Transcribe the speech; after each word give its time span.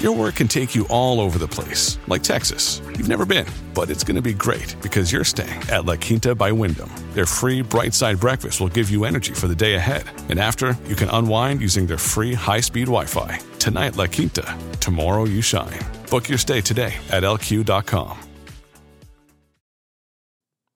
Your 0.00 0.12
work 0.12 0.34
can 0.34 0.46
take 0.46 0.74
you 0.74 0.86
all 0.88 1.20
over 1.22 1.38
the 1.38 1.48
place, 1.48 1.96
like 2.06 2.22
Texas. 2.22 2.82
You've 2.98 3.08
never 3.08 3.24
been, 3.24 3.46
but 3.72 3.88
it's 3.88 4.04
going 4.04 4.16
to 4.16 4.20
be 4.20 4.34
great 4.34 4.76
because 4.82 5.10
you're 5.10 5.24
staying 5.24 5.62
at 5.70 5.86
La 5.86 5.96
Quinta 5.96 6.34
by 6.34 6.52
Wyndham. 6.52 6.90
Their 7.14 7.24
free 7.24 7.62
bright 7.62 7.94
side 7.94 8.20
breakfast 8.20 8.60
will 8.60 8.68
give 8.68 8.90
you 8.90 9.06
energy 9.06 9.32
for 9.32 9.48
the 9.48 9.54
day 9.54 9.74
ahead. 9.74 10.04
And 10.28 10.38
after, 10.38 10.76
you 10.86 10.96
can 10.96 11.08
unwind 11.08 11.62
using 11.62 11.86
their 11.86 11.96
free 11.96 12.34
high 12.34 12.60
speed 12.60 12.88
Wi 12.88 13.06
Fi. 13.06 13.40
Tonight, 13.58 13.96
La 13.96 14.06
Quinta. 14.06 14.58
Tomorrow, 14.80 15.24
you 15.24 15.40
shine. 15.40 15.80
Book 16.10 16.28
your 16.28 16.38
stay 16.38 16.60
today 16.60 16.94
at 17.10 17.22
lq.com. 17.22 18.18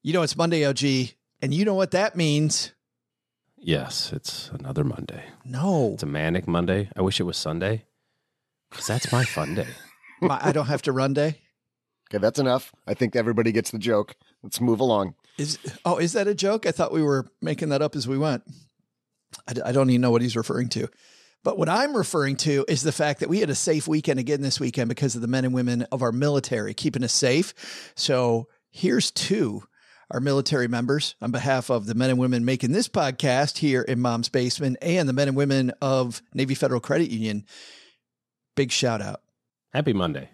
You 0.02 0.14
know, 0.14 0.23
it's 0.23 0.34
Monday, 0.34 0.64
OG, 0.64 1.12
and 1.42 1.52
you 1.52 1.67
know 1.67 1.75
what 1.75 1.91
that 1.91 2.17
means. 2.17 2.73
Yes, 3.58 4.14
it's 4.14 4.48
another 4.58 4.83
Monday. 4.83 5.25
No, 5.45 5.91
It's 5.92 6.02
a 6.02 6.06
manic 6.06 6.48
Monday. 6.48 6.89
I 6.97 7.02
wish 7.02 7.20
it 7.20 7.25
was 7.25 7.36
Sunday 7.36 7.84
because 8.71 8.87
that's 8.87 9.13
my 9.13 9.25
fun 9.25 9.55
day. 9.55 9.67
My- 10.21 10.41
I 10.41 10.53
don't 10.53 10.67
have 10.67 10.83
to 10.83 10.93
run 10.93 11.15
day. 11.15 11.39
Okay, 12.11 12.19
that's 12.19 12.39
enough. 12.39 12.73
I 12.87 12.95
think 12.95 13.15
everybody 13.15 13.53
gets 13.53 13.71
the 13.71 13.79
joke. 13.79 14.17
Let's 14.43 14.61
move 14.61 14.81
along. 14.81 15.15
Is 15.39 15.59
oh, 15.85 15.99
is 15.99 16.13
that 16.15 16.27
a 16.27 16.35
joke? 16.35 16.67
I 16.67 16.73
thought 16.73 16.93
we 16.93 17.03
were 17.03 17.27
making 17.41 17.69
that 17.69 17.83
up 17.83 17.95
as 17.95 18.09
we 18.09 18.19
went. 18.19 18.43
I, 19.48 19.69
I 19.69 19.73
don't 19.73 19.91
even 19.91 20.01
know 20.01 20.11
what 20.11 20.23
he's 20.23 20.37
referring 20.37 20.69
to. 20.71 20.89
But 21.43 21.57
what 21.57 21.69
I'm 21.69 21.97
referring 21.97 22.37
to 22.39 22.67
is 22.69 22.83
the 22.83 22.93
fact 22.93 23.21
that 23.21 23.31
we 23.31 23.41
had 23.41 23.48
a 23.48 23.55
safe 23.55 23.89
weekend 23.89 24.21
again 24.21 24.43
this 24.43 24.61
weekend 24.61 24.91
because 24.91 25.15
of 25.15 25.23
the 25.23 25.29
men 25.29 25.45
and 25.47 25.55
women 25.55 25.87
of 25.91 26.03
our 26.03 26.13
military 26.13 26.75
keeping 26.75 27.03
us 27.03 27.15
safe. 27.15 27.93
So 27.97 28.48
here's 28.71 29.11
to 29.13 29.63
our 30.11 30.21
military 30.21 30.69
members 30.69 31.15
on 31.23 31.31
behalf 31.31 31.71
of 31.71 31.87
the 31.87 31.95
men 31.95 32.11
and 32.11 32.19
women 32.19 32.45
making 32.45 32.73
this 32.73 32.89
podcast 32.89 33.59
here 33.59 33.81
in 33.83 34.01
Mom's 34.01 34.29
Basement 34.29 34.77
and 34.83 35.09
the 35.09 35.13
men 35.13 35.29
and 35.29 35.37
women 35.37 35.73
of 35.81 36.21
Navy 36.35 36.55
Federal 36.55 36.81
Credit 36.81 37.11
Union. 37.11 37.47
Big 38.61 38.70
shout 38.70 39.00
out. 39.00 39.22
Happy 39.72 39.94
Monday. 39.94 40.28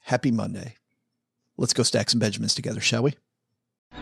Happy 0.00 0.30
Monday. 0.30 0.74
Let's 1.56 1.72
go 1.72 1.82
stack 1.82 2.10
some 2.10 2.20
Benjamins 2.20 2.54
together, 2.54 2.78
shall 2.78 3.02
we? 3.02 3.14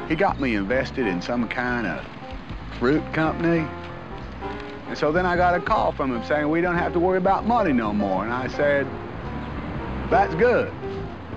He 0.09 0.17
got 0.17 0.41
me 0.41 0.57
invested 0.57 1.07
in 1.07 1.23
some 1.23 1.47
kind 1.47 1.87
of 1.87 2.05
fruit 2.81 3.05
company. 3.13 3.65
And 4.89 4.99
so 4.99 5.13
then 5.13 5.25
I 5.27 5.37
got 5.37 5.55
a 5.55 5.61
call 5.61 5.93
from 5.93 6.13
him 6.13 6.25
saying, 6.25 6.51
we 6.51 6.61
don't 6.61 6.77
have 6.77 6.93
to 6.95 6.99
worry 6.99 7.19
about 7.19 7.47
money 7.47 7.73
no 7.73 7.93
more. 7.93 8.25
And 8.25 8.33
I 8.33 8.49
said, 8.49 8.85
that's 10.11 10.35
good. 10.35 10.69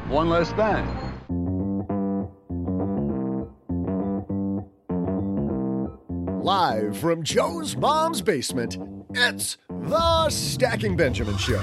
One 0.10 0.28
less 0.28 0.50
thing. 0.54 0.84
Live 6.42 6.98
from 6.98 7.22
Joe's 7.22 7.76
mom's 7.76 8.24
basement, 8.24 8.80
it's 9.18 9.58
the 9.70 10.30
Stacking 10.30 10.98
Benjamin 10.98 11.38
Show. 11.38 11.62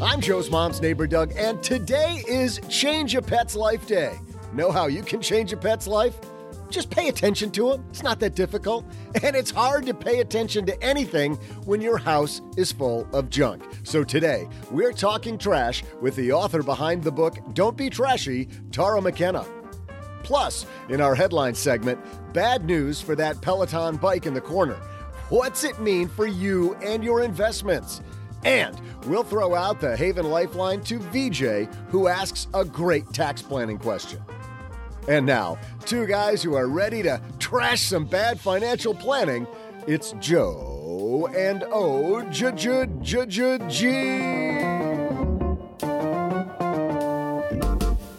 I'm 0.00 0.20
Joe's 0.20 0.50
mom's 0.50 0.80
neighbor, 0.80 1.06
Doug, 1.06 1.32
and 1.36 1.62
today 1.62 2.22
is 2.28 2.60
Change 2.68 3.16
a 3.16 3.22
Pet's 3.22 3.56
Life 3.56 3.86
Day. 3.86 4.18
Know 4.52 4.70
how 4.70 4.86
you 4.86 5.02
can 5.02 5.20
change 5.20 5.52
a 5.52 5.56
pet's 5.56 5.86
life? 5.86 6.14
Just 6.70 6.90
pay 6.90 7.08
attention 7.08 7.50
to 7.52 7.70
them. 7.70 7.84
It's 7.90 8.02
not 8.02 8.20
that 8.20 8.34
difficult. 8.34 8.84
And 9.22 9.34
it's 9.34 9.50
hard 9.50 9.84
to 9.86 9.94
pay 9.94 10.20
attention 10.20 10.64
to 10.66 10.82
anything 10.82 11.34
when 11.64 11.80
your 11.80 11.98
house 11.98 12.40
is 12.56 12.70
full 12.70 13.06
of 13.12 13.30
junk. 13.30 13.64
So 13.82 14.04
today, 14.04 14.48
we're 14.70 14.92
talking 14.92 15.36
trash 15.38 15.82
with 16.00 16.14
the 16.14 16.32
author 16.32 16.62
behind 16.62 17.02
the 17.02 17.10
book 17.10 17.38
Don't 17.54 17.76
Be 17.76 17.90
Trashy, 17.90 18.48
Tara 18.70 19.02
McKenna. 19.02 19.44
Plus, 20.22 20.66
in 20.88 21.00
our 21.00 21.14
headline 21.14 21.54
segment, 21.54 21.98
bad 22.32 22.64
news 22.64 23.00
for 23.00 23.16
that 23.16 23.40
Peloton 23.40 23.96
bike 23.96 24.26
in 24.26 24.34
the 24.34 24.40
corner. 24.40 24.76
What's 25.30 25.64
it 25.64 25.80
mean 25.80 26.08
for 26.08 26.26
you 26.26 26.74
and 26.76 27.02
your 27.02 27.22
investments? 27.22 28.00
And 28.44 28.80
we'll 29.06 29.24
throw 29.24 29.54
out 29.54 29.80
the 29.80 29.96
Haven 29.96 30.30
Lifeline 30.30 30.82
to 30.82 30.98
VJ, 30.98 31.68
who 31.88 32.08
asks 32.08 32.46
a 32.54 32.64
great 32.64 33.12
tax 33.12 33.42
planning 33.42 33.78
question. 33.78 34.20
And 35.08 35.24
now, 35.24 35.58
two 35.86 36.06
guys 36.06 36.42
who 36.42 36.54
are 36.54 36.68
ready 36.68 37.02
to 37.02 37.18
trash 37.38 37.80
some 37.80 38.04
bad 38.04 38.38
financial 38.38 38.94
planning. 38.94 39.46
It's 39.86 40.12
Joe 40.20 41.30
and 41.34 41.64
O 41.72 42.20
J 42.30 42.52
J 42.52 42.86
J 43.00 43.24
J 43.24 43.58
G. 43.70 43.86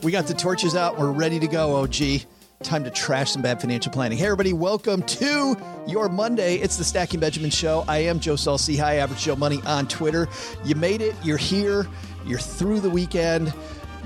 We 0.02 0.12
got 0.12 0.26
the 0.26 0.34
torches 0.36 0.76
out. 0.76 0.98
We're 0.98 1.12
ready 1.12 1.40
to 1.40 1.48
go, 1.48 1.76
OG. 1.76 2.24
Time 2.64 2.84
to 2.84 2.90
trash 2.90 3.34
some 3.34 3.44
bad 3.44 3.62
financial 3.62 3.92
planning. 3.92 4.18
Hey, 4.18 4.26
everybody, 4.26 4.54
welcome 4.54 5.04
to 5.04 5.56
your 5.88 6.10
Monday. 6.10 6.56
It's 6.56 6.78
the 6.78 6.84
Stacking 6.84 7.20
Benjamin 7.20 7.52
Show. 7.52 7.86
I 7.88 8.00
am 8.00 8.20
Joe 8.20 8.36
Saul-Sehy, 8.36 8.80
High 8.80 8.96
Average 8.96 9.22
Joe 9.22 9.36
Money 9.36 9.62
on 9.68 9.88
Twitter. 9.88 10.28
You 10.66 10.74
made 10.74 11.02
it. 11.02 11.14
You're 11.24 11.38
here. 11.38 11.88
You're 12.26 12.40
through 12.40 12.80
the 12.80 12.90
weekend. 12.90 13.54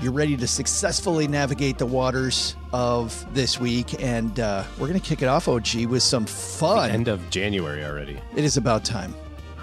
You're 0.00 0.12
ready 0.12 0.36
to 0.36 0.46
successfully 0.46 1.26
navigate 1.28 1.78
the 1.78 1.86
waters 1.86 2.56
of 2.72 3.24
this 3.34 3.58
week. 3.60 4.02
And 4.02 4.38
uh, 4.40 4.64
we're 4.78 4.88
going 4.88 5.00
to 5.00 5.06
kick 5.06 5.22
it 5.22 5.26
off, 5.26 5.48
OG, 5.48 5.86
with 5.86 6.02
some 6.02 6.26
fun. 6.26 6.90
End 6.90 7.08
of 7.08 7.28
January 7.30 7.84
already. 7.84 8.18
it 8.36 8.44
is 8.44 8.56
about 8.56 8.84
time. 8.84 9.14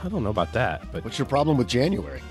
I 0.04 0.08
don't 0.10 0.24
know 0.24 0.30
about 0.32 0.52
that, 0.54 0.92
but 0.92 1.04
What's 1.04 1.20
your 1.20 1.28
problem 1.28 1.58
with 1.58 1.68
January? 1.68 2.22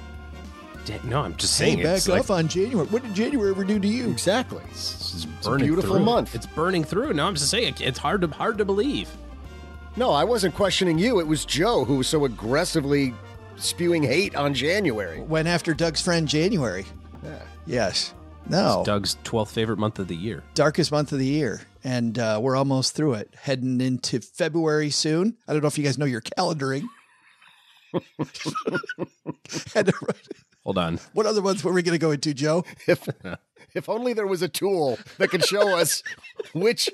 no, 1.05 1.21
I'm 1.21 1.37
just 1.37 1.56
Hey, 1.56 1.66
saying 1.66 1.83
back 1.84 1.99
it's 1.99 2.09
off 2.09 2.31
like, 2.31 2.39
on 2.41 2.49
January. 2.49 2.89
What 2.89 3.03
did 3.05 3.15
January 3.15 3.50
ever 3.50 3.62
do 3.62 3.78
to 3.78 3.87
you? 3.87 4.10
Exactly. 4.10 4.62
it's, 4.71 5.15
it's 5.15 5.47
a 5.47 5.49
burning 5.50 5.66
beautiful 5.66 5.94
through. 5.97 6.05
month. 6.05 6.34
It's 6.34 6.47
burning 6.47 6.83
through. 6.83 7.12
No, 7.12 7.28
I'm 7.28 7.34
just 7.37 7.49
saying 7.49 7.75
it's 7.78 7.99
hard 7.99 8.22
to 8.22 8.27
hard 8.28 8.59
to 8.59 8.65
believe. 8.65 9.09
No, 9.94 10.10
I 10.10 10.25
wasn't 10.25 10.56
questioning 10.56 10.99
you. 10.99 11.21
It 11.21 11.28
was 11.28 11.44
Joe 11.44 11.84
who 11.84 11.97
was 11.99 12.09
so 12.09 12.25
aggressively 12.25 13.15
spewing 13.56 14.03
hate 14.03 14.34
on 14.34 14.53
January. 14.53 15.21
Went 15.21 15.47
after 15.47 15.75
Doug's 15.75 16.00
friend 16.03 16.27
January. 16.27 16.87
Yeah. 17.22 17.39
Yes. 17.66 18.15
No. 18.48 18.82
Doug's 18.84 19.16
12th 19.25 19.50
favorite 19.53 19.78
month 19.78 19.98
of 19.98 20.09
the 20.09 20.16
year. 20.16 20.43
darkest 20.54 20.91
month 20.91 21.12
of 21.12 21.19
the 21.19 21.26
year, 21.26 21.60
and 21.84 22.19
uh, 22.19 22.38
we're 22.43 22.56
almost 22.56 22.94
through 22.97 23.15
it. 23.15 23.32
Heading 23.41 23.81
into 23.81 24.21
February 24.21 24.91
soon. 24.91 25.37
I 25.47 25.53
don't 25.53 25.62
know 25.62 25.69
if 25.69 25.78
you 25.78 25.84
guys 25.84 25.98
know 25.98 26.06
your 26.06 26.21
calendaring. 26.22 26.84
Hold 30.65 30.78
on. 30.78 30.98
what 31.12 31.26
other 31.26 31.43
ones 31.43 31.65
were 31.65 31.72
we 31.72 31.82
going 31.82 31.94
to 31.94 31.98
go 31.98 32.10
into, 32.10 32.34
Joe? 32.34 32.65
If 32.87 33.09
if 33.74 33.89
only 33.89 34.12
there 34.12 34.27
was 34.27 34.42
a 34.42 34.48
tool 34.48 34.98
that 35.18 35.28
could 35.30 35.45
show 35.45 35.77
us 35.77 36.03
which 36.53 36.91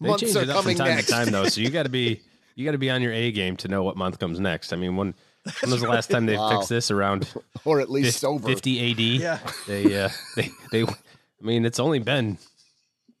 They 0.00 0.08
months 0.08 0.22
change 0.24 0.36
are 0.36 0.42
it 0.42 0.50
up 0.50 0.56
from 0.56 0.74
coming 0.74 0.76
time 0.78 0.88
next. 0.96 1.06
to 1.06 1.12
time 1.12 1.30
though, 1.30 1.44
so 1.46 1.60
you 1.60 1.70
got 1.70 1.84
to 1.84 1.88
be 1.88 2.20
you 2.54 2.64
got 2.64 2.72
to 2.72 2.78
be 2.78 2.90
on 2.90 3.02
your 3.02 3.12
A 3.12 3.32
game 3.32 3.56
to 3.58 3.68
know 3.68 3.82
what 3.82 3.96
month 3.96 4.18
comes 4.18 4.38
next. 4.40 4.72
I 4.72 4.76
mean, 4.76 4.96
when 4.96 5.14
when 5.60 5.70
was 5.72 5.80
the 5.80 5.88
last 5.88 6.10
time 6.10 6.26
they 6.26 6.36
Wow. 6.36 6.50
fixed 6.56 6.68
this 6.68 6.90
around 6.90 7.28
or 7.64 7.80
at 7.80 7.90
least 7.90 8.08
fif- 8.14 8.20
sober. 8.20 8.48
50 8.48 8.90
AD? 8.92 8.98
Yeah. 9.20 9.38
They 9.66 10.02
uh 10.02 10.08
they 10.36 10.50
they 10.70 10.82
I 10.84 11.44
mean, 11.44 11.64
it's 11.64 11.80
only 11.80 11.98
been 11.98 12.38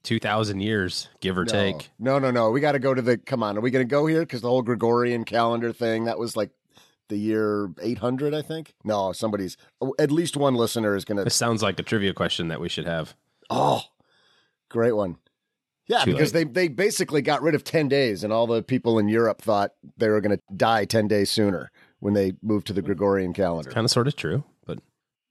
2000 0.04 0.60
years, 0.60 1.08
give 1.20 1.36
or 1.38 1.44
no. 1.44 1.52
take. 1.52 1.90
No, 1.98 2.18
no, 2.18 2.30
no. 2.30 2.50
We 2.50 2.60
got 2.60 2.72
to 2.72 2.78
go 2.78 2.94
to 2.94 3.02
the. 3.02 3.18
Come 3.18 3.42
on, 3.42 3.56
are 3.56 3.60
we 3.60 3.70
going 3.70 3.86
to 3.86 3.90
go 3.90 4.06
here? 4.06 4.20
Because 4.20 4.40
the 4.40 4.48
whole 4.48 4.62
Gregorian 4.62 5.24
calendar 5.24 5.72
thing 5.72 6.04
that 6.04 6.18
was 6.18 6.36
like 6.36 6.50
the 7.08 7.16
year 7.16 7.70
800, 7.80 8.34
I 8.34 8.42
think. 8.42 8.74
No, 8.84 9.12
somebody's 9.12 9.56
at 9.98 10.10
least 10.10 10.36
one 10.36 10.54
listener 10.54 10.96
is 10.96 11.04
going 11.04 11.18
to. 11.18 11.24
This 11.24 11.34
sounds 11.34 11.62
like 11.62 11.78
a 11.78 11.82
trivia 11.82 12.14
question 12.14 12.48
that 12.48 12.60
we 12.60 12.68
should 12.68 12.86
have. 12.86 13.14
Oh, 13.50 13.82
great 14.68 14.92
one. 14.92 15.16
Yeah, 15.88 16.04
Too 16.04 16.12
because 16.12 16.30
they 16.32 16.44
they 16.44 16.68
basically 16.68 17.22
got 17.22 17.42
rid 17.42 17.54
of 17.56 17.64
10 17.64 17.88
days, 17.88 18.22
and 18.24 18.32
all 18.32 18.46
the 18.46 18.62
people 18.62 18.98
in 19.00 19.08
Europe 19.08 19.42
thought 19.42 19.72
they 19.96 20.08
were 20.08 20.20
going 20.20 20.36
to 20.36 20.42
die 20.56 20.84
10 20.84 21.08
days 21.08 21.28
sooner 21.30 21.70
when 22.02 22.14
they 22.14 22.32
moved 22.42 22.66
to 22.66 22.72
the 22.72 22.82
Gregorian 22.82 23.32
calendar. 23.32 23.70
Kind 23.70 23.84
of 23.84 23.90
sort 23.92 24.08
of 24.08 24.16
true, 24.16 24.42
but 24.66 24.80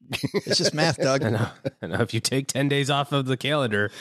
It's 0.34 0.58
just 0.58 0.74
math, 0.74 0.98
Doug. 0.98 1.22
I 1.22 1.30
know. 1.30 1.50
I 1.82 1.88
know. 1.88 2.00
If 2.00 2.14
you 2.14 2.22
take 2.22 2.48
10 2.48 2.70
days 2.70 2.90
off 2.90 3.12
of 3.12 3.26
the 3.26 3.36
calendar, 3.36 3.92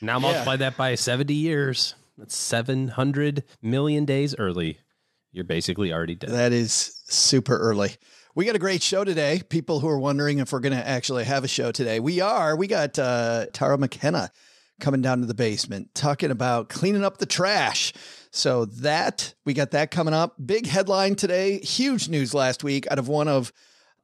now 0.00 0.18
multiply 0.18 0.56
that 0.56 0.74
by 0.78 0.94
70 0.94 1.34
years. 1.34 1.94
That's 2.16 2.34
700 2.34 3.44
million 3.60 4.06
days 4.06 4.34
early. 4.38 4.78
You're 5.32 5.44
basically 5.44 5.92
already 5.92 6.14
dead. 6.14 6.30
That 6.30 6.52
is 6.52 7.02
super 7.04 7.58
early. 7.58 7.90
We 8.34 8.46
got 8.46 8.56
a 8.56 8.60
great 8.60 8.82
show 8.82 9.04
today. 9.04 9.42
People 9.50 9.80
who 9.80 9.88
are 9.88 9.98
wondering 9.98 10.38
if 10.38 10.50
we're 10.50 10.60
going 10.60 10.76
to 10.76 10.88
actually 10.88 11.24
have 11.24 11.44
a 11.44 11.48
show 11.48 11.72
today, 11.72 12.00
we 12.00 12.22
are. 12.22 12.56
We 12.56 12.68
got 12.68 12.98
uh, 12.98 13.46
Tara 13.52 13.76
McKenna 13.76 14.30
coming 14.80 15.02
down 15.02 15.20
to 15.20 15.26
the 15.26 15.34
basement 15.34 15.94
talking 15.94 16.30
about 16.30 16.70
cleaning 16.70 17.04
up 17.04 17.18
the 17.18 17.26
trash. 17.26 17.92
So 18.34 18.64
that 18.64 19.32
we 19.44 19.54
got 19.54 19.70
that 19.70 19.92
coming 19.92 20.12
up. 20.12 20.34
Big 20.44 20.66
headline 20.66 21.14
today. 21.14 21.60
Huge 21.60 22.08
news 22.08 22.34
last 22.34 22.64
week 22.64 22.84
out 22.90 22.98
of 22.98 23.06
one 23.06 23.28
of 23.28 23.52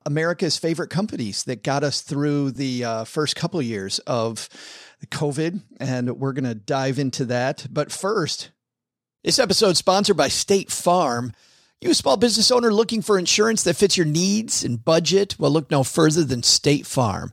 America's 0.07 0.57
favorite 0.57 0.89
companies 0.89 1.43
that 1.45 1.65
got 1.65 1.83
us 1.83 2.01
through 2.01 2.53
the 2.53 2.85
uh, 2.85 3.05
first 3.05 3.35
couple 3.35 3.61
years 3.61 3.99
of 4.07 4.49
COVID, 5.07 5.63
and 5.81 6.13
we're 6.21 6.33
going 6.33 6.45
to 6.45 6.55
dive 6.55 7.01
into 7.01 7.25
that. 7.25 7.67
But 7.69 7.91
first, 7.91 8.53
this 9.25 9.41
episode 9.41 9.77
sponsored 9.77 10.17
by 10.17 10.29
State 10.29 10.71
Farm. 10.71 11.33
You 11.81 11.91
a 11.91 11.95
small 11.95 12.17
business 12.17 12.53
owner 12.53 12.73
looking 12.73 13.03
for 13.03 13.19
insurance 13.19 13.65
that 13.65 13.75
fits 13.75 13.97
your 13.97 14.07
needs 14.07 14.63
and 14.63 14.85
budget? 14.85 15.35
Well, 15.41 15.51
look 15.51 15.73
no 15.73 15.83
further 15.83 16.23
than 16.23 16.45
State 16.45 16.87
Farm. 16.87 17.33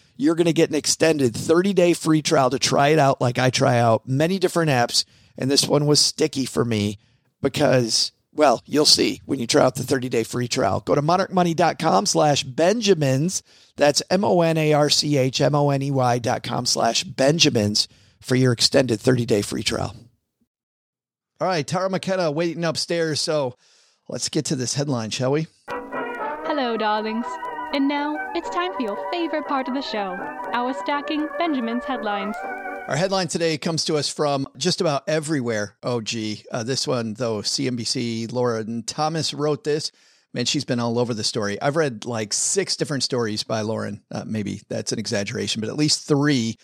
you're 0.21 0.35
going 0.35 0.45
to 0.45 0.53
get 0.53 0.69
an 0.69 0.75
extended 0.75 1.35
30 1.35 1.73
day 1.73 1.93
free 1.93 2.21
trial 2.21 2.51
to 2.51 2.59
try 2.59 2.89
it 2.89 2.99
out 2.99 3.19
like 3.19 3.39
I 3.39 3.49
try 3.49 3.79
out 3.79 4.07
many 4.07 4.37
different 4.37 4.69
apps. 4.69 5.03
And 5.35 5.49
this 5.49 5.67
one 5.67 5.87
was 5.87 5.99
sticky 5.99 6.45
for 6.45 6.63
me 6.63 6.99
because, 7.41 8.11
well, 8.31 8.61
you'll 8.67 8.85
see 8.85 9.21
when 9.25 9.39
you 9.39 9.47
try 9.47 9.63
out 9.63 9.73
the 9.73 9.83
30 9.83 10.09
day 10.09 10.23
free 10.23 10.47
trial. 10.47 10.81
Go 10.81 10.93
to 10.93 11.01
monarchmoney.com 11.01 12.05
slash 12.05 12.43
Benjamins. 12.43 13.41
That's 13.77 14.03
M 14.11 14.23
O 14.23 14.41
N 14.41 14.57
A 14.57 14.73
R 14.73 14.91
C 14.91 15.17
H 15.17 15.41
M 15.41 15.55
O 15.55 15.71
N 15.71 15.81
E 15.81 15.89
Y 15.89 16.19
dot 16.19 16.43
com 16.43 16.67
slash 16.67 17.03
Benjamins 17.03 17.87
for 18.19 18.35
your 18.35 18.51
extended 18.51 18.99
30 18.99 19.25
day 19.25 19.41
free 19.41 19.63
trial. 19.63 19.95
All 21.39 21.47
right, 21.47 21.65
Tara 21.65 21.89
McKenna 21.89 22.29
waiting 22.29 22.63
upstairs. 22.63 23.19
So 23.19 23.55
let's 24.07 24.29
get 24.29 24.45
to 24.45 24.55
this 24.55 24.75
headline, 24.75 25.09
shall 25.09 25.31
we? 25.31 25.47
Hello, 25.67 26.77
darlings. 26.77 27.25
And 27.73 27.87
now 27.87 28.17
it's 28.35 28.49
time 28.49 28.73
for 28.73 28.81
your 28.81 28.97
favorite 29.11 29.47
part 29.47 29.69
of 29.69 29.73
the 29.73 29.81
show 29.81 30.17
our 30.51 30.73
Stacking 30.73 31.29
Benjamin's 31.37 31.85
headlines. 31.85 32.35
Our 32.89 32.97
headline 32.97 33.29
today 33.29 33.57
comes 33.57 33.85
to 33.85 33.95
us 33.95 34.09
from 34.09 34.45
just 34.57 34.81
about 34.81 35.07
everywhere. 35.07 35.77
Oh, 35.81 36.01
gee. 36.01 36.43
Uh, 36.51 36.63
this 36.63 36.85
one, 36.85 37.13
though, 37.13 37.37
CNBC, 37.37 38.29
Lauren 38.33 38.83
Thomas 38.83 39.33
wrote 39.33 39.63
this. 39.63 39.93
Man, 40.33 40.43
she's 40.43 40.65
been 40.65 40.81
all 40.81 40.99
over 40.99 41.13
the 41.13 41.23
story. 41.23 41.61
I've 41.61 41.77
read 41.77 42.03
like 42.03 42.33
six 42.33 42.75
different 42.75 43.03
stories 43.03 43.43
by 43.43 43.61
Lauren. 43.61 44.03
Uh, 44.11 44.25
maybe 44.25 44.61
that's 44.67 44.91
an 44.91 44.99
exaggeration, 44.99 45.61
but 45.61 45.69
at 45.69 45.77
least 45.77 46.05
three 46.05 46.57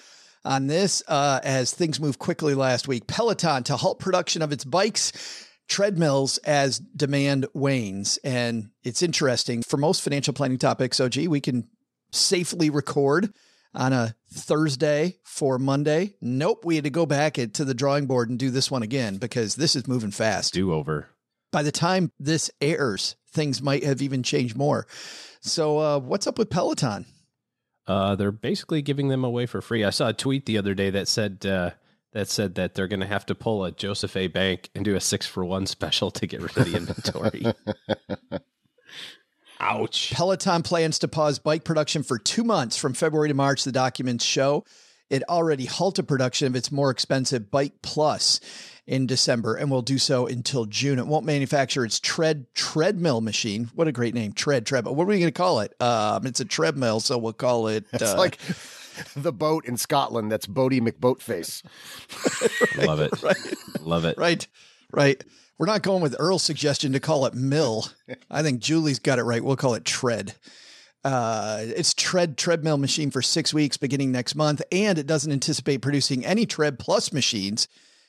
on 0.44 0.68
this 0.68 1.04
uh, 1.08 1.40
as 1.42 1.74
things 1.74 2.02
move 2.02 2.20
quickly 2.20 2.54
last 2.54 2.86
week. 2.86 3.08
Peloton 3.08 3.64
to 3.64 3.78
halt 3.78 4.00
production 4.00 4.42
of 4.42 4.52
its 4.52 4.66
bikes 4.66 5.47
treadmills 5.68 6.38
as 6.40 6.80
demand 6.80 7.48
wanes. 7.54 8.18
And 8.24 8.70
it's 8.84 9.02
interesting 9.02 9.64
for 9.64 9.78
most 9.78 10.02
financial 10.02 10.34
planning 10.34 10.58
topics. 10.58 11.00
OG, 11.00 11.28
we 11.28 11.42
can 11.42 11.68
safely 12.12 12.70
record 12.70 13.34
on 13.74 13.94
a 13.94 14.16
Thursday 14.32 15.18
for 15.24 15.60
Monday. 15.60 16.16
Nope, 16.22 16.66
we 16.66 16.76
had 16.76 16.86
to 16.86 16.90
go 16.90 17.06
back 17.06 17.34
to 17.36 17.66
the 17.66 17.74
drawing 17.74 18.08
board 18.08 18.30
and 18.30 18.40
do 18.40 18.50
this 18.50 18.72
one 18.72 18.84
again 18.84 19.18
because 19.18 19.56
this 19.56 19.76
is 19.76 19.88
moving 19.88 20.12
fast. 20.12 20.54
Do 20.54 20.74
over. 20.74 21.10
By 21.52 21.64
the 21.64 21.72
time 21.72 22.12
this 22.20 22.50
airs, 22.60 23.16
things 23.32 23.62
might 23.62 23.84
have 23.84 24.02
even 24.02 24.24
changed 24.24 24.58
more. 24.58 24.88
So, 25.42 25.78
uh, 25.78 26.00
what's 26.00 26.28
up 26.28 26.38
with 26.38 26.50
Peloton? 26.50 27.06
Uh, 27.86 28.16
they're 28.16 28.32
basically 28.32 28.82
giving 28.82 29.08
them 29.08 29.24
away 29.24 29.46
for 29.46 29.62
free. 29.62 29.86
I 29.86 29.92
saw 29.92 30.10
a 30.10 30.14
tweet 30.14 30.46
the 30.46 30.58
other 30.58 30.74
day 30.74 30.90
that 30.90 31.08
said 31.08 31.46
uh, 31.46 31.72
that 32.14 32.30
said 32.30 32.56
that 32.56 32.74
they're 32.74 32.88
going 32.88 33.02
to 33.02 33.06
have 33.06 33.26
to 33.28 33.36
pull 33.36 33.64
a 33.66 33.72
Joseph 33.72 34.16
A. 34.16 34.28
Bank 34.28 34.70
and 34.74 34.84
do 34.86 34.96
a 34.96 35.00
six 35.00 35.26
for 35.26 35.44
one 35.46 35.66
special 35.66 36.12
to 36.12 36.28
get 36.28 36.42
rid 36.42 36.58
of 36.58 36.66
the 36.66 36.78
inventory. 36.78 37.46
Ouch. 39.60 40.12
Peloton 40.14 40.62
plans 40.64 41.00
to 41.00 41.08
pause 41.08 41.40
bike 41.40 41.64
production 41.64 42.04
for 42.04 42.20
two 42.20 42.44
months 42.44 42.78
from 42.78 42.94
February 42.94 43.30
to 43.30 43.34
March, 43.34 43.64
the 43.64 43.72
documents 43.72 44.24
show. 44.24 44.64
It 45.10 45.24
already 45.30 45.66
halted 45.66 46.08
production 46.08 46.48
of 46.48 46.56
its 46.56 46.72
more 46.72 46.92
expensive 46.92 47.50
Bike 47.50 47.82
Plus 47.82 48.40
in 48.86 49.06
December 49.06 49.56
and 49.56 49.72
will 49.72 49.82
do 49.82 49.98
so 49.98 50.28
until 50.28 50.66
June. 50.66 51.00
It 51.00 51.08
won't 51.08 51.26
manufacture 51.26 51.86
its 51.86 52.00
tread 52.00 52.46
treadmill 52.54 53.22
machine. 53.22 53.70
What 53.74 53.88
a 53.88 53.92
great 53.92 54.14
name, 54.14 54.34
tread 54.34 54.66
treadmill. 54.66 54.96
What 54.96 55.04
are 55.04 55.08
we 55.08 55.20
going 55.20 55.32
to 55.32 55.32
call 55.32 55.62
it? 55.62 55.74
Um, 55.82 56.26
it's 56.26 56.40
a 56.40 56.46
treadmill, 56.46 57.00
so 57.00 57.18
we'll 57.18 57.34
call 57.34 57.68
it. 57.68 57.86
It's 57.94 58.04
uh, 58.04 58.18
like 58.18 58.38
the 59.16 59.34
boat 59.34 59.66
in 59.66 59.78
Scotland. 59.78 60.32
That's 60.32 60.48
Boaty 60.48 60.80
McBoatface. 60.80 61.64
Love 62.86 63.00
it. 63.00 63.22
Right. 63.22 63.82
Love 63.82 64.06
it. 64.06 64.18
Right. 64.18 64.48
Right. 64.92 65.24
We're 65.58 65.66
not 65.66 65.82
going 65.82 66.02
with 66.02 66.16
Earl's 66.20 66.44
suggestion 66.44 66.94
to 66.94 67.00
call 67.00 67.26
it 67.26 67.34
mill. 67.34 67.88
I 68.30 68.44
think 68.44 68.62
Julie's 68.62 69.00
got 69.00 69.20
it 69.20 69.24
right. 69.24 69.44
We'll 69.44 69.56
call 69.56 69.74
it 69.74 69.86
tread. 69.86 70.36
Uh, 71.04 71.60
it's 71.62 71.94
tread 71.94 72.38
treadmill 72.38 72.78
machine 72.78 73.12
for 73.12 73.22
six 73.22 73.54
weeks 73.54 73.78
beginning 73.78 74.12
next 74.12 74.36
month, 74.36 74.62
and 74.72 74.98
it 74.98 75.08
doesn't 75.08 75.32
anticipate 75.32 75.82
producing 75.82 76.26
any 76.26 76.46
tread 76.46 76.78
plus 76.78 77.14
machines 77.14 77.68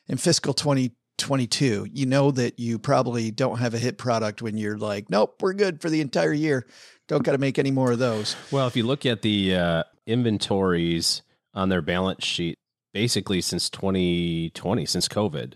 in 0.08 0.18
fiscal 0.18 0.52
2022. 0.52 1.86
You 1.90 2.06
know 2.06 2.30
that 2.32 2.58
you 2.58 2.78
probably 2.78 3.30
don't 3.30 3.58
have 3.58 3.72
a 3.72 3.78
hit 3.78 3.98
product 3.98 4.42
when 4.42 4.56
you're 4.56 4.78
like, 4.78 5.08
nope, 5.10 5.36
we're 5.40 5.52
good 5.52 5.80
for 5.80 5.88
the 5.88 6.00
entire 6.00 6.32
year. 6.32 6.66
Don't 7.06 7.22
got 7.22 7.32
to 7.32 7.38
make 7.38 7.58
any 7.58 7.70
more 7.70 7.92
of 7.92 7.98
those. 7.98 8.36
Well, 8.50 8.66
if 8.66 8.76
you 8.76 8.84
look 8.84 9.06
at 9.06 9.22
the 9.22 9.54
uh, 9.54 9.82
inventories 10.08 11.22
on 11.54 11.68
their 11.68 11.82
balance 11.82 12.24
sheet, 12.24 12.56
basically 12.92 13.40
since 13.40 13.70
2020, 13.70 14.86
since 14.86 15.06
COVID, 15.06 15.54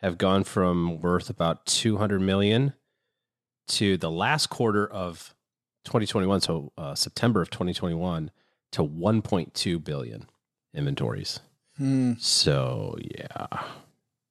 have 0.00 0.18
gone 0.18 0.44
from 0.44 1.00
worth 1.00 1.30
about 1.30 1.66
200 1.66 2.20
million 2.20 2.74
to 3.68 3.96
the 3.96 4.10
last 4.10 4.48
quarter 4.48 4.86
of 4.86 5.34
2021, 5.84 6.40
so 6.40 6.72
uh, 6.76 6.94
September 6.94 7.40
of 7.40 7.50
2021, 7.50 8.30
to 8.72 8.82
1.2 8.82 9.82
billion 9.82 10.28
inventories. 10.74 11.40
Hmm. 11.76 12.14
So 12.18 12.96
yeah, 13.00 13.46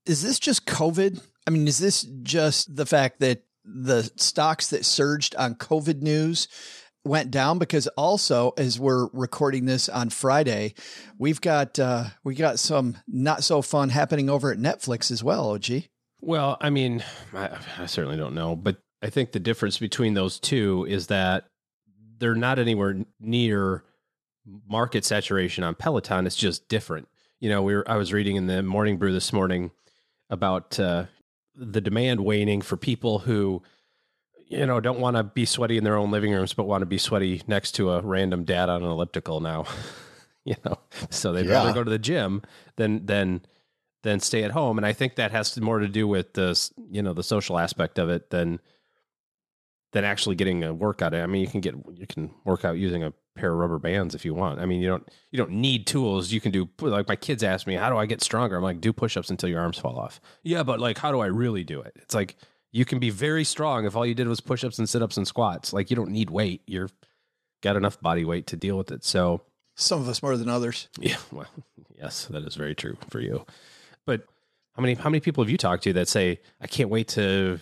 Is 0.05 0.21
this 0.21 0.39
just 0.39 0.65
COVID? 0.65 1.21
I 1.47 1.49
mean, 1.51 1.67
is 1.67 1.77
this 1.77 2.03
just 2.23 2.75
the 2.75 2.85
fact 2.85 3.19
that 3.19 3.43
the 3.63 4.09
stocks 4.15 4.69
that 4.69 4.85
surged 4.85 5.35
on 5.35 5.55
COVID 5.55 6.01
news 6.01 6.47
went 7.05 7.31
down? 7.31 7.59
Because 7.59 7.87
also, 7.89 8.53
as 8.57 8.79
we're 8.79 9.07
recording 9.13 9.65
this 9.65 9.87
on 9.87 10.09
Friday, 10.09 10.73
we've 11.17 11.39
got 11.39 11.79
uh, 11.79 12.05
we 12.23 12.35
got 12.35 12.59
some 12.59 12.97
not 13.07 13.43
so 13.43 13.61
fun 13.61 13.89
happening 13.89 14.29
over 14.29 14.51
at 14.51 14.57
Netflix 14.57 15.11
as 15.11 15.23
well. 15.23 15.51
Og. 15.51 15.65
Well, 16.21 16.57
I 16.59 16.69
mean, 16.69 17.03
I, 17.33 17.57
I 17.77 17.85
certainly 17.85 18.17
don't 18.17 18.33
know, 18.33 18.55
but 18.55 18.77
I 19.01 19.09
think 19.09 19.31
the 19.31 19.39
difference 19.39 19.77
between 19.77 20.15
those 20.15 20.39
two 20.39 20.85
is 20.89 21.07
that 21.07 21.45
they're 22.17 22.35
not 22.35 22.59
anywhere 22.59 22.97
near 23.19 23.83
market 24.67 25.05
saturation 25.05 25.63
on 25.63 25.75
Peloton. 25.75 26.25
It's 26.25 26.35
just 26.35 26.67
different. 26.67 27.07
You 27.39 27.49
know, 27.49 27.61
we 27.61 27.75
were 27.75 27.89
I 27.89 27.97
was 27.97 28.13
reading 28.13 28.35
in 28.35 28.47
the 28.47 28.63
Morning 28.63 28.97
Brew 28.97 29.13
this 29.13 29.31
morning 29.31 29.71
about 30.29 30.79
uh, 30.79 31.05
the 31.55 31.81
demand 31.81 32.21
waning 32.21 32.61
for 32.61 32.77
people 32.77 33.19
who 33.19 33.61
you 34.47 34.65
know 34.65 34.79
don't 34.79 34.99
want 34.99 35.17
to 35.17 35.23
be 35.23 35.45
sweaty 35.45 35.77
in 35.77 35.83
their 35.83 35.95
own 35.97 36.11
living 36.11 36.31
rooms, 36.31 36.53
but 36.53 36.65
want 36.65 36.81
to 36.81 36.85
be 36.85 36.97
sweaty 36.97 37.41
next 37.47 37.71
to 37.73 37.91
a 37.91 38.01
random 38.01 38.43
dad 38.43 38.69
on 38.69 38.83
an 38.83 38.89
elliptical 38.89 39.39
now. 39.41 39.65
you 40.45 40.55
know, 40.65 40.77
so 41.09 41.33
they'd 41.33 41.45
Yeah. 41.47 41.53
rather 41.53 41.73
go 41.73 41.83
to 41.83 41.89
the 41.89 41.99
gym 41.99 42.41
than 42.75 43.05
than 43.05 43.41
than 44.03 44.19
stay 44.19 44.43
at 44.43 44.51
home. 44.51 44.77
And 44.77 44.85
I 44.85 44.93
think 44.93 45.15
that 45.15 45.31
has 45.31 45.59
more 45.59 45.79
to 45.79 45.87
do 45.87 46.07
with 46.07 46.33
the 46.33 46.69
you 46.91 47.01
know 47.01 47.13
the 47.13 47.23
social 47.23 47.57
aspect 47.57 47.97
of 47.99 48.09
it 48.09 48.29
than 48.29 48.59
than 49.93 50.03
actually 50.03 50.35
getting 50.35 50.63
a 50.63 50.73
workout. 50.73 51.13
I 51.15 51.25
mean, 51.25 51.41
you 51.41 51.47
can 51.47 51.61
get 51.61 51.75
you 51.95 52.05
can 52.07 52.31
work 52.43 52.65
out 52.65 52.77
using 52.77 53.03
a 53.03 53.13
pair 53.35 53.51
of 53.51 53.57
rubber 53.57 53.79
bands 53.79 54.13
if 54.15 54.23
you 54.25 54.33
want. 54.33 54.59
I 54.59 54.65
mean, 54.65 54.81
you 54.81 54.87
don't 54.87 55.07
you 55.31 55.37
don't 55.37 55.51
need 55.51 55.87
tools. 55.87 56.31
You 56.31 56.41
can 56.41 56.51
do 56.51 56.69
like 56.81 57.07
my 57.07 57.15
kids 57.15 57.43
ask 57.43 57.65
me, 57.65 57.75
how 57.75 57.89
do 57.89 57.97
I 57.97 58.05
get 58.05 58.21
stronger? 58.21 58.57
I'm 58.57 58.63
like, 58.63 58.81
do 58.81 58.91
push-ups 58.93 59.29
until 59.29 59.49
your 59.49 59.59
arms 59.61 59.77
fall 59.77 59.97
off. 59.97 60.19
Yeah, 60.43 60.63
but 60.63 60.79
like, 60.79 60.97
how 60.97 61.11
do 61.11 61.19
I 61.21 61.27
really 61.27 61.63
do 61.63 61.81
it? 61.81 61.93
It's 61.95 62.13
like 62.13 62.35
you 62.75 62.83
can 62.83 62.99
be 62.99 63.09
very 63.09 63.45
strong 63.45 63.85
if 63.85 63.95
all 63.95 64.05
you 64.05 64.13
did 64.13 64.27
was 64.27 64.41
push-ups 64.41 64.79
and 64.79 64.89
sit-ups 64.89 65.15
and 65.15 65.25
squats. 65.25 65.71
Like 65.71 65.89
you 65.89 65.95
don't 65.95 66.11
need 66.11 66.29
weight. 66.29 66.61
You're 66.67 66.89
got 67.63 67.77
enough 67.77 68.01
body 68.01 68.25
weight 68.25 68.47
to 68.47 68.57
deal 68.57 68.77
with 68.77 68.91
it. 68.91 69.05
So 69.05 69.41
Some 69.75 70.01
of 70.01 70.09
us 70.09 70.21
more 70.21 70.35
than 70.35 70.49
others. 70.49 70.89
yeah, 70.99 71.15
well, 71.31 71.47
yes, 71.97 72.25
that 72.25 72.43
is 72.43 72.55
very 72.55 72.75
true 72.75 72.97
for 73.09 73.21
you. 73.21 73.45
But 74.05 74.25
how 74.75 74.81
many 74.81 74.95
how 74.95 75.09
many 75.09 75.21
people 75.21 75.41
have 75.43 75.49
you 75.49 75.57
talked 75.57 75.83
to 75.83 75.93
that 75.93 76.09
say, 76.09 76.41
I 76.59 76.67
can't 76.67 76.89
wait 76.89 77.07
to 77.09 77.59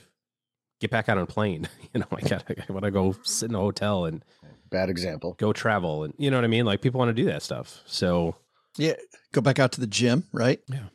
get 0.82 0.89
back 0.89 1.10
out 1.10 1.17
on 1.17 1.24
a 1.24 1.27
plane? 1.27 1.70
You 1.93 2.00
know, 2.00 2.08
I 2.12 2.22
got 2.27 2.43
I 2.50 2.72
want 2.74 2.86
to 2.86 2.89
go 2.91 3.15
sit 3.22 3.50
in 3.50 3.55
a 3.55 3.60
hotel 3.60 4.05
and 4.05 4.25
Bad 4.72 4.89
example. 4.89 5.36
go 5.38 5.53
travel, 5.53 6.03
and 6.05 6.15
you 6.17 6.32
know 6.32 6.38
what 6.38 6.43
I 6.43 6.48
mean. 6.48 6.65
Like 6.65 6.82
people 6.82 6.98
want 6.98 7.10
to 7.10 7.13
do 7.13 7.25
that 7.25 7.43
stuff. 7.43 7.82
So 7.86 8.36
Yeah, 8.77 8.93
go 9.32 9.41
back 9.41 9.60
out 9.60 9.74
to 9.74 9.79
the 9.79 9.86
gym, 9.86 10.24
right? 10.34 10.60
Yeah. 10.67 10.88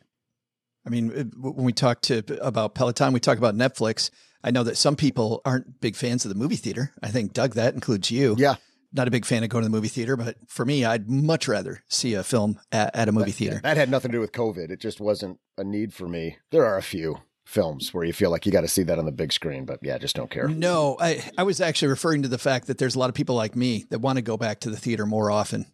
I 0.85 0.89
mean, 0.89 1.31
when 1.37 1.65
we 1.65 1.73
talk 1.73 2.01
to 2.03 2.23
about 2.45 2.75
Peloton, 2.75 3.13
we 3.13 3.19
talk 3.19 3.37
about 3.37 3.55
Netflix. 3.55 4.09
I 4.43 4.51
know 4.51 4.63
that 4.63 4.77
some 4.77 4.95
people 4.95 5.41
aren't 5.45 5.81
big 5.81 5.95
fans 5.95 6.23
of 6.25 6.29
the 6.29 6.35
movie 6.37 6.55
theater. 6.55 6.93
I 7.03 7.09
think 7.09 7.33
Doug, 7.33 7.55
that 7.55 7.73
includes 7.73 8.09
you. 8.09 8.35
Yeah. 8.37 8.55
Not 8.91 9.07
a 9.07 9.11
big 9.11 9.25
fan 9.25 9.43
of 9.43 9.49
going 9.49 9.63
to 9.63 9.69
the 9.69 9.75
movie 9.75 9.87
theater, 9.89 10.15
but 10.17 10.37
for 10.47 10.65
me, 10.65 10.83
I'd 10.83 11.09
much 11.09 11.47
rather 11.47 11.83
see 11.89 12.15
a 12.15 12.23
film 12.23 12.59
at, 12.71 12.95
at 12.95 13.07
a 13.07 13.11
movie 13.11 13.31
theater. 13.31 13.59
That 13.61 13.77
had 13.77 13.91
nothing 13.91 14.11
to 14.11 14.17
do 14.17 14.21
with 14.21 14.31
COVID. 14.31 14.71
It 14.71 14.79
just 14.79 14.99
wasn't 14.99 15.39
a 15.57 15.63
need 15.63 15.93
for 15.93 16.07
me. 16.07 16.37
There 16.51 16.65
are 16.65 16.77
a 16.77 16.81
few 16.81 17.17
films 17.45 17.93
where 17.93 18.03
you 18.03 18.13
feel 18.13 18.31
like 18.31 18.45
you 18.47 18.51
got 18.51 18.61
to 18.61 18.67
see 18.67 18.81
that 18.83 18.97
on 18.97 19.05
the 19.05 19.11
big 19.11 19.31
screen, 19.33 19.65
but 19.65 19.79
yeah, 19.83 19.97
just 19.99 20.15
don't 20.15 20.31
care. 20.31 20.47
No, 20.47 20.97
I, 20.99 21.23
I 21.37 21.43
was 21.43 21.61
actually 21.61 21.89
referring 21.89 22.23
to 22.23 22.27
the 22.27 22.37
fact 22.39 22.65
that 22.67 22.77
there's 22.79 22.95
a 22.95 22.99
lot 22.99 23.09
of 23.09 23.15
people 23.15 23.35
like 23.35 23.55
me 23.55 23.85
that 23.91 23.99
want 23.99 24.17
to 24.17 24.21
go 24.23 24.37
back 24.37 24.61
to 24.61 24.69
the 24.71 24.77
theater 24.77 25.05
more 25.05 25.29
often. 25.29 25.67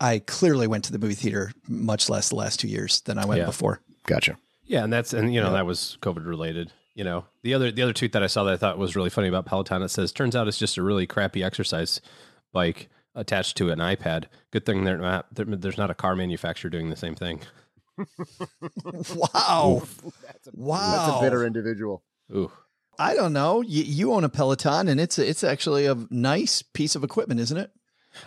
I 0.00 0.18
clearly 0.18 0.66
went 0.66 0.84
to 0.84 0.92
the 0.92 0.98
movie 0.98 1.14
theater 1.14 1.52
much 1.68 2.10
less 2.10 2.28
the 2.30 2.36
last 2.36 2.60
two 2.60 2.68
years 2.68 3.00
than 3.02 3.16
I 3.18 3.24
went 3.24 3.38
Yeah. 3.40 3.46
before. 3.46 3.80
Gotcha. 4.06 4.36
yeah, 4.64 4.84
and 4.84 4.92
that's 4.92 5.12
and 5.12 5.32
you 5.34 5.40
know 5.40 5.52
that 5.52 5.66
was 5.66 5.98
COVID 6.02 6.26
related. 6.26 6.72
You 6.94 7.04
know 7.04 7.26
the 7.42 7.54
other 7.54 7.70
the 7.70 7.82
other 7.82 7.92
tweet 7.92 8.12
that 8.12 8.22
I 8.22 8.26
saw 8.26 8.44
that 8.44 8.54
I 8.54 8.56
thought 8.56 8.78
was 8.78 8.96
really 8.96 9.10
funny 9.10 9.28
about 9.28 9.46
Peloton. 9.46 9.82
It 9.82 9.88
says, 9.90 10.12
"Turns 10.12 10.34
out 10.36 10.48
it's 10.48 10.58
just 10.58 10.76
a 10.76 10.82
really 10.82 11.06
crappy 11.06 11.42
exercise 11.44 12.00
bike 12.52 12.88
attached 13.14 13.56
to 13.58 13.70
an 13.70 13.78
iPad. 13.78 14.24
Good 14.50 14.64
thing 14.66 14.84
they're 14.84 14.98
not, 14.98 15.32
there- 15.34 15.44
there's 15.44 15.78
not 15.78 15.90
a 15.90 15.94
car 15.94 16.14
manufacturer 16.16 16.70
doing 16.70 16.90
the 16.90 16.96
same 16.96 17.14
thing." 17.14 17.40
Wow. 19.16 19.82
wow. 20.54 21.06
That's 21.06 21.18
a 21.18 21.20
bitter 21.20 21.44
individual. 21.46 22.02
Ooh. 22.34 22.50
I 22.98 23.14
don't 23.14 23.32
know. 23.32 23.60
You, 23.62 23.82
you 23.84 24.12
own 24.12 24.24
a 24.24 24.28
Peloton, 24.28 24.88
and 24.88 25.00
it's 25.00 25.18
it's 25.18 25.42
actually 25.44 25.86
a 25.86 25.96
nice 26.10 26.60
piece 26.62 26.94
of 26.94 27.02
equipment, 27.04 27.40
isn't 27.40 27.56
it? 27.56 27.70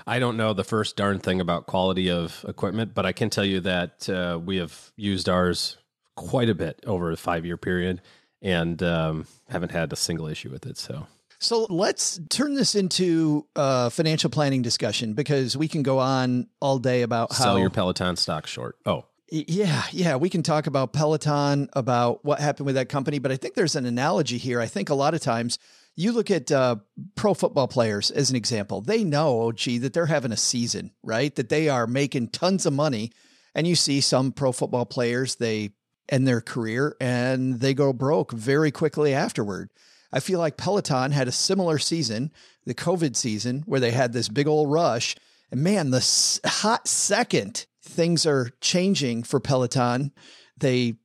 I 0.07 0.19
don't 0.19 0.37
know 0.37 0.53
the 0.53 0.63
first 0.63 0.95
darn 0.95 1.19
thing 1.19 1.41
about 1.41 1.65
quality 1.65 2.09
of 2.09 2.45
equipment, 2.47 2.93
but 2.93 3.05
I 3.05 3.11
can 3.11 3.29
tell 3.29 3.45
you 3.45 3.59
that 3.61 4.09
uh, 4.09 4.39
we 4.43 4.57
have 4.57 4.91
used 4.95 5.29
ours 5.29 5.77
quite 6.15 6.49
a 6.49 6.55
bit 6.55 6.79
over 6.85 7.11
a 7.11 7.17
five 7.17 7.45
year 7.45 7.57
period 7.57 8.01
and 8.41 8.81
um, 8.83 9.25
haven't 9.49 9.71
had 9.71 9.91
a 9.93 9.95
single 9.95 10.27
issue 10.27 10.49
with 10.49 10.65
it. 10.65 10.77
So, 10.77 11.07
So 11.39 11.65
let's 11.69 12.19
turn 12.29 12.55
this 12.55 12.75
into 12.75 13.45
a 13.55 13.89
financial 13.89 14.29
planning 14.29 14.61
discussion 14.61 15.13
because 15.13 15.57
we 15.57 15.67
can 15.67 15.83
go 15.83 15.99
on 15.99 16.47
all 16.59 16.77
day 16.79 17.01
about 17.01 17.31
how. 17.31 17.43
sell 17.43 17.59
your 17.59 17.69
Peloton 17.69 18.15
stock 18.15 18.47
short. 18.47 18.77
Oh, 18.85 19.05
Yeah, 19.29 19.83
yeah, 19.91 20.15
we 20.17 20.29
can 20.29 20.43
talk 20.43 20.67
about 20.67 20.93
Peloton, 20.93 21.69
about 21.73 22.23
what 22.23 22.39
happened 22.39 22.65
with 22.65 22.75
that 22.75 22.89
company, 22.89 23.19
but 23.19 23.31
I 23.31 23.37
think 23.37 23.55
there's 23.55 23.75
an 23.75 23.85
analogy 23.85 24.37
here. 24.37 24.59
I 24.61 24.67
think 24.67 24.89
a 24.89 24.95
lot 24.95 25.13
of 25.13 25.21
times 25.21 25.57
you 25.95 26.11
look 26.11 26.31
at 26.31 26.51
uh, 26.51 26.77
pro 27.15 27.33
football 27.33 27.67
players 27.67 28.11
as 28.11 28.29
an 28.29 28.35
example. 28.35 28.81
They 28.81 29.03
know, 29.03 29.41
oh, 29.41 29.51
gee, 29.51 29.77
that 29.79 29.93
they're 29.93 30.05
having 30.07 30.31
a 30.31 30.37
season, 30.37 30.91
right? 31.03 31.33
That 31.35 31.49
they 31.49 31.69
are 31.69 31.87
making 31.87 32.29
tons 32.29 32.65
of 32.65 32.73
money. 32.73 33.11
And 33.55 33.67
you 33.67 33.75
see 33.75 34.01
some 34.01 34.31
pro 34.31 34.51
football 34.51 34.85
players, 34.85 35.35
they 35.35 35.71
end 36.09 36.27
their 36.27 36.41
career 36.41 36.95
and 36.99 37.59
they 37.59 37.73
go 37.73 37.93
broke 37.93 38.31
very 38.31 38.71
quickly 38.71 39.13
afterward. 39.13 39.69
I 40.11 40.19
feel 40.19 40.39
like 40.39 40.57
Peloton 40.57 41.11
had 41.11 41.27
a 41.27 41.31
similar 41.31 41.77
season, 41.77 42.31
the 42.65 42.75
COVID 42.75 43.15
season, 43.15 43.63
where 43.65 43.79
they 43.79 43.91
had 43.91 44.13
this 44.13 44.29
big 44.29 44.47
old 44.47 44.71
rush. 44.71 45.15
And 45.51 45.63
man, 45.63 45.91
the 45.91 46.39
hot 46.45 46.87
second 46.87 47.65
things 47.81 48.25
are 48.25 48.49
changing 48.61 49.23
for 49.23 49.39
Peloton, 49.39 50.11
they 50.57 50.95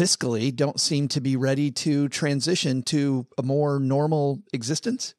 fiscally 0.00 0.54
don't 0.54 0.80
seem 0.80 1.08
to 1.08 1.20
be 1.20 1.36
ready 1.36 1.70
to 1.70 2.08
transition 2.08 2.82
to 2.82 3.26
a 3.36 3.42
more 3.42 3.78
normal 3.78 4.42
existence. 4.54 5.14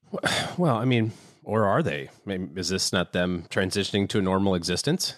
well, 0.56 0.76
I 0.76 0.86
mean, 0.86 1.12
or 1.44 1.66
are 1.66 1.82
they? 1.82 2.08
Maybe, 2.24 2.48
is 2.58 2.70
this 2.70 2.92
not 2.92 3.12
them 3.12 3.44
transitioning 3.50 4.08
to 4.08 4.18
a 4.18 4.22
normal 4.22 4.54
existence? 4.54 5.14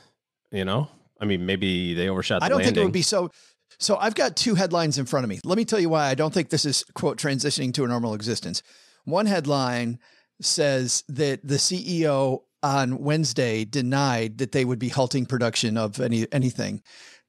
You 0.50 0.64
know, 0.64 0.88
I 1.20 1.26
mean, 1.26 1.46
maybe 1.46 1.94
they 1.94 2.08
overshot. 2.08 2.40
The 2.40 2.46
I 2.46 2.48
don't 2.48 2.62
think 2.62 2.76
it 2.76 2.82
would 2.82 2.92
be 2.92 3.02
so. 3.02 3.30
So 3.78 3.96
I've 3.96 4.14
got 4.14 4.36
two 4.36 4.54
headlines 4.54 4.98
in 4.98 5.06
front 5.06 5.24
of 5.24 5.30
me. 5.30 5.40
Let 5.44 5.58
me 5.58 5.64
tell 5.64 5.80
you 5.80 5.88
why 5.88 6.06
I 6.06 6.14
don't 6.14 6.32
think 6.32 6.48
this 6.48 6.64
is 6.64 6.84
quote 6.94 7.18
transitioning 7.18 7.72
to 7.74 7.84
a 7.84 7.88
normal 7.88 8.14
existence. 8.14 8.62
One 9.04 9.26
headline 9.26 9.98
says 10.40 11.04
that 11.08 11.46
the 11.46 11.56
CEO 11.56 12.42
on 12.62 12.98
Wednesday 12.98 13.64
denied 13.64 14.38
that 14.38 14.52
they 14.52 14.64
would 14.64 14.78
be 14.78 14.88
halting 14.88 15.26
production 15.26 15.76
of 15.76 16.00
any 16.00 16.26
anything. 16.32 16.82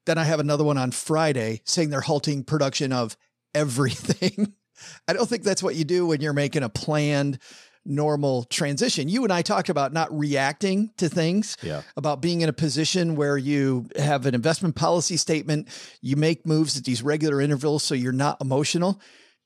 Then 0.06 0.18
I 0.18 0.24
have 0.24 0.40
another 0.40 0.64
one 0.64 0.78
on 0.78 0.90
Friday 0.92 1.60
saying 1.64 1.90
they're 1.90 2.00
halting 2.00 2.44
production 2.44 2.92
of 2.92 3.16
everything. 3.54 4.54
I 5.08 5.12
don't 5.12 5.28
think 5.28 5.42
that's 5.42 5.62
what 5.62 5.74
you 5.74 5.84
do 5.84 6.06
when 6.06 6.20
you're 6.20 6.32
making 6.32 6.62
a 6.62 6.68
planned 6.68 7.38
normal 7.84 8.44
transition. 8.44 9.08
You 9.08 9.22
and 9.24 9.32
I 9.32 9.42
talked 9.42 9.68
about 9.68 9.92
not 9.92 10.16
reacting 10.16 10.90
to 10.96 11.08
things 11.08 11.56
Yeah. 11.62 11.82
about 11.96 12.20
being 12.20 12.40
in 12.40 12.48
a 12.48 12.52
position 12.52 13.14
where 13.14 13.38
you 13.38 13.86
have 13.96 14.26
an 14.26 14.34
investment 14.34 14.74
policy 14.74 15.16
statement, 15.16 15.68
you 16.02 16.16
make 16.16 16.44
moves 16.46 16.76
at 16.76 16.84
these 16.84 17.02
regular 17.02 17.40
intervals 17.40 17.84
so 17.84 17.94
you're 17.94 18.12
not 18.12 18.40
emotional. 18.40 19.00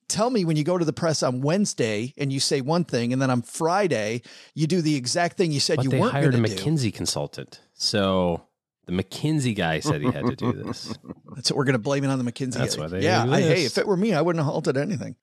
Tell 0.08 0.30
me 0.30 0.44
when 0.44 0.56
you 0.56 0.64
go 0.64 0.78
to 0.78 0.84
the 0.84 0.92
press 0.92 1.22
on 1.22 1.42
Wednesday 1.42 2.14
and 2.16 2.32
you 2.32 2.40
say 2.40 2.60
one 2.62 2.84
thing, 2.84 3.12
and 3.12 3.20
then 3.22 3.30
on 3.30 3.42
Friday 3.42 4.22
you 4.54 4.66
do 4.66 4.80
the 4.82 4.96
exact 4.96 5.36
thing 5.36 5.52
you 5.52 5.60
said 5.60 5.76
But 5.76 5.84
you 5.84 5.90
they 5.90 6.00
weren't 6.00 6.12
hired 6.12 6.34
a 6.34 6.38
going 6.38 6.44
to 6.50 6.56
do. 6.56 6.62
McKinsey 6.64 6.92
consultant, 6.92 7.60
so 7.74 8.42
the 8.90 9.02
McKinsey 9.02 9.54
guy 9.54 9.80
said 9.80 10.00
he 10.00 10.10
had 10.10 10.26
to 10.26 10.36
do 10.36 10.52
this. 10.64 10.92
That's 11.34 11.50
what 11.50 11.56
we're 11.58 11.64
going 11.64 11.74
to 11.74 11.78
blame 11.78 12.04
it 12.04 12.08
on 12.08 12.22
the 12.22 12.30
McKinsey. 12.30 12.54
That's 12.54 12.76
guy. 12.76 12.82
why 12.82 12.88
they 12.88 13.02
yeah. 13.02 13.24
do 13.24 13.32
I, 13.32 13.40
hey, 13.40 13.64
if 13.64 13.78
it 13.78 13.86
were 13.86 13.96
me, 13.96 14.14
I 14.14 14.20
wouldn't 14.22 14.44
have 14.44 14.52
halted 14.52 14.76
anything. 14.76 15.16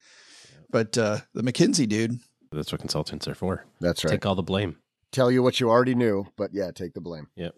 But 0.70 0.96
uh, 0.98 1.18
the 1.34 1.42
McKinsey 1.42 1.88
dude, 1.88 2.18
That's 2.52 2.72
what 2.72 2.80
consultants 2.80 3.26
are 3.28 3.34
for. 3.34 3.64
That's 3.80 4.04
right. 4.04 4.10
Take 4.10 4.26
all 4.26 4.34
the 4.34 4.42
blame. 4.42 4.76
Tell 5.12 5.30
you 5.30 5.42
what 5.42 5.60
you 5.60 5.70
already 5.70 5.94
knew, 5.94 6.26
but 6.36 6.50
yeah, 6.52 6.70
take 6.70 6.92
the 6.94 7.00
blame. 7.00 7.28
Yep. 7.36 7.54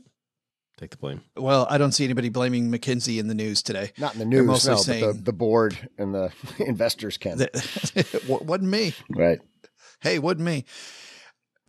Take 0.79 0.91
the 0.93 0.97
blame. 0.97 1.21
well, 1.37 1.67
I 1.69 1.77
don't 1.77 1.93
see 1.93 2.05
anybody 2.05 2.31
blaming 2.31 2.71
McKinsey 2.71 3.19
in 3.19 3.27
the 3.29 3.35
news 3.35 3.63
today. 3.63 3.91
Not 3.99 4.15
in 4.15 4.21
the 4.21 4.25
They're 4.25 4.43
news, 4.45 4.67
mostly 4.67 4.71
no, 4.71 4.77
but 4.77 4.83
saying- 4.85 5.07
the, 5.19 5.23
the 5.25 5.33
board 5.33 5.77
and 5.99 6.15
the 6.15 6.33
investors 6.59 7.19
can. 7.19 7.39
That 7.39 8.25
wasn't 8.29 8.71
me. 8.71 8.95
right. 9.11 9.41
Hey, 10.01 10.19
wasn't 10.19 10.43
me. 10.43 10.65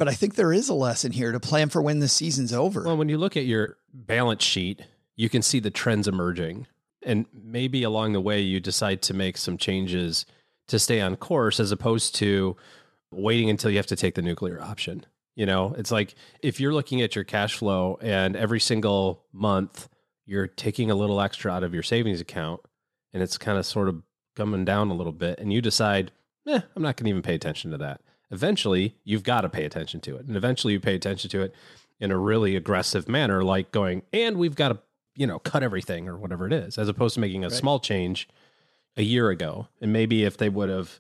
But 0.02 0.08
I 0.08 0.16
think 0.16 0.34
there 0.34 0.52
is 0.52 0.68
a 0.68 0.74
lesson 0.74 1.12
here 1.12 1.32
to 1.32 1.40
plan 1.40 1.70
for 1.70 1.80
when 1.80 2.00
the 2.00 2.08
season's 2.08 2.52
over. 2.52 2.82
Well, 2.82 2.98
when 2.98 3.08
you 3.08 3.20
look 3.20 3.38
at 3.38 3.46
your 3.46 3.78
balance 3.94 4.44
sheet, 4.44 4.82
you 5.16 5.30
can 5.30 5.44
see 5.44 5.60
the 5.60 5.70
trends 5.70 6.08
emerging. 6.08 6.66
And 7.04 7.28
maybe 7.32 7.84
along 7.84 8.14
the 8.14 8.20
way, 8.20 8.42
you 8.42 8.60
decide 8.60 9.04
to 9.04 9.14
make 9.14 9.38
some 9.38 9.60
changes 9.60 10.26
to 10.70 10.80
stay 10.80 11.02
on 11.02 11.18
course 11.18 11.60
as 11.60 11.72
opposed 11.72 12.16
to 12.16 12.58
waiting 13.12 13.48
until 13.52 13.70
you 13.70 13.78
have 13.78 13.86
to 13.86 13.96
take 13.96 14.16
the 14.16 14.24
nuclear 14.24 14.60
option. 14.60 15.06
You 15.36 15.46
know, 15.46 15.76
it's 15.78 15.92
like 15.92 16.16
if 16.42 16.60
you're 16.60 16.74
looking 16.74 17.04
at 17.04 17.14
your 17.14 17.24
cash 17.24 17.54
flow 17.54 18.00
and 18.02 18.36
every 18.36 18.60
single 18.60 19.26
month 19.32 19.88
you're 20.26 20.48
taking 20.48 20.90
a 20.90 20.96
little 20.96 21.22
extra 21.22 21.52
out 21.52 21.64
of 21.64 21.76
your 21.76 21.84
savings 21.84 22.22
account 22.22 22.62
and 23.14 23.22
it's 23.22 23.38
kind 23.38 23.60
of 23.60 23.68
sort 23.68 23.88
of 23.88 24.02
coming 24.36 24.66
down 24.66 24.90
a 24.90 24.96
little 24.96 25.14
bit 25.14 25.38
and 25.38 25.54
you 25.54 25.62
decide, 25.62 26.12
eh, 26.48 26.62
I'm 26.76 26.82
not 26.82 26.98
going 26.98 27.06
to 27.06 27.12
even 27.12 27.22
pay 27.22 27.36
attention 27.36 27.70
to 27.70 27.78
that. 27.78 28.02
Eventually, 28.32 28.96
you've 29.04 29.24
got 29.24 29.42
to 29.42 29.50
pay 29.50 29.66
attention 29.66 30.00
to 30.02 30.16
it. 30.16 30.26
And 30.26 30.36
eventually 30.38 30.74
you 30.74 30.80
pay 30.80 30.96
attention 30.96 31.30
to 31.32 31.42
it 31.42 31.54
in 32.00 32.12
a 32.12 32.18
really 32.18 32.56
aggressive 32.56 33.08
manner, 33.08 33.44
like 33.44 33.72
going, 33.72 34.04
and 34.12 34.38
we've 34.38 34.56
got 34.56 34.70
to, 34.70 34.80
you 35.16 35.28
know, 35.28 35.40
cut 35.40 35.62
everything 35.64 36.08
or 36.08 36.18
whatever 36.18 36.48
it 36.48 36.54
is, 36.54 36.78
as 36.78 36.88
opposed 36.88 37.14
to 37.16 37.20
making 37.20 37.44
a 37.44 37.50
Right. 37.50 37.58
small 37.58 37.80
change 37.80 38.28
a 38.98 39.04
year 39.04 39.30
ago. 39.30 39.68
And 39.82 39.94
maybe 39.94 40.24
if 40.24 40.38
they 40.38 40.50
would 40.50 40.70
have 40.70 41.00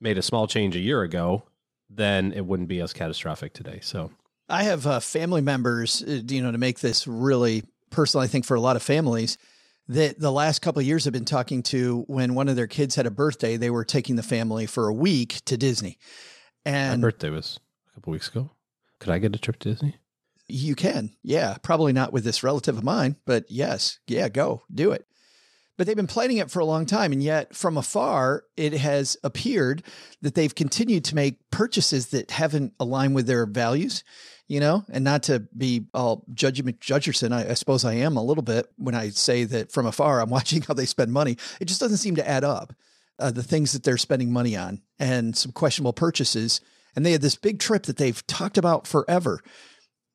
made 0.00 0.16
a 0.16 0.22
small 0.22 0.46
change 0.46 0.76
a 0.76 0.80
year 0.80 1.02
ago, 1.02 1.42
then 1.90 2.32
it 2.32 2.46
wouldn't 2.46 2.68
be 2.68 2.80
as 2.80 2.92
catastrophic 2.92 3.52
today. 3.52 3.80
So 3.82 4.10
I 4.48 4.62
have 4.62 4.86
uh, 4.86 5.00
family 5.00 5.40
members, 5.40 6.02
uh, 6.02 6.20
you 6.28 6.40
know, 6.42 6.52
to 6.52 6.58
make 6.58 6.80
this 6.80 7.06
really 7.06 7.64
personal, 7.90 8.22
I 8.22 8.28
think 8.28 8.44
for 8.44 8.54
a 8.54 8.60
lot 8.60 8.76
of 8.76 8.82
families 8.82 9.36
that 9.88 10.18
the 10.20 10.30
last 10.32 10.60
couple 10.60 10.80
of 10.80 10.86
years 10.86 11.04
have 11.04 11.14
been 11.14 11.24
talking 11.24 11.62
to 11.64 12.04
when 12.08 12.34
one 12.34 12.48
of 12.48 12.56
their 12.56 12.66
kids 12.66 12.94
had 12.94 13.06
a 13.06 13.10
birthday, 13.10 13.56
they 13.56 13.70
were 13.70 13.84
taking 13.84 14.16
the 14.16 14.22
family 14.22 14.66
for 14.66 14.86
a 14.86 14.92
week 14.92 15.40
to 15.46 15.56
Disney. 15.56 15.98
My 17.00 17.08
birthday 17.08 17.30
was 17.30 17.60
a 17.90 17.94
couple 17.94 18.12
weeks 18.12 18.28
ago. 18.28 18.50
Could 18.98 19.10
I 19.10 19.18
get 19.18 19.34
a 19.34 19.38
trip 19.38 19.58
to 19.60 19.70
Disney? 19.70 19.96
you 20.48 20.74
can, 20.74 21.14
yeah, 21.22 21.56
probably 21.62 21.92
not 21.92 22.12
with 22.12 22.24
this 22.24 22.42
relative 22.42 22.78
of 22.78 22.84
mine, 22.84 23.16
but 23.26 23.44
yes, 23.48 23.98
yeah, 24.06 24.28
go 24.28 24.62
do 24.72 24.92
it. 24.92 25.06
But 25.76 25.86
they've 25.86 25.94
been 25.94 26.08
planning 26.08 26.38
it 26.38 26.50
for 26.50 26.58
a 26.58 26.64
long 26.64 26.86
time. 26.86 27.12
And 27.12 27.22
yet, 27.22 27.54
from 27.54 27.76
afar, 27.76 28.42
it 28.56 28.72
has 28.72 29.16
appeared 29.22 29.84
that 30.22 30.34
they've 30.34 30.54
continued 30.54 31.04
to 31.04 31.14
make 31.14 31.50
purchases 31.50 32.08
that 32.08 32.32
haven't 32.32 32.72
aligned 32.80 33.14
with 33.14 33.28
their 33.28 33.46
values, 33.46 34.02
you 34.48 34.58
know, 34.58 34.84
and 34.90 35.04
not 35.04 35.22
to 35.24 35.40
be 35.56 35.86
all 35.94 36.24
judgy 36.32 36.62
McJudgerson. 36.62 37.32
I, 37.32 37.50
I 37.50 37.54
suppose 37.54 37.84
I 37.84 37.94
am 37.94 38.16
a 38.16 38.24
little 38.24 38.42
bit 38.42 38.66
when 38.76 38.96
I 38.96 39.10
say 39.10 39.44
that 39.44 39.70
from 39.70 39.86
afar, 39.86 40.20
I'm 40.20 40.30
watching 40.30 40.62
how 40.62 40.74
they 40.74 40.86
spend 40.86 41.12
money. 41.12 41.36
It 41.60 41.66
just 41.66 41.80
doesn't 41.80 41.98
seem 41.98 42.16
to 42.16 42.28
add 42.28 42.42
up. 42.42 42.72
Uh, 43.18 43.30
the 43.30 43.42
things 43.42 43.72
that 43.72 43.82
they're 43.82 43.96
spending 43.98 44.32
money 44.32 44.56
on 44.56 44.80
and 44.98 45.36
some 45.36 45.52
questionable 45.52 45.92
purchases. 45.92 46.60
And 46.94 47.04
they 47.04 47.12
had 47.12 47.20
this 47.22 47.36
big 47.36 47.58
trip 47.58 47.84
that 47.84 47.96
they've 47.96 48.26
talked 48.26 48.58
about 48.58 48.86
forever. 48.86 49.40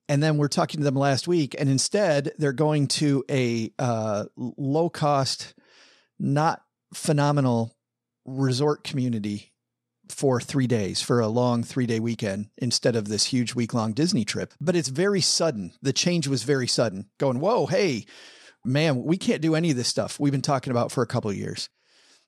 And 0.10 0.22
then 0.22 0.38
we're 0.38 0.50
talking 0.50 0.80
to 0.80 0.84
them 0.84 0.96
last 0.96 1.28
week, 1.28 1.56
and 1.58 1.70
instead 1.70 2.34
they're 2.38 2.52
going 2.52 2.88
to 2.88 3.24
a 3.30 3.72
uh, 3.80 4.26
low 4.36 4.90
cost, 4.90 5.54
not 6.20 6.62
phenomenal 6.94 7.76
resort 8.26 8.84
community 8.84 9.54
for 10.10 10.40
three 10.40 10.68
days 10.68 11.02
for 11.02 11.20
a 11.20 11.28
long 11.28 11.64
three 11.64 11.86
day 11.86 12.00
weekend 12.00 12.50
instead 12.58 12.96
of 12.96 13.08
this 13.08 13.26
huge 13.26 13.56
week 13.56 13.74
long 13.74 13.94
Disney 13.94 14.26
trip. 14.26 14.54
But 14.60 14.76
it's 14.76 14.90
very 14.90 15.22
sudden. 15.22 15.74
The 15.82 15.94
change 15.94 16.28
was 16.28 16.44
very 16.44 16.68
sudden. 16.68 17.10
Going, 17.18 17.40
whoa, 17.40 17.66
hey, 17.66 18.06
man, 18.66 19.04
we 19.04 19.18
can't 19.18 19.42
do 19.42 19.56
any 19.56 19.72
of 19.72 19.78
this 19.78 19.88
stuff 19.88 20.20
we've 20.20 20.32
been 20.32 20.42
talking 20.42 20.72
about 20.72 20.92
for 20.92 21.02
a 21.02 21.08
couple 21.08 21.32
of 21.32 21.38
years. 21.38 21.70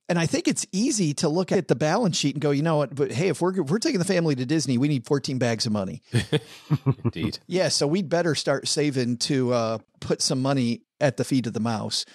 And 0.08 0.20
I 0.20 0.28
think 0.28 0.48
it's 0.48 0.68
easy 0.72 1.16
to 1.16 1.30
look 1.30 1.52
at 1.52 1.68
the 1.68 1.76
balance 1.76 2.16
sheet 2.16 2.36
and 2.36 2.42
go, 2.42 2.52
you 2.52 2.62
know 2.62 2.78
what? 2.78 2.94
But 2.94 3.12
hey, 3.12 3.30
if 3.30 3.42
we're 3.42 3.60
if 3.60 3.70
we're 3.70 3.80
taking 3.80 4.00
the 4.00 4.06
family 4.06 4.36
to 4.36 4.46
Disney, 4.46 4.78
we 4.78 4.88
need 4.88 5.06
14 5.06 5.40
bags 5.40 5.66
of 5.66 5.72
money. 5.72 6.02
Indeed. 7.04 7.40
Yeah, 7.48 7.70
so 7.70 7.88
we'd 7.88 8.10
better 8.10 8.36
start 8.36 8.68
saving 8.68 9.18
to 9.18 9.54
uh, 9.54 9.78
put 10.00 10.22
some 10.22 10.42
money 10.42 10.82
at 11.02 11.18
the 11.18 11.24
feet 11.24 11.48
of 11.48 11.54
the 11.54 11.60
mouse. 11.60 12.06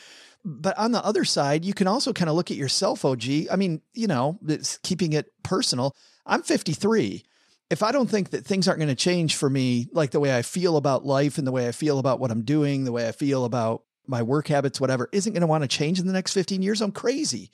But 0.44 0.78
on 0.78 0.92
the 0.92 1.04
other 1.04 1.24
side, 1.24 1.64
you 1.64 1.74
can 1.74 1.86
also 1.86 2.12
kind 2.12 2.30
of 2.30 2.36
look 2.36 2.50
at 2.50 2.56
yourself, 2.56 3.04
OG. 3.04 3.24
I 3.50 3.56
mean, 3.56 3.82
you 3.92 4.06
know, 4.06 4.38
it's 4.46 4.78
keeping 4.78 5.12
it 5.12 5.32
personal. 5.42 5.94
I'm 6.24 6.42
53. 6.42 7.24
If 7.70 7.82
I 7.82 7.92
don't 7.92 8.08
think 8.08 8.30
that 8.30 8.46
things 8.46 8.66
aren't 8.66 8.80
going 8.80 8.88
to 8.88 8.94
change 8.94 9.36
for 9.36 9.50
me, 9.50 9.88
like 9.92 10.10
the 10.10 10.20
way 10.20 10.36
I 10.36 10.42
feel 10.42 10.76
about 10.76 11.04
life 11.04 11.38
and 11.38 11.46
the 11.46 11.52
way 11.52 11.68
I 11.68 11.72
feel 11.72 11.98
about 11.98 12.20
what 12.20 12.30
I'm 12.30 12.42
doing, 12.42 12.84
the 12.84 12.92
way 12.92 13.06
I 13.06 13.12
feel 13.12 13.44
about 13.44 13.82
my 14.06 14.22
work 14.22 14.48
habits, 14.48 14.80
whatever, 14.80 15.08
isn't 15.12 15.32
going 15.32 15.42
to 15.42 15.46
want 15.46 15.62
to 15.62 15.68
change 15.68 16.00
in 16.00 16.06
the 16.06 16.12
next 16.12 16.32
15 16.32 16.62
years, 16.62 16.80
I'm 16.80 16.92
crazy. 16.92 17.50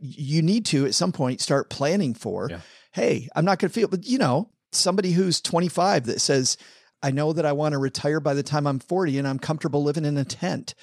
You 0.00 0.42
need 0.42 0.66
to 0.66 0.86
at 0.86 0.94
some 0.94 1.12
point 1.12 1.40
start 1.40 1.70
planning 1.70 2.14
for, 2.14 2.48
Yeah. 2.50 2.60
hey, 2.92 3.28
I'm 3.34 3.44
not 3.44 3.58
going 3.58 3.70
to 3.70 3.74
feel, 3.74 3.88
but 3.88 4.04
you 4.06 4.18
know, 4.18 4.50
somebody 4.72 5.12
who's 5.12 5.40
25 5.40 6.06
that 6.06 6.20
says, 6.20 6.56
I 7.02 7.10
know 7.10 7.32
that 7.32 7.46
I 7.46 7.52
want 7.52 7.72
to 7.74 7.78
retire 7.78 8.18
by 8.20 8.34
the 8.34 8.42
time 8.42 8.66
I'm 8.66 8.78
40 8.78 9.18
and 9.18 9.28
I'm 9.28 9.38
comfortable 9.38 9.82
living 9.82 10.04
in 10.04 10.16
a 10.16 10.24
tent. 10.24 10.74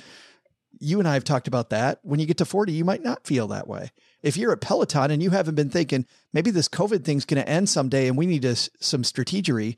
You 0.80 1.00
and 1.00 1.08
I 1.08 1.14
have 1.16 1.24
talked 1.24 1.48
about 1.48 1.72
that. 1.72 2.00
When 2.04 2.20
you 2.20 2.26
get 2.26 2.38
to 2.38 2.46
40, 2.46 2.72
you 2.72 2.86
might 2.86 3.04
not 3.04 3.26
feel 3.28 3.48
that 3.50 3.68
way. 3.68 3.92
If 4.22 4.38
you're 4.38 4.52
at 4.52 4.62
Peloton 4.62 5.12
and 5.12 5.22
you 5.22 5.32
haven't 5.32 5.56
been 5.56 5.70
thinking, 5.70 6.06
maybe 6.32 6.52
this 6.52 6.68
COVID 6.70 7.04
thing's 7.04 7.26
going 7.26 7.42
to 7.42 7.50
end 7.50 7.70
someday 7.70 8.08
and 8.08 8.18
we 8.18 8.26
need 8.28 8.46
some 8.80 9.04
strategery 9.04 9.78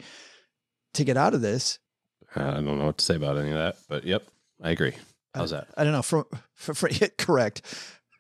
to 0.93 1.03
get 1.03 1.17
out 1.17 1.33
of 1.33 1.41
this. 1.41 1.79
I 2.35 2.51
don't 2.51 2.65
know 2.65 2.85
what 2.85 2.97
to 2.97 3.05
say 3.05 3.15
about 3.15 3.37
any 3.37 3.49
of 3.49 3.55
that, 3.57 3.77
but 3.87 4.03
yep, 4.03 4.23
I 4.61 4.71
agree. 4.71 4.93
How's 5.33 5.51
that? 5.51 5.67
I 5.77 5.83
don't 5.83 5.93
know. 5.93 6.01
From, 6.01 6.25
from, 6.53 6.75
from 6.75 6.89
correct. 7.17 7.61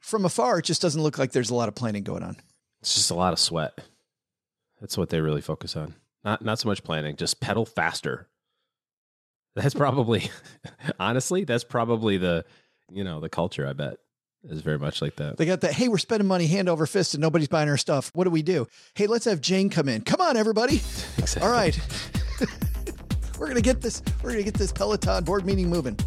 From 0.03 0.25
afar, 0.25 0.59
it 0.59 0.65
just 0.65 0.81
doesn't 0.81 1.01
look 1.01 1.17
like 1.17 1.31
there's 1.31 1.49
a 1.49 1.55
lot 1.55 1.69
of 1.69 1.75
planning 1.75 2.03
going 2.03 2.23
on. 2.23 2.35
It's 2.81 2.93
just 2.93 3.09
a 3.09 3.15
lot 3.15 3.31
of 3.31 3.39
sweat. 3.39 3.79
That's 4.81 4.97
what 4.97 5.09
they 5.09 5.21
really 5.21 5.39
focus 5.39 5.77
on. 5.77 5.95
Not 6.25 6.43
not 6.43 6.59
so 6.59 6.67
much 6.67 6.83
planning, 6.83 7.15
just 7.15 7.39
pedal 7.39 7.65
faster. 7.65 8.27
That's 9.55 9.73
probably 9.73 10.29
honestly, 10.99 11.45
that's 11.45 11.63
probably 11.63 12.17
the 12.17 12.43
you 12.91 13.05
know, 13.05 13.21
the 13.21 13.29
culture, 13.29 13.65
I 13.65 13.71
bet, 13.71 13.97
is 14.43 14.59
very 14.59 14.77
much 14.77 15.01
like 15.01 15.15
that. 15.15 15.37
They 15.37 15.45
got 15.45 15.61
that. 15.61 15.71
Hey, 15.71 15.87
we're 15.87 15.97
spending 15.97 16.27
money 16.27 16.47
hand 16.47 16.67
over 16.67 16.85
fist 16.85 17.13
and 17.13 17.21
nobody's 17.21 17.47
buying 17.47 17.69
our 17.69 17.77
stuff. 17.77 18.11
What 18.13 18.25
do 18.25 18.29
we 18.29 18.41
do? 18.41 18.67
Hey, 18.95 19.07
let's 19.07 19.23
have 19.23 19.39
Jane 19.39 19.69
come 19.69 19.87
in. 19.87 20.01
Come 20.01 20.19
on, 20.19 20.35
everybody. 20.37 20.81
Exactly. 21.17 21.47
All 21.47 21.53
right. 21.53 21.79
we're 23.39 23.53
to 23.53 23.61
get 23.61 23.79
this 23.81 24.01
we're 24.21 24.31
going 24.31 24.43
to 24.43 24.51
get 24.51 24.55
this 24.55 24.73
Peloton 24.73 25.23
board 25.23 25.45
meeting 25.45 25.69
moving. 25.69 25.97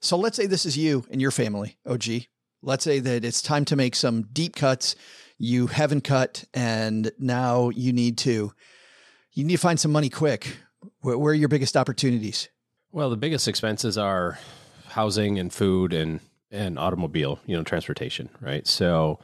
So 0.00 0.16
let's 0.16 0.36
say 0.36 0.46
this 0.46 0.66
is 0.66 0.76
you 0.76 1.04
and 1.10 1.20
your 1.20 1.30
family, 1.30 1.76
OG. 1.86 2.04
Let's 2.62 2.84
say 2.84 3.00
that 3.00 3.24
it's 3.24 3.42
time 3.42 3.64
to 3.66 3.76
make 3.76 3.94
some 3.94 4.22
deep 4.32 4.56
cuts. 4.56 4.96
You 5.38 5.68
haven't 5.68 6.02
cut 6.02 6.44
and 6.54 7.10
now 7.18 7.70
you 7.70 7.92
need 7.92 8.18
to 8.18 8.52
you 9.32 9.44
need 9.44 9.54
to 9.54 9.60
find 9.60 9.78
some 9.78 9.92
money 9.92 10.08
quick. 10.08 10.56
Where, 11.00 11.16
where 11.16 11.32
are 11.32 11.36
your 11.36 11.48
biggest 11.48 11.76
opportunities? 11.76 12.48
Well, 12.90 13.10
the 13.10 13.16
biggest 13.16 13.46
expenses 13.46 13.96
are 13.96 14.38
housing 14.88 15.38
and 15.38 15.52
food 15.52 15.92
and 15.92 16.20
and 16.50 16.78
automobile, 16.78 17.38
you 17.46 17.56
know, 17.56 17.62
transportation, 17.62 18.30
right? 18.40 18.66
So 18.66 19.18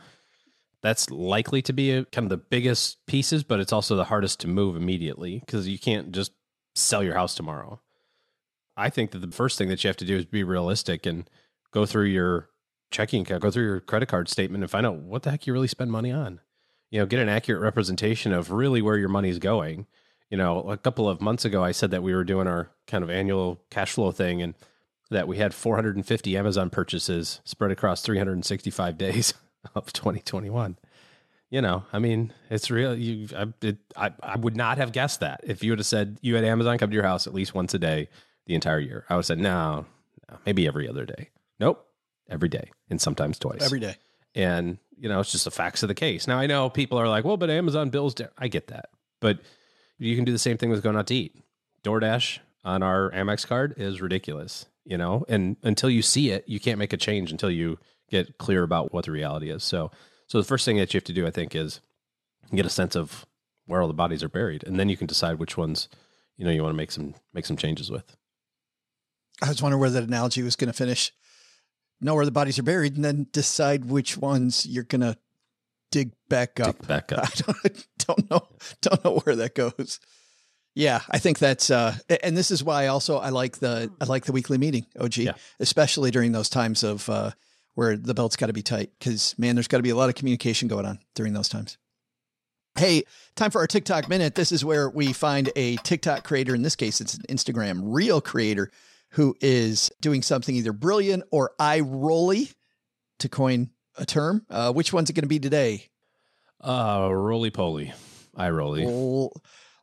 that's 0.83 1.11
likely 1.11 1.63
to 1.63 1.73
be 1.73 1.93
a, 1.93 2.05
kind 2.05 2.27
of 2.27 2.29
the 2.29 2.37
biggest 2.37 3.05
pieces, 3.07 3.43
but 3.43 3.61
it's 3.61 3.73
also 3.73 3.97
the 3.97 4.05
hardest 4.05 4.41
to 4.41 4.49
move 4.49 4.77
immediately 4.77 5.41
because 5.41 5.67
you 5.67 5.79
can't 5.79 6.13
just 6.13 6.33
sell 6.75 7.03
your 7.03 7.15
house 7.15 7.35
tomorrow. 7.35 7.81
I 8.77 8.91
think 8.91 9.13
that 9.13 9.21
the 9.21 9.31
first 9.31 9.59
thing 9.59 9.69
that 9.69 9.83
you 9.85 9.89
have 9.89 9.97
to 9.99 10.05
do 10.05 10.17
is 10.17 10.25
be 10.25 10.45
realistic 10.45 11.07
and 11.07 11.29
go 11.71 11.87
through 11.87 12.07
your 12.07 12.49
checking 12.91 13.23
account, 13.23 13.43
go 13.43 13.51
through 13.51 13.65
your 13.65 13.81
credit 13.81 14.09
card 14.09 14.29
statement 14.29 14.63
and 14.63 14.71
find 14.71 14.87
out 14.87 14.97
what 14.97 15.23
the 15.23 15.31
heck 15.31 15.47
you 15.47 15.53
really 15.53 15.69
spend 15.69 15.91
money 15.91 16.13
on. 16.13 16.41
You 16.91 17.01
know, 17.01 17.07
get 17.07 17.21
an 17.21 17.29
accurate 17.29 17.63
representation 17.63 18.33
of 18.33 18.51
really 18.51 18.81
where 18.81 18.97
your 18.97 19.09
money's 19.09 19.39
going. 19.39 19.87
You 20.31 20.39
know, 20.39 20.61
a 20.63 20.77
couple 20.77 21.09
of 21.09 21.21
months 21.21 21.45
ago, 21.45 21.63
I 21.63 21.73
said 21.73 21.91
that 21.91 22.03
we 22.03 22.15
were 22.15 22.25
doing 22.25 22.47
our 22.47 22.71
kind 22.87 23.03
of 23.03 23.11
annual 23.11 23.61
cash 23.71 23.93
flow 23.93 24.11
thing 24.11 24.43
and 24.43 24.55
that 25.11 25.29
we 25.29 25.39
had 25.39 25.55
450 25.55 26.37
Amazon 26.37 26.71
purchases 26.71 27.41
spread 27.45 27.71
across 27.71 28.03
365 28.03 28.99
days 28.99 29.35
of 29.75 29.93
2021. 29.93 30.77
You 31.51 31.61
know, 31.61 31.85
I 31.93 31.99
mean, 31.99 32.33
it's 32.51 32.71
real. 32.71 32.97
You, 32.97 33.29
I, 33.37 33.47
it, 33.61 33.79
I, 33.97 34.13
I 34.23 34.37
would 34.37 34.57
not 34.57 34.79
have 34.79 34.93
guessed 34.93 35.21
that 35.21 35.41
if 35.45 35.63
you 35.63 35.71
would 35.73 35.79
have 35.79 35.87
said 35.87 36.19
you 36.21 36.35
had 36.35 36.45
Amazon 36.45 36.79
come 36.79 36.91
to 36.91 36.95
your 36.95 37.05
house 37.05 37.27
at 37.27 37.35
least 37.35 37.55
once 37.55 37.75
a 37.75 37.79
day 37.79 38.09
the 38.47 38.55
entire 38.55 38.81
year. 38.81 39.05
I 39.09 39.17
would 39.17 39.25
say, 39.25 39.35
no, 39.37 39.87
no, 40.31 40.39
maybe 40.47 40.67
every 40.67 40.89
other 40.89 41.05
day. 41.05 41.31
Nope, 41.61 41.87
every 42.29 42.49
day 42.49 42.71
and 42.91 43.01
sometimes 43.01 43.39
twice. 43.39 43.63
Every 43.63 43.81
day. 43.81 43.97
And, 44.35 44.79
you 44.99 45.09
know, 45.09 45.21
it's 45.21 45.33
just 45.33 45.45
the 45.45 45.51
facts 45.51 45.83
of 45.83 45.89
the 45.89 45.95
case. 45.95 46.27
Now, 46.27 46.39
I 46.39 46.47
know 46.47 46.69
people 46.69 46.99
are 46.99 47.09
like, 47.09 47.25
well, 47.25 47.37
but 47.37 47.51
Amazon 47.51 47.91
bills, 47.91 48.15
down. 48.15 48.31
I 48.37 48.49
get 48.49 48.69
that. 48.69 48.87
But 49.21 49.39
you 49.99 50.17
can 50.17 50.25
do 50.25 50.33
the 50.33 50.39
same 50.39 50.59
thing 50.59 50.71
with 50.71 50.83
going 50.83 50.97
out 50.97 51.07
to 51.09 51.15
eat. 51.15 51.37
DoorDash 51.85 52.41
on 52.65 52.83
our 52.83 53.11
Amex 53.13 53.47
card 53.47 53.75
is 53.77 54.01
ridiculous, 54.01 54.67
you 54.85 54.97
know, 54.97 55.25
and 55.29 55.57
until 55.63 55.91
you 55.91 56.03
see 56.03 56.31
it, 56.31 56.45
you 56.49 56.59
can't 56.59 56.79
make 56.79 56.93
a 56.93 56.97
change 56.97 57.31
until 57.31 57.51
you 57.51 57.79
get 58.11 58.39
clear 58.39 58.63
about 58.63 58.93
what 58.93 59.05
the 59.05 59.13
reality 59.13 59.51
is. 59.51 59.63
So, 59.63 59.91
so 60.27 60.39
the 60.39 60.45
first 60.45 60.65
thing 60.65 60.79
that 60.79 60.93
you 60.93 60.99
have 60.99 61.05
to 61.05 61.13
do, 61.13 61.27
I 61.27 61.31
think, 61.31 61.55
is 61.55 61.81
get 62.55 62.67
a 62.67 62.71
sense 62.71 62.97
of 62.97 63.27
where 63.67 63.81
all 63.81 63.89
the 63.89 63.95
bodies 63.95 64.23
are 64.23 64.29
buried, 64.29 64.65
and 64.65 64.79
then 64.79 64.89
you 64.89 64.97
can 64.97 65.07
decide 65.07 65.39
which 65.39 65.57
ones, 65.57 65.89
you 66.37 66.45
know, 66.45 66.51
you 66.51 66.63
want 66.63 66.73
to 66.73 66.77
make 66.77 66.91
some 66.91 67.15
make 67.33 67.47
some 67.47 67.57
changes 67.57 67.91
with. 67.91 68.17
I 69.42 69.49
was 69.49 69.62
wondering 69.62 69.81
where 69.81 69.90
that 69.90 70.05
analogy 70.05 70.42
was 70.42 70.57
going 70.57 70.68
to 70.68 70.77
finish. 70.77 71.12
Know 72.01 72.14
where 72.14 72.25
the 72.25 72.31
bodies 72.33 72.59
are 72.59 72.62
buried, 72.64 72.97
and 72.97 73.05
then 73.05 73.27
decide 73.33 73.87
which 73.87 74.16
ones 74.16 74.66
you're 74.66 74.85
going 74.85 75.01
to 75.01 75.16
dig 75.90 76.12
back 76.29 76.61
up. 76.61 76.79
Dig 76.79 76.88
back 76.88 77.12
up. 77.12 77.25
I 77.25 77.31
don't, 77.37 77.87
don't 77.99 78.31
know. 78.31 78.49
Don't 78.83 79.05
know 79.05 79.18
where 79.20 79.37
that 79.37 79.55
goes. 79.55 80.01
Yeah, 80.77 81.03
I 81.09 81.18
think 81.18 81.38
that's 81.38 81.70
uh 81.70 81.97
and 82.25 82.37
this 82.37 82.51
is 82.51 82.64
why 82.64 82.88
also 82.88 83.18
I 83.18 83.29
like 83.29 83.59
the 83.59 83.92
I 84.01 84.07
like 84.07 84.25
the 84.25 84.33
weekly 84.33 84.59
meeting, 84.59 84.87
OG, 84.99 85.18
Yeah. 85.18 85.35
especially 85.61 86.11
during 86.11 86.33
those 86.33 86.49
times 86.49 86.83
of 86.83 87.09
uh 87.09 87.31
where 87.75 87.97
the 87.97 88.12
belt's 88.12 88.35
got 88.35 88.47
to 88.47 88.53
be 88.53 88.62
tight 88.62 88.90
because, 88.99 89.38
man, 89.38 89.55
there's 89.55 89.68
got 89.68 89.77
to 89.77 89.85
be 89.85 89.90
a 89.90 89.97
lot 89.97 90.09
of 90.09 90.16
communication 90.16 90.66
going 90.66 90.85
on 90.85 90.99
during 91.14 91.33
those 91.33 91.49
times. 91.49 91.79
Hey, 92.77 93.05
time 93.37 93.53
for 93.53 93.61
our 93.61 93.68
TikTok 93.68 94.09
minute. 94.09 94.35
This 94.35 94.51
is 94.51 94.64
where 94.64 94.90
we 94.90 95.12
find 95.12 95.49
a 95.55 95.77
TikTok 95.77 96.25
creator. 96.25 96.57
In 96.57 96.62
this 96.62 96.75
case, 96.75 97.01
it's 97.01 97.14
an 97.14 97.23
Instagram 97.29 97.81
real 97.85 98.20
creator 98.20 98.73
who 99.14 99.37
is 99.40 99.90
doing 100.00 100.22
something 100.22 100.57
either 100.57 100.72
brilliant 100.72 101.22
or 101.31 101.53
eye 101.59 101.81
rolly, 101.81 102.50
to 103.20 103.29
coin 103.29 103.70
a 103.96 104.05
term. 104.05 104.44
Uh, 104.50 104.72
which 104.72 104.92
one's 104.92 105.09
it 105.09 105.12
going 105.12 105.22
to 105.22 105.29
be 105.29 105.38
today? 105.38 105.88
Uh, 106.61 107.09
roly 107.12 107.50
poly, 107.50 107.92
eye 108.37 108.50
rolly. 108.50 108.85
Well, 108.85 109.33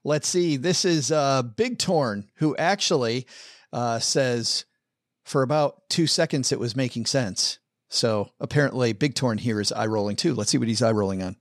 let's 0.03 0.27
see. 0.27 0.57
This 0.57 0.83
is 0.83 1.11
uh, 1.11 1.43
Big 1.43 1.77
Torn, 1.77 2.29
who 2.35 2.57
actually 2.57 3.25
uh, 3.71 3.99
says 3.99 4.65
for 5.23 5.43
about 5.43 5.87
two 5.89 6.07
seconds 6.07 6.51
it 6.51 6.59
was 6.59 6.75
making 6.75 7.05
sense. 7.05 7.59
So 7.87 8.31
apparently, 8.39 8.91
Big 8.91 9.15
Torn 9.15 9.37
here 9.37 9.61
is 9.61 9.71
eye 9.71 9.85
rolling 9.85 10.17
too. 10.17 10.33
Let's 10.33 10.51
see 10.51 10.57
what 10.57 10.67
he's 10.67 10.81
eye 10.81 10.91
rolling 10.91 11.23
on. 11.23 11.37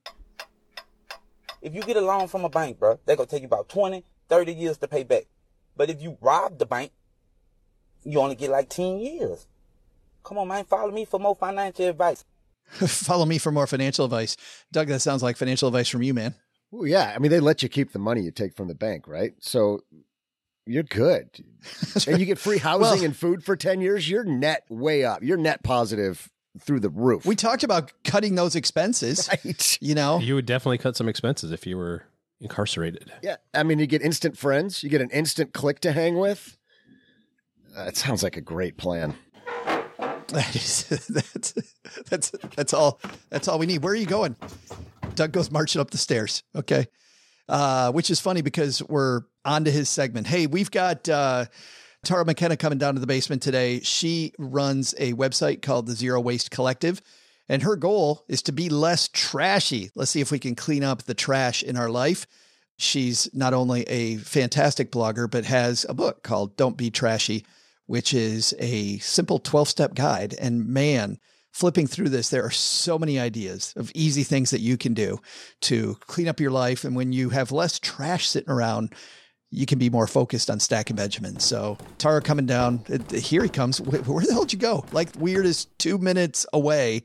If 1.60 1.74
you 1.74 1.82
get 1.82 1.96
a 1.96 2.00
loan 2.00 2.28
from 2.28 2.44
a 2.44 2.48
bank, 2.48 2.78
bro, 2.78 3.00
they're 3.04 3.16
going 3.16 3.28
to 3.28 3.34
take 3.34 3.42
you 3.42 3.48
about 3.48 3.68
20, 3.68 4.04
30 4.28 4.52
years 4.52 4.78
to 4.78 4.86
pay 4.86 5.02
back. 5.02 5.24
But 5.76 5.90
if 5.90 6.00
you 6.00 6.16
rob 6.20 6.58
the 6.58 6.66
bank, 6.66 6.92
you 8.04 8.20
only 8.20 8.34
get 8.34 8.50
like 8.50 8.68
10 8.68 8.98
years. 8.98 9.46
Come 10.24 10.38
on, 10.38 10.48
man. 10.48 10.64
Follow 10.64 10.90
me 10.90 11.04
for 11.04 11.18
more 11.18 11.34
financial 11.36 11.86
advice. 11.88 12.24
Follow 12.70 13.26
me 13.26 13.38
for 13.38 13.50
more 13.50 13.66
financial 13.66 14.04
advice. 14.04 14.36
Doug, 14.72 14.88
that 14.88 15.00
sounds 15.00 15.22
like 15.22 15.36
financial 15.36 15.68
advice 15.68 15.88
from 15.88 16.02
you, 16.02 16.14
man. 16.14 16.34
Well, 16.70 16.86
yeah. 16.86 17.12
I 17.14 17.18
mean, 17.18 17.30
they 17.30 17.40
let 17.40 17.62
you 17.62 17.68
keep 17.68 17.92
the 17.92 17.98
money 17.98 18.22
you 18.22 18.30
take 18.30 18.54
from 18.54 18.68
the 18.68 18.74
bank, 18.74 19.08
right? 19.08 19.32
So 19.40 19.80
you're 20.66 20.84
good. 20.84 21.28
and 22.06 22.20
you 22.20 22.26
get 22.26 22.38
free 22.38 22.58
housing 22.58 22.82
Well- 22.82 23.04
and 23.04 23.16
food 23.16 23.42
for 23.42 23.56
10 23.56 23.80
years. 23.80 24.08
You're 24.08 24.24
net 24.24 24.64
way 24.68 25.04
up. 25.04 25.22
You're 25.22 25.36
net 25.38 25.62
positive 25.62 26.30
through 26.60 26.80
the 26.80 26.90
roof. 26.90 27.24
We 27.24 27.34
talked 27.36 27.62
about 27.64 27.92
cutting 28.04 28.34
those 28.34 28.54
expenses. 28.56 29.28
right. 29.44 29.78
You 29.80 29.94
know, 29.94 30.18
You 30.20 30.34
would 30.34 30.46
definitely 30.46 30.78
cut 30.78 30.96
some 30.96 31.08
expenses 31.08 31.50
if 31.52 31.66
you 31.66 31.76
were 31.76 32.04
incarcerated. 32.40 33.10
Yeah. 33.22 33.36
I 33.54 33.62
mean, 33.62 33.78
you 33.78 33.86
get 33.86 34.02
instant 34.02 34.36
friends, 34.38 34.82
you 34.82 34.90
get 34.90 35.00
an 35.00 35.10
instant 35.10 35.52
clique 35.52 35.80
to 35.80 35.92
hang 35.92 36.18
with. 36.18 36.56
It 37.76 37.96
sounds 37.96 38.22
like 38.22 38.36
a 38.36 38.40
great 38.40 38.76
plan. 38.76 39.14
That 40.28 40.54
is, 40.54 40.84
that's 41.08 41.54
that's 42.08 42.30
that's 42.54 42.72
all 42.72 43.00
that's 43.30 43.48
all 43.48 43.58
we 43.58 43.66
need. 43.66 43.82
Where 43.82 43.92
are 43.92 43.96
you 43.96 44.06
going? 44.06 44.36
Doug 45.14 45.32
goes 45.32 45.50
marching 45.50 45.80
up 45.80 45.90
the 45.90 45.98
stairs. 45.98 46.42
Okay, 46.54 46.86
uh, 47.48 47.92
which 47.92 48.10
is 48.10 48.20
funny 48.20 48.42
because 48.42 48.82
we're 48.84 49.22
on 49.44 49.64
to 49.64 49.70
his 49.70 49.88
segment. 49.88 50.26
Hey, 50.26 50.46
we've 50.46 50.70
got 50.70 51.08
uh, 51.08 51.46
Tara 52.04 52.24
McKenna 52.24 52.56
coming 52.56 52.78
down 52.78 52.94
to 52.94 53.00
the 53.00 53.06
basement 53.06 53.42
today. 53.42 53.80
She 53.80 54.32
runs 54.38 54.94
a 54.98 55.14
website 55.14 55.62
called 55.62 55.86
the 55.86 55.94
Zero 55.94 56.20
Waste 56.20 56.50
Collective, 56.50 57.02
and 57.48 57.62
her 57.62 57.76
goal 57.76 58.24
is 58.28 58.42
to 58.42 58.52
be 58.52 58.68
less 58.68 59.08
trashy. 59.08 59.90
Let's 59.94 60.12
see 60.12 60.20
if 60.20 60.30
we 60.30 60.38
can 60.38 60.54
clean 60.54 60.84
up 60.84 61.02
the 61.02 61.14
trash 61.14 61.62
in 61.62 61.76
our 61.76 61.90
life. 61.90 62.26
She's 62.78 63.28
not 63.34 63.52
only 63.52 63.82
a 63.82 64.16
fantastic 64.16 64.90
blogger, 64.90 65.30
but 65.30 65.44
has 65.44 65.84
a 65.88 65.94
book 65.94 66.22
called 66.22 66.56
Don't 66.56 66.76
Be 66.76 66.90
Trashy 66.90 67.44
which 67.90 68.14
is 68.14 68.54
a 68.60 68.98
simple 68.98 69.40
12 69.40 69.66
step 69.66 69.94
guide. 69.96 70.32
And 70.40 70.64
man, 70.64 71.18
flipping 71.50 71.88
through 71.88 72.10
this, 72.10 72.28
there 72.28 72.44
are 72.44 72.50
so 72.52 73.00
many 73.00 73.18
ideas 73.18 73.74
of 73.74 73.90
easy 73.96 74.22
things 74.22 74.50
that 74.50 74.60
you 74.60 74.76
can 74.76 74.94
do 74.94 75.18
to 75.62 75.96
clean 76.02 76.28
up 76.28 76.38
your 76.38 76.52
life. 76.52 76.84
And 76.84 76.94
when 76.94 77.12
you 77.12 77.30
have 77.30 77.50
less 77.50 77.80
trash 77.80 78.28
sitting 78.28 78.48
around, 78.48 78.94
you 79.50 79.66
can 79.66 79.80
be 79.80 79.90
more 79.90 80.06
focused 80.06 80.50
on 80.50 80.60
stacking 80.60 80.94
Benjamin. 80.94 81.40
So 81.40 81.78
Tara 81.98 82.22
coming 82.22 82.46
down, 82.46 82.84
here 83.12 83.42
he 83.42 83.48
comes. 83.48 83.80
Where, 83.80 84.00
the 84.00 84.32
hell 84.32 84.44
did 84.44 84.52
you 84.52 84.60
go? 84.60 84.84
Like 84.92 85.08
weird 85.18 85.44
as 85.44 85.64
two 85.80 85.98
minutes 85.98 86.46
away. 86.52 87.02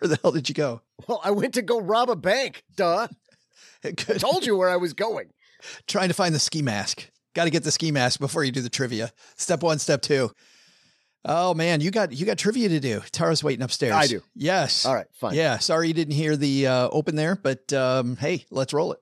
Where 0.00 0.10
the 0.10 0.18
hell 0.22 0.32
did 0.32 0.50
you 0.50 0.54
go? 0.54 0.82
Well, 1.08 1.22
I 1.24 1.30
went 1.30 1.54
to 1.54 1.62
go 1.62 1.80
rob 1.80 2.10
a 2.10 2.16
bank. 2.16 2.62
Duh. 2.76 3.08
I 3.84 3.90
told 3.92 4.44
you 4.44 4.54
where 4.54 4.68
I 4.68 4.76
was 4.76 4.92
going. 4.92 5.30
Trying 5.86 6.08
to 6.08 6.14
find 6.14 6.34
the 6.34 6.38
ski 6.38 6.60
mask. 6.60 7.10
Got 7.36 7.44
to 7.44 7.50
get 7.50 7.64
the 7.64 7.70
ski 7.70 7.92
mask 7.92 8.18
before 8.18 8.44
you 8.44 8.50
do 8.50 8.62
the 8.62 8.70
trivia. 8.70 9.12
Step 9.36 9.62
one, 9.62 9.78
step 9.78 10.00
two. 10.00 10.30
Oh 11.22 11.52
man, 11.52 11.82
you 11.82 11.90
got 11.90 12.10
you 12.10 12.24
got 12.24 12.38
trivia 12.38 12.70
to 12.70 12.80
do. 12.80 13.02
Tara's 13.12 13.44
waiting 13.44 13.62
upstairs. 13.62 13.92
I 13.92 14.06
do. 14.06 14.22
Yes. 14.34 14.86
All 14.86 14.94
right, 14.94 15.04
fine. 15.12 15.34
Yeah. 15.34 15.58
Sorry 15.58 15.88
you 15.88 15.92
didn't 15.92 16.14
hear 16.14 16.34
the 16.34 16.66
uh, 16.66 16.88
open 16.88 17.14
there, 17.14 17.36
but 17.36 17.70
um, 17.74 18.16
hey, 18.16 18.46
let's 18.50 18.72
roll 18.72 18.92
it. 18.92 19.00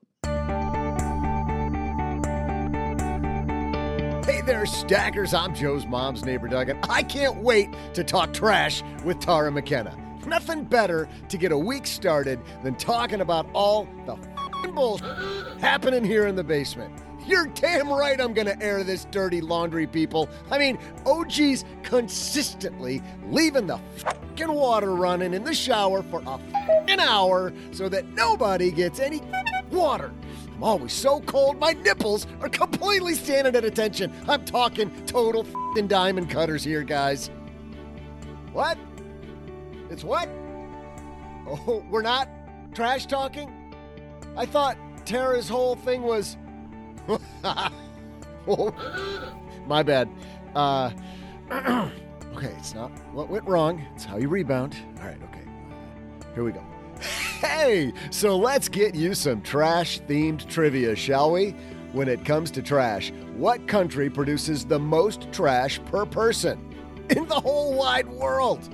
Hey 4.25 4.41
there, 4.41 4.65
stackers. 4.65 5.33
I'm 5.33 5.55
Joe's 5.55 5.85
mom's 5.85 6.25
neighbor, 6.25 6.49
Doug, 6.49 6.67
and 6.67 6.85
I 6.89 7.03
can't 7.03 7.37
wait 7.37 7.69
to 7.93 8.03
talk 8.03 8.33
trash 8.33 8.83
with 9.05 9.21
Tara 9.21 9.49
McKenna. 9.49 9.97
Nothing 10.27 10.65
better 10.65 11.07
to 11.29 11.37
get 11.37 11.53
a 11.53 11.57
week 11.57 11.87
started 11.87 12.41
than 12.63 12.75
talking 12.75 13.21
about 13.21 13.49
all 13.53 13.87
the 14.05 14.17
bullshit 14.73 15.07
happening 15.61 16.03
here 16.03 16.27
in 16.27 16.35
the 16.35 16.43
basement. 16.43 16.91
You're 17.27 17.47
damn 17.47 17.91
right 17.91 18.19
I'm 18.21 18.33
gonna 18.33 18.57
air 18.61 18.83
this 18.83 19.05
dirty 19.05 19.41
laundry, 19.41 19.87
people. 19.87 20.29
I 20.51 20.59
mean, 20.59 20.77
OG's 21.05 21.65
consistently 21.83 23.01
leaving 23.29 23.67
the 23.67 23.79
fucking 23.97 24.51
water 24.51 24.93
running 24.93 25.33
in 25.33 25.43
the 25.43 25.53
shower 25.53 26.03
for 26.03 26.21
a 26.21 26.37
fucking 26.37 26.99
hour 26.99 27.51
so 27.71 27.89
that 27.89 28.07
nobody 28.09 28.71
gets 28.71 28.99
any 28.99 29.21
water. 29.71 30.11
I'm 30.55 30.63
always 30.63 30.93
so 30.93 31.19
cold, 31.21 31.59
my 31.59 31.73
nipples 31.73 32.27
are 32.41 32.49
completely 32.49 33.15
standing 33.15 33.55
at 33.55 33.65
attention. 33.65 34.13
I'm 34.27 34.45
talking 34.45 34.91
total 35.05 35.45
fing 35.73 35.87
diamond 35.87 36.29
cutters 36.29 36.63
here, 36.63 36.83
guys. 36.83 37.29
What? 38.53 38.77
It's 39.89 40.03
what? 40.03 40.29
Oh, 41.47 41.83
we're 41.89 42.01
not 42.01 42.29
trash 42.73 43.05
talking? 43.05 43.51
I 44.37 44.45
thought 44.45 44.77
Tara's 45.05 45.49
whole 45.49 45.75
thing 45.75 46.03
was. 46.03 46.37
oh, 48.47 48.73
my 49.67 49.83
bad. 49.83 50.09
Uh, 50.55 50.91
okay, 51.51 52.53
it's 52.57 52.73
not 52.73 52.91
what 53.13 53.29
went 53.29 53.45
wrong. 53.45 53.85
It's 53.95 54.05
how 54.05 54.17
you 54.17 54.29
rebound. 54.29 54.75
All 54.99 55.05
right, 55.05 55.21
okay. 55.23 55.43
Here 56.33 56.43
we 56.43 56.51
go. 56.51 56.63
Hey, 57.35 57.93
so 58.11 58.37
let's 58.37 58.69
get 58.69 58.95
you 58.95 59.13
some 59.13 59.41
trash 59.41 59.99
themed 60.07 60.47
trivia, 60.47 60.95
shall 60.95 61.31
we? 61.31 61.51
When 61.91 62.07
it 62.07 62.25
comes 62.25 62.49
to 62.51 62.61
trash, 62.61 63.11
what 63.35 63.67
country 63.67 64.09
produces 64.09 64.65
the 64.65 64.79
most 64.79 65.31
trash 65.31 65.79
per 65.85 66.05
person 66.05 66.73
in 67.09 67.27
the 67.27 67.39
whole 67.39 67.73
wide 67.73 68.07
world? 68.07 68.67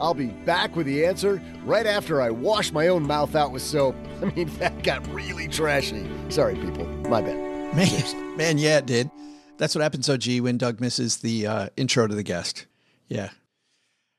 I'll 0.00 0.14
be 0.14 0.26
back 0.26 0.76
with 0.76 0.86
the 0.86 1.06
answer 1.06 1.40
right 1.64 1.86
after 1.86 2.20
I 2.20 2.30
wash 2.30 2.70
my 2.72 2.88
own 2.88 3.06
mouth 3.06 3.34
out 3.34 3.52
with 3.52 3.62
soap. 3.62 3.96
I 4.20 4.26
mean, 4.26 4.50
that 4.58 4.82
got 4.82 5.06
really 5.08 5.48
trashy. 5.48 6.06
Sorry, 6.28 6.54
people. 6.56 6.86
My 7.08 7.22
bad. 7.22 7.47
Man, 7.74 8.36
man, 8.36 8.58
yeah, 8.58 8.78
it 8.78 8.86
did. 8.86 9.10
That's 9.56 9.74
what 9.74 9.82
happens, 9.82 10.08
OG, 10.08 10.40
when 10.40 10.58
Doug 10.58 10.80
misses 10.80 11.18
the 11.18 11.46
uh, 11.46 11.68
intro 11.76 12.06
to 12.06 12.14
the 12.14 12.22
guest. 12.22 12.66
Yeah. 13.08 13.30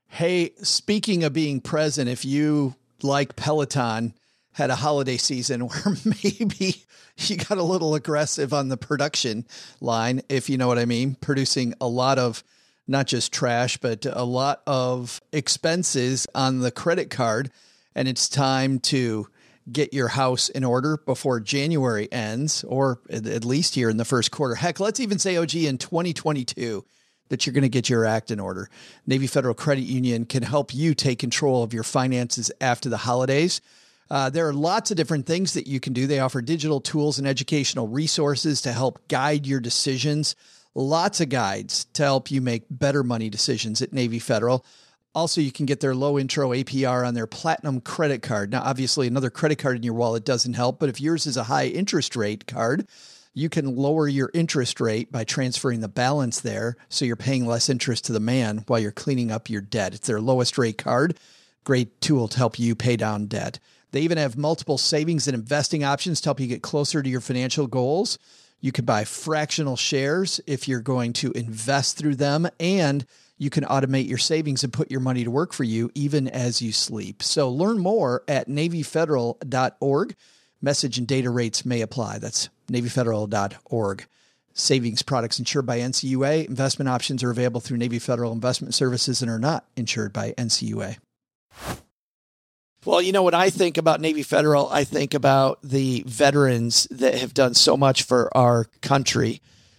Hey, 0.07 0.51
speaking 0.61 1.23
of 1.23 1.33
being 1.33 1.59
present, 1.61 2.09
if 2.09 2.25
you 2.25 2.75
like 3.01 3.35
Peloton, 3.35 4.13
had 4.53 4.69
a 4.69 4.75
holiday 4.75 5.17
season 5.17 5.61
where 5.67 5.95
maybe 6.05 6.83
you 7.17 7.37
got 7.37 7.57
a 7.57 7.63
little 7.63 7.95
aggressive 7.95 8.53
on 8.53 8.69
the 8.69 8.77
production 8.77 9.45
line, 9.81 10.21
if 10.29 10.49
you 10.49 10.57
know 10.57 10.67
what 10.67 10.79
I 10.79 10.85
mean, 10.85 11.15
producing 11.15 11.73
a 11.81 11.87
lot 11.87 12.19
of 12.19 12.43
not 12.87 13.07
just 13.07 13.31
trash, 13.31 13.77
but 13.77 14.05
a 14.05 14.23
lot 14.23 14.61
of 14.65 15.21
expenses 15.31 16.27
on 16.33 16.59
the 16.59 16.71
credit 16.71 17.09
card. 17.09 17.51
And 17.95 18.07
it's 18.07 18.27
time 18.27 18.79
to 18.79 19.27
get 19.71 19.93
your 19.93 20.09
house 20.09 20.49
in 20.49 20.63
order 20.63 20.97
before 20.97 21.39
January 21.39 22.11
ends, 22.11 22.63
or 22.63 22.99
at 23.09 23.45
least 23.45 23.75
here 23.75 23.89
in 23.89 23.97
the 23.97 24.05
first 24.05 24.31
quarter. 24.31 24.55
Heck, 24.55 24.79
let's 24.79 24.99
even 24.99 25.19
say, 25.19 25.37
OG, 25.37 25.55
in 25.55 25.77
2022, 25.77 26.85
that 27.29 27.45
you're 27.45 27.53
going 27.53 27.61
to 27.61 27.69
get 27.69 27.89
your 27.89 28.05
act 28.05 28.31
in 28.31 28.39
order. 28.39 28.69
Navy 29.05 29.27
Federal 29.27 29.53
Credit 29.53 29.83
Union 29.83 30.25
can 30.25 30.43
help 30.43 30.73
you 30.73 30.93
take 30.93 31.19
control 31.19 31.63
of 31.63 31.73
your 31.73 31.83
finances 31.83 32.51
after 32.59 32.89
the 32.89 32.97
holidays. 32.97 33.61
Uh, 34.11 34.29
there 34.29 34.47
are 34.47 34.53
lots 34.53 34.89
of 34.89 34.97
different 34.97 35.25
things 35.25 35.53
that 35.53 35.67
you 35.67 35.79
can 35.79 35.93
do. 35.93 36.07
They 36.07 36.19
offer 36.19 36.41
digital 36.41 36.81
tools 36.81 37.19
and 37.19 37.27
educational 37.27 37.87
resources 37.87 38.61
to 38.63 38.73
help 38.73 39.07
guide 39.07 39.45
your 39.45 39.59
decisions. 39.59 40.35
Lots 40.73 41.21
of 41.21 41.29
guides 41.29 41.85
to 41.93 42.03
help 42.03 42.31
you 42.31 42.41
make 42.41 42.63
better 42.69 43.03
money 43.03 43.29
decisions 43.29 43.81
at 43.81 43.93
Navy 43.93 44.19
Federal. 44.19 44.65
Also, 45.15 45.41
you 45.41 45.51
can 45.51 45.65
get 45.65 45.79
their 45.79 45.95
low 45.95 46.19
intro 46.19 46.49
APR 46.49 47.07
on 47.07 47.15
their 47.15 47.27
platinum 47.27 47.81
credit 47.81 48.21
card. 48.21 48.51
Now, 48.51 48.61
obviously, 48.61 49.07
another 49.07 49.31
credit 49.31 49.57
card 49.57 49.75
in 49.75 49.83
your 49.83 49.95
wallet 49.95 50.23
doesn't 50.23 50.53
help, 50.53 50.79
but 50.79 50.89
if 50.89 51.01
yours 51.01 51.25
is 51.25 51.35
a 51.35 51.43
high 51.43 51.65
interest 51.65 52.15
rate 52.15 52.45
card, 52.45 52.87
you 53.33 53.49
can 53.49 53.75
lower 53.75 54.07
your 54.07 54.29
interest 54.33 54.79
rate 54.79 55.11
by 55.11 55.23
transferring 55.23 55.79
the 55.79 55.87
balance 55.87 56.39
there 56.39 56.75
so 56.89 57.05
you're 57.05 57.15
paying 57.15 57.45
less 57.45 57.69
interest 57.69 58.05
to 58.05 58.13
the 58.13 58.19
man 58.19 58.63
while 58.67 58.79
you're 58.79 58.91
cleaning 58.91 59.31
up 59.31 59.49
your 59.49 59.61
debt. 59.61 59.93
It's 59.93 60.07
their 60.07 60.21
lowest 60.21 60.57
rate 60.57 60.77
card. 60.77 61.17
Great 61.63 62.01
tool 62.01 62.27
to 62.27 62.37
help 62.37 62.59
you 62.59 62.75
pay 62.75 62.95
down 62.95 63.27
debt. 63.27 63.59
They 63.91 64.01
even 64.01 64.17
have 64.17 64.37
multiple 64.37 64.77
savings 64.77 65.27
and 65.27 65.35
investing 65.35 65.83
options 65.83 66.21
to 66.21 66.27
help 66.27 66.39
you 66.39 66.47
get 66.47 66.61
closer 66.61 67.01
to 67.01 67.09
your 67.09 67.21
financial 67.21 67.65
goals. 67.67 68.19
You 68.61 68.71
can 68.71 68.85
buy 68.85 69.05
fractional 69.05 69.77
shares 69.77 70.39
if 70.45 70.67
you're 70.67 70.81
going 70.81 71.13
to 71.13 71.31
invest 71.31 71.97
through 71.97 72.15
them, 72.15 72.47
and 72.59 73.05
you 73.39 73.49
can 73.49 73.63
automate 73.63 74.07
your 74.07 74.17
savings 74.19 74.63
and 74.63 74.71
put 74.71 74.91
your 74.91 74.99
money 74.99 75.23
to 75.23 75.31
work 75.31 75.53
for 75.53 75.63
you 75.63 75.89
even 75.95 76.27
as 76.27 76.61
you 76.61 76.71
sleep. 76.71 77.23
So 77.23 77.49
learn 77.49 77.79
more 77.79 78.23
at 78.27 78.47
NavyFederal.org. 78.47 80.15
Message 80.61 80.97
and 80.97 81.07
data 81.07 81.29
rates 81.29 81.65
may 81.65 81.81
apply. 81.81 82.19
That's 82.19 82.49
NavyFederal.org. 82.69 84.05
Savings 84.53 85.01
products 85.01 85.39
insured 85.39 85.65
by 85.65 85.79
NCUA. 85.79 86.49
Investment 86.49 86.89
options 86.89 87.23
are 87.23 87.31
available 87.31 87.61
through 87.61 87.77
Navy 87.77 87.97
Federal 87.97 88.33
Investment 88.33 88.73
Services 88.73 89.21
and 89.21 89.31
are 89.31 89.39
not 89.39 89.65
insured 89.77 90.11
by 90.11 90.33
NCUA. 90.33 90.97
Well, 92.85 93.01
you 93.01 93.13
know, 93.13 93.23
when 93.23 93.33
I 93.33 93.49
think 93.49 93.77
about 93.77 94.01
Navy 94.01 94.23
Federal, 94.23 94.69
I 94.69 94.83
think 94.83 95.13
about 95.13 95.59
the 95.63 96.03
veterans 96.05 96.87
that 96.91 97.15
have 97.15 97.33
done 97.33 97.53
so 97.53 97.77
much 97.77 98.03
for 98.03 98.35
our 98.35 98.65
country. 98.81 99.41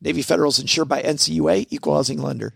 Navy 0.00 0.22
Federal 0.22 0.50
is 0.50 0.58
insured 0.58 0.88
by 0.88 1.02
NCUA, 1.02 1.66
equal 1.70 1.94
housing 1.94 2.20
lender. 2.20 2.54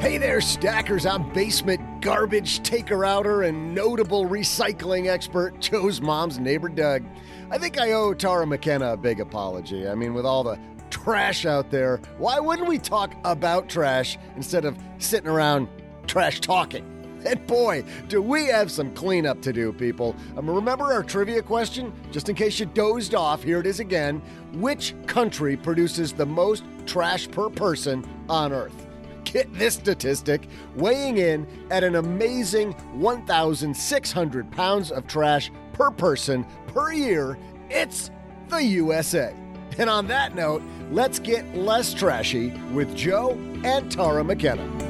Hey 0.00 0.18
there, 0.18 0.40
stackers. 0.40 1.04
I'm 1.04 1.30
basement 1.32 2.00
garbage 2.00 2.62
taker 2.62 3.04
outer 3.04 3.42
and 3.42 3.74
notable 3.74 4.24
recycling 4.24 5.08
expert 5.08 5.60
Joe's 5.60 6.00
mom's 6.00 6.38
neighbor 6.38 6.68
Doug. 6.68 7.04
I 7.50 7.58
think 7.58 7.78
I 7.78 7.92
owe 7.92 8.14
Tara 8.14 8.46
McKenna 8.46 8.92
a 8.92 8.96
big 8.96 9.20
apology. 9.20 9.88
I 9.88 9.94
mean, 9.94 10.14
with 10.14 10.24
all 10.24 10.44
the 10.44 10.58
trash 10.90 11.44
out 11.44 11.70
there, 11.70 12.00
why 12.18 12.38
wouldn't 12.38 12.68
we 12.68 12.78
talk 12.78 13.14
about 13.24 13.68
trash 13.68 14.16
instead 14.36 14.64
of 14.64 14.78
sitting 14.98 15.28
around 15.28 15.68
trash 16.06 16.40
talking? 16.40 16.95
And 17.26 17.44
boy, 17.46 17.82
do 18.08 18.22
we 18.22 18.46
have 18.46 18.70
some 18.70 18.94
cleanup 18.94 19.42
to 19.42 19.52
do, 19.52 19.72
people. 19.72 20.14
Um, 20.36 20.48
remember 20.48 20.92
our 20.92 21.02
trivia 21.02 21.42
question? 21.42 21.92
Just 22.12 22.28
in 22.28 22.36
case 22.36 22.60
you 22.60 22.66
dozed 22.66 23.16
off, 23.16 23.42
here 23.42 23.58
it 23.58 23.66
is 23.66 23.80
again. 23.80 24.22
Which 24.52 24.94
country 25.06 25.56
produces 25.56 26.12
the 26.12 26.24
most 26.24 26.62
trash 26.86 27.28
per 27.28 27.50
person 27.50 28.08
on 28.28 28.52
Earth? 28.52 28.86
Get 29.24 29.52
this 29.54 29.74
statistic 29.74 30.48
weighing 30.76 31.18
in 31.18 31.48
at 31.72 31.82
an 31.82 31.96
amazing 31.96 32.72
1,600 32.94 34.52
pounds 34.52 34.92
of 34.92 35.08
trash 35.08 35.50
per 35.72 35.90
person 35.90 36.46
per 36.68 36.92
year. 36.92 37.36
It's 37.70 38.12
the 38.48 38.62
USA. 38.62 39.34
And 39.78 39.90
on 39.90 40.06
that 40.06 40.36
note, 40.36 40.62
let's 40.92 41.18
get 41.18 41.56
less 41.56 41.92
trashy 41.92 42.50
with 42.72 42.96
Joe 42.96 43.32
and 43.64 43.90
Tara 43.90 44.22
McKenna. 44.22 44.85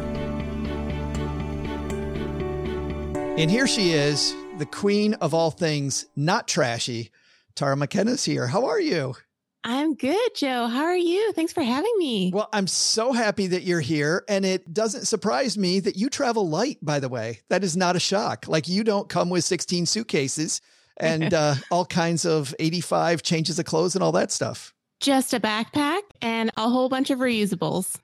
And 3.38 3.50
here 3.50 3.66
she 3.66 3.92
is, 3.92 4.34
the 4.56 4.64
queen 4.64 5.12
of 5.14 5.34
all 5.34 5.50
things 5.50 6.06
not 6.16 6.48
trashy. 6.48 7.10
Tara 7.54 7.76
McKenna's 7.76 8.24
here. 8.24 8.46
How 8.46 8.64
are 8.64 8.80
you? 8.80 9.14
I'm 9.62 9.94
good, 9.94 10.34
Joe. 10.34 10.68
How 10.68 10.84
are 10.84 10.96
you? 10.96 11.34
Thanks 11.34 11.52
for 11.52 11.62
having 11.62 11.92
me. 11.98 12.30
Well, 12.32 12.48
I'm 12.50 12.66
so 12.66 13.12
happy 13.12 13.46
that 13.48 13.64
you're 13.64 13.80
here. 13.80 14.24
And 14.26 14.46
it 14.46 14.72
doesn't 14.72 15.04
surprise 15.04 15.58
me 15.58 15.80
that 15.80 15.96
you 15.96 16.08
travel 16.08 16.48
light, 16.48 16.78
by 16.80 16.98
the 16.98 17.10
way. 17.10 17.40
That 17.50 17.62
is 17.62 17.76
not 17.76 17.94
a 17.94 18.00
shock. 18.00 18.48
Like 18.48 18.68
you 18.68 18.82
don't 18.82 19.10
come 19.10 19.28
with 19.28 19.44
16 19.44 19.84
suitcases 19.84 20.62
and 20.96 21.34
uh, 21.34 21.56
all 21.70 21.84
kinds 21.84 22.24
of 22.24 22.54
85 22.58 23.22
changes 23.22 23.58
of 23.58 23.66
clothes 23.66 23.94
and 23.94 24.02
all 24.02 24.12
that 24.12 24.32
stuff. 24.32 24.72
Just 25.00 25.34
a 25.34 25.40
backpack 25.40 26.00
and 26.22 26.50
a 26.56 26.70
whole 26.70 26.88
bunch 26.88 27.10
of 27.10 27.18
reusables. 27.18 27.98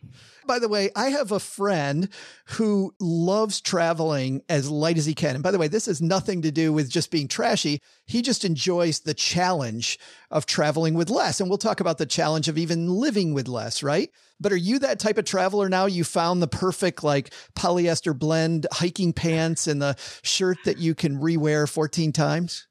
By 0.46 0.59
the 0.59 0.68
way, 0.68 0.90
I 0.96 1.11
have 1.11 1.31
a 1.31 1.40
friend 1.40 2.09
who 2.46 2.94
loves 3.00 3.61
traveling 3.61 4.42
as 4.48 4.70
light 4.70 4.98
as 4.98 5.07
he 5.07 5.14
can. 5.14 5.35
And 5.35 5.42
by 5.42 5.50
the 5.50 5.59
way, 5.59 5.68
this 5.68 5.87
has 5.87 6.02
nothing 6.02 6.42
to 6.42 6.50
do 6.50 6.72
with 6.72 6.90
just 6.90 7.11
being 7.11 7.28
trashy. 7.28 7.81
He 8.07 8.22
just 8.22 8.44
enjoys 8.44 9.00
the 9.00 9.14
challenge 9.14 9.98
of 10.31 10.46
traveling 10.46 10.94
with 10.94 11.11
less. 11.11 11.40
And 11.40 11.48
we'll 11.48 11.59
talk 11.59 11.81
about 11.81 11.98
the 11.98 12.07
challenge 12.07 12.48
of 12.48 12.59
even 12.59 12.88
living 12.88 13.35
with 13.35 13.48
less, 13.48 13.83
right? 13.83 14.11
But 14.40 14.52
are 14.52 14.57
you 14.57 14.81
that 14.81 14.98
type 14.98 15.18
of 15.18 15.24
traveler 15.24 15.68
now? 15.68 15.87
You 15.87 16.02
found 16.05 16.42
the 16.42 16.48
perfect 16.48 17.05
like 17.05 17.33
polyester 17.55 18.18
blend 18.18 18.66
hiking 18.72 19.12
pants 19.12 19.66
and 19.66 19.81
the 19.81 19.96
shirt 20.22 20.59
that 20.64 20.78
you 20.78 20.94
can 20.94 21.18
rewear 21.18 21.68
14 21.68 22.12
times? 22.12 22.66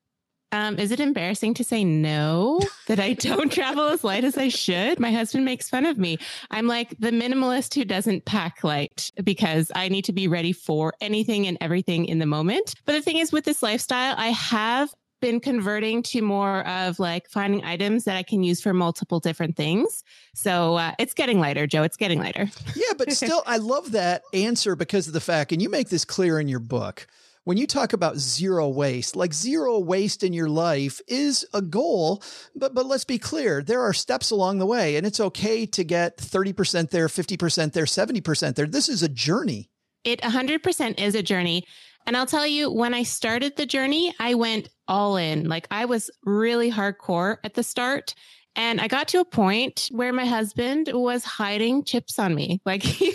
Um, 0.51 0.77
is 0.77 0.91
it 0.91 0.99
embarrassing 0.99 1.53
to 1.55 1.63
say 1.63 1.83
no 1.83 2.59
that 2.87 2.99
I 2.99 3.13
don't 3.13 3.51
travel 3.51 3.85
as 3.85 4.03
light 4.03 4.23
as 4.23 4.37
I 4.37 4.49
should? 4.49 4.99
My 4.99 5.11
husband 5.11 5.45
makes 5.45 5.69
fun 5.69 5.85
of 5.85 5.97
me. 5.97 6.17
I'm 6.49 6.67
like 6.67 6.89
the 6.99 7.11
minimalist 7.11 7.73
who 7.75 7.85
doesn't 7.85 8.25
pack 8.25 8.63
light 8.63 9.11
because 9.23 9.71
I 9.75 9.89
need 9.89 10.05
to 10.05 10.13
be 10.13 10.27
ready 10.27 10.53
for 10.53 10.93
anything 11.01 11.47
and 11.47 11.57
everything 11.61 12.05
in 12.05 12.19
the 12.19 12.25
moment. 12.25 12.75
But 12.85 12.93
the 12.93 13.01
thing 13.01 13.17
is, 13.17 13.31
with 13.31 13.45
this 13.45 13.63
lifestyle, 13.63 14.15
I 14.17 14.27
have 14.27 14.93
been 15.21 15.39
converting 15.39 16.01
to 16.01 16.21
more 16.21 16.67
of 16.67 16.99
like 16.99 17.29
finding 17.29 17.63
items 17.63 18.03
that 18.03 18.17
I 18.17 18.23
can 18.23 18.43
use 18.43 18.59
for 18.59 18.73
multiple 18.73 19.19
different 19.19 19.55
things. 19.55 20.03
So 20.33 20.75
uh, 20.75 20.93
it's 20.99 21.13
getting 21.13 21.39
lighter, 21.39 21.67
Joe. 21.67 21.83
It's 21.83 21.95
getting 21.95 22.19
lighter. 22.19 22.49
Yeah, 22.75 22.93
but 22.97 23.11
still, 23.13 23.43
I 23.45 23.57
love 23.57 23.91
that 23.91 24.23
answer 24.33 24.75
because 24.75 25.07
of 25.07 25.13
the 25.13 25.21
fact, 25.21 25.51
and 25.51 25.61
you 25.61 25.69
make 25.69 25.89
this 25.89 26.03
clear 26.03 26.39
in 26.39 26.47
your 26.47 26.59
book 26.59 27.07
when 27.43 27.57
you 27.57 27.65
talk 27.65 27.93
about 27.93 28.17
zero 28.17 28.69
waste, 28.69 29.15
like 29.15 29.33
zero 29.33 29.79
waste 29.79 30.23
in 30.23 30.33
your 30.33 30.49
life 30.49 31.01
is 31.07 31.45
a 31.53 31.61
goal, 31.61 32.23
but 32.55 32.73
but 32.73 32.85
let's 32.85 33.05
be 33.05 33.17
clear, 33.17 33.63
there 33.63 33.81
are 33.81 33.93
steps 33.93 34.31
along 34.31 34.59
the 34.59 34.65
way 34.65 34.95
and 34.95 35.07
it's 35.07 35.19
okay 35.19 35.65
to 35.65 35.83
get 35.83 36.17
30% 36.17 36.89
there, 36.91 37.07
50% 37.07 37.73
there, 37.73 37.85
70% 37.85 38.55
there. 38.55 38.67
This 38.67 38.89
is 38.89 39.01
a 39.01 39.09
journey. 39.09 39.69
It 40.03 40.21
100% 40.21 40.99
is 40.99 41.15
a 41.15 41.23
journey. 41.23 41.65
And 42.07 42.17
I'll 42.17 42.25
tell 42.25 42.47
you, 42.47 42.71
when 42.71 42.93
I 42.93 43.03
started 43.03 43.55
the 43.55 43.65
journey, 43.65 44.13
I 44.19 44.33
went 44.33 44.69
all 44.87 45.17
in. 45.17 45.47
Like 45.47 45.67
I 45.69 45.85
was 45.85 46.09
really 46.23 46.71
hardcore 46.71 47.37
at 47.43 47.53
the 47.53 47.63
start. 47.63 48.15
And 48.55 48.81
I 48.81 48.87
got 48.87 49.07
to 49.09 49.19
a 49.19 49.25
point 49.25 49.87
where 49.91 50.11
my 50.11 50.25
husband 50.25 50.89
was 50.91 51.23
hiding 51.23 51.83
chips 51.85 52.19
on 52.19 52.35
me. 52.35 52.61
Like 52.65 52.83
he, 52.83 53.13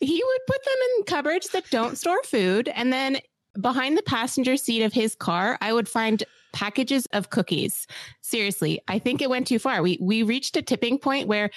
he 0.00 0.22
would 0.24 0.40
put 0.46 0.64
them 0.64 0.76
in 0.98 1.04
cupboards 1.04 1.48
that 1.50 1.68
don't 1.70 1.98
store 1.98 2.22
food. 2.22 2.68
And 2.68 2.92
then 2.92 3.18
behind 3.60 3.96
the 3.96 4.02
passenger 4.02 4.56
seat 4.56 4.82
of 4.82 4.92
his 4.92 5.14
car, 5.14 5.58
I 5.60 5.72
would 5.72 5.88
find 5.88 6.24
packages 6.52 7.06
of 7.12 7.30
cookies. 7.30 7.86
Seriously, 8.20 8.80
I 8.88 8.98
think 8.98 9.22
it 9.22 9.30
went 9.30 9.46
too 9.46 9.58
far. 9.58 9.82
We 9.82 9.98
we 10.00 10.22
reached 10.22 10.56
a 10.56 10.62
tipping 10.62 10.98
point 10.98 11.28
where 11.28 11.50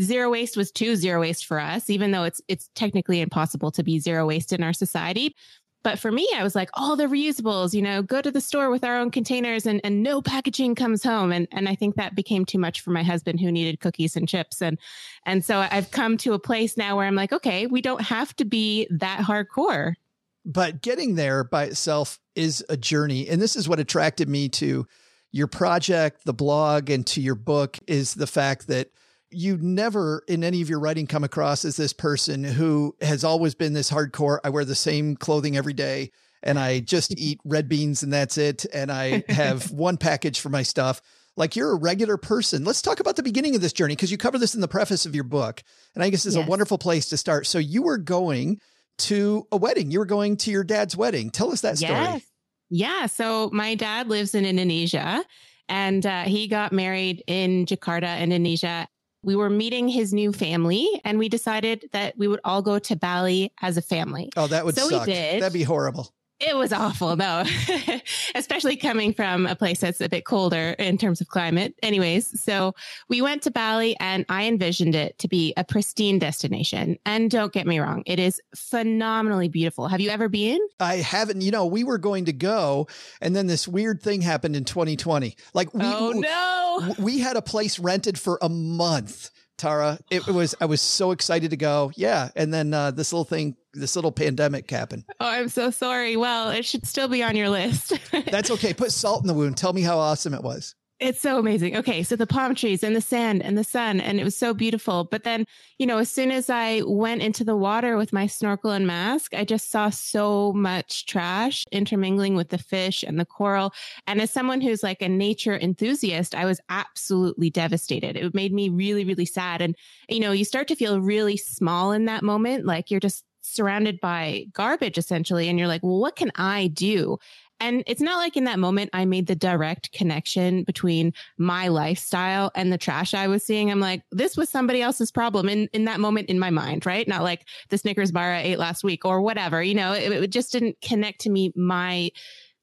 zero 0.00 0.30
waste 0.30 0.56
was 0.56 0.70
too 0.70 0.96
zero 0.96 1.20
waste 1.20 1.46
for 1.46 1.58
us, 1.58 1.90
even 1.90 2.10
though 2.10 2.24
it's 2.24 2.40
it's 2.48 2.70
technically 2.74 3.20
impossible 3.20 3.70
to 3.72 3.82
be 3.82 3.98
zero 3.98 4.26
waste 4.26 4.52
in 4.52 4.62
our 4.62 4.72
society. 4.72 5.34
But 5.82 5.98
for 5.98 6.12
me, 6.12 6.28
I 6.36 6.42
was 6.42 6.54
like, 6.54 6.68
all 6.74 6.94
the 6.94 7.06
reusables, 7.06 7.72
you 7.72 7.80
know, 7.80 8.02
go 8.02 8.20
to 8.20 8.30
the 8.30 8.42
store 8.42 8.68
with 8.68 8.84
our 8.84 8.98
own 8.98 9.10
containers 9.10 9.64
and, 9.64 9.80
and 9.82 10.02
no 10.02 10.20
packaging 10.20 10.74
comes 10.74 11.02
home. 11.02 11.32
And 11.32 11.48
and 11.52 11.68
I 11.68 11.74
think 11.74 11.94
that 11.94 12.14
became 12.14 12.44
too 12.44 12.58
much 12.58 12.82
for 12.82 12.90
my 12.90 13.02
husband 13.02 13.40
who 13.40 13.50
needed 13.50 13.80
cookies 13.80 14.16
and 14.16 14.28
chips. 14.28 14.60
And 14.60 14.78
and 15.24 15.44
so 15.44 15.66
I've 15.70 15.90
come 15.90 16.16
to 16.18 16.34
a 16.34 16.38
place 16.38 16.76
now 16.76 16.96
where 16.96 17.06
I'm 17.06 17.14
like, 17.14 17.32
okay, 17.32 17.66
we 17.66 17.80
don't 17.80 18.02
have 18.02 18.36
to 18.36 18.44
be 18.44 18.86
that 18.90 19.20
hardcore 19.20 19.94
but 20.44 20.82
getting 20.82 21.14
there 21.14 21.44
by 21.44 21.64
itself 21.64 22.18
is 22.34 22.64
a 22.68 22.76
journey. 22.76 23.28
And 23.28 23.40
this 23.40 23.56
is 23.56 23.68
what 23.68 23.80
attracted 23.80 24.28
me 24.28 24.48
to 24.50 24.86
your 25.32 25.46
project, 25.46 26.24
the 26.24 26.32
blog, 26.34 26.90
and 26.90 27.06
to 27.08 27.20
your 27.20 27.34
book 27.34 27.78
is 27.86 28.14
the 28.14 28.26
fact 28.26 28.66
that 28.68 28.90
you 29.30 29.56
never 29.60 30.24
in 30.26 30.42
any 30.42 30.60
of 30.60 30.68
your 30.68 30.80
writing 30.80 31.06
come 31.06 31.22
across 31.22 31.64
as 31.64 31.76
this 31.76 31.92
person 31.92 32.42
who 32.42 32.96
has 33.00 33.22
always 33.22 33.54
been 33.54 33.74
this 33.74 33.90
hardcore. 33.90 34.38
I 34.42 34.48
wear 34.50 34.64
the 34.64 34.74
same 34.74 35.14
clothing 35.16 35.56
every 35.56 35.72
day 35.72 36.10
and 36.42 36.58
I 36.58 36.80
just 36.80 37.14
eat 37.18 37.38
red 37.44 37.68
beans 37.68 38.02
and 38.02 38.12
that's 38.12 38.38
it. 38.38 38.66
And 38.72 38.90
I 38.90 39.22
have 39.28 39.70
one 39.72 39.98
package 39.98 40.40
for 40.40 40.48
my 40.48 40.62
stuff. 40.64 41.00
Like 41.36 41.54
you're 41.54 41.70
a 41.70 41.76
regular 41.76 42.16
person. 42.16 42.64
Let's 42.64 42.82
talk 42.82 42.98
about 42.98 43.14
the 43.14 43.22
beginning 43.22 43.54
of 43.54 43.60
this 43.62 43.72
journey 43.72 43.94
because 43.94 44.10
you 44.10 44.18
cover 44.18 44.36
this 44.36 44.56
in 44.56 44.60
the 44.60 44.66
preface 44.68 45.06
of 45.06 45.14
your 45.14 45.24
book. 45.24 45.62
And 45.94 46.02
I 46.02 46.10
guess 46.10 46.26
it's 46.26 46.34
Yes. 46.34 46.44
a 46.44 46.50
wonderful 46.50 46.76
place 46.76 47.08
to 47.10 47.16
start. 47.16 47.46
So 47.46 47.58
you 47.58 47.82
were 47.82 47.98
going 47.98 48.60
to 48.98 49.46
a 49.50 49.56
wedding. 49.56 49.90
You 49.90 49.98
were 49.98 50.06
going 50.06 50.36
to 50.38 50.50
your 50.50 50.64
dad's 50.64 50.96
wedding. 50.96 51.30
Tell 51.30 51.52
us 51.52 51.62
that 51.62 51.78
story. 51.78 51.92
Yes. 51.92 52.22
Yeah. 52.70 53.06
So 53.06 53.50
my 53.52 53.74
dad 53.74 54.08
lives 54.08 54.34
in 54.34 54.44
Indonesia 54.44 55.24
and 55.68 56.04
uh, 56.04 56.22
he 56.22 56.46
got 56.48 56.72
married 56.72 57.22
in 57.26 57.66
Jakarta, 57.66 58.20
Indonesia. 58.20 58.86
We 59.22 59.36
were 59.36 59.50
meeting 59.50 59.88
his 59.88 60.12
new 60.12 60.32
family 60.32 60.88
and 61.04 61.18
we 61.18 61.28
decided 61.28 61.88
that 61.92 62.16
we 62.16 62.28
would 62.28 62.40
all 62.44 62.62
go 62.62 62.78
to 62.78 62.96
Bali 62.96 63.52
as 63.60 63.76
a 63.76 63.82
family. 63.82 64.30
Oh, 64.36 64.46
that 64.46 64.64
would 64.64 64.76
So 64.76 64.86
we 64.86 64.94
suck. 64.94 65.06
did. 65.06 65.42
That'd 65.42 65.52
be 65.52 65.62
horrible. 65.62 66.14
It 66.40 66.56
was 66.56 66.72
awful, 66.72 67.16
though, 67.16 67.44
especially 68.34 68.76
coming 68.76 69.12
from 69.12 69.46
a 69.46 69.54
place 69.54 69.80
that's 69.80 70.00
a 70.00 70.08
bit 70.08 70.24
colder 70.24 70.70
in 70.78 70.96
terms 70.96 71.20
of 71.20 71.28
climate. 71.28 71.74
Anyways, 71.82 72.42
so 72.42 72.74
we 73.08 73.20
went 73.20 73.42
to 73.42 73.50
Bali 73.50 73.94
and 74.00 74.24
I 74.30 74.44
envisioned 74.44 74.94
it 74.94 75.18
to 75.18 75.28
be 75.28 75.52
a 75.58 75.64
pristine 75.64 76.18
destination. 76.18 76.98
And 77.04 77.30
don't 77.30 77.52
get 77.52 77.66
me 77.66 77.78
wrong, 77.78 78.02
it 78.06 78.18
is 78.18 78.40
phenomenally 78.54 79.48
beautiful. 79.48 79.86
Have 79.88 80.00
you 80.00 80.08
ever 80.08 80.30
been? 80.30 80.60
I 80.80 80.96
haven't, 80.96 81.42
you 81.42 81.50
know, 81.50 81.66
we 81.66 81.84
were 81.84 81.98
going 81.98 82.24
to 82.24 82.32
go 82.32 82.88
and 83.20 83.36
then 83.36 83.46
this 83.46 83.68
weird 83.68 84.02
thing 84.02 84.22
happened 84.22 84.56
in 84.56 84.64
2020. 84.64 85.36
Like 85.52 85.74
we, 85.74 85.84
oh, 85.84 86.12
no. 86.12 86.94
we 86.98 87.18
had 87.18 87.36
a 87.36 87.42
place 87.42 87.78
rented 87.78 88.18
for 88.18 88.38
a 88.40 88.48
month. 88.48 89.30
Tara, 89.60 89.98
it 90.10 90.26
was, 90.26 90.54
I 90.60 90.64
was 90.64 90.80
so 90.80 91.10
excited 91.10 91.50
to 91.50 91.56
go. 91.56 91.92
Yeah. 91.94 92.30
And 92.34 92.52
then, 92.52 92.72
uh, 92.72 92.90
this 92.90 93.12
little 93.12 93.24
thing, 93.24 93.56
this 93.74 93.94
little 93.94 94.10
pandemic 94.10 94.68
happened. 94.70 95.04
Oh, 95.20 95.26
I'm 95.26 95.48
so 95.48 95.70
sorry. 95.70 96.16
Well, 96.16 96.50
it 96.50 96.64
should 96.64 96.86
still 96.86 97.08
be 97.08 97.22
on 97.22 97.36
your 97.36 97.48
list. 97.50 97.92
That's 98.30 98.50
okay. 98.50 98.74
Put 98.74 98.90
salt 98.92 99.22
in 99.22 99.28
the 99.28 99.34
wound. 99.34 99.56
Tell 99.56 99.72
me 99.72 99.82
how 99.82 99.98
awesome 99.98 100.34
it 100.34 100.42
was. 100.42 100.74
It's 101.00 101.22
so 101.22 101.38
amazing. 101.38 101.78
Okay, 101.78 102.02
so 102.02 102.14
the 102.14 102.26
palm 102.26 102.54
trees 102.54 102.84
and 102.84 102.94
the 102.94 103.00
sand 103.00 103.42
and 103.42 103.56
the 103.56 103.64
sun, 103.64 104.02
and 104.02 104.20
it 104.20 104.24
was 104.24 104.36
so 104.36 104.52
beautiful. 104.52 105.04
But 105.04 105.24
then, 105.24 105.46
you 105.78 105.86
know, 105.86 105.96
as 105.96 106.10
soon 106.10 106.30
as 106.30 106.50
I 106.50 106.82
went 106.84 107.22
into 107.22 107.42
the 107.42 107.56
water 107.56 107.96
with 107.96 108.12
my 108.12 108.26
snorkel 108.26 108.70
and 108.70 108.86
mask, 108.86 109.32
I 109.32 109.46
just 109.46 109.70
saw 109.70 109.88
so 109.88 110.52
much 110.52 111.06
trash 111.06 111.64
intermingling 111.72 112.34
with 112.34 112.50
the 112.50 112.58
fish 112.58 113.02
and 113.02 113.18
the 113.18 113.24
coral. 113.24 113.72
And 114.06 114.20
as 114.20 114.30
someone 114.30 114.60
who's 114.60 114.82
like 114.82 115.00
a 115.00 115.08
nature 115.08 115.58
enthusiast, 115.58 116.34
I 116.34 116.44
was 116.44 116.60
absolutely 116.68 117.48
devastated. 117.48 118.18
It 118.18 118.34
made 118.34 118.52
me 118.52 118.68
really, 118.68 119.04
really 119.04 119.24
sad. 119.24 119.62
And, 119.62 119.74
you 120.10 120.20
know, 120.20 120.32
you 120.32 120.44
start 120.44 120.68
to 120.68 120.76
feel 120.76 121.00
really 121.00 121.38
small 121.38 121.92
in 121.92 122.04
that 122.04 122.22
moment, 122.22 122.66
like 122.66 122.90
you're 122.90 123.00
just 123.00 123.24
surrounded 123.40 123.98
by 124.00 124.44
garbage 124.52 124.98
essentially. 124.98 125.48
And 125.48 125.58
you're 125.58 125.66
like, 125.66 125.82
well, 125.82 125.98
what 125.98 126.14
can 126.14 126.30
I 126.36 126.66
do? 126.66 127.18
And 127.60 127.84
it's 127.86 128.00
not 128.00 128.16
like 128.16 128.36
in 128.36 128.44
that 128.44 128.58
moment 128.58 128.90
I 128.92 129.04
made 129.04 129.26
the 129.26 129.34
direct 129.34 129.92
connection 129.92 130.64
between 130.64 131.12
my 131.36 131.68
lifestyle 131.68 132.50
and 132.54 132.72
the 132.72 132.78
trash 132.78 133.12
I 133.12 133.28
was 133.28 133.44
seeing. 133.44 133.70
I'm 133.70 133.80
like, 133.80 134.02
this 134.10 134.36
was 134.36 134.48
somebody 134.48 134.80
else's 134.80 135.10
problem 135.10 135.48
in, 135.48 135.68
in 135.72 135.84
that 135.84 136.00
moment 136.00 136.30
in 136.30 136.38
my 136.38 136.50
mind, 136.50 136.86
right? 136.86 137.06
Not 137.06 137.22
like 137.22 137.44
the 137.68 137.78
Snickers 137.78 138.12
bar 138.12 138.32
I 138.32 138.40
ate 138.40 138.58
last 138.58 138.82
week 138.82 139.04
or 139.04 139.20
whatever, 139.20 139.62
you 139.62 139.74
know, 139.74 139.92
it, 139.92 140.10
it 140.10 140.30
just 140.30 140.52
didn't 140.52 140.80
connect 140.80 141.20
to 141.22 141.30
me, 141.30 141.52
my 141.54 142.10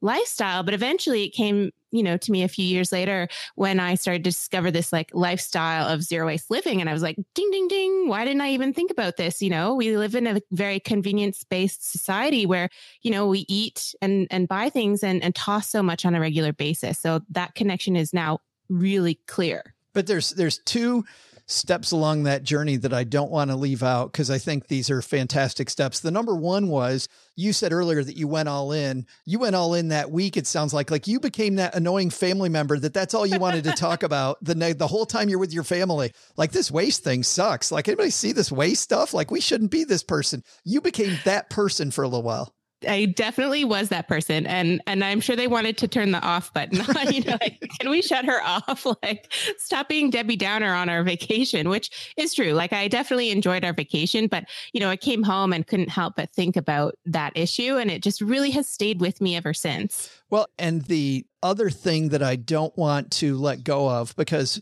lifestyle. 0.01 0.63
But 0.63 0.73
eventually 0.73 1.23
it 1.23 1.29
came, 1.29 1.71
you 1.91 2.03
know, 2.03 2.17
to 2.17 2.31
me 2.31 2.43
a 2.43 2.47
few 2.47 2.65
years 2.65 2.91
later 2.91 3.27
when 3.55 3.79
I 3.79 3.95
started 3.95 4.23
to 4.23 4.29
discover 4.29 4.71
this 4.71 4.91
like 4.91 5.11
lifestyle 5.13 5.87
of 5.87 6.03
zero 6.03 6.27
waste 6.27 6.49
living. 6.51 6.81
And 6.81 6.89
I 6.89 6.93
was 6.93 7.01
like, 7.01 7.17
ding, 7.33 7.49
ding, 7.51 7.67
ding. 7.67 8.07
Why 8.07 8.25
didn't 8.25 8.41
I 8.41 8.51
even 8.51 8.73
think 8.73 8.91
about 8.91 9.17
this? 9.17 9.41
You 9.41 9.49
know, 9.49 9.75
we 9.75 9.95
live 9.97 10.15
in 10.15 10.27
a 10.27 10.41
very 10.51 10.79
convenience 10.79 11.43
based 11.43 11.89
society 11.89 12.45
where, 12.45 12.69
you 13.01 13.11
know, 13.11 13.27
we 13.27 13.45
eat 13.47 13.95
and, 14.01 14.27
and 14.31 14.47
buy 14.47 14.69
things 14.69 15.03
and, 15.03 15.23
and 15.23 15.33
toss 15.33 15.69
so 15.69 15.81
much 15.81 16.05
on 16.05 16.15
a 16.15 16.19
regular 16.19 16.53
basis. 16.53 16.99
So 16.99 17.21
that 17.29 17.55
connection 17.55 17.95
is 17.95 18.13
now 18.13 18.39
really 18.69 19.19
clear. 19.27 19.73
But 19.93 20.07
there's, 20.07 20.31
there's 20.31 20.59
two 20.59 21.05
steps 21.47 21.91
along 21.91 22.23
that 22.23 22.43
journey 22.43 22.75
that 22.75 22.93
I 22.93 23.05
don't 23.05 23.31
want 23.31 23.49
to 23.49 23.55
leave 23.55 23.81
out 23.81 24.11
because 24.11 24.29
I 24.29 24.37
think 24.37 24.67
these 24.67 24.89
are 24.89 25.01
fantastic 25.01 25.69
steps. 25.69 26.01
The 26.01 26.11
number 26.11 26.35
one 26.35 26.67
was 26.67 27.07
you 27.35 27.53
said 27.53 27.71
earlier 27.71 28.03
that 28.03 28.17
you 28.17 28.27
went 28.27 28.49
all 28.49 28.73
in. 28.73 29.05
You 29.25 29.39
went 29.39 29.55
all 29.55 29.73
in 29.73 29.87
that 29.87 30.11
week. 30.11 30.35
It 30.35 30.45
sounds 30.45 30.73
like 30.73 30.91
like 30.91 31.07
you 31.07 31.19
became 31.19 31.55
that 31.55 31.75
annoying 31.75 32.09
family 32.09 32.49
member 32.49 32.77
that 32.79 32.93
that's 32.93 33.13
all 33.13 33.25
you 33.25 33.39
wanted 33.39 33.63
to 33.63 33.71
talk 33.77 34.03
about 34.03 34.37
the 34.43 34.55
the 34.77 34.87
whole 34.87 35.05
time 35.05 35.29
you're 35.29 35.39
with 35.39 35.53
your 35.53 35.63
family. 35.63 36.11
Like 36.35 36.51
this 36.51 36.69
waste 36.69 37.03
thing 37.03 37.23
sucks. 37.23 37.71
Like 37.71 37.87
anybody 37.87 38.09
see 38.09 38.33
this 38.33 38.51
waste 38.51 38.83
stuff? 38.83 39.13
Like 39.13 39.31
we 39.31 39.39
shouldn't 39.39 39.71
be 39.71 39.85
this 39.85 40.03
person. 40.03 40.43
You 40.65 40.81
became 40.81 41.17
that 41.23 41.49
person 41.49 41.91
for 41.91 42.03
a 42.03 42.07
little 42.07 42.23
while. 42.23 42.53
I 42.87 43.05
definitely 43.05 43.63
was 43.63 43.89
that 43.89 44.07
person, 44.07 44.45
and 44.45 44.81
and 44.85 45.03
I'm 45.03 45.19
sure 45.19 45.35
they 45.35 45.47
wanted 45.47 45.77
to 45.79 45.87
turn 45.87 46.11
the 46.11 46.21
off 46.21 46.53
button. 46.53 46.81
on, 46.81 47.11
you 47.13 47.23
know, 47.23 47.37
like, 47.41 47.59
can 47.79 47.89
we 47.89 48.01
shut 48.01 48.25
her 48.25 48.41
off? 48.43 48.85
Like, 49.03 49.31
stop 49.57 49.89
being 49.89 50.09
Debbie 50.09 50.35
Downer 50.35 50.73
on 50.73 50.89
our 50.89 51.03
vacation, 51.03 51.69
which 51.69 52.13
is 52.17 52.33
true. 52.33 52.53
Like, 52.53 52.73
I 52.73 52.87
definitely 52.87 53.31
enjoyed 53.31 53.63
our 53.63 53.73
vacation, 53.73 54.27
but 54.27 54.45
you 54.73 54.79
know, 54.79 54.89
I 54.89 54.97
came 54.97 55.23
home 55.23 55.53
and 55.53 55.65
couldn't 55.65 55.89
help 55.89 56.15
but 56.15 56.31
think 56.31 56.55
about 56.55 56.95
that 57.05 57.33
issue, 57.35 57.77
and 57.77 57.91
it 57.91 58.01
just 58.01 58.21
really 58.21 58.51
has 58.51 58.67
stayed 58.67 59.01
with 59.01 59.21
me 59.21 59.35
ever 59.35 59.53
since. 59.53 60.09
Well, 60.29 60.47
and 60.57 60.83
the 60.83 61.25
other 61.43 61.69
thing 61.69 62.09
that 62.09 62.23
I 62.23 62.35
don't 62.35 62.75
want 62.77 63.11
to 63.13 63.37
let 63.37 63.63
go 63.63 63.89
of 63.89 64.15
because 64.15 64.59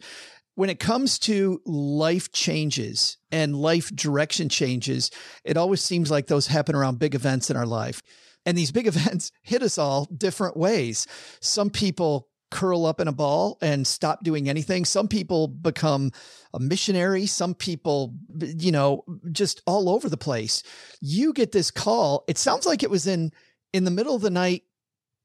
when 0.55 0.69
it 0.69 0.79
comes 0.79 1.19
to 1.19 1.61
life 1.65 2.31
changes 2.31 3.17
and 3.31 3.55
life 3.55 3.93
direction 3.93 4.49
changes, 4.49 5.11
it 5.43 5.57
always 5.57 5.81
seems 5.81 6.09
like 6.09 6.27
those 6.27 6.47
happen 6.47 6.75
around 6.75 6.99
big 6.99 7.13
events 7.13 7.49
in 7.49 7.57
our 7.57 7.65
life. 7.65 8.01
And 8.45 8.57
these 8.57 8.71
big 8.71 8.87
events 8.95 9.31
hit 9.43 9.61
us 9.61 9.77
all 9.77 10.05
different 10.05 10.57
ways. 10.57 11.07
Some 11.41 11.69
people 11.69 12.29
curl 12.51 12.85
up 12.85 13.01
in 13.01 13.07
a 13.07 13.11
ball 13.11 13.57
and 13.61 13.85
stop 13.85 14.23
doing 14.23 14.47
anything. 14.47 14.85
Some 14.85 15.07
people 15.09 15.47
become 15.47 16.11
a 16.53 16.59
missionary. 16.59 17.25
Some 17.25 17.53
people, 17.53 18.15
you 18.39 18.71
know, 18.71 19.03
just 19.31 19.61
all 19.67 19.89
over 19.89 20.07
the 20.07 20.15
place. 20.15 20.63
You 21.01 21.33
get 21.33 21.51
this 21.51 21.69
call. 21.69 22.23
It 22.27 22.37
sounds 22.37 22.65
like 22.65 22.81
it 22.81 22.89
was 22.89 23.07
in 23.07 23.31
in 23.73 23.83
the 23.83 23.91
middle 23.91 24.15
of 24.15 24.21
the 24.21 24.29
night 24.29 24.63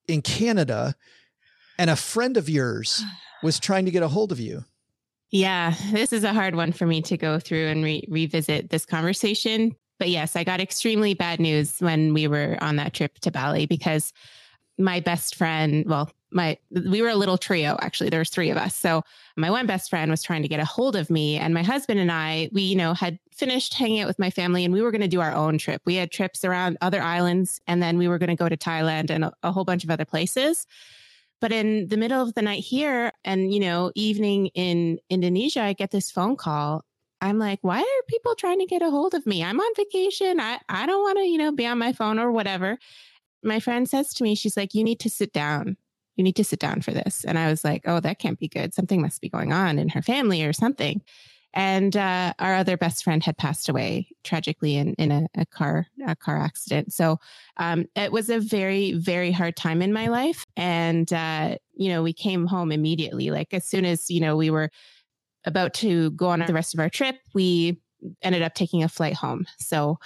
in 0.08 0.22
Canada 0.22 0.96
and 1.78 1.88
a 1.88 1.94
friend 1.94 2.36
of 2.36 2.48
yours 2.48 3.04
was 3.42 3.60
trying 3.60 3.84
to 3.84 3.92
get 3.92 4.02
a 4.02 4.08
hold 4.08 4.32
of 4.32 4.40
you. 4.40 4.64
Yeah, 5.30 5.74
this 5.92 6.12
is 6.12 6.24
a 6.24 6.32
hard 6.32 6.56
one 6.56 6.72
for 6.72 6.86
me 6.86 7.02
to 7.02 7.16
go 7.16 7.38
through 7.38 7.68
and 7.68 7.84
re- 7.84 8.04
revisit 8.08 8.70
this 8.70 8.84
conversation. 8.84 9.76
But 9.98 10.08
yes, 10.08 10.34
I 10.34 10.44
got 10.44 10.60
extremely 10.60 11.14
bad 11.14 11.40
news 11.40 11.76
when 11.78 12.14
we 12.14 12.26
were 12.26 12.56
on 12.60 12.76
that 12.76 12.94
trip 12.94 13.18
to 13.20 13.30
Bali 13.30 13.66
because 13.66 14.12
my 14.78 14.98
best 14.98 15.36
friend, 15.36 15.84
well, 15.86 16.10
my 16.32 16.56
we 16.70 17.02
were 17.02 17.08
a 17.08 17.16
little 17.16 17.36
trio 17.36 17.76
actually. 17.80 18.08
There 18.08 18.20
was 18.20 18.30
three 18.30 18.50
of 18.50 18.56
us. 18.56 18.74
So 18.74 19.02
my 19.36 19.50
one 19.50 19.66
best 19.66 19.90
friend 19.90 20.10
was 20.10 20.22
trying 20.22 20.42
to 20.42 20.48
get 20.48 20.60
a 20.60 20.64
hold 20.64 20.96
of 20.96 21.10
me, 21.10 21.36
and 21.36 21.52
my 21.52 21.62
husband 21.62 21.98
and 22.00 22.10
I, 22.10 22.48
we 22.52 22.62
you 22.62 22.76
know 22.76 22.94
had 22.94 23.18
finished 23.32 23.74
hanging 23.74 24.00
out 24.00 24.06
with 24.06 24.18
my 24.18 24.30
family, 24.30 24.64
and 24.64 24.72
we 24.72 24.80
were 24.80 24.90
going 24.90 25.00
to 25.00 25.08
do 25.08 25.20
our 25.20 25.32
own 25.32 25.58
trip. 25.58 25.82
We 25.84 25.96
had 25.96 26.10
trips 26.10 26.44
around 26.44 26.78
other 26.80 27.02
islands, 27.02 27.60
and 27.66 27.82
then 27.82 27.98
we 27.98 28.08
were 28.08 28.18
going 28.18 28.30
to 28.30 28.36
go 28.36 28.48
to 28.48 28.56
Thailand 28.56 29.10
and 29.10 29.24
a, 29.24 29.32
a 29.42 29.52
whole 29.52 29.64
bunch 29.64 29.84
of 29.84 29.90
other 29.90 30.04
places. 30.04 30.66
But 31.40 31.52
in 31.52 31.88
the 31.88 31.96
middle 31.96 32.22
of 32.22 32.34
the 32.34 32.42
night 32.42 32.62
here, 32.62 33.12
and 33.24 33.52
you 33.52 33.60
know, 33.60 33.92
evening 33.94 34.48
in 34.48 34.98
Indonesia, 35.08 35.62
I 35.62 35.72
get 35.72 35.90
this 35.90 36.10
phone 36.10 36.36
call. 36.36 36.84
I'm 37.22 37.38
like, 37.38 37.58
why 37.62 37.80
are 37.80 38.06
people 38.08 38.34
trying 38.34 38.60
to 38.60 38.66
get 38.66 38.82
a 38.82 38.90
hold 38.90 39.14
of 39.14 39.26
me? 39.26 39.44
I'm 39.44 39.60
on 39.60 39.74
vacation. 39.76 40.40
I, 40.40 40.58
I 40.68 40.86
don't 40.86 41.02
want 41.02 41.18
to, 41.18 41.24
you 41.24 41.36
know, 41.38 41.52
be 41.52 41.66
on 41.66 41.78
my 41.78 41.92
phone 41.92 42.18
or 42.18 42.32
whatever. 42.32 42.78
My 43.42 43.60
friend 43.60 43.88
says 43.88 44.14
to 44.14 44.22
me, 44.22 44.34
she's 44.34 44.56
like, 44.56 44.74
you 44.74 44.84
need 44.84 45.00
to 45.00 45.10
sit 45.10 45.32
down. 45.32 45.76
You 46.16 46.24
need 46.24 46.36
to 46.36 46.44
sit 46.44 46.60
down 46.60 46.80
for 46.80 46.92
this. 46.92 47.24
And 47.24 47.38
I 47.38 47.48
was 47.48 47.64
like, 47.64 47.82
oh, 47.86 48.00
that 48.00 48.18
can't 48.18 48.38
be 48.38 48.48
good. 48.48 48.74
Something 48.74 49.00
must 49.02 49.20
be 49.20 49.28
going 49.28 49.52
on 49.52 49.78
in 49.78 49.90
her 49.90 50.02
family 50.02 50.44
or 50.44 50.52
something. 50.52 51.02
And 51.52 51.96
uh, 51.96 52.32
our 52.38 52.54
other 52.54 52.76
best 52.76 53.02
friend 53.02 53.22
had 53.24 53.36
passed 53.36 53.68
away 53.68 54.08
tragically 54.22 54.76
in, 54.76 54.94
in 54.94 55.10
a, 55.10 55.26
a 55.36 55.46
car 55.46 55.86
a 56.06 56.14
car 56.14 56.36
accident. 56.36 56.92
So 56.92 57.18
um, 57.56 57.86
it 57.96 58.12
was 58.12 58.30
a 58.30 58.38
very 58.38 58.92
very 58.92 59.32
hard 59.32 59.56
time 59.56 59.82
in 59.82 59.92
my 59.92 60.08
life. 60.08 60.46
And 60.56 61.12
uh, 61.12 61.56
you 61.74 61.88
know, 61.88 62.02
we 62.02 62.12
came 62.12 62.46
home 62.46 62.70
immediately. 62.70 63.30
Like 63.30 63.52
as 63.52 63.64
soon 63.64 63.84
as 63.84 64.10
you 64.10 64.20
know 64.20 64.36
we 64.36 64.50
were 64.50 64.70
about 65.44 65.74
to 65.74 66.10
go 66.10 66.28
on 66.28 66.40
the 66.40 66.52
rest 66.52 66.74
of 66.74 66.80
our 66.80 66.90
trip, 66.90 67.16
we 67.34 67.80
ended 68.22 68.42
up 68.42 68.54
taking 68.54 68.82
a 68.82 68.88
flight 68.88 69.14
home. 69.14 69.46
So 69.58 69.98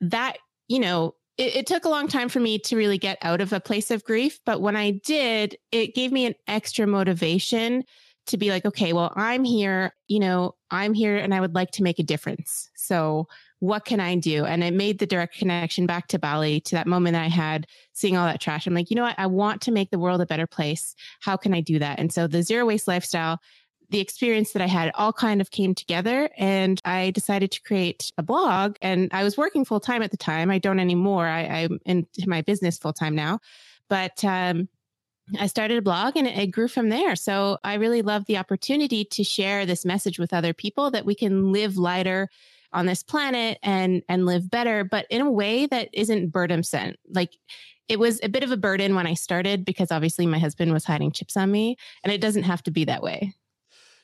that 0.00 0.38
you 0.68 0.80
know 0.80 1.14
it, 1.38 1.56
it, 1.56 1.66
took 1.66 1.84
a 1.84 1.88
long 1.88 2.08
time 2.08 2.28
for 2.28 2.40
me 2.40 2.58
to 2.58 2.76
really 2.76 2.98
get 2.98 3.18
out 3.22 3.40
of 3.40 3.52
a 3.52 3.60
place 3.60 3.90
of 3.90 4.04
grief. 4.04 4.38
But 4.44 4.60
when 4.60 4.76
I 4.76 4.90
did, 4.90 5.56
it 5.70 5.94
gave 5.94 6.12
me 6.12 6.26
an 6.26 6.34
extra 6.46 6.86
motivation 6.86 7.84
to 8.26 8.36
be 8.36 8.50
like, 8.50 8.64
okay, 8.64 8.92
well, 8.92 9.12
I'm 9.16 9.44
here, 9.44 9.94
you 10.08 10.20
know, 10.20 10.54
I'm 10.72 10.94
here 10.94 11.16
and 11.16 11.32
I 11.32 11.40
would 11.40 11.54
like 11.54 11.70
to 11.72 11.82
make 11.82 11.98
a 11.98 12.02
difference. 12.02 12.70
So 12.74 13.28
what 13.60 13.84
can 13.84 14.00
I 14.00 14.16
do? 14.16 14.44
And 14.44 14.64
it 14.64 14.74
made 14.74 14.98
the 14.98 15.06
direct 15.06 15.38
connection 15.38 15.86
back 15.86 16.08
to 16.08 16.18
Bali 16.18 16.60
to 16.62 16.74
that 16.74 16.88
moment 16.88 17.14
I 17.14 17.28
had 17.28 17.68
seeing 17.92 18.16
all 18.16 18.26
that 18.26 18.40
trash. 18.40 18.66
I'm 18.66 18.74
like, 18.74 18.90
you 18.90 18.96
know 18.96 19.04
what? 19.04 19.18
I 19.18 19.26
want 19.26 19.60
to 19.62 19.70
make 19.70 19.90
the 19.90 20.00
world 20.00 20.20
a 20.20 20.26
better 20.26 20.48
place. 20.48 20.96
How 21.20 21.36
can 21.36 21.54
I 21.54 21.60
do 21.60 21.78
that? 21.78 22.00
And 22.00 22.12
so 22.12 22.26
the 22.26 22.42
zero 22.42 22.66
waste 22.66 22.88
lifestyle 22.88 23.40
the 23.90 24.00
experience 24.00 24.52
that 24.52 24.62
I 24.62 24.66
had 24.66 24.90
all 24.94 25.12
kind 25.12 25.42
of 25.42 25.50
came 25.50 25.74
together 25.74 26.30
and 26.38 26.80
I 26.82 27.10
decided 27.10 27.52
to 27.52 27.62
create 27.62 28.10
a 28.16 28.22
blog 28.22 28.76
and 28.80 29.10
I 29.12 29.22
was 29.22 29.36
working 29.36 29.66
full 29.66 29.80
time 29.80 30.02
at 30.02 30.10
the 30.10 30.16
time. 30.16 30.50
I 30.50 30.58
don't 30.58 30.80
anymore. 30.80 31.26
I, 31.26 31.42
I'm 31.42 31.78
into 31.84 32.26
my 32.26 32.40
business 32.40 32.78
full 32.78 32.94
time 32.94 33.14
now, 33.14 33.38
but, 33.90 34.24
um, 34.24 34.68
I 35.38 35.46
started 35.46 35.78
a 35.78 35.82
blog 35.82 36.16
and 36.16 36.26
it 36.26 36.50
grew 36.50 36.68
from 36.68 36.88
there. 36.88 37.16
So 37.16 37.58
I 37.64 37.74
really 37.74 38.02
love 38.02 38.26
the 38.26 38.38
opportunity 38.38 39.04
to 39.04 39.24
share 39.24 39.66
this 39.66 39.84
message 39.84 40.18
with 40.18 40.32
other 40.32 40.52
people 40.52 40.90
that 40.90 41.04
we 41.04 41.14
can 41.14 41.52
live 41.52 41.76
lighter 41.76 42.28
on 42.72 42.86
this 42.86 43.02
planet 43.02 43.58
and 43.62 44.02
and 44.08 44.26
live 44.26 44.50
better, 44.50 44.84
but 44.84 45.06
in 45.10 45.20
a 45.20 45.30
way 45.30 45.66
that 45.66 45.90
isn't 45.92 46.30
burdensome. 46.30 46.94
Like 47.08 47.36
it 47.88 47.98
was 47.98 48.20
a 48.22 48.28
bit 48.28 48.42
of 48.42 48.50
a 48.50 48.56
burden 48.56 48.94
when 48.94 49.06
I 49.06 49.14
started 49.14 49.64
because 49.64 49.90
obviously 49.90 50.26
my 50.26 50.38
husband 50.38 50.72
was 50.72 50.84
hiding 50.84 51.12
chips 51.12 51.36
on 51.36 51.50
me, 51.50 51.76
and 52.02 52.12
it 52.12 52.20
doesn't 52.20 52.44
have 52.44 52.62
to 52.64 52.70
be 52.70 52.84
that 52.86 53.02
way. 53.02 53.34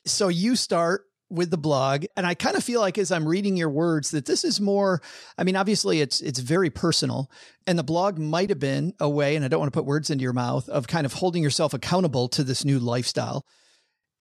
So 0.04 0.28
you 0.28 0.56
start 0.56 1.07
with 1.30 1.50
the 1.50 1.58
blog 1.58 2.04
and 2.16 2.26
i 2.26 2.34
kind 2.34 2.56
of 2.56 2.64
feel 2.64 2.80
like 2.80 2.98
as 2.98 3.12
i'm 3.12 3.28
reading 3.28 3.56
your 3.56 3.68
words 3.68 4.10
that 4.10 4.26
this 4.26 4.44
is 4.44 4.60
more 4.60 5.02
i 5.36 5.44
mean 5.44 5.56
obviously 5.56 6.00
it's 6.00 6.20
it's 6.20 6.38
very 6.38 6.70
personal 6.70 7.30
and 7.66 7.78
the 7.78 7.84
blog 7.84 8.18
might 8.18 8.48
have 8.48 8.58
been 8.58 8.94
a 9.00 9.08
way 9.08 9.36
and 9.36 9.44
i 9.44 9.48
don't 9.48 9.60
want 9.60 9.72
to 9.72 9.78
put 9.78 9.86
words 9.86 10.10
into 10.10 10.22
your 10.22 10.32
mouth 10.32 10.68
of 10.68 10.86
kind 10.86 11.04
of 11.04 11.12
holding 11.12 11.42
yourself 11.42 11.74
accountable 11.74 12.28
to 12.28 12.44
this 12.44 12.64
new 12.64 12.78
lifestyle. 12.78 13.44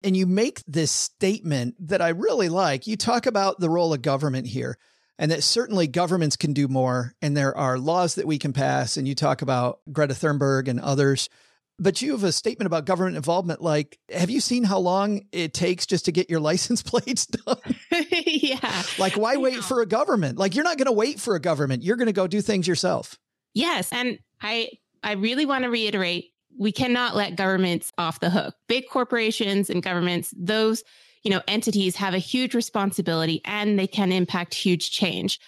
And 0.02 0.16
you 0.16 0.26
make 0.26 0.62
this 0.66 0.90
statement 0.90 1.76
that 1.88 2.02
i 2.02 2.10
really 2.10 2.48
like. 2.48 2.86
You 2.86 2.96
talk 2.96 3.26
about 3.26 3.60
the 3.60 3.70
role 3.70 3.94
of 3.94 4.02
government 4.02 4.46
here 4.46 4.78
and 5.18 5.30
that 5.30 5.42
certainly 5.42 5.86
governments 5.86 6.36
can 6.36 6.52
do 6.52 6.68
more 6.68 7.14
and 7.22 7.36
there 7.36 7.56
are 7.56 7.78
laws 7.78 8.16
that 8.16 8.26
we 8.26 8.38
can 8.38 8.52
pass 8.52 8.96
and 8.96 9.06
you 9.06 9.14
talk 9.14 9.42
about 9.42 9.80
greta 9.92 10.14
thunberg 10.14 10.68
and 10.68 10.80
others 10.80 11.28
but 11.78 12.00
you 12.00 12.12
have 12.12 12.24
a 12.24 12.32
statement 12.32 12.66
about 12.66 12.84
government 12.84 13.16
involvement. 13.16 13.60
Like, 13.60 13.98
have 14.10 14.30
you 14.30 14.40
seen 14.40 14.64
how 14.64 14.78
long 14.78 15.22
it 15.32 15.54
takes 15.54 15.86
just 15.86 16.04
to 16.04 16.12
get 16.12 16.30
your 16.30 16.40
license 16.50 16.82
plates 16.82 17.26
done? 17.26 17.58
yeah. 18.10 18.82
Like, 18.98 19.14
why 19.14 19.36
wait 19.36 19.62
for 19.64 19.80
a 19.80 19.86
government? 19.86 20.38
Like, 20.38 20.54
you're 20.54 20.64
not 20.64 20.78
going 20.78 20.86
to 20.86 20.92
wait 20.92 21.20
for 21.20 21.34
a 21.34 21.40
government. 21.40 21.82
You're 21.82 21.96
going 21.96 22.06
to 22.06 22.12
go 22.12 22.26
do 22.26 22.40
things 22.40 22.68
yourself. 22.68 23.18
Yes. 23.54 23.92
And 23.92 24.18
I, 24.40 24.70
I 25.02 25.12
really 25.12 25.46
want 25.46 25.64
to 25.64 25.70
reiterate 25.70 26.30
we 26.56 26.70
cannot 26.70 27.16
let 27.16 27.34
governments 27.36 27.92
off 27.98 28.20
the 28.20 28.30
hook. 28.30 28.54
Big 28.68 28.84
corporations 28.88 29.68
and 29.68 29.82
governments, 29.82 30.32
those, 30.36 30.84
you 31.24 31.30
know, 31.30 31.42
entities 31.48 31.96
have 31.96 32.14
a 32.14 32.18
huge 32.18 32.54
responsibility 32.54 33.40
and 33.44 33.76
they 33.76 33.88
can 33.88 34.12
impact 34.12 34.54
huge 34.54 34.92
change 34.92 35.40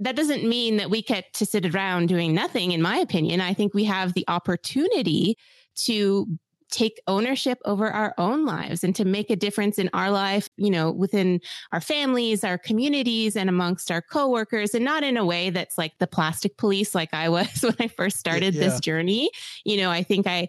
that 0.00 0.16
doesn't 0.16 0.44
mean 0.44 0.76
that 0.76 0.90
we 0.90 1.02
get 1.02 1.32
to 1.34 1.46
sit 1.46 1.74
around 1.74 2.06
doing 2.06 2.34
nothing, 2.34 2.72
in 2.72 2.80
my 2.80 2.98
opinion. 2.98 3.40
I 3.40 3.52
think 3.52 3.74
we 3.74 3.84
have 3.84 4.14
the 4.14 4.24
opportunity 4.28 5.36
to 5.84 6.38
take 6.70 7.00
ownership 7.06 7.58
over 7.64 7.90
our 7.90 8.14
own 8.18 8.44
lives 8.44 8.84
and 8.84 8.94
to 8.94 9.04
make 9.04 9.30
a 9.30 9.36
difference 9.36 9.78
in 9.78 9.88
our 9.92 10.10
life, 10.10 10.48
you 10.56 10.70
know, 10.70 10.90
within 10.90 11.40
our 11.72 11.80
families, 11.80 12.44
our 12.44 12.58
communities, 12.58 13.36
and 13.36 13.48
amongst 13.48 13.90
our 13.90 14.02
coworkers, 14.02 14.74
and 14.74 14.84
not 14.84 15.02
in 15.02 15.16
a 15.16 15.24
way 15.24 15.50
that's 15.50 15.78
like 15.78 15.92
the 15.98 16.06
plastic 16.06 16.56
police, 16.56 16.94
like 16.94 17.12
I 17.14 17.28
was 17.28 17.48
when 17.62 17.76
I 17.80 17.88
first 17.88 18.18
started 18.18 18.54
yeah. 18.54 18.60
this 18.60 18.80
journey. 18.80 19.30
You 19.64 19.78
know, 19.78 19.90
I 19.90 20.02
think 20.02 20.26
I 20.26 20.48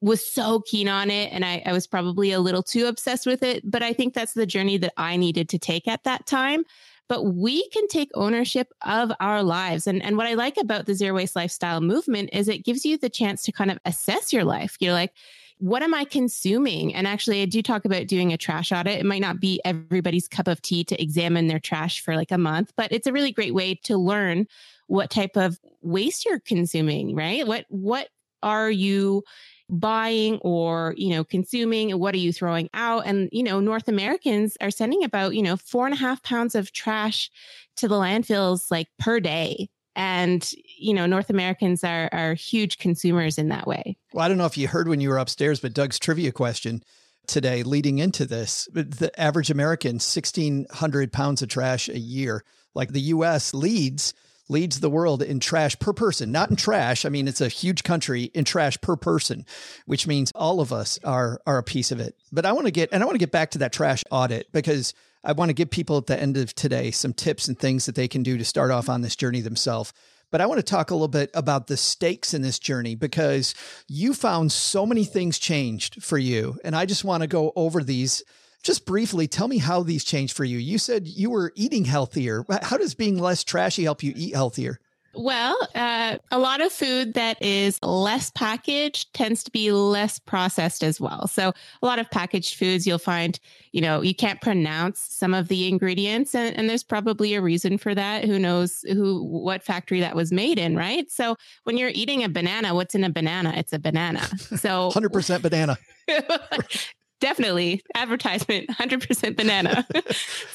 was 0.00 0.24
so 0.24 0.60
keen 0.60 0.88
on 0.88 1.10
it 1.10 1.32
and 1.32 1.44
I, 1.44 1.62
I 1.64 1.72
was 1.72 1.86
probably 1.86 2.30
a 2.30 2.38
little 2.38 2.62
too 2.62 2.86
obsessed 2.86 3.26
with 3.26 3.42
it, 3.42 3.68
but 3.68 3.82
I 3.82 3.92
think 3.92 4.14
that's 4.14 4.34
the 4.34 4.46
journey 4.46 4.76
that 4.78 4.92
I 4.96 5.16
needed 5.16 5.48
to 5.48 5.58
take 5.58 5.88
at 5.88 6.04
that 6.04 6.26
time 6.26 6.64
but 7.08 7.24
we 7.24 7.68
can 7.70 7.88
take 7.88 8.10
ownership 8.14 8.72
of 8.84 9.12
our 9.20 9.42
lives. 9.42 9.86
And, 9.86 10.02
and 10.02 10.16
what 10.16 10.26
I 10.26 10.34
like 10.34 10.56
about 10.56 10.86
the 10.86 10.94
zero 10.94 11.14
waste 11.14 11.36
lifestyle 11.36 11.80
movement 11.80 12.30
is 12.32 12.48
it 12.48 12.64
gives 12.64 12.84
you 12.84 12.98
the 12.98 13.08
chance 13.08 13.42
to 13.42 13.52
kind 13.52 13.70
of 13.70 13.78
assess 13.84 14.32
your 14.32 14.44
life. 14.44 14.76
You're 14.80 14.92
like, 14.92 15.12
what 15.58 15.82
am 15.82 15.94
I 15.94 16.04
consuming? 16.04 16.94
And 16.94 17.06
actually, 17.06 17.40
I 17.40 17.46
do 17.46 17.62
talk 17.62 17.84
about 17.84 18.06
doing 18.08 18.32
a 18.32 18.36
trash 18.36 18.72
audit. 18.72 19.00
It 19.00 19.06
might 19.06 19.22
not 19.22 19.40
be 19.40 19.60
everybody's 19.64 20.28
cup 20.28 20.48
of 20.48 20.60
tea 20.60 20.84
to 20.84 21.02
examine 21.02 21.46
their 21.46 21.58
trash 21.58 22.00
for 22.00 22.14
like 22.14 22.30
a 22.30 22.38
month, 22.38 22.72
but 22.76 22.92
it's 22.92 23.06
a 23.06 23.12
really 23.12 23.32
great 23.32 23.54
way 23.54 23.74
to 23.84 23.96
learn 23.96 24.46
what 24.86 25.10
type 25.10 25.36
of 25.36 25.58
waste 25.80 26.26
you're 26.26 26.40
consuming, 26.40 27.16
right? 27.16 27.46
What, 27.46 27.64
what 27.70 28.08
are 28.42 28.70
you 28.70 29.24
buying 29.68 30.38
or, 30.38 30.94
you 30.96 31.10
know, 31.10 31.24
consuming 31.24 31.90
what 31.98 32.14
are 32.14 32.18
you 32.18 32.32
throwing 32.32 32.68
out? 32.74 33.06
And, 33.06 33.28
you 33.32 33.42
know, 33.42 33.60
North 33.60 33.88
Americans 33.88 34.56
are 34.60 34.70
sending 34.70 35.04
about, 35.04 35.34
you 35.34 35.42
know, 35.42 35.56
four 35.56 35.86
and 35.86 35.94
a 35.94 35.98
half 35.98 36.22
pounds 36.22 36.54
of 36.54 36.72
trash 36.72 37.30
to 37.76 37.88
the 37.88 37.96
landfills 37.96 38.70
like 38.70 38.88
per 38.98 39.20
day. 39.20 39.68
And, 39.94 40.48
you 40.78 40.92
know, 40.92 41.06
North 41.06 41.30
Americans 41.30 41.82
are, 41.82 42.08
are 42.12 42.34
huge 42.34 42.78
consumers 42.78 43.38
in 43.38 43.48
that 43.48 43.66
way. 43.66 43.96
Well, 44.12 44.24
I 44.24 44.28
don't 44.28 44.38
know 44.38 44.46
if 44.46 44.58
you 44.58 44.68
heard 44.68 44.88
when 44.88 45.00
you 45.00 45.08
were 45.08 45.18
upstairs, 45.18 45.60
but 45.60 45.74
Doug's 45.74 45.98
trivia 45.98 46.32
question 46.32 46.82
today 47.26 47.62
leading 47.62 47.98
into 47.98 48.24
this 48.24 48.68
the 48.72 49.10
average 49.18 49.50
American, 49.50 49.94
1,600 49.94 51.12
pounds 51.12 51.42
of 51.42 51.48
trash 51.48 51.88
a 51.88 51.98
year. 51.98 52.44
Like 52.74 52.92
the 52.92 53.00
US 53.00 53.54
leads 53.54 54.14
leads 54.48 54.80
the 54.80 54.90
world 54.90 55.22
in 55.22 55.40
trash 55.40 55.78
per 55.78 55.92
person, 55.92 56.32
not 56.32 56.50
in 56.50 56.56
trash. 56.56 57.04
I 57.04 57.08
mean, 57.08 57.28
it's 57.28 57.40
a 57.40 57.48
huge 57.48 57.82
country 57.82 58.24
in 58.34 58.44
trash 58.44 58.80
per 58.80 58.96
person, 58.96 59.44
which 59.86 60.06
means 60.06 60.32
all 60.34 60.60
of 60.60 60.72
us 60.72 60.98
are 61.04 61.40
are 61.46 61.58
a 61.58 61.62
piece 61.62 61.92
of 61.92 62.00
it. 62.00 62.16
But 62.32 62.46
I 62.46 62.52
want 62.52 62.66
to 62.66 62.72
get 62.72 62.90
and 62.92 63.02
I 63.02 63.06
want 63.06 63.14
to 63.14 63.20
get 63.20 63.32
back 63.32 63.50
to 63.52 63.58
that 63.58 63.72
trash 63.72 64.04
audit 64.10 64.50
because 64.52 64.94
I 65.24 65.32
want 65.32 65.48
to 65.48 65.54
give 65.54 65.70
people 65.70 65.98
at 65.98 66.06
the 66.06 66.20
end 66.20 66.36
of 66.36 66.54
today 66.54 66.90
some 66.90 67.12
tips 67.12 67.48
and 67.48 67.58
things 67.58 67.86
that 67.86 67.96
they 67.96 68.08
can 68.08 68.22
do 68.22 68.38
to 68.38 68.44
start 68.44 68.70
off 68.70 68.88
on 68.88 69.02
this 69.02 69.16
journey 69.16 69.40
themselves. 69.40 69.92
But 70.30 70.40
I 70.40 70.46
want 70.46 70.58
to 70.58 70.64
talk 70.64 70.90
a 70.90 70.94
little 70.94 71.08
bit 71.08 71.30
about 71.34 71.66
the 71.66 71.76
stakes 71.76 72.34
in 72.34 72.42
this 72.42 72.58
journey 72.58 72.94
because 72.94 73.54
you 73.88 74.12
found 74.12 74.50
so 74.52 74.84
many 74.84 75.04
things 75.04 75.38
changed 75.38 76.02
for 76.02 76.18
you. 76.18 76.58
And 76.64 76.74
I 76.74 76.84
just 76.84 77.04
want 77.04 77.22
to 77.22 77.28
go 77.28 77.52
over 77.54 77.82
these 77.82 78.24
just 78.66 78.84
briefly, 78.84 79.28
tell 79.28 79.48
me 79.48 79.58
how 79.58 79.82
these 79.82 80.04
changed 80.04 80.36
for 80.36 80.44
you. 80.44 80.58
You 80.58 80.78
said 80.78 81.06
you 81.06 81.30
were 81.30 81.52
eating 81.54 81.84
healthier. 81.84 82.44
How 82.62 82.76
does 82.76 82.94
being 82.94 83.18
less 83.18 83.44
trashy 83.44 83.84
help 83.84 84.02
you 84.02 84.12
eat 84.16 84.34
healthier? 84.34 84.80
Well, 85.16 85.56
uh, 85.74 86.18
a 86.30 86.38
lot 86.38 86.60
of 86.60 86.70
food 86.70 87.14
that 87.14 87.42
is 87.42 87.78
less 87.82 88.30
packaged 88.30 89.14
tends 89.14 89.42
to 89.44 89.50
be 89.50 89.72
less 89.72 90.18
processed 90.18 90.84
as 90.84 91.00
well. 91.00 91.26
So, 91.26 91.52
a 91.80 91.86
lot 91.86 91.98
of 91.98 92.10
packaged 92.10 92.56
foods 92.56 92.86
you'll 92.86 92.98
find, 92.98 93.38
you 93.72 93.80
know, 93.80 94.02
you 94.02 94.14
can't 94.14 94.40
pronounce 94.42 95.00
some 95.00 95.32
of 95.32 95.48
the 95.48 95.68
ingredients, 95.68 96.34
and, 96.34 96.54
and 96.56 96.68
there's 96.68 96.82
probably 96.82 97.34
a 97.34 97.40
reason 97.40 97.78
for 97.78 97.94
that. 97.94 98.24
Who 98.24 98.38
knows 98.38 98.84
who, 98.92 99.22
what 99.22 99.62
factory 99.62 100.00
that 100.00 100.14
was 100.14 100.32
made 100.32 100.58
in, 100.58 100.76
right? 100.76 101.10
So, 101.10 101.36
when 101.64 101.78
you're 101.78 101.92
eating 101.94 102.22
a 102.22 102.28
banana, 102.28 102.74
what's 102.74 102.94
in 102.94 103.02
a 103.02 103.10
banana? 103.10 103.54
It's 103.56 103.72
a 103.72 103.78
banana. 103.78 104.20
So, 104.38 104.90
100% 104.94 105.40
banana. 105.40 105.78
definitely. 107.20 107.82
Advertisement 107.94 108.68
100% 108.70 109.36
banana. 109.36 109.86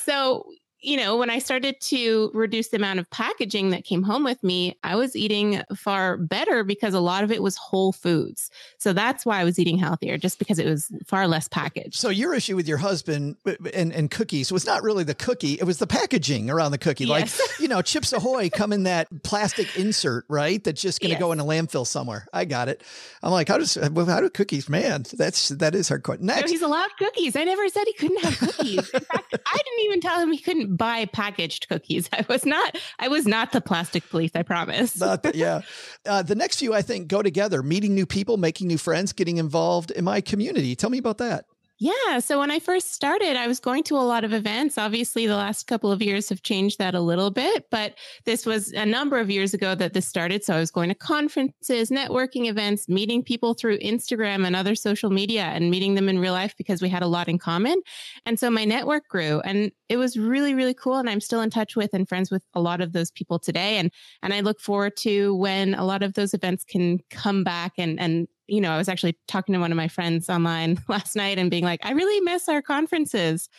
So 0.06 0.46
you 0.82 0.98
know, 0.98 1.16
when 1.18 1.30
I 1.30 1.38
started 1.38 1.80
to 1.82 2.32
reduce 2.34 2.70
the 2.70 2.78
amount 2.78 3.00
of 3.00 3.10
packaging 3.12 3.70
that 3.70 3.84
came 3.84 4.02
home 4.02 4.24
with 4.24 4.44
me, 4.44 4.78
I 4.84 4.96
was 4.96 5.16
eating 5.16 5.62
far 5.76 6.18
better 6.18 6.64
because 6.64 6.96
a 6.96 7.00
lot 7.00 7.24
of 7.24 7.32
it 7.32 7.44
was 7.44 7.56
whole 7.56 7.92
foods. 7.92 8.50
So 8.78 8.92
that's 8.92 9.24
why 9.24 9.40
I 9.40 9.44
was 9.44 9.60
eating 9.60 9.78
healthier, 9.78 10.18
just 10.18 10.40
because 10.40 10.58
it 10.58 10.66
was 10.66 10.92
far 11.06 11.28
less 11.28 11.48
packaged. 11.48 11.96
So 11.96 12.10
your 12.10 12.34
issue 12.34 12.56
with 12.56 12.68
your 12.68 12.80
husband 12.80 13.38
and, 13.74 13.94
and 13.94 14.10
cookies 14.10 14.52
was 14.52 14.66
not 14.66 14.82
really 14.82 15.04
the 15.04 15.14
cookie, 15.14 15.54
it 15.54 15.66
was 15.66 15.78
the 15.78 15.88
packaging 15.88 16.50
around 16.50 16.72
the 16.72 16.80
cookie. 16.80 17.06
Yes. 17.06 17.40
Like, 17.40 17.50
you 17.60 17.68
know, 17.68 17.84
Chips 17.84 18.12
Ahoy 18.12 18.50
come 18.50 18.74
in 18.74 18.84
that 18.84 19.08
plastic 19.22 19.78
insert, 19.78 20.26
right? 20.30 20.64
That's 20.64 20.82
just 20.82 21.00
going 21.00 21.10
to 21.10 21.14
yes. 21.14 21.20
go 21.20 21.32
in 21.32 21.40
a 21.40 21.46
landfill 21.46 21.86
somewhere. 21.86 22.26
I 22.34 22.46
got 22.46 22.70
it. 22.70 22.84
I'm 23.22 23.32
like, 23.32 23.50
how 23.50 23.60
does, 23.60 23.76
how 23.76 23.90
do 24.20 24.30
cookies, 24.32 24.68
man, 24.68 25.06
that's, 25.14 25.50
that 25.50 25.76
is 25.76 25.90
hardcore. 25.90 26.20
Next. 26.20 26.42
No, 26.42 26.48
he's 26.48 26.62
allowed 26.64 26.90
cookies. 26.98 27.36
I 27.36 27.44
never 27.44 27.68
said 27.70 27.84
he 27.86 27.94
couldn't 27.94 28.24
have 28.24 28.40
cookies. 28.40 28.90
In 28.90 29.00
fact, 29.00 29.36
I 29.46 29.58
didn't 29.58 29.86
even 29.86 30.02
tell 30.02 30.20
him 30.20 30.32
he 30.32 30.40
couldn't 30.40 30.71
buy 30.72 31.06
packaged 31.06 31.68
cookies. 31.70 32.10
I 32.14 32.26
was 32.28 32.46
not. 32.46 32.78
I 33.00 33.08
was 33.08 33.28
not 33.28 33.52
the 33.52 33.62
plastic 33.62 34.08
police. 34.10 34.32
I 34.34 34.44
promise. 34.44 35.00
Not 35.00 35.24
the, 35.24 35.36
yeah. 35.36 35.62
Uh, 36.04 36.24
the 36.24 36.34
next 36.34 36.58
few, 36.58 36.74
I 36.74 36.82
think, 36.82 37.08
go 37.08 37.22
together: 37.22 37.62
meeting 37.62 37.94
new 37.94 38.08
people, 38.08 38.38
making 38.38 38.68
new 38.68 38.80
friends, 38.80 39.14
getting 39.14 39.38
involved 39.38 39.92
in 39.92 40.04
my 40.04 40.20
community. 40.20 40.76
Tell 40.76 40.90
me 40.90 40.98
about 40.98 41.20
that. 41.20 41.46
Yeah. 41.84 42.20
So 42.20 42.38
when 42.38 42.52
I 42.52 42.60
first 42.60 42.94
started, 42.94 43.36
I 43.36 43.48
was 43.48 43.60
going 43.60 43.82
to 43.86 43.98
a 43.98 44.06
lot 44.06 44.24
of 44.24 44.34
events. 44.34 44.78
Obviously, 44.78 45.26
the 45.26 45.36
last 45.36 45.66
couple 45.66 45.92
of 45.92 46.00
years 46.00 46.30
have 46.30 46.44
changed 46.44 46.78
that 46.78 46.94
a 46.94 47.00
little 47.00 47.32
bit, 47.32 47.72
but 47.72 47.96
this 48.24 48.46
was 48.46 48.72
a 48.74 48.86
number 48.86 49.18
of 49.18 49.32
years 49.32 49.56
ago 49.56 49.74
that 49.74 49.94
this 49.94 50.08
started. 50.08 50.44
So 50.44 50.54
I 50.54 50.60
was 50.60 50.70
going 50.70 50.90
to 50.90 50.96
conferences, 50.96 51.90
networking 51.90 52.48
events, 52.48 52.88
meeting 52.88 53.24
people 53.24 53.56
through 53.56 53.80
Instagram 53.80 54.46
and 54.46 54.56
other 54.56 54.76
social 54.76 55.10
media 55.10 55.46
and 55.46 55.72
meeting 55.72 55.96
them 55.96 56.08
in 56.08 56.20
real 56.20 56.34
life 56.34 56.54
because 56.56 56.84
we 56.84 56.90
had 56.90 57.02
a 57.02 57.08
lot 57.08 57.28
in 57.28 57.40
common. 57.40 57.82
And 58.28 58.40
so 58.40 58.52
my 58.52 58.64
network 58.64 59.08
grew 59.08 59.40
and 59.40 59.72
it 59.90 59.98
was 59.98 60.20
really, 60.20 60.54
really 60.54 60.76
cool. 60.76 60.98
And 60.98 61.10
I'm 61.10 61.20
still 61.20 61.42
in 61.42 61.50
touch 61.50 61.76
with 61.76 61.96
and 61.96 62.08
friends 62.08 62.30
with 62.30 62.44
a 62.54 62.62
lot 62.62 62.82
of 62.82 62.94
those 62.94 63.10
people 63.10 63.40
today. 63.40 63.78
And, 63.78 63.92
and 64.22 64.36
I 64.36 64.42
look 64.42 64.62
forward 64.62 64.98
to 64.98 65.34
when 65.34 65.74
a 65.74 65.84
lot 65.84 66.04
of 66.04 66.14
those 66.14 66.36
events 66.36 66.64
can 66.64 67.00
come 67.10 67.44
back 67.44 67.74
and, 67.80 68.00
and 68.00 68.28
you 68.48 68.62
know, 68.62 68.72
I 68.72 68.78
was 68.78 68.90
actually 68.90 69.18
talking 69.28 69.54
to 69.54 69.60
one 69.60 69.72
of 69.72 69.78
my 69.78 69.88
friends 69.88 70.30
online 70.30 70.80
last 70.88 71.16
night 71.16 71.38
and 71.38 71.50
being 71.50 71.64
like, 71.64 71.80
I 71.84 71.92
really 71.92 72.20
miss 72.22 72.50
our 72.50 72.62
conferences. 72.62 73.50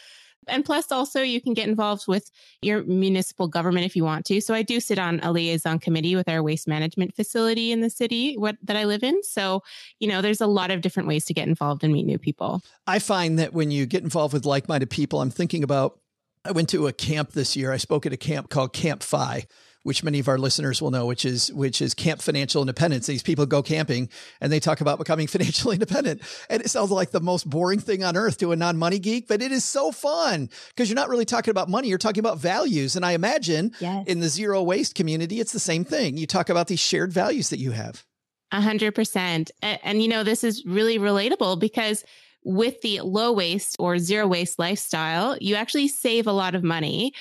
And 0.49 0.65
plus, 0.65 0.91
also, 0.91 1.23
you 1.23 1.41
can 1.41 1.55
get 1.55 1.69
involved 1.69 2.09
with 2.09 2.29
your 2.63 2.83
municipal 2.83 3.47
government 3.47 3.87
if 3.87 3.95
you 3.95 4.03
want 4.03 4.25
to. 4.27 4.41
So, 4.41 4.55
I 4.55 4.63
do 4.63 4.81
sit 4.81 4.99
on 4.99 5.21
a 5.23 5.31
liaison 5.31 5.79
committee 5.79 6.17
with 6.17 6.29
our 6.29 6.43
waste 6.43 6.67
management 6.67 7.15
facility 7.15 7.71
in 7.71 7.81
the 7.81 7.91
city 7.91 8.37
what, 8.37 8.57
that 8.65 8.77
I 8.77 8.85
live 8.85 9.05
in. 9.05 9.23
So, 9.23 9.63
you 10.01 10.09
know, 10.09 10.21
there's 10.21 10.41
a 10.41 10.49
lot 10.49 10.73
of 10.73 10.81
different 10.81 11.09
ways 11.09 11.25
to 11.27 11.35
get 11.35 11.47
involved 11.47 11.85
and 11.85 11.93
meet 11.93 12.07
new 12.07 12.19
people. 12.19 12.61
I 12.89 12.99
find 12.99 13.39
that 13.39 13.53
when 13.53 13.71
you 13.71 13.87
get 13.87 14.03
involved 14.03 14.35
with 14.35 14.45
like 14.45 14.69
minded 14.69 14.91
people, 14.91 15.21
I'm 15.21 15.31
thinking 15.31 15.63
about 15.63 16.01
I 16.45 16.51
went 16.51 16.69
to 16.71 16.89
a 16.89 16.93
camp 16.93 17.33
this 17.33 17.55
year. 17.55 17.73
I 17.73 17.77
spoke 17.77 18.05
at 18.05 18.13
a 18.13 18.17
camp 18.17 18.51
called 18.51 18.73
Camp 18.73 19.03
Fi, 19.03 19.47
which 19.83 20.05
many 20.05 20.19
of 20.21 20.29
our 20.29 20.39
listeners 20.39 20.81
will 20.81 20.91
know, 20.91 21.07
which 21.07 21.25
is 21.25 21.53
which 21.53 21.83
is 21.83 21.95
Camp 21.95 22.23
Financial 22.23 22.63
Independence. 22.63 23.07
These 23.07 23.23
people 23.23 23.47
go 23.47 23.63
camping 23.63 24.09
and 24.41 24.53
they 24.53 24.61
talk 24.61 24.81
about 24.81 24.99
becoming 24.99 25.27
financially 25.29 25.75
independent, 25.75 26.23
and 26.49 26.63
it 26.63 26.69
sounds 26.69 26.91
like 26.91 27.11
the 27.11 27.21
most 27.21 27.49
boring 27.49 27.81
thing 27.81 28.05
on 28.05 28.17
earth 28.17 28.39
to 28.39 28.53
a 28.53 28.57
non-money 28.57 28.99
geek, 28.99 29.29
but 29.29 29.43
it 29.43 29.53
is 29.53 29.65
so 29.65 29.91
fun 29.93 30.49
because 30.69 30.89
you're 30.89 30.97
not 30.97 31.09
really 31.09 31.25
talking 31.25 31.51
about 31.51 31.69
money; 31.69 31.89
you're 31.89 31.99
talking 31.99 32.21
about 32.21 32.39
values. 32.39 32.97
And 32.97 33.05
I 33.05 33.13
imagine 33.13 33.73
Yes. 33.81 34.07
in 34.07 34.21
the 34.21 34.29
zero 34.29 34.63
waste 34.63 34.95
community, 34.95 35.41
it's 35.41 35.53
the 35.53 35.59
same 35.59 35.85
thing. 35.85 36.17
You 36.17 36.27
talk 36.27 36.49
about 36.49 36.69
these 36.69 36.81
shared 36.81 37.13
values 37.13 37.51
that 37.51 37.59
you 37.59 37.73
have. 37.73 38.05
A 38.51 38.61
hundred 38.61 38.95
percent. 38.95 39.51
And 39.63 40.03
you 40.03 40.09
know, 40.09 40.25
this 40.25 40.45
is 40.45 40.65
really 40.67 40.99
relatable 40.99 41.59
because 41.59 42.05
with 42.45 42.81
the 42.83 43.01
low 43.01 43.33
waste 43.33 43.77
or 43.79 43.99
zero 43.99 44.27
waste 44.27 44.59
lifestyle, 44.59 45.39
you 45.41 45.55
actually 45.55 45.89
save 45.89 46.27
a 46.27 46.33
lot 46.33 46.55
of 46.55 46.63
money 46.63 47.13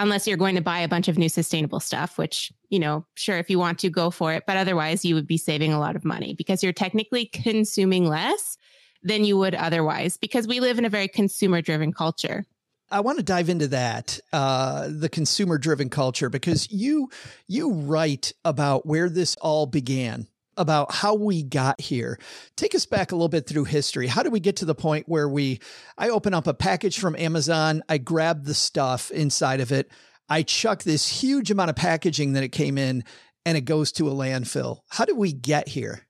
unless 0.00 0.26
you're 0.26 0.36
going 0.36 0.54
to 0.54 0.62
buy 0.62 0.80
a 0.80 0.88
bunch 0.88 1.08
of 1.08 1.18
new 1.18 1.28
sustainable 1.28 1.78
stuff, 1.78 2.16
which, 2.16 2.52
you 2.70 2.78
know, 2.78 3.04
sure, 3.14 3.38
if 3.38 3.50
you 3.50 3.58
want 3.58 3.78
to 3.80 3.90
go 3.90 4.10
for 4.10 4.32
it, 4.32 4.44
but 4.46 4.56
otherwise 4.56 5.04
you 5.04 5.14
would 5.14 5.26
be 5.26 5.36
saving 5.36 5.72
a 5.72 5.78
lot 5.78 5.94
of 5.94 6.04
money 6.04 6.34
because 6.34 6.62
you're 6.62 6.72
technically 6.72 7.26
consuming 7.26 8.06
less 8.06 8.56
than 9.02 9.24
you 9.24 9.36
would 9.36 9.54
otherwise 9.54 10.16
because 10.16 10.46
we 10.48 10.58
live 10.58 10.78
in 10.78 10.84
a 10.84 10.88
very 10.88 11.06
consumer 11.06 11.60
driven 11.60 11.92
culture. 11.92 12.46
I 12.90 13.00
want 13.00 13.18
to 13.18 13.24
dive 13.24 13.48
into 13.48 13.68
that, 13.68 14.18
uh, 14.32 14.88
the 14.90 15.08
consumer 15.08 15.58
driven 15.58 15.90
culture, 15.90 16.28
because 16.28 16.70
you 16.72 17.08
you 17.46 17.72
write 17.72 18.32
about 18.44 18.84
where 18.84 19.08
this 19.08 19.36
all 19.36 19.66
began, 19.66 20.26
about 20.60 20.92
how 20.92 21.14
we 21.14 21.42
got 21.42 21.80
here. 21.80 22.18
Take 22.56 22.74
us 22.74 22.84
back 22.84 23.10
a 23.10 23.14
little 23.16 23.28
bit 23.28 23.46
through 23.46 23.64
history. 23.64 24.06
How 24.06 24.22
did 24.22 24.32
we 24.32 24.40
get 24.40 24.56
to 24.56 24.66
the 24.66 24.74
point 24.74 25.08
where 25.08 25.28
we 25.28 25.60
I 25.96 26.10
open 26.10 26.34
up 26.34 26.46
a 26.46 26.54
package 26.54 26.98
from 26.98 27.16
Amazon, 27.16 27.82
I 27.88 27.98
grab 27.98 28.44
the 28.44 28.54
stuff 28.54 29.10
inside 29.10 29.60
of 29.60 29.72
it, 29.72 29.90
I 30.28 30.42
chuck 30.42 30.82
this 30.82 31.08
huge 31.08 31.50
amount 31.50 31.70
of 31.70 31.76
packaging 31.76 32.34
that 32.34 32.44
it 32.44 32.50
came 32.50 32.76
in, 32.78 33.04
and 33.46 33.56
it 33.56 33.62
goes 33.62 33.90
to 33.92 34.08
a 34.08 34.12
landfill. 34.12 34.80
How 34.90 35.06
did 35.06 35.16
we 35.16 35.32
get 35.32 35.68
here? 35.68 36.06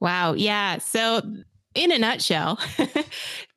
Wow. 0.00 0.32
Yeah. 0.32 0.78
So, 0.78 1.22
in 1.74 1.90
a 1.90 1.98
nutshell, 1.98 2.58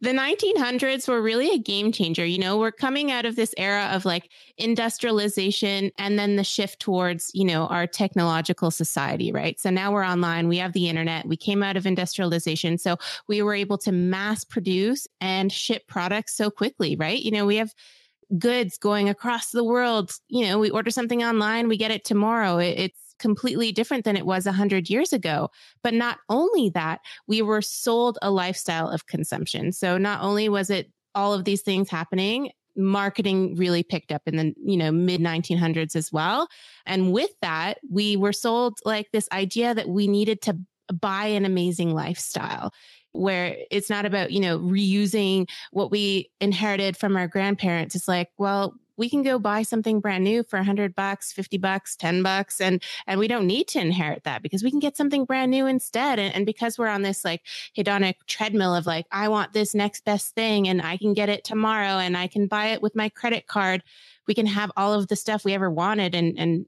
the 0.02 0.12
1900s 0.12 1.08
were 1.08 1.22
really 1.22 1.52
a 1.52 1.60
game 1.60 1.92
changer. 1.92 2.26
You 2.26 2.40
know, 2.40 2.58
we're 2.58 2.72
coming 2.72 3.12
out 3.12 3.26
of 3.26 3.36
this 3.36 3.54
era 3.58 3.90
of 3.92 4.06
like 4.06 4.30
industrialization 4.58 5.92
and 5.98 6.18
then 6.18 6.36
the 6.36 6.44
shift 6.44 6.80
towards, 6.80 7.32
you 7.34 7.46
know, 7.46 7.68
our 7.68 7.86
technological 7.86 8.72
society, 8.72 9.32
right? 9.32 9.60
So 9.60 9.70
now 9.70 9.92
we're 9.92 10.06
online, 10.06 10.48
we 10.48 10.58
have 10.58 10.74
the 10.74 10.90
internet, 10.90 11.28
we 11.28 11.38
came 11.38 11.62
out 11.62 11.78
of 11.78 11.86
industrialization. 11.86 12.78
So 12.78 12.98
we 13.28 13.42
were 13.42 13.54
able 13.54 13.78
to 13.80 13.92
mass 13.92 14.44
produce 14.44 15.08
and 15.22 15.52
ship 15.52 15.88
products 15.88 16.36
so 16.36 16.50
quickly, 16.50 16.96
right? 16.96 17.22
You 17.22 17.32
know, 17.32 17.46
we 17.46 17.58
have 17.58 17.74
goods 18.38 18.78
going 18.78 19.10
across 19.10 19.52
the 19.52 19.64
world. 19.64 20.12
You 20.28 20.48
know, 20.48 20.60
we 20.60 20.70
order 20.70 20.92
something 20.92 21.24
online, 21.24 21.68
we 21.68 21.78
get 21.78 21.92
it 21.92 22.04
tomorrow. 22.04 22.58
It, 22.58 22.80
it's 22.80 23.07
completely 23.20 23.72
different 23.72 24.06
than 24.06 24.18
it 24.18 24.26
was 24.26 24.46
100 24.46 24.90
years 24.90 25.14
ago. 25.14 25.50
But 25.84 25.94
not 25.94 26.20
only 26.30 26.70
that, 26.72 27.00
we 27.28 27.42
were 27.42 27.62
sold 27.62 28.18
a 28.22 28.32
lifestyle 28.32 28.90
of 28.90 29.08
consumption. 29.08 29.72
So 29.72 29.98
not 29.98 30.24
only 30.24 30.50
was 30.50 30.70
it 30.70 30.92
all 31.16 31.34
of 31.34 31.46
these 31.46 31.62
things 31.62 31.90
happening, 31.90 32.52
marketing 32.78 33.56
really 33.56 33.84
picked 33.84 34.12
up 34.12 34.22
in 34.28 34.36
the 34.38 34.54
you 34.64 34.78
know 34.78 34.92
mid 34.92 35.20
1900s 35.20 35.96
as 35.96 36.12
well 36.12 36.48
and 36.86 37.12
with 37.12 37.32
that 37.42 37.80
we 37.90 38.16
were 38.16 38.32
sold 38.32 38.78
like 38.86 39.08
this 39.12 39.28
idea 39.32 39.74
that 39.74 39.90
we 39.90 40.08
needed 40.08 40.42
to 40.44 40.56
buy 40.94 41.26
an 41.26 41.44
amazing 41.44 41.94
lifestyle 41.94 42.72
where 43.14 43.58
it's 43.72 43.90
not 43.90 44.06
about 44.06 44.32
you 44.32 44.40
know 44.40 44.60
reusing 44.60 45.50
what 45.72 45.90
we 45.90 46.30
inherited 46.40 46.96
from 46.96 47.18
our 47.18 47.28
grandparents 47.28 47.96
it's 47.96 48.08
like 48.08 48.30
well 48.38 48.76
we 48.98 49.10
can 49.10 49.24
go 49.24 49.40
buy 49.40 49.62
something 49.62 50.00
brand 50.00 50.24
new 50.24 50.44
for 50.44 50.58
100 50.58 50.96
bucks 50.96 51.32
50 51.32 51.58
bucks 51.58 51.96
10 51.96 52.24
bucks 52.24 52.60
and 52.60 52.84
and 53.06 53.20
we 53.20 53.28
don't 53.28 53.48
need 53.48 53.68
to 53.68 53.80
inherit 53.80 54.24
that 54.24 54.42
because 54.42 54.64
we 54.64 54.72
can 54.72 54.80
get 54.80 54.98
something 54.98 55.26
brand 55.26 55.52
new 55.52 55.66
instead 55.66 56.20
and, 56.20 56.34
and 56.36 56.46
because 56.46 56.78
we're 56.78 56.88
on 56.88 57.04
this 57.04 57.24
like 57.24 57.42
hedonic 57.78 58.16
treadmill 58.28 58.76
of 58.76 58.86
like 58.86 59.06
i 59.12 59.28
want 59.28 59.54
this 59.54 59.74
next 59.74 60.04
best 60.04 60.34
thing 60.36 60.68
and 60.68 60.82
i 60.82 60.98
can 60.98 61.14
get 61.14 61.30
it 61.30 61.44
tomorrow 61.44 62.00
and 62.00 62.18
i 62.18 62.28
can 62.28 62.48
buy 62.48 62.68
it 62.68 62.82
with 62.82 62.96
my 62.96 63.10
credit 63.10 63.48
card 63.48 63.84
we 64.28 64.34
can 64.34 64.46
have 64.46 64.72
all 64.76 64.94
of 64.94 65.08
the 65.08 65.16
stuff 65.16 65.46
we 65.46 65.54
ever 65.54 65.70
wanted 65.70 66.16
and 66.16 66.38
and 66.38 66.66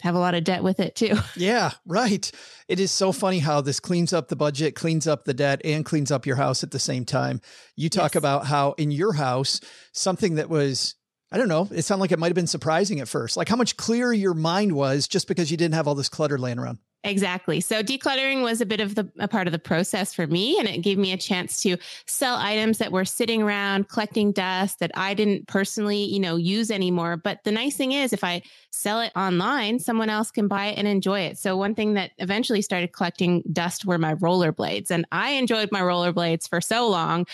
have 0.00 0.14
a 0.14 0.18
lot 0.18 0.34
of 0.34 0.44
debt 0.44 0.62
with 0.62 0.80
it 0.80 0.94
too 0.94 1.14
Yeah, 1.36 1.72
right. 1.86 2.30
It 2.68 2.80
is 2.80 2.90
so 2.90 3.12
funny 3.12 3.38
how 3.38 3.60
this 3.60 3.80
cleans 3.80 4.12
up 4.12 4.28
the 4.28 4.36
budget, 4.36 4.74
cleans 4.74 5.06
up 5.06 5.24
the 5.24 5.34
debt, 5.34 5.60
and 5.64 5.84
cleans 5.84 6.10
up 6.10 6.26
your 6.26 6.36
house 6.36 6.62
at 6.62 6.70
the 6.70 6.78
same 6.78 7.04
time. 7.04 7.40
You 7.76 7.88
talk 7.88 8.14
Yes. 8.14 8.18
about 8.18 8.46
how 8.46 8.72
in 8.72 8.90
your 8.90 9.12
house, 9.14 9.60
something 9.92 10.36
that 10.36 10.48
was, 10.48 10.94
I 11.34 11.36
don't 11.36 11.48
know, 11.48 11.68
it 11.72 11.82
sounded 11.82 12.00
like 12.00 12.12
it 12.12 12.20
might 12.20 12.28
have 12.28 12.36
been 12.36 12.46
surprising 12.46 13.00
at 13.00 13.08
first, 13.08 13.36
like 13.36 13.48
how 13.48 13.56
much 13.56 13.76
clearer 13.76 14.12
your 14.12 14.34
mind 14.34 14.70
was 14.70 15.08
just 15.08 15.26
because 15.26 15.50
you 15.50 15.56
didn't 15.56 15.74
have 15.74 15.88
all 15.88 15.96
this 15.96 16.08
clutter 16.08 16.38
laying 16.38 16.60
around. 16.60 16.78
Exactly. 17.02 17.60
So 17.60 17.82
decluttering 17.82 18.42
was 18.42 18.60
a 18.62 18.66
bit 18.66 18.80
of 18.80 18.94
the 18.94 19.10
a 19.18 19.28
part 19.28 19.46
of 19.48 19.52
the 19.52 19.58
process 19.58 20.14
for 20.14 20.26
me 20.26 20.58
and 20.58 20.66
it 20.66 20.78
gave 20.78 20.96
me 20.96 21.12
a 21.12 21.18
chance 21.18 21.60
to 21.62 21.76
sell 22.06 22.36
items 22.36 22.78
that 22.78 22.92
were 22.92 23.04
sitting 23.04 23.42
around 23.42 23.88
collecting 23.88 24.32
dust 24.32 24.78
that 24.78 24.92
I 24.94 25.12
didn't 25.12 25.46
personally, 25.46 26.02
you 26.04 26.18
know, 26.18 26.36
use 26.36 26.70
anymore. 26.70 27.18
But 27.18 27.44
the 27.44 27.52
nice 27.52 27.76
thing 27.76 27.92
is 27.92 28.12
if 28.14 28.24
I 28.24 28.40
sell 28.70 29.00
it 29.00 29.12
online, 29.14 29.80
someone 29.80 30.08
else 30.08 30.30
can 30.30 30.48
buy 30.48 30.66
it 30.66 30.78
and 30.78 30.88
enjoy 30.88 31.20
it. 31.20 31.36
So 31.36 31.58
one 31.58 31.74
thing 31.74 31.94
that 31.94 32.12
eventually 32.18 32.62
started 32.62 32.92
collecting 32.92 33.42
dust 33.52 33.84
were 33.84 33.98
my 33.98 34.14
rollerblades 34.14 34.90
and 34.90 35.04
I 35.12 35.32
enjoyed 35.32 35.70
my 35.72 35.80
rollerblades 35.80 36.48
for 36.48 36.62
so 36.62 36.88
long 36.88 37.26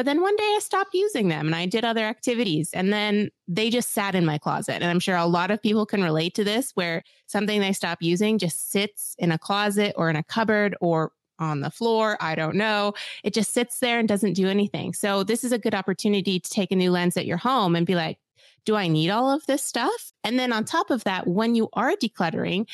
but 0.00 0.06
then 0.06 0.22
one 0.22 0.34
day 0.34 0.54
I 0.56 0.60
stopped 0.62 0.94
using 0.94 1.28
them 1.28 1.44
and 1.44 1.54
I 1.54 1.66
did 1.66 1.84
other 1.84 2.06
activities 2.06 2.70
and 2.72 2.90
then 2.90 3.28
they 3.46 3.68
just 3.68 3.90
sat 3.90 4.14
in 4.14 4.24
my 4.24 4.38
closet. 4.38 4.76
And 4.76 4.86
I'm 4.86 4.98
sure 4.98 5.14
a 5.14 5.26
lot 5.26 5.50
of 5.50 5.60
people 5.60 5.84
can 5.84 6.02
relate 6.02 6.34
to 6.36 6.42
this 6.42 6.70
where 6.72 7.02
something 7.26 7.60
they 7.60 7.74
stop 7.74 7.98
using 8.00 8.38
just 8.38 8.70
sits 8.70 9.14
in 9.18 9.30
a 9.30 9.36
closet 9.36 9.92
or 9.98 10.08
in 10.08 10.16
a 10.16 10.22
cupboard 10.22 10.74
or 10.80 11.12
on 11.38 11.60
the 11.60 11.70
floor. 11.70 12.16
I 12.18 12.34
don't 12.34 12.56
know. 12.56 12.94
It 13.24 13.34
just 13.34 13.52
sits 13.52 13.80
there 13.80 13.98
and 13.98 14.08
doesn't 14.08 14.32
do 14.32 14.48
anything. 14.48 14.94
So 14.94 15.22
this 15.22 15.44
is 15.44 15.52
a 15.52 15.58
good 15.58 15.74
opportunity 15.74 16.40
to 16.40 16.48
take 16.48 16.72
a 16.72 16.76
new 16.76 16.92
lens 16.92 17.18
at 17.18 17.26
your 17.26 17.36
home 17.36 17.76
and 17.76 17.86
be 17.86 17.94
like, 17.94 18.16
do 18.64 18.76
I 18.76 18.88
need 18.88 19.10
all 19.10 19.30
of 19.30 19.44
this 19.44 19.62
stuff? 19.62 20.12
And 20.24 20.38
then 20.38 20.50
on 20.50 20.64
top 20.64 20.90
of 20.90 21.04
that, 21.04 21.26
when 21.26 21.54
you 21.54 21.68
are 21.74 21.92
decluttering, 21.92 22.66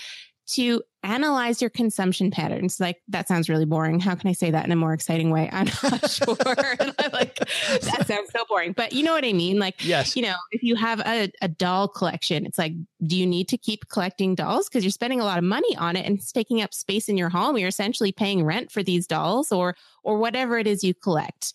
to 0.49 0.83
analyze 1.03 1.61
your 1.61 1.71
consumption 1.71 2.31
patterns. 2.31 2.81
Like 2.81 3.01
that 3.09 3.29
sounds 3.29 3.49
really 3.49 3.65
boring. 3.65 4.01
How 4.01 4.15
can 4.15 4.29
I 4.29 4.33
say 4.33 4.51
that 4.51 4.65
in 4.65 4.73
a 4.73 4.77
more 4.77 4.93
exciting 4.93 5.31
way? 5.31 5.49
I'm 5.53 5.67
not 5.83 6.11
sure. 6.11 6.37
I'm 6.47 7.13
like 7.13 7.37
that 7.83 8.05
sounds 8.07 8.31
so 8.33 8.45
boring, 8.49 8.73
but 8.73 8.93
you 8.93 9.03
know 9.05 9.13
what 9.13 9.25
I 9.25 9.33
mean? 9.33 9.59
Like, 9.59 9.85
Yes. 9.85 10.17
you 10.17 10.23
know, 10.23 10.35
if 10.51 10.63
you 10.63 10.75
have 10.77 11.01
a, 11.01 11.31
a 11.43 11.49
doll 11.49 11.89
collection, 11.89 12.45
it's 12.47 12.59
like, 12.59 12.73
do 13.05 13.17
you 13.17 13.27
need 13.27 13.49
to 13.49 13.59
keep 13.59 13.89
collecting 13.89 14.35
dolls? 14.35 14.69
Because 14.69 14.85
you're 14.85 14.91
spending 14.91 15.21
a 15.21 15.25
lot 15.25 15.39
of 15.39 15.45
money 15.45 15.77
on 15.77 15.97
it 15.97 16.07
and 16.07 16.19
it's 16.19 16.33
taking 16.33 16.61
up 16.63 16.75
space 16.75 17.09
in 17.09 17.17
your 17.17 17.29
home. 17.29 17.57
You're 17.57 17.69
essentially 17.69 18.13
paying 18.13 18.45
rent 18.45 18.73
for 18.73 18.83
these 18.83 19.07
dolls 19.07 19.53
or 19.53 19.77
or 20.03 20.19
whatever 20.19 20.59
it 20.59 20.67
is 20.67 20.83
you 20.83 20.95
collect. 20.95 21.53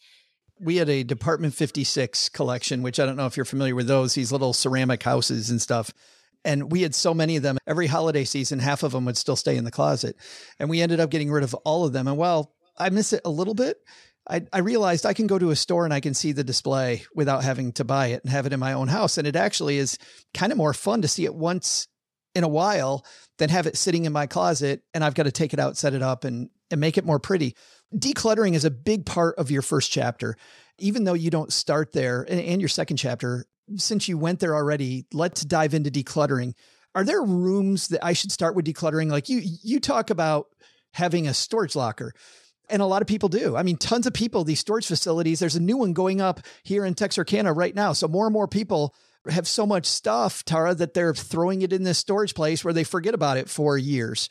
We 0.60 0.76
had 0.76 0.90
a 0.90 1.04
Department 1.04 1.56
56 1.56 2.30
collection, 2.30 2.84
which 2.84 3.00
I 3.00 3.06
don't 3.06 3.16
know 3.16 3.26
if 3.26 3.36
you're 3.36 3.46
familiar 3.46 3.74
with 3.74 3.88
those, 3.88 4.14
these 4.14 4.32
little 4.32 4.54
ceramic 4.54 5.02
houses 5.02 5.50
and 5.50 5.60
stuff. 5.62 5.92
And 6.44 6.72
we 6.72 6.82
had 6.82 6.96
so 6.96 7.14
many 7.14 7.38
of 7.38 7.44
them. 7.44 7.58
Every 7.68 7.88
holiday 7.88 8.24
season, 8.24 8.60
half 8.60 8.84
of 8.84 8.92
them 8.92 9.06
would 9.06 9.18
still 9.18 9.36
stay 9.36 9.58
in 9.58 9.64
the 9.64 9.72
closet. 9.72 10.16
And 10.60 10.70
we 10.70 10.82
ended 10.82 11.00
up 11.00 11.10
getting 11.10 11.32
rid 11.32 11.44
of 11.44 11.54
all 11.54 11.86
of 11.86 11.94
them. 11.94 12.08
And 12.08 12.18
while 12.18 12.54
I 12.78 12.90
miss 12.90 13.14
it 13.14 13.22
a 13.26 13.30
little 13.30 13.54
bit, 13.54 13.78
I, 14.30 14.46
I 14.54 14.60
realized 14.60 15.06
I 15.06 15.14
can 15.14 15.28
go 15.28 15.40
to 15.40 15.50
a 15.50 15.56
store 15.56 15.86
and 15.86 15.94
I 15.94 16.00
can 16.00 16.14
see 16.14 16.32
the 16.32 16.44
display 16.44 17.04
without 17.16 17.44
having 17.44 17.74
to 17.74 17.84
buy 17.84 18.08
it 18.08 18.24
and 18.24 18.32
have 18.32 18.46
it 18.46 18.54
in 18.54 18.60
my 18.60 18.74
own 18.74 18.88
house. 18.88 19.18
And 19.18 19.28
it 19.28 19.36
actually 19.36 19.78
is 19.78 19.98
kind 20.34 20.52
of 20.52 20.58
more 20.58 20.74
fun 20.74 21.02
to 21.02 21.08
see 21.08 21.26
it 21.26 21.34
once 21.34 21.88
in 22.34 22.44
a 22.44 22.48
while 22.48 23.06
than 23.40 23.50
have 23.50 23.68
it 23.68 23.78
sitting 23.78 24.06
in 24.06 24.14
my 24.14 24.28
closet 24.28 24.84
and 24.94 25.04
I've 25.04 25.16
got 25.16 25.24
to 25.24 25.32
take 25.32 25.54
it 25.54 25.60
out, 25.60 25.78
set 25.78 25.94
it 25.94 26.02
up, 26.02 26.24
and, 26.24 26.50
and 26.70 26.80
make 26.80 26.98
it 26.98 27.06
more 27.06 27.20
pretty. 27.20 27.56
Decluttering 27.94 28.54
is 28.54 28.64
a 28.64 28.72
big 28.72 29.06
part 29.06 29.36
of 29.38 29.52
your 29.52 29.62
first 29.62 29.92
chapter. 29.92 30.38
Even 30.78 31.04
though 31.04 31.14
you 31.14 31.30
don't 31.30 31.52
start 31.52 31.92
there 31.92 32.22
and, 32.22 32.40
and 32.40 32.62
your 32.62 32.70
second 32.70 32.98
chapter, 32.98 33.46
since 33.78 34.08
you 34.08 34.18
went 34.18 34.40
there 34.40 34.56
already, 34.56 35.06
let's 35.14 35.44
dive 35.44 35.74
into 35.74 35.92
decluttering. 35.92 36.54
Are 36.94 37.04
there 37.04 37.22
rooms 37.22 37.90
that 37.90 38.04
I 38.04 38.14
should 38.14 38.32
start 38.32 38.56
with 38.56 38.66
decluttering? 38.66 39.10
Like 39.10 39.30
you, 39.30 39.42
you 39.64 39.80
talk 39.80 40.10
about 40.10 40.48
having 40.94 41.28
a 41.28 41.34
storage 41.34 41.76
locker. 41.76 42.14
And 42.70 42.82
a 42.82 42.86
lot 42.86 43.02
of 43.02 43.08
people 43.08 43.30
do. 43.30 43.58
I 43.58 43.64
mean, 43.64 43.78
tons 43.78 44.08
of 44.08 44.14
people, 44.14 44.44
these 44.44 44.60
storage 44.60 44.88
facilities, 44.88 45.40
there's 45.40 45.56
a 45.56 45.62
new 45.62 45.78
one 45.78 45.94
going 45.94 46.22
up 46.22 46.40
here 46.64 46.86
in 46.86 46.96
Texarkana 46.96 47.52
right 47.52 47.76
now. 47.76 47.92
So 47.94 48.08
more 48.08 48.28
and 48.28 48.34
more 48.34 48.48
people 48.48 48.96
have 49.30 49.48
so 49.48 49.66
much 49.66 49.86
stuff, 49.86 50.44
Tara, 50.46 50.74
that 50.76 50.94
they're 50.94 51.14
throwing 51.14 51.62
it 51.62 51.74
in 51.74 51.84
this 51.84 51.98
storage 51.98 52.34
place 52.34 52.64
where 52.64 52.74
they 52.74 52.84
forget 52.84 53.14
about 53.14 53.38
it 53.38 53.50
for 53.50 53.78
years. 53.78 54.30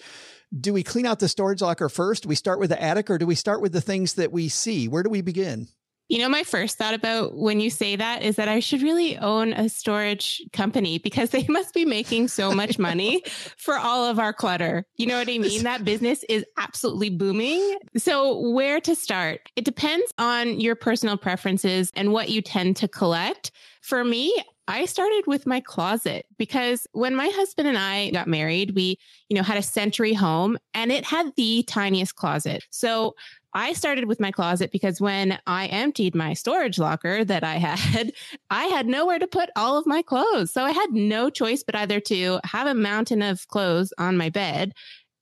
Do 0.58 0.72
we 0.72 0.82
clean 0.82 1.06
out 1.06 1.20
the 1.20 1.28
storage 1.28 1.60
locker 1.60 1.88
first? 1.88 2.24
Do 2.24 2.28
we 2.28 2.34
start 2.34 2.58
with 2.58 2.70
the 2.70 2.82
attic 2.82 3.08
or 3.10 3.18
do 3.18 3.26
we 3.26 3.34
start 3.36 3.60
with 3.60 3.72
the 3.72 3.80
things 3.80 4.14
that 4.14 4.32
we 4.32 4.48
see? 4.48 4.88
Where 4.88 5.02
do 5.02 5.10
we 5.10 5.20
begin? 5.20 5.68
You 6.10 6.18
know, 6.18 6.28
my 6.28 6.42
first 6.42 6.76
thought 6.76 6.92
about 6.92 7.36
when 7.36 7.60
you 7.60 7.70
say 7.70 7.94
that 7.94 8.24
is 8.24 8.34
that 8.34 8.48
I 8.48 8.58
should 8.58 8.82
really 8.82 9.16
own 9.18 9.52
a 9.52 9.68
storage 9.68 10.42
company 10.52 10.98
because 10.98 11.30
they 11.30 11.46
must 11.48 11.72
be 11.72 11.84
making 11.84 12.26
so 12.26 12.50
much 12.50 12.80
money 12.80 13.22
for 13.56 13.78
all 13.78 14.04
of 14.04 14.18
our 14.18 14.32
clutter. 14.32 14.84
You 14.96 15.06
know 15.06 15.16
what 15.16 15.28
I 15.28 15.38
mean? 15.38 15.62
That 15.62 15.84
business 15.84 16.24
is 16.28 16.44
absolutely 16.58 17.10
booming. 17.10 17.78
So, 17.96 18.50
where 18.50 18.80
to 18.80 18.96
start? 18.96 19.48
It 19.54 19.64
depends 19.64 20.12
on 20.18 20.58
your 20.58 20.74
personal 20.74 21.16
preferences 21.16 21.92
and 21.94 22.12
what 22.12 22.28
you 22.28 22.42
tend 22.42 22.76
to 22.78 22.88
collect. 22.88 23.52
For 23.80 24.02
me, 24.02 24.34
I 24.70 24.84
started 24.84 25.24
with 25.26 25.48
my 25.48 25.58
closet 25.58 26.26
because 26.38 26.86
when 26.92 27.16
my 27.16 27.28
husband 27.34 27.66
and 27.66 27.76
I 27.76 28.10
got 28.10 28.28
married, 28.28 28.76
we, 28.76 28.98
you 29.28 29.36
know, 29.36 29.42
had 29.42 29.56
a 29.56 29.62
century 29.62 30.12
home 30.12 30.58
and 30.74 30.92
it 30.92 31.04
had 31.04 31.32
the 31.36 31.64
tiniest 31.64 32.14
closet. 32.14 32.62
So 32.70 33.16
I 33.52 33.72
started 33.72 34.06
with 34.06 34.20
my 34.20 34.30
closet 34.30 34.70
because 34.70 35.00
when 35.00 35.38
I 35.46 35.66
emptied 35.66 36.14
my 36.14 36.34
storage 36.34 36.78
locker 36.78 37.24
that 37.24 37.42
I 37.42 37.54
had, 37.54 38.12
I 38.50 38.64
had 38.66 38.86
nowhere 38.86 39.18
to 39.18 39.26
put 39.26 39.50
all 39.56 39.76
of 39.76 39.86
my 39.86 40.02
clothes. 40.02 40.52
So 40.52 40.62
I 40.62 40.70
had 40.70 40.92
no 40.92 41.30
choice 41.30 41.62
but 41.62 41.74
either 41.74 42.00
to 42.00 42.40
have 42.44 42.66
a 42.66 42.74
mountain 42.74 43.22
of 43.22 43.46
clothes 43.48 43.92
on 43.98 44.16
my 44.16 44.30
bed, 44.30 44.72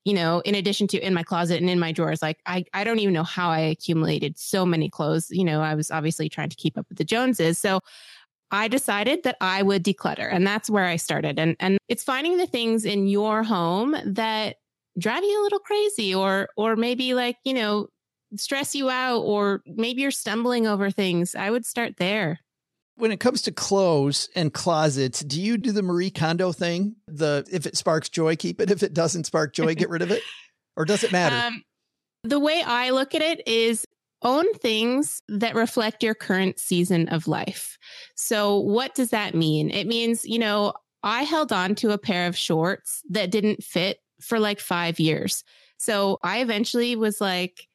you 0.04 0.14
know, 0.14 0.40
in 0.40 0.54
addition 0.54 0.86
to 0.88 0.98
in 0.98 1.14
my 1.14 1.22
closet 1.22 1.60
and 1.60 1.70
in 1.70 1.78
my 1.78 1.92
drawers. 1.92 2.22
Like 2.22 2.38
I, 2.46 2.64
I 2.74 2.84
don't 2.84 2.98
even 2.98 3.14
know 3.14 3.24
how 3.24 3.50
I 3.50 3.60
accumulated 3.60 4.38
so 4.38 4.66
many 4.66 4.90
clothes. 4.90 5.28
You 5.30 5.44
know, 5.44 5.60
I 5.60 5.74
was 5.74 5.90
obviously 5.90 6.28
trying 6.28 6.50
to 6.50 6.56
keep 6.56 6.76
up 6.76 6.86
with 6.88 6.98
the 6.98 7.04
Joneses. 7.04 7.58
So 7.58 7.80
I 8.50 8.68
decided 8.68 9.24
that 9.24 9.36
I 9.40 9.62
would 9.62 9.84
declutter 9.84 10.28
and 10.30 10.46
that's 10.46 10.70
where 10.70 10.86
I 10.86 10.96
started. 10.96 11.38
And, 11.38 11.56
and 11.60 11.78
it's 11.88 12.02
finding 12.02 12.38
the 12.38 12.46
things 12.46 12.84
in 12.84 13.06
your 13.06 13.42
home 13.42 13.94
that 14.04 14.56
drive 14.98 15.22
you 15.22 15.40
a 15.40 15.44
little 15.44 15.58
crazy 15.58 16.14
or, 16.14 16.48
or 16.56 16.74
maybe 16.74 17.14
like, 17.14 17.36
you 17.44 17.52
know, 17.52 17.88
stress 18.36 18.74
you 18.74 18.90
out 18.90 19.20
or 19.20 19.62
maybe 19.66 20.02
you're 20.02 20.10
stumbling 20.10 20.66
over 20.66 20.90
things. 20.90 21.34
I 21.34 21.50
would 21.50 21.64
start 21.64 21.96
there. 21.96 22.40
When 22.96 23.12
it 23.12 23.20
comes 23.20 23.42
to 23.42 23.52
clothes 23.52 24.28
and 24.34 24.52
closets, 24.52 25.20
do 25.20 25.40
you 25.40 25.56
do 25.56 25.70
the 25.70 25.82
Marie 25.82 26.10
Kondo 26.10 26.50
thing? 26.50 26.96
The 27.06 27.46
if 27.50 27.64
it 27.64 27.76
sparks 27.76 28.08
joy, 28.08 28.34
keep 28.34 28.60
it. 28.60 28.70
If 28.70 28.82
it 28.82 28.92
doesn't 28.92 29.24
spark 29.24 29.54
joy, 29.54 29.74
get 29.76 29.88
rid 29.88 30.02
of 30.02 30.10
it? 30.10 30.22
Or 30.76 30.84
does 30.84 31.04
it 31.04 31.12
matter? 31.12 31.36
Um, 31.36 31.62
the 32.24 32.40
way 32.40 32.62
I 32.64 32.90
look 32.90 33.14
at 33.14 33.22
it 33.22 33.46
is 33.46 33.84
own 34.22 34.52
things 34.54 35.22
that 35.28 35.54
reflect 35.54 36.02
your 36.02 36.14
current 36.14 36.58
season 36.58 37.08
of 37.08 37.28
life. 37.28 37.78
So, 38.16 38.58
what 38.58 38.94
does 38.94 39.10
that 39.10 39.34
mean? 39.34 39.70
It 39.70 39.86
means, 39.86 40.24
you 40.24 40.38
know, 40.38 40.72
I 41.02 41.22
held 41.22 41.52
on 41.52 41.74
to 41.76 41.92
a 41.92 41.98
pair 41.98 42.26
of 42.26 42.36
shorts 42.36 43.02
that 43.10 43.30
didn't 43.30 43.62
fit 43.62 43.98
for 44.20 44.38
like 44.38 44.60
five 44.60 44.98
years. 44.98 45.44
So, 45.78 46.18
I 46.22 46.40
eventually 46.40 46.96
was 46.96 47.20
like, 47.20 47.67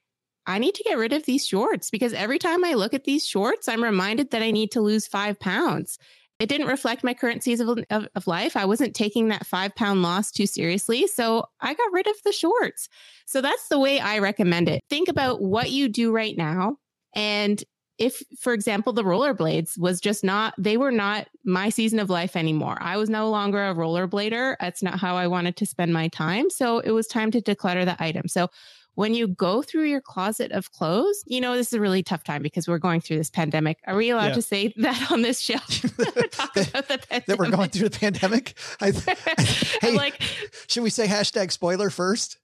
I 0.46 0.60
need 0.60 0.76
to 0.76 0.84
get 0.84 0.98
rid 0.98 1.14
of 1.14 1.26
these 1.26 1.46
shorts 1.46 1.90
because 1.90 2.14
every 2.14 2.40
time 2.40 2.66
I 2.66 2.74
look 2.74 2.94
at 2.94 3.06
these 3.06 3.26
shorts, 3.26 3.68
I'm 3.68 3.84
reminded 3.84 4.32
that 4.32 4.42
I 4.42 4.52
need 4.52 4.72
to 4.72 4.82
lose 4.82 5.08
five 5.08 5.40
pounds. 5.40 5.98
It 6.40 6.50
didn't 6.50 6.68
reflect 6.68 7.04
my 7.04 7.14
current 7.14 7.44
season 7.44 7.86
of, 7.90 8.08
of, 8.16 8.28
life. 8.28 8.58
I 8.58 8.66
wasn't 8.66 8.96
taking 8.96 9.30
that 9.30 9.46
five 9.46 9.76
pound 9.76 10.02
loss 10.02 10.32
too 10.32 10.46
seriously. 10.48 11.08
So 11.08 11.46
I 11.62 11.74
got 11.74 11.94
rid 11.94 12.08
of 12.08 12.16
the 12.26 12.34
shorts. 12.34 12.90
So 13.26 13.40
that's 13.40 13.70
the 13.70 13.80
way 13.80 14.00
I 14.00 14.20
recommend 14.20 14.68
it. 14.68 14.82
Think 14.90 15.08
about 15.08 15.42
what 15.42 15.72
you 15.72 15.88
do 15.88 16.12
right 16.12 16.36
now. 16.36 16.78
And 17.16 17.64
if, 18.00 18.24
for 18.40 18.54
example, 18.54 18.92
the 18.92 19.04
rollerblades 19.04 19.78
was 19.78 20.02
just 20.02 20.24
not, 20.24 20.56
they 20.58 20.78
were 20.78 20.92
not 20.92 21.30
my 21.46 21.70
season 21.70 22.00
of 22.00 22.10
life 22.10 22.36
anymore. 22.36 22.78
I 22.82 22.98
was 22.98 23.10
no 23.10 23.30
longer 23.30 23.64
a 23.64 23.76
rollerblader. 23.76 24.56
That's 24.60 24.82
not 24.82 25.00
how 25.00 25.16
I 25.16 25.28
wanted 25.28 25.56
to 25.58 25.66
spend 25.66 25.94
my 25.94 26.08
time. 26.08 26.50
So 26.50 26.80
it 26.80 26.92
was 26.92 27.08
time 27.08 27.30
to 27.32 27.42
declutter 27.42 27.86
the 27.86 27.96
item. 28.04 28.28
So 28.28 28.50
when 28.96 29.14
you 29.14 29.28
go 29.28 29.62
through 29.62 29.86
your 29.86 30.02
closet 30.02 30.52
of 30.52 30.72
clothes, 30.72 31.24
you 31.26 31.42
know, 31.42 31.56
this 31.56 31.68
is 31.68 31.74
a 31.74 31.80
really 31.80 32.04
tough 32.04 32.24
time 32.24 32.42
because 32.42 32.68
we're 32.68 32.78
going 32.78 33.02
through 33.02 33.18
this 33.18 33.30
pandemic. 33.30 33.80
Are 33.88 33.96
we 33.96 34.10
allowed 34.12 34.28
yeah. 34.28 34.34
to 34.34 34.42
say 34.42 34.74
that 34.78 35.12
on 35.12 35.22
this 35.22 35.40
show? 35.40 35.54
Talk 36.32 36.54
that, 36.54 37.06
that 37.28 37.38
we're 37.38 37.50
going 37.50 37.70
through 37.70 37.90
the 37.90 38.00
pandemic? 38.00 38.54
I, 38.80 38.94
I, 39.08 39.42
hey, 39.82 39.96
like, 39.96 40.22
should 40.68 40.84
we 40.84 40.90
say 40.90 41.08
hashtag 41.08 41.52
spoiler 41.52 41.90
first? 41.90 42.38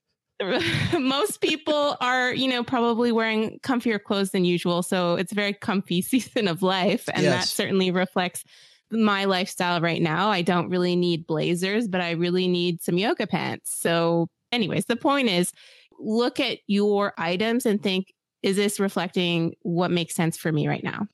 most 0.97 1.41
people 1.41 1.97
are, 1.99 2.33
you 2.33 2.47
know, 2.47 2.63
probably 2.63 3.11
wearing 3.11 3.59
comfier 3.59 4.01
clothes 4.01 4.31
than 4.31 4.45
usual. 4.45 4.81
So 4.81 5.15
it's 5.15 5.33
a 5.33 5.35
very 5.35 5.53
comfy 5.53 6.01
season 6.01 6.47
of 6.47 6.61
life. 6.61 7.09
And 7.13 7.23
yes. 7.23 7.33
that 7.33 7.47
certainly 7.49 7.91
reflects 7.91 8.45
my 8.89 9.25
lifestyle 9.25 9.81
right 9.81 10.01
now. 10.01 10.29
I 10.29 10.41
don't 10.41 10.69
really 10.69 10.95
need 10.95 11.27
blazers, 11.27 11.87
but 11.87 12.01
I 12.01 12.11
really 12.11 12.47
need 12.47 12.81
some 12.81 12.97
yoga 12.97 13.27
pants. 13.27 13.75
So, 13.79 14.29
anyways, 14.51 14.85
the 14.85 14.95
point 14.95 15.29
is 15.29 15.51
look 15.99 16.39
at 16.39 16.59
your 16.67 17.13
items 17.17 17.65
and 17.65 17.81
think, 17.81 18.13
is 18.41 18.55
this 18.55 18.79
reflecting 18.79 19.53
what 19.61 19.91
makes 19.91 20.15
sense 20.15 20.37
for 20.37 20.51
me 20.51 20.67
right 20.67 20.83
now? 20.83 21.07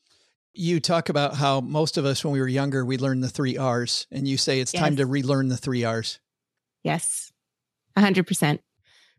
You 0.54 0.80
talk 0.80 1.10
about 1.10 1.36
how 1.36 1.60
most 1.60 1.98
of 1.98 2.06
us, 2.06 2.24
when 2.24 2.32
we 2.32 2.40
were 2.40 2.48
younger, 2.48 2.86
we 2.86 2.98
learned 2.98 3.24
the 3.24 3.30
three 3.30 3.58
R's, 3.58 4.08
and 4.12 4.28
you 4.28 4.38
say 4.38 4.60
it's 4.60 4.74
yes. 4.74 4.82
time 4.82 4.96
to 4.98 5.06
relearn 5.06 5.50
the 5.50 5.58
three 5.58 5.84
R's. 5.84 6.20
Yes, 6.84 7.32
100%. 7.98 8.60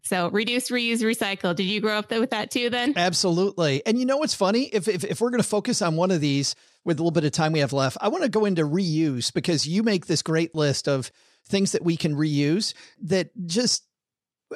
So 0.06 0.30
reduce, 0.30 0.70
reuse, 0.70 1.00
recycle. 1.00 1.54
Did 1.54 1.64
you 1.64 1.80
grow 1.80 1.98
up 1.98 2.10
with 2.12 2.30
that 2.30 2.52
too 2.52 2.70
then? 2.70 2.94
Absolutely. 2.96 3.84
And 3.84 3.98
you 3.98 4.06
know 4.06 4.18
what's 4.18 4.34
funny? 4.34 4.66
If, 4.66 4.86
if, 4.86 5.02
if 5.02 5.20
we're 5.20 5.30
going 5.30 5.42
to 5.42 5.48
focus 5.48 5.82
on 5.82 5.96
one 5.96 6.12
of 6.12 6.20
these 6.20 6.54
with 6.84 7.00
a 7.00 7.02
little 7.02 7.10
bit 7.10 7.24
of 7.24 7.32
time 7.32 7.52
we 7.52 7.58
have 7.58 7.72
left, 7.72 7.96
I 8.00 8.06
want 8.06 8.22
to 8.22 8.30
go 8.30 8.44
into 8.44 8.62
reuse 8.62 9.34
because 9.34 9.66
you 9.66 9.82
make 9.82 10.06
this 10.06 10.22
great 10.22 10.54
list 10.54 10.86
of 10.86 11.10
things 11.48 11.72
that 11.72 11.82
we 11.82 11.96
can 11.96 12.14
reuse 12.14 12.72
that 13.02 13.30
just 13.46 13.84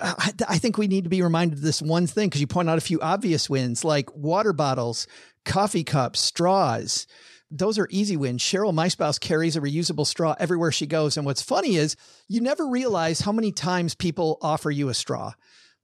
I 0.00 0.58
think 0.58 0.78
we 0.78 0.86
need 0.86 1.04
to 1.04 1.10
be 1.10 1.22
reminded 1.22 1.58
of 1.58 1.62
this 1.62 1.82
one 1.82 2.06
thing 2.06 2.28
because 2.28 2.40
you 2.40 2.46
point 2.46 2.70
out 2.70 2.78
a 2.78 2.82
few 2.82 3.00
obvious 3.00 3.50
wins 3.50 3.84
like 3.84 4.14
water 4.14 4.52
bottles, 4.52 5.06
coffee 5.44 5.84
cups, 5.84 6.20
straws. 6.20 7.06
Those 7.50 7.78
are 7.78 7.88
easy 7.90 8.16
wins. 8.16 8.40
Cheryl, 8.40 8.72
my 8.72 8.86
spouse, 8.86 9.18
carries 9.18 9.56
a 9.56 9.60
reusable 9.60 10.06
straw 10.06 10.36
everywhere 10.38 10.70
she 10.70 10.86
goes. 10.86 11.16
And 11.16 11.26
what's 11.26 11.42
funny 11.42 11.74
is 11.74 11.96
you 12.28 12.40
never 12.40 12.68
realize 12.68 13.20
how 13.20 13.32
many 13.32 13.50
times 13.50 13.96
people 13.96 14.38
offer 14.40 14.70
you 14.70 14.88
a 14.88 14.94
straw. 14.94 15.32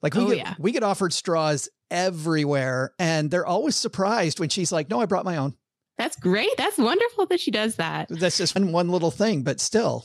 Like 0.02 0.14
we 0.14 0.22
oh, 0.22 0.28
get, 0.28 0.36
yeah. 0.36 0.54
we 0.60 0.70
get 0.70 0.84
offered 0.84 1.12
straws 1.12 1.68
everywhere 1.90 2.92
and 3.00 3.30
they're 3.30 3.46
always 3.46 3.74
surprised 3.74 4.38
when 4.38 4.50
she's 4.50 4.70
like, 4.70 4.88
no, 4.88 5.00
I 5.00 5.06
brought 5.06 5.24
my 5.24 5.38
own. 5.38 5.54
That's 5.98 6.16
great. 6.16 6.56
That's 6.56 6.78
wonderful 6.78 7.26
that 7.26 7.40
she 7.40 7.50
does 7.50 7.76
that. 7.76 8.08
That's 8.10 8.36
just 8.36 8.54
one, 8.54 8.70
one 8.70 8.90
little 8.90 9.10
thing, 9.10 9.42
but 9.42 9.60
still 9.60 10.04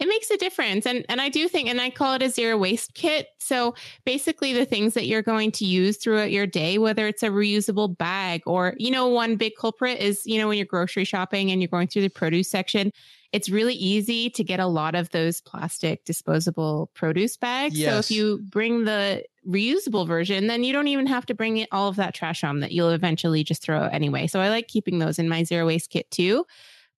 it 0.00 0.08
makes 0.08 0.30
a 0.30 0.36
difference 0.36 0.86
and 0.86 1.04
and 1.08 1.20
i 1.20 1.28
do 1.28 1.46
think 1.46 1.68
and 1.68 1.80
i 1.80 1.90
call 1.90 2.14
it 2.14 2.22
a 2.22 2.30
zero 2.30 2.56
waste 2.56 2.94
kit. 2.94 3.28
So 3.38 3.74
basically 4.04 4.52
the 4.52 4.64
things 4.64 4.94
that 4.94 5.06
you're 5.06 5.22
going 5.22 5.50
to 5.52 5.64
use 5.64 5.96
throughout 5.96 6.30
your 6.30 6.46
day 6.46 6.78
whether 6.78 7.06
it's 7.06 7.22
a 7.22 7.28
reusable 7.28 7.96
bag 7.96 8.42
or 8.46 8.74
you 8.78 8.90
know 8.90 9.08
one 9.08 9.36
big 9.36 9.52
culprit 9.56 9.98
is 9.98 10.22
you 10.24 10.38
know 10.38 10.48
when 10.48 10.56
you're 10.56 10.66
grocery 10.66 11.04
shopping 11.04 11.50
and 11.50 11.60
you're 11.60 11.68
going 11.68 11.86
through 11.86 12.02
the 12.02 12.08
produce 12.08 12.50
section 12.50 12.92
it's 13.32 13.48
really 13.48 13.74
easy 13.74 14.28
to 14.30 14.42
get 14.42 14.58
a 14.58 14.66
lot 14.66 14.96
of 14.96 15.10
those 15.10 15.40
plastic 15.40 16.04
disposable 16.04 16.90
produce 16.94 17.36
bags. 17.36 17.78
Yes. 17.78 17.92
so 17.92 17.98
if 17.98 18.10
you 18.10 18.38
bring 18.50 18.84
the 18.84 19.24
reusable 19.48 20.06
version 20.06 20.46
then 20.46 20.64
you 20.64 20.72
don't 20.72 20.88
even 20.88 21.06
have 21.06 21.26
to 21.26 21.34
bring 21.34 21.66
all 21.72 21.88
of 21.88 21.96
that 21.96 22.14
trash 22.14 22.42
home 22.42 22.60
that 22.60 22.72
you'll 22.72 22.90
eventually 22.90 23.44
just 23.44 23.62
throw 23.62 23.82
anyway. 23.86 24.26
So 24.26 24.40
i 24.40 24.48
like 24.48 24.68
keeping 24.68 24.98
those 24.98 25.18
in 25.18 25.28
my 25.28 25.44
zero 25.44 25.66
waste 25.66 25.90
kit 25.90 26.10
too 26.10 26.46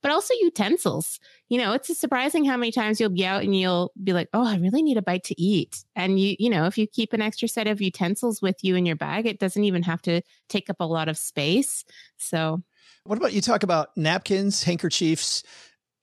but 0.02 0.10
also 0.10 0.34
utensils. 0.40 1.18
You 1.48 1.58
know, 1.58 1.72
it's 1.72 1.96
surprising 1.98 2.44
how 2.44 2.56
many 2.56 2.72
times 2.72 3.00
you'll 3.00 3.10
be 3.10 3.24
out 3.24 3.42
and 3.42 3.56
you'll 3.56 3.92
be 4.02 4.12
like, 4.12 4.28
"Oh, 4.32 4.46
I 4.46 4.56
really 4.56 4.82
need 4.82 4.96
a 4.96 5.02
bite 5.02 5.24
to 5.24 5.40
eat." 5.40 5.84
And 5.94 6.18
you, 6.18 6.36
you 6.38 6.50
know, 6.50 6.66
if 6.66 6.76
you 6.76 6.86
keep 6.86 7.12
an 7.12 7.22
extra 7.22 7.48
set 7.48 7.66
of 7.66 7.80
utensils 7.80 8.42
with 8.42 8.62
you 8.62 8.76
in 8.76 8.86
your 8.86 8.96
bag, 8.96 9.26
it 9.26 9.38
doesn't 9.38 9.64
even 9.64 9.82
have 9.84 10.02
to 10.02 10.22
take 10.48 10.68
up 10.68 10.80
a 10.80 10.84
lot 10.84 11.08
of 11.08 11.16
space. 11.16 11.84
So, 12.18 12.62
what 13.04 13.18
about 13.18 13.32
you 13.32 13.40
talk 13.40 13.62
about 13.62 13.96
napkins, 13.96 14.62
handkerchiefs, 14.62 15.42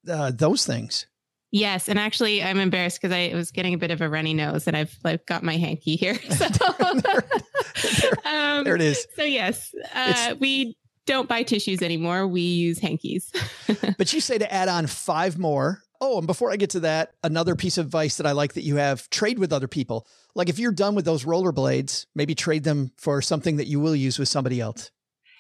uh, 0.07 0.31
those 0.33 0.65
things? 0.65 1.05
Yes, 1.51 1.89
and 1.89 1.97
actually, 1.97 2.43
I'm 2.43 2.59
embarrassed 2.59 3.01
because 3.01 3.15
I 3.15 3.35
was 3.35 3.51
getting 3.51 3.73
a 3.73 3.77
bit 3.77 3.89
of 3.89 4.01
a 4.01 4.09
runny 4.09 4.35
nose, 4.35 4.67
and 4.67 4.77
I've 4.77 4.95
like 5.03 5.25
got 5.25 5.41
my 5.41 5.57
hanky 5.57 5.95
here. 5.95 6.17
So 6.29 6.45
there, 6.93 7.23
there, 7.81 8.13
um, 8.25 8.63
there, 8.65 8.75
it 8.75 8.81
is. 8.81 9.07
So 9.15 9.23
yes, 9.23 9.73
uh, 9.95 10.35
we 10.39 10.77
don't 11.09 11.27
buy 11.27 11.41
tissues 11.41 11.81
anymore. 11.81 12.27
We 12.27 12.41
use 12.41 12.77
hankies. 12.79 13.31
but 13.97 14.13
you 14.13 14.21
say 14.21 14.37
to 14.37 14.53
add 14.53 14.69
on 14.69 14.85
five 14.85 15.39
more. 15.39 15.81
Oh, 15.99 16.19
and 16.19 16.27
before 16.27 16.51
I 16.51 16.55
get 16.55 16.69
to 16.71 16.81
that, 16.81 17.13
another 17.23 17.55
piece 17.55 17.77
of 17.77 17.87
advice 17.87 18.17
that 18.17 18.27
I 18.27 18.31
like 18.31 18.53
that 18.53 18.63
you 18.63 18.75
have 18.75 19.09
trade 19.09 19.39
with 19.39 19.51
other 19.51 19.67
people. 19.67 20.07
Like 20.35 20.49
if 20.49 20.59
you're 20.59 20.71
done 20.71 20.93
with 20.93 21.05
those 21.05 21.25
rollerblades, 21.25 22.05
maybe 22.13 22.35
trade 22.35 22.63
them 22.63 22.91
for 22.95 23.21
something 23.23 23.57
that 23.57 23.65
you 23.67 23.79
will 23.79 23.95
use 23.95 24.19
with 24.19 24.29
somebody 24.29 24.61
else. 24.61 24.91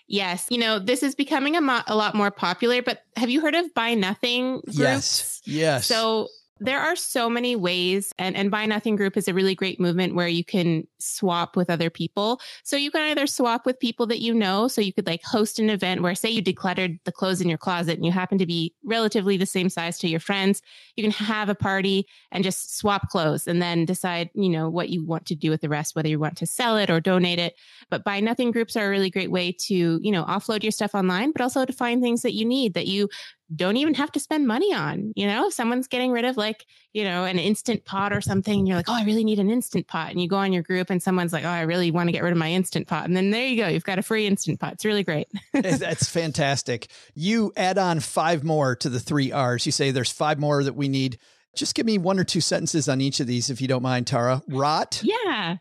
Yes. 0.07 0.47
You 0.49 0.57
know, 0.57 0.79
this 0.79 1.03
is 1.03 1.13
becoming 1.13 1.55
a, 1.55 1.61
mo- 1.61 1.83
a 1.85 1.95
lot 1.95 2.15
more 2.15 2.31
popular, 2.31 2.81
but 2.81 3.03
have 3.15 3.29
you 3.29 3.39
heard 3.39 3.53
of 3.53 3.71
Buy 3.75 3.93
Nothing 3.93 4.61
groups? 4.61 4.75
Yes. 4.75 5.41
Yes. 5.45 5.85
So 5.85 6.29
there 6.59 6.79
are 6.79 6.95
so 6.95 7.29
many 7.29 7.55
ways 7.55 8.13
and, 8.19 8.35
and 8.35 8.51
buy 8.51 8.65
nothing 8.65 8.95
group 8.95 9.15
is 9.15 9.27
a 9.27 9.33
really 9.33 9.55
great 9.55 9.79
movement 9.79 10.15
where 10.15 10.27
you 10.27 10.43
can 10.43 10.85
swap 10.99 11.55
with 11.55 11.69
other 11.69 11.89
people. 11.89 12.41
So 12.63 12.75
you 12.75 12.91
can 12.91 13.01
either 13.01 13.27
swap 13.27 13.65
with 13.65 13.79
people 13.79 14.05
that 14.07 14.19
you 14.19 14.33
know. 14.33 14.67
So 14.67 14.81
you 14.81 14.93
could 14.93 15.07
like 15.07 15.23
host 15.23 15.59
an 15.59 15.69
event 15.69 16.01
where 16.01 16.15
say 16.15 16.29
you 16.29 16.43
decluttered 16.43 16.99
the 17.05 17.11
clothes 17.11 17.41
in 17.41 17.47
your 17.47 17.57
closet 17.57 17.95
and 17.95 18.05
you 18.05 18.11
happen 18.11 18.37
to 18.37 18.45
be 18.45 18.73
relatively 18.83 19.37
the 19.37 19.45
same 19.45 19.69
size 19.69 19.97
to 19.99 20.09
your 20.09 20.19
friends. 20.19 20.61
You 20.95 21.03
can 21.03 21.11
have 21.11 21.49
a 21.49 21.55
party 21.55 22.05
and 22.31 22.43
just 22.43 22.77
swap 22.77 23.09
clothes 23.09 23.47
and 23.47 23.61
then 23.61 23.85
decide 23.85 24.29
you 24.33 24.49
know 24.49 24.69
what 24.69 24.89
you 24.89 25.05
want 25.05 25.25
to 25.27 25.35
do 25.35 25.49
with 25.49 25.61
the 25.61 25.69
rest 25.69 25.95
whether 25.95 26.09
you 26.09 26.19
want 26.19 26.37
to 26.37 26.45
sell 26.45 26.77
it 26.77 26.89
or 26.89 26.99
donate 26.99 27.39
it. 27.39 27.55
But 27.89 28.03
buy 28.03 28.19
nothing 28.19 28.51
groups 28.51 28.75
are 28.75 28.85
a 28.85 28.89
really 28.89 29.09
great 29.09 29.31
way 29.31 29.51
to 29.51 29.99
you 30.01 30.11
know 30.11 30.25
offload 30.25 30.63
your 30.63 30.71
stuff 30.71 30.93
online 30.93 31.31
but 31.31 31.41
also 31.41 31.65
to 31.65 31.73
find 31.73 32.01
things 32.01 32.21
that 32.23 32.33
you 32.33 32.45
need 32.45 32.73
that 32.73 32.87
you 32.87 33.09
don't 33.55 33.77
even 33.77 33.95
have 33.95 34.11
to 34.11 34.19
spend 34.19 34.47
money 34.47 34.73
on. 34.73 35.13
You 35.15 35.27
know, 35.27 35.47
if 35.47 35.53
someone's 35.53 35.87
getting 35.87 36.11
rid 36.11 36.25
of 36.25 36.37
like, 36.37 36.65
you 36.93 37.03
know, 37.03 37.25
an 37.25 37.39
instant 37.39 37.85
pot 37.85 38.13
or 38.13 38.21
something, 38.21 38.59
and 38.59 38.67
you're 38.67 38.77
like, 38.77 38.89
oh, 38.89 38.93
I 38.93 39.03
really 39.03 39.23
need 39.23 39.39
an 39.39 39.49
instant 39.49 39.87
pot. 39.87 40.11
And 40.11 40.21
you 40.21 40.27
go 40.27 40.37
on 40.37 40.53
your 40.53 40.63
group 40.63 40.89
and 40.89 41.01
someone's 41.01 41.33
like, 41.33 41.45
oh, 41.45 41.49
I 41.49 41.61
really 41.61 41.91
want 41.91 42.07
to 42.07 42.11
get 42.11 42.23
rid 42.23 42.31
of 42.31 42.37
my 42.37 42.51
instant 42.51 42.87
pot. 42.87 43.05
And 43.05 43.15
then 43.15 43.31
there 43.31 43.47
you 43.47 43.57
go. 43.57 43.67
You've 43.67 43.83
got 43.83 43.99
a 43.99 44.03
free 44.03 44.27
instant 44.27 44.59
pot. 44.59 44.73
It's 44.73 44.85
really 44.85 45.03
great. 45.03 45.27
Eh, 45.61 45.75
that's 45.75 46.07
fantastic. 46.07 46.87
You 47.15 47.51
add 47.57 47.77
on 47.77 47.99
five 47.99 48.43
more 48.43 48.75
to 48.77 48.87
the 48.87 48.99
three 48.99 49.31
R's. 49.31 49.65
You 49.65 49.71
say 49.71 49.91
there's 49.91 50.11
five 50.11 50.39
more 50.39 50.63
that 50.63 50.75
we 50.75 50.87
need. 50.87 51.17
Just 51.55 51.75
give 51.75 51.85
me 51.85 51.97
one 51.97 52.17
or 52.17 52.23
two 52.23 52.39
sentences 52.39 52.87
on 52.87 53.01
each 53.01 53.19
of 53.19 53.27
these, 53.27 53.49
if 53.49 53.59
you 53.59 53.67
don't 53.67 53.81
mind, 53.81 54.07
Tara. 54.07 54.41
Rot. 54.47 55.01
Yeah. 55.03 55.57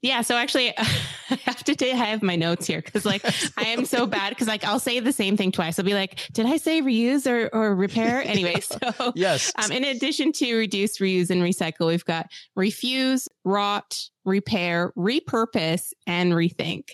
Yeah, 0.00 0.20
so 0.20 0.36
actually, 0.36 0.72
I 0.78 1.34
have 1.44 1.64
to 1.64 1.74
say 1.78 1.92
I 1.92 1.96
have 1.96 2.22
my 2.22 2.36
notes 2.36 2.66
here 2.66 2.80
because 2.80 3.04
like 3.04 3.24
I 3.56 3.66
am 3.66 3.84
so 3.84 4.06
bad 4.06 4.30
because 4.30 4.46
like 4.46 4.64
I'll 4.64 4.78
say 4.78 5.00
the 5.00 5.12
same 5.12 5.36
thing 5.36 5.50
twice. 5.52 5.78
I'll 5.78 5.84
be 5.84 5.94
like, 5.94 6.20
"Did 6.32 6.46
I 6.46 6.56
say 6.56 6.80
reuse 6.82 7.26
or 7.26 7.48
or 7.52 7.74
repair?" 7.74 8.22
Anyway, 8.28 8.60
so 8.60 9.12
yes. 9.16 9.52
Um, 9.56 9.72
in 9.72 9.84
addition 9.84 10.32
to 10.32 10.54
reduce, 10.54 10.98
reuse, 10.98 11.30
and 11.30 11.42
recycle, 11.42 11.88
we've 11.88 12.04
got 12.04 12.26
refuse, 12.54 13.26
rot, 13.44 13.98
repair, 14.24 14.92
repurpose, 14.96 15.92
and 16.06 16.32
rethink. 16.32 16.90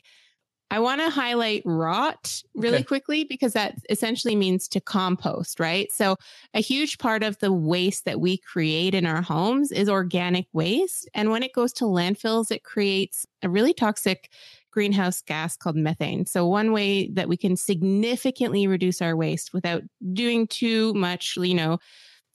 I 0.71 0.81
want 0.81 1.01
to 1.01 1.11
highlight 1.11 1.62
rot 1.65 2.43
really 2.55 2.83
Okay. 2.83 2.83
quickly 2.83 3.25
because 3.25 3.53
that 3.53 3.77
essentially 3.91 4.35
means 4.35 4.67
to 4.69 4.81
compost, 4.81 5.61
right? 5.61 5.93
So, 5.93 6.17
a 6.53 6.61
huge 6.61 6.99
part 6.99 7.23
of 7.23 7.39
the 7.39 7.53
waste 7.53 8.07
that 8.07 8.21
we 8.21 8.39
create 8.39 8.95
in 8.95 9.07
our 9.07 9.23
homes 9.23 9.71
is 9.71 9.89
organic 9.89 10.47
waste. 10.53 11.09
And 11.15 11.31
when 11.31 11.43
it 11.43 11.53
goes 11.53 11.73
to 11.75 11.85
landfills, 11.85 12.51
it 12.51 12.65
creates 12.65 13.25
a 13.43 13.49
really 13.49 13.73
toxic 13.75 14.31
greenhouse 14.73 15.21
gas 15.23 15.57
called 15.57 15.77
methane. 15.77 16.27
So, 16.27 16.47
one 16.47 16.73
way 16.73 17.09
that 17.09 17.29
we 17.29 17.37
can 17.37 17.57
significantly 17.57 18.67
reduce 18.67 19.01
our 19.01 19.15
waste 19.15 19.53
without 19.53 19.83
doing 20.12 20.49
too 20.49 20.93
much, 20.95 21.37
you 21.37 21.55
know, 21.55 21.79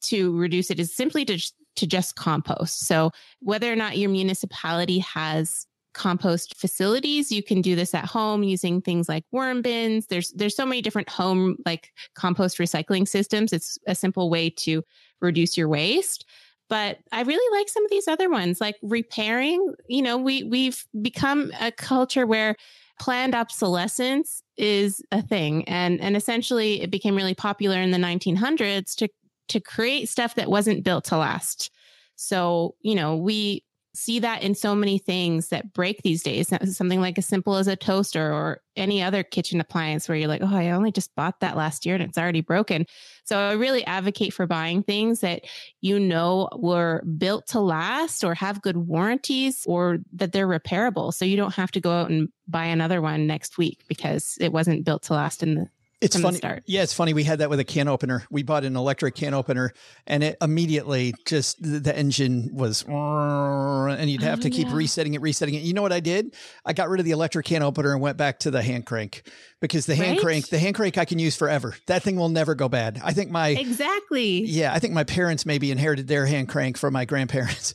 to 0.02 0.36
reduce 0.38 0.72
it 0.72 0.80
is 0.80 0.96
simply 0.96 1.26
to, 1.26 1.38
to 1.76 1.88
just 1.88 2.16
compost. 2.16 2.88
So, 2.88 3.12
whether 3.40 3.72
or 3.72 3.76
not 3.76 3.98
your 3.98 4.10
municipality 4.10 5.00
has 5.00 5.66
compost 6.00 6.56
facilities. 6.58 7.30
You 7.30 7.44
can 7.44 7.62
do 7.62 7.76
this 7.76 7.94
at 7.94 8.06
home 8.06 8.42
using 8.42 8.82
things 8.82 9.10
like 9.10 9.26
worm 9.34 9.62
bins. 9.62 10.08
There's 10.08 10.32
there's 10.32 10.56
so 10.56 10.66
many 10.66 10.82
different 10.82 11.10
home 11.10 11.58
like 11.66 11.92
compost 12.16 12.58
recycling 12.58 13.06
systems. 13.06 13.52
It's 13.52 13.78
a 13.86 13.94
simple 13.94 14.30
way 14.30 14.50
to 14.52 14.82
reduce 15.20 15.58
your 15.58 15.68
waste. 15.68 16.26
But 16.70 17.00
i 17.12 17.24
really 17.24 17.58
like 17.58 17.68
some 17.68 17.84
of 17.84 17.92
these 17.92 18.08
other 18.08 18.30
ones 18.30 18.62
like 18.62 18.78
repairing. 18.82 19.74
You 19.90 20.02
know 20.02 20.18
we 20.18 20.44
we've 20.44 20.86
become 21.02 21.52
a 21.60 21.70
culture 21.72 22.26
where 22.26 22.56
planned 22.98 23.36
obsolescence 23.36 24.42
is 24.56 25.02
a 25.12 25.22
thing. 25.22 25.68
And 25.68 26.00
and 26.00 26.16
essentially 26.16 26.82
it 26.82 26.92
became 26.92 27.16
really 27.16 27.36
popular 27.36 27.78
in 27.78 27.92
the 27.92 27.98
1900s 27.98 28.96
to 28.96 29.10
to 29.50 29.60
create 29.60 30.08
stuff 30.08 30.36
that 30.36 30.50
wasn't 30.50 30.86
built 30.86 31.04
to 31.06 31.18
last. 31.18 31.72
So 32.16 32.76
you 32.80 32.96
know 32.96 33.18
we 33.18 33.66
see 34.00 34.20
that 34.20 34.42
in 34.42 34.56
so 34.56 34.74
many 34.74 34.98
things 34.98 35.50
that 35.50 35.74
break 35.74 36.02
these 36.02 36.24
days. 36.24 36.52
Something 36.76 37.02
like 37.02 37.18
as 37.18 37.26
simple 37.26 37.56
as 37.56 37.68
a 37.68 37.76
toaster 37.76 38.34
or 38.34 38.62
any 38.76 39.04
other 39.04 39.24
kitchen 39.24 39.60
appliance 39.60 40.08
where 40.08 40.18
you're 40.18 40.28
like, 40.28 40.42
oh, 40.42 40.56
I 40.56 40.72
only 40.72 40.92
just 40.92 41.14
bought 41.16 41.40
that 41.42 41.58
last 41.58 41.86
year 41.86 41.96
and 41.96 42.04
it's 42.04 42.18
already 42.18 42.42
broken. 42.42 42.86
So 43.26 43.38
I 43.38 43.54
really 43.54 43.86
advocate 43.86 44.34
for 44.34 44.48
buying 44.48 44.84
things 44.84 45.20
that 45.20 45.44
you 45.82 46.00
know 46.00 46.50
were 46.56 47.04
built 47.18 47.48
to 47.48 47.60
last 47.60 48.24
or 48.24 48.34
have 48.36 48.62
good 48.62 48.78
warranties 48.78 49.64
or 49.68 50.00
that 50.14 50.32
they're 50.32 50.48
repairable. 50.48 51.14
So 51.14 51.26
you 51.26 51.38
don't 51.38 51.54
have 51.54 51.72
to 51.72 51.82
go 51.82 51.92
out 51.92 52.10
and 52.10 52.30
buy 52.48 52.66
another 52.66 53.02
one 53.02 53.28
next 53.28 53.58
week 53.58 53.84
because 53.88 54.38
it 54.40 54.52
wasn't 54.52 54.86
built 54.86 55.04
to 55.04 55.14
last 55.14 55.44
in 55.44 55.56
the 55.56 55.70
It's 56.02 56.18
funny. 56.18 56.38
start. 56.38 56.64
Yeah, 56.66 56.84
it's 56.84 56.94
funny. 56.94 57.14
We 57.14 57.26
had 57.26 57.40
that 57.40 57.50
with 57.50 57.60
a 57.60 57.66
can 57.66 57.90
opener. 57.90 58.24
We 58.32 58.42
bought 58.42 58.64
an 58.64 58.78
electric 58.78 59.16
can 59.16 59.34
opener, 59.34 59.74
and 60.08 60.24
it 60.24 60.38
immediately 60.42 61.14
just 61.26 61.62
the, 61.62 61.80
the 61.80 61.98
engine 61.98 62.52
was, 62.54 62.86
and 62.88 64.10
you'd 64.10 64.22
have 64.22 64.40
Oh, 64.40 64.42
to 64.44 64.50
keep 64.50 64.68
yeah. 64.70 64.76
resetting 64.76 65.14
it, 65.16 65.20
resetting 65.22 65.56
it. 65.56 65.64
You 65.64 65.74
know 65.74 65.82
what 65.82 65.92
I 65.92 66.00
did? 66.00 66.36
I 66.66 66.72
got 66.72 66.88
rid 66.88 67.00
of 67.02 67.06
the 67.06 67.12
electric 67.12 67.46
can 67.48 67.64
opener 67.64 67.92
and 67.92 68.00
went 68.02 68.16
back 68.18 68.40
to 68.40 68.52
the 68.52 68.62
hand 68.62 68.86
crank 68.86 69.24
because 69.60 69.86
the 69.88 69.96
hand 69.96 70.12
Right? 70.12 70.22
crank, 70.22 70.48
the 70.48 70.58
hand 70.60 70.76
crank, 70.76 70.98
I 70.98 71.04
can 71.04 71.20
use 71.20 71.36
forever. 71.36 71.76
That 71.88 72.02
thing 72.02 72.16
will 72.16 72.30
never 72.30 72.56
go 72.56 72.70
bad. 72.70 73.02
I 73.04 73.12
think 73.12 73.30
my. 73.30 73.50
Exactly. 73.50 74.46
Yeah, 74.46 74.74
I 74.74 74.80
think 74.80 74.94
my 74.94 75.04
parents 75.04 75.46
maybe 75.46 75.70
inherited 75.70 76.08
their 76.08 76.26
hand 76.26 76.48
crank 76.48 76.78
from 76.78 76.94
my 76.94 77.04
grandparents. 77.04 77.74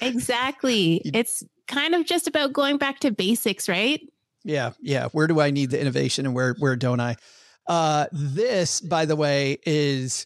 Exactly. 0.00 1.00
It's 1.14 1.42
kind 1.68 1.94
of 1.94 2.04
just 2.04 2.26
about 2.28 2.52
going 2.52 2.76
back 2.76 3.00
to 3.00 3.10
basics, 3.10 3.68
right? 3.68 4.00
Yeah, 4.44 4.72
yeah. 4.80 5.08
Where 5.12 5.26
do 5.26 5.40
I 5.40 5.50
need 5.50 5.70
the 5.70 5.80
innovation 5.80 6.26
and 6.26 6.34
where 6.34 6.54
where 6.58 6.76
don't 6.76 7.00
I? 7.00 7.16
Uh, 7.66 8.06
this, 8.12 8.80
by 8.80 9.04
the 9.06 9.16
way, 9.16 9.58
is 9.66 10.24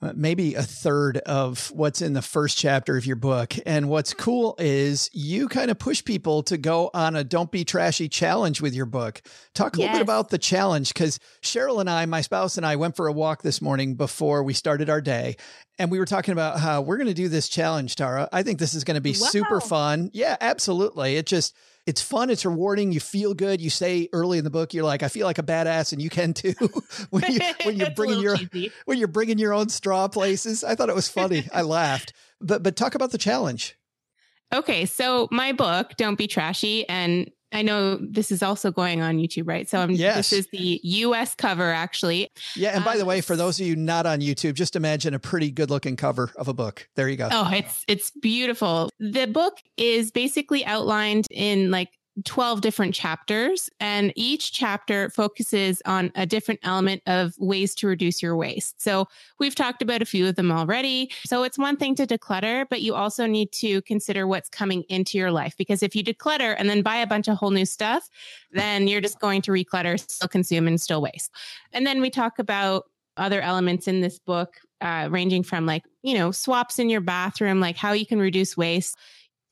uh, 0.00 0.12
maybe 0.14 0.54
a 0.54 0.62
third 0.62 1.18
of 1.18 1.72
what's 1.72 2.02
in 2.02 2.12
the 2.12 2.22
first 2.22 2.56
chapter 2.56 2.96
of 2.96 3.04
your 3.04 3.16
book. 3.16 3.54
And 3.66 3.88
what's 3.88 4.14
cool 4.14 4.54
is 4.58 5.10
you 5.12 5.48
kind 5.48 5.70
of 5.70 5.78
push 5.78 6.04
people 6.04 6.44
to 6.44 6.56
go 6.56 6.90
on 6.94 7.16
a 7.16 7.24
don't 7.24 7.50
be 7.50 7.64
trashy 7.64 8.08
challenge 8.08 8.60
with 8.60 8.74
your 8.74 8.86
book. 8.86 9.20
Talk 9.54 9.76
a 9.76 9.80
little 9.80 9.94
bit 9.94 10.02
about 10.02 10.30
the 10.30 10.38
challenge 10.38 10.94
because 10.94 11.18
Cheryl 11.42 11.80
and 11.80 11.90
I, 11.90 12.06
my 12.06 12.20
spouse 12.20 12.56
and 12.56 12.64
I, 12.64 12.76
went 12.76 12.94
for 12.94 13.08
a 13.08 13.12
walk 13.12 13.42
this 13.42 13.60
morning 13.60 13.94
before 13.94 14.44
we 14.44 14.54
started 14.54 14.88
our 14.88 15.00
day. 15.00 15.36
And 15.78 15.90
we 15.90 15.98
were 15.98 16.06
talking 16.06 16.32
about 16.32 16.58
how 16.58 16.80
we're 16.80 16.96
going 16.96 17.08
to 17.08 17.14
do 17.14 17.28
this 17.28 17.48
challenge, 17.48 17.94
Tara. 17.96 18.28
I 18.32 18.42
think 18.42 18.58
this 18.58 18.74
is 18.74 18.82
going 18.82 18.96
to 18.96 19.00
be 19.00 19.12
super 19.12 19.60
fun. 19.60 20.10
Yeah, 20.12 20.36
absolutely. 20.40 21.16
It 21.16 21.26
just, 21.26 21.54
it's 21.88 22.02
fun. 22.02 22.28
It's 22.28 22.44
rewarding. 22.44 22.92
You 22.92 23.00
feel 23.00 23.32
good. 23.32 23.62
You 23.62 23.70
say 23.70 24.10
early 24.12 24.36
in 24.36 24.44
the 24.44 24.50
book, 24.50 24.74
you're 24.74 24.84
like, 24.84 25.02
I 25.02 25.08
feel 25.08 25.26
like 25.26 25.38
a 25.38 25.42
badass, 25.42 25.94
and 25.94 26.02
you 26.02 26.10
can 26.10 26.34
too. 26.34 26.52
when 27.10 27.32
you 27.32 27.40
when 27.62 27.76
you're 27.78 27.90
bringing 27.92 28.20
your 28.20 28.36
cheesy. 28.36 28.72
when 28.84 28.98
you're 28.98 29.08
bringing 29.08 29.38
your 29.38 29.54
own 29.54 29.70
straw 29.70 30.06
places. 30.06 30.62
I 30.62 30.74
thought 30.74 30.90
it 30.90 30.94
was 30.94 31.08
funny. 31.08 31.48
I 31.52 31.62
laughed. 31.62 32.12
But 32.42 32.62
but 32.62 32.76
talk 32.76 32.94
about 32.94 33.10
the 33.10 33.16
challenge. 33.16 33.74
Okay, 34.52 34.84
so 34.84 35.28
my 35.30 35.52
book, 35.52 35.96
Don't 35.96 36.16
Be 36.16 36.26
Trashy, 36.26 36.86
and 36.88 37.30
I 37.52 37.62
know 37.62 37.96
this 38.00 38.30
is 38.30 38.42
also 38.42 38.70
going 38.70 39.00
on 39.00 39.16
YouTube, 39.16 39.48
right? 39.48 39.68
So 39.68 39.78
I'm, 39.80 39.90
Yes. 39.90 40.16
this 40.30 40.32
is 40.32 40.48
the 40.52 40.80
US 40.82 41.34
cover, 41.34 41.72
actually. 41.72 42.28
Yeah. 42.54 42.76
And 42.76 42.84
by 42.84 42.96
the 42.96 43.02
Um, 43.02 43.08
way, 43.08 43.20
for 43.22 43.36
those 43.36 43.58
of 43.58 43.66
you 43.66 43.74
not 43.74 44.04
on 44.06 44.20
YouTube, 44.20 44.54
just 44.54 44.76
imagine 44.76 45.14
a 45.14 45.18
pretty 45.18 45.50
good 45.50 45.70
looking 45.70 45.96
cover 45.96 46.30
of 46.36 46.48
a 46.48 46.54
book. 46.54 46.88
There 46.94 47.08
you 47.08 47.16
go. 47.16 47.28
Oh, 47.32 47.48
it's 47.52 47.84
it's 47.88 48.10
beautiful. 48.10 48.90
The 49.00 49.26
book 49.26 49.54
is 49.76 50.10
basically 50.10 50.64
outlined 50.66 51.26
in 51.30 51.70
like 51.70 51.88
12 52.24 52.60
different 52.60 52.94
chapters 52.94 53.70
and 53.80 54.12
each 54.16 54.52
chapter 54.52 55.10
focuses 55.10 55.82
on 55.84 56.10
a 56.14 56.26
different 56.26 56.60
element 56.62 57.02
of 57.06 57.34
ways 57.38 57.74
to 57.76 57.86
reduce 57.86 58.22
your 58.22 58.36
waste. 58.36 58.80
So 58.80 59.06
we've 59.38 59.54
talked 59.54 59.82
about 59.82 60.02
a 60.02 60.06
few 60.06 60.26
of 60.26 60.36
them 60.36 60.50
already. 60.50 61.10
So 61.24 61.42
it's 61.42 61.58
one 61.58 61.76
thing 61.76 61.94
to 61.96 62.06
declutter, 62.06 62.66
but 62.68 62.82
you 62.82 62.94
also 62.94 63.26
need 63.26 63.52
to 63.52 63.82
consider 63.82 64.26
what's 64.26 64.48
coming 64.48 64.82
into 64.88 65.18
your 65.18 65.30
life 65.30 65.56
because 65.56 65.82
if 65.82 65.94
you 65.94 66.02
declutter 66.02 66.54
and 66.58 66.68
then 66.68 66.82
buy 66.82 66.96
a 66.96 67.06
bunch 67.06 67.28
of 67.28 67.36
whole 67.36 67.50
new 67.50 67.66
stuff, 67.66 68.08
then 68.52 68.88
you're 68.88 69.00
just 69.00 69.20
going 69.20 69.42
to 69.42 69.50
reclutter, 69.50 69.98
still 69.98 70.28
consume 70.28 70.66
and 70.66 70.80
still 70.80 71.02
waste. 71.02 71.30
And 71.72 71.86
then 71.86 72.00
we 72.00 72.10
talk 72.10 72.38
about 72.38 72.84
other 73.18 73.40
elements 73.40 73.88
in 73.88 74.00
this 74.00 74.18
book, 74.18 74.56
uh, 74.80 75.08
ranging 75.10 75.42
from 75.42 75.66
like, 75.66 75.84
you 76.02 76.14
know, 76.14 76.30
swaps 76.30 76.78
in 76.78 76.88
your 76.88 77.00
bathroom, 77.00 77.60
like 77.60 77.76
how 77.76 77.92
you 77.92 78.06
can 78.06 78.18
reduce 78.18 78.56
waste. 78.56 78.96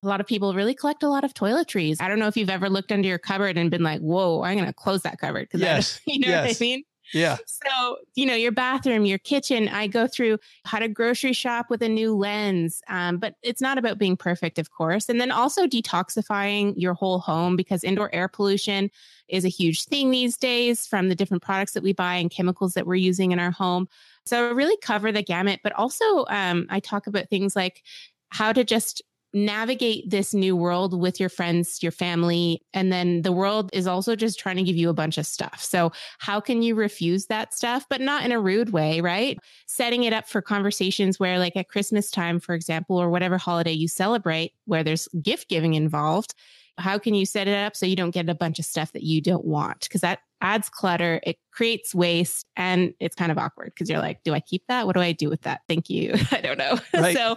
A 0.07 0.09
lot 0.09 0.21
of 0.21 0.27
people 0.27 0.55
really 0.55 0.75
collect 0.75 1.03
a 1.03 1.09
lot 1.09 1.25
of 1.25 1.35
toiletries. 1.35 2.01
I 2.01 2.07
don't 2.07 2.21
know 2.21 2.29
if 2.29 2.37
you've 2.37 2.49
ever 2.49 2.71
looked 2.71 2.93
under 2.93 3.09
your 3.09 3.19
cupboard 3.19 3.59
and 3.59 3.71
been 3.71 3.83
like, 3.83 4.01
whoa, 4.01 4.43
I'm 4.43 4.57
going 4.57 4.67
to 4.69 4.73
close 4.73 5.03
that 5.03 5.19
cupboard. 5.19 5.51
Cause 5.51 5.61
Yes, 5.61 6.01
you 6.07 6.21
know 6.21 6.29
what 6.29 6.49
yes. 6.49 6.61
I 6.61 6.65
mean? 6.65 6.85
Yeah. 7.13 7.37
So, 7.47 7.99
you 8.15 8.27
know, 8.27 8.35
your 8.35 8.53
bathroom, 8.53 9.05
your 9.05 9.19
kitchen, 9.19 9.69
I 9.69 9.87
go 9.87 10.07
through 10.07 10.39
how 10.65 10.79
to 10.79 10.89
grocery 10.89 11.33
shop 11.33 11.67
with 11.71 11.83
a 11.83 11.89
new 11.89 12.17
lens. 12.17 12.83
Um, 12.89 13.19
but 13.19 13.35
it's 13.43 13.61
not 13.61 13.79
about 13.79 13.99
being 13.99 14.17
perfect, 14.17 14.59
of 14.59 14.71
course. 14.71 15.09
And 15.09 15.21
then 15.21 15.31
also 15.31 15.67
detoxifying 15.67 16.75
your 16.77 16.95
whole 16.95 17.19
home 17.19 17.57
because 17.57 17.85
indoor 17.85 18.13
air 18.15 18.29
pollution 18.29 18.91
is 19.29 19.45
a 19.45 19.49
huge 19.49 19.85
thing 19.85 20.11
these 20.11 20.37
days 20.37 20.87
from 20.87 21.09
the 21.09 21.15
different 21.15 21.43
products 21.43 21.73
that 21.73 21.83
we 21.83 21.93
buy 21.93 22.15
and 22.15 22.31
chemicals 22.31 22.75
that 22.75 22.87
we're 22.87 22.97
using 22.97 23.33
in 23.33 23.39
our 23.39 23.51
home. 23.51 23.89
So 24.25 24.49
I 24.49 24.51
really 24.51 24.77
cover 24.79 25.13
the 25.13 25.23
gamut, 25.23 25.61
but 25.63 25.73
also 25.75 26.25
um, 26.29 26.67
I 26.71 26.81
talk 26.81 27.07
about 27.07 27.29
things 27.29 27.55
like 27.55 27.83
how 28.31 28.53
to 28.53 28.65
just 28.65 29.03
navigate 29.33 30.09
this 30.09 30.33
new 30.33 30.57
world 30.57 30.99
with 30.99 31.21
your 31.21 31.29
friends, 31.29 31.83
your 31.83 31.93
family. 31.93 32.63
And 32.73 32.93
then 32.93 33.23
the 33.23 33.33
world 33.33 33.71
is 33.73 33.87
also 33.87 34.17
just 34.17 34.39
trying 34.39 34.57
to 34.57 34.63
give 34.63 34.77
you 34.77 34.89
a 34.89 34.95
bunch 34.95 35.19
of 35.19 35.27
stuff. 35.27 35.63
So 35.63 35.93
how 36.19 36.41
can 36.41 36.63
you 36.63 36.75
refuse 36.75 37.27
that 37.27 37.53
stuff, 37.53 37.87
but 37.91 38.01
not 38.01 38.25
in 38.25 38.33
a 38.33 38.41
rude 38.41 38.71
way, 38.71 39.01
right? 39.01 39.39
Setting 39.67 40.05
it 40.05 40.13
up 40.13 40.29
for 40.29 40.41
conversations 40.41 41.21
where 41.21 41.39
like 41.39 41.57
at 41.57 41.69
Christmas 41.69 42.11
time, 42.11 42.41
for 42.41 42.55
example, 42.55 42.97
or 42.97 43.11
whatever 43.11 43.37
holiday 43.39 43.73
you 43.73 43.89
celebrate 43.89 44.53
where 44.65 44.85
there's 44.85 45.09
gift 45.23 45.49
giving 45.49 45.75
involved. 45.75 46.35
How 46.79 46.99
can 46.99 47.15
you 47.15 47.25
set 47.25 47.49
it 47.49 47.57
up 47.57 47.75
so 47.75 47.87
you 47.87 47.97
don't 47.97 48.11
get 48.11 48.29
a 48.29 48.35
bunch 48.35 48.59
of 48.59 48.65
stuff 48.65 48.93
that 48.93 49.03
you 49.03 49.21
don't 49.21 49.45
want? 49.45 49.81
Because 49.81 50.03
that 50.03 50.21
adds 50.41 50.69
clutter, 50.69 51.21
it 51.23 51.39
creates 51.51 51.95
waste, 51.95 52.47
and 52.57 52.93
it's 53.01 53.17
kind 53.17 53.33
of 53.33 53.39
awkward 53.39 53.73
because 53.75 53.89
you're 53.89 53.99
like, 53.99 54.23
do 54.25 54.35
I 54.35 54.41
keep 54.41 54.63
that? 54.69 54.87
What 54.87 54.95
do 54.95 55.01
I 55.01 55.13
do 55.13 55.31
with 55.31 55.43
that? 55.43 55.63
Thank 55.69 55.89
you. 55.89 56.15
I 56.31 56.41
don't 56.41 56.59
know. 56.59 56.79
Right. 56.97 57.17
so 57.17 57.37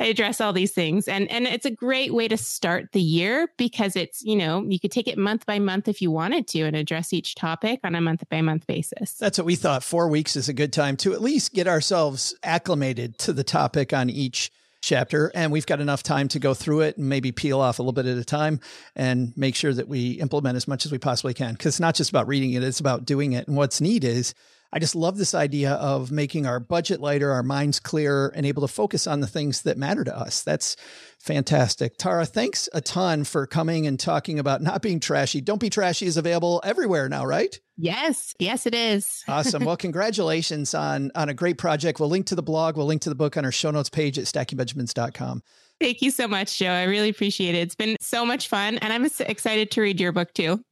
I 0.00 0.06
address 0.06 0.40
all 0.40 0.52
these 0.52 0.72
things. 0.72 1.06
And 1.06 1.30
and 1.30 1.46
it's 1.46 1.64
a 1.64 1.70
great 1.70 2.12
way 2.12 2.26
to 2.26 2.36
start 2.36 2.88
the 2.92 3.00
year 3.00 3.48
because 3.56 3.94
it's, 3.94 4.22
you 4.22 4.34
know, 4.34 4.64
you 4.66 4.80
could 4.80 4.90
take 4.90 5.06
it 5.06 5.16
month 5.16 5.46
by 5.46 5.58
month 5.60 5.86
if 5.86 6.02
you 6.02 6.10
wanted 6.10 6.48
to 6.48 6.62
and 6.62 6.74
address 6.74 7.12
each 7.12 7.36
topic 7.36 7.80
on 7.84 7.94
a 7.94 8.00
month 8.00 8.24
by 8.28 8.40
month 8.42 8.66
basis. 8.66 9.12
That's 9.14 9.38
what 9.38 9.46
we 9.46 9.54
thought. 9.54 9.84
Four 9.84 10.08
weeks 10.08 10.34
is 10.34 10.48
a 10.48 10.52
good 10.52 10.72
time 10.72 10.96
to 10.98 11.12
at 11.12 11.22
least 11.22 11.54
get 11.54 11.68
ourselves 11.68 12.34
acclimated 12.42 13.16
to 13.18 13.32
the 13.32 13.44
topic 13.44 13.92
on 13.92 14.10
each 14.10 14.50
chapter 14.86 15.32
and 15.34 15.50
we've 15.50 15.66
got 15.66 15.80
enough 15.80 16.02
time 16.02 16.28
to 16.28 16.38
go 16.38 16.54
through 16.54 16.80
it 16.80 16.96
and 16.96 17.08
maybe 17.08 17.32
peel 17.32 17.60
off 17.60 17.78
a 17.78 17.82
little 17.82 17.92
bit 17.92 18.06
at 18.06 18.16
a 18.16 18.24
time 18.24 18.60
and 18.94 19.36
make 19.36 19.56
sure 19.56 19.74
that 19.74 19.88
we 19.88 20.12
implement 20.12 20.56
as 20.56 20.68
much 20.68 20.86
as 20.86 20.92
we 20.92 20.98
possibly 20.98 21.34
can 21.34 21.52
because 21.52 21.66
it's 21.66 21.80
not 21.80 21.96
just 21.96 22.08
about 22.08 22.28
reading 22.28 22.52
it 22.52 22.62
it's 22.62 22.78
about 22.80 23.04
doing 23.04 23.32
it 23.32 23.48
and 23.48 23.56
what's 23.56 23.80
neat 23.80 24.04
is 24.04 24.32
I 24.72 24.78
just 24.78 24.94
love 24.94 25.16
this 25.16 25.34
idea 25.34 25.72
of 25.74 26.10
making 26.10 26.44
our 26.44 26.58
budget 26.58 27.00
lighter, 27.00 27.30
our 27.30 27.44
minds 27.44 27.78
clearer, 27.78 28.32
and 28.34 28.44
able 28.44 28.62
to 28.62 28.68
focus 28.68 29.06
on 29.06 29.20
the 29.20 29.26
things 29.26 29.62
that 29.62 29.78
matter 29.78 30.02
to 30.04 30.14
us. 30.14 30.42
That's 30.42 30.76
fantastic. 31.18 31.96
Tara, 31.96 32.26
thanks 32.26 32.68
a 32.74 32.80
ton 32.80 33.24
for 33.24 33.46
coming 33.46 33.86
and 33.86 33.98
talking 33.98 34.38
about 34.38 34.62
not 34.62 34.82
being 34.82 35.00
trashy. 35.00 35.40
Don't 35.40 35.60
be 35.60 35.70
trashy 35.70 36.06
is 36.06 36.16
available 36.16 36.60
everywhere 36.64 37.08
now, 37.08 37.24
right? 37.24 37.58
Yes, 37.78 38.34
yes, 38.38 38.66
it 38.66 38.74
is. 38.74 39.22
awesome. 39.28 39.64
Well, 39.64 39.76
congratulations 39.76 40.74
on 40.74 41.10
on 41.14 41.28
a 41.28 41.34
great 41.34 41.58
project. 41.58 42.00
We'll 42.00 42.08
link 42.08 42.26
to 42.26 42.34
the 42.34 42.42
blog. 42.42 42.76
We'll 42.76 42.86
link 42.86 43.02
to 43.02 43.08
the 43.08 43.14
book 43.14 43.36
on 43.36 43.44
our 43.44 43.52
show 43.52 43.70
notes 43.70 43.90
page 43.90 44.18
at 44.18 44.24
stackingbenjamins.com. 44.24 45.42
Thank 45.78 46.00
you 46.00 46.10
so 46.10 46.26
much, 46.26 46.58
Joe. 46.58 46.70
I 46.70 46.84
really 46.84 47.10
appreciate 47.10 47.54
it. 47.54 47.58
It's 47.58 47.74
been 47.74 47.96
so 48.00 48.24
much 48.24 48.48
fun, 48.48 48.78
and 48.78 48.92
I'm 48.92 49.04
excited 49.04 49.70
to 49.72 49.82
read 49.82 50.00
your 50.00 50.12
book 50.12 50.32
too. 50.32 50.62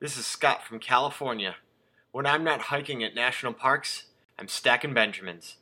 This 0.00 0.16
is 0.18 0.26
Scott 0.26 0.62
from 0.62 0.78
California. 0.78 1.56
When 2.12 2.26
I'm 2.26 2.44
not 2.44 2.60
hiking 2.60 3.02
at 3.02 3.14
national 3.14 3.54
parks, 3.54 4.04
I'm 4.38 4.48
stacking 4.48 4.94
Benjamins. 4.94 5.56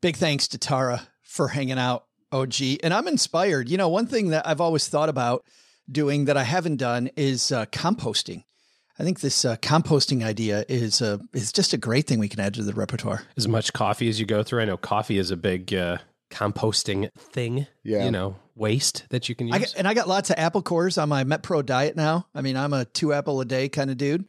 Big 0.00 0.16
thanks 0.16 0.46
to 0.48 0.58
Tara 0.58 1.08
for 1.22 1.48
hanging 1.48 1.78
out, 1.78 2.06
OG. 2.32 2.54
And 2.82 2.94
I'm 2.94 3.08
inspired. 3.08 3.68
You 3.68 3.76
know, 3.76 3.88
one 3.88 4.06
thing 4.06 4.28
that 4.28 4.46
I've 4.46 4.60
always 4.60 4.88
thought 4.88 5.08
about 5.08 5.44
doing 5.90 6.24
that 6.26 6.36
I 6.36 6.44
haven't 6.44 6.76
done 6.76 7.10
is 7.16 7.52
uh, 7.52 7.66
composting. 7.66 8.44
I 8.98 9.04
think 9.04 9.20
this 9.20 9.44
uh, 9.44 9.56
composting 9.56 10.24
idea 10.24 10.64
is 10.68 11.02
uh, 11.02 11.18
is 11.32 11.52
just 11.52 11.72
a 11.72 11.76
great 11.76 12.06
thing 12.06 12.18
we 12.18 12.28
can 12.28 12.40
add 12.40 12.54
to 12.54 12.62
the 12.62 12.72
repertoire. 12.72 13.22
As 13.36 13.46
much 13.46 13.72
coffee 13.72 14.08
as 14.08 14.18
you 14.18 14.26
go 14.26 14.42
through, 14.42 14.62
I 14.62 14.64
know 14.64 14.76
coffee 14.76 15.18
is 15.18 15.30
a 15.30 15.36
big 15.36 15.74
uh, 15.74 15.98
composting 16.30 17.12
thing. 17.14 17.66
Yeah, 17.82 18.04
you 18.04 18.10
know, 18.10 18.36
waste 18.54 19.04
that 19.10 19.28
you 19.28 19.34
can 19.34 19.48
use. 19.48 19.56
I 19.56 19.58
got, 19.58 19.74
and 19.76 19.88
I 19.88 19.94
got 19.94 20.08
lots 20.08 20.30
of 20.30 20.38
apple 20.38 20.62
cores 20.62 20.96
on 20.98 21.08
my 21.08 21.24
MetPro 21.24 21.64
diet 21.64 21.96
now. 21.96 22.26
I 22.34 22.40
mean, 22.40 22.56
I'm 22.56 22.72
a 22.72 22.84
two 22.86 23.12
apple 23.12 23.40
a 23.40 23.44
day 23.44 23.68
kind 23.68 23.90
of 23.90 23.98
dude. 23.98 24.24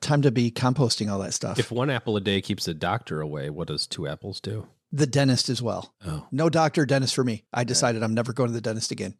Time 0.00 0.22
to 0.22 0.30
be 0.30 0.50
composting 0.50 1.12
all 1.12 1.18
that 1.18 1.34
stuff. 1.34 1.58
If 1.58 1.70
one 1.70 1.90
apple 1.90 2.16
a 2.16 2.20
day 2.22 2.40
keeps 2.40 2.66
a 2.66 2.74
doctor 2.74 3.20
away, 3.20 3.50
what 3.50 3.68
does 3.68 3.86
two 3.86 4.08
apples 4.08 4.40
do? 4.40 4.66
The 4.90 5.06
dentist 5.06 5.50
as 5.50 5.62
well. 5.62 5.94
Oh, 6.04 6.26
no 6.32 6.48
doctor, 6.48 6.86
dentist 6.86 7.14
for 7.14 7.22
me. 7.22 7.44
I 7.52 7.64
decided 7.64 8.02
I'm 8.02 8.14
never 8.14 8.32
going 8.32 8.48
to 8.48 8.54
the 8.54 8.62
dentist 8.62 8.90
again. 8.90 9.14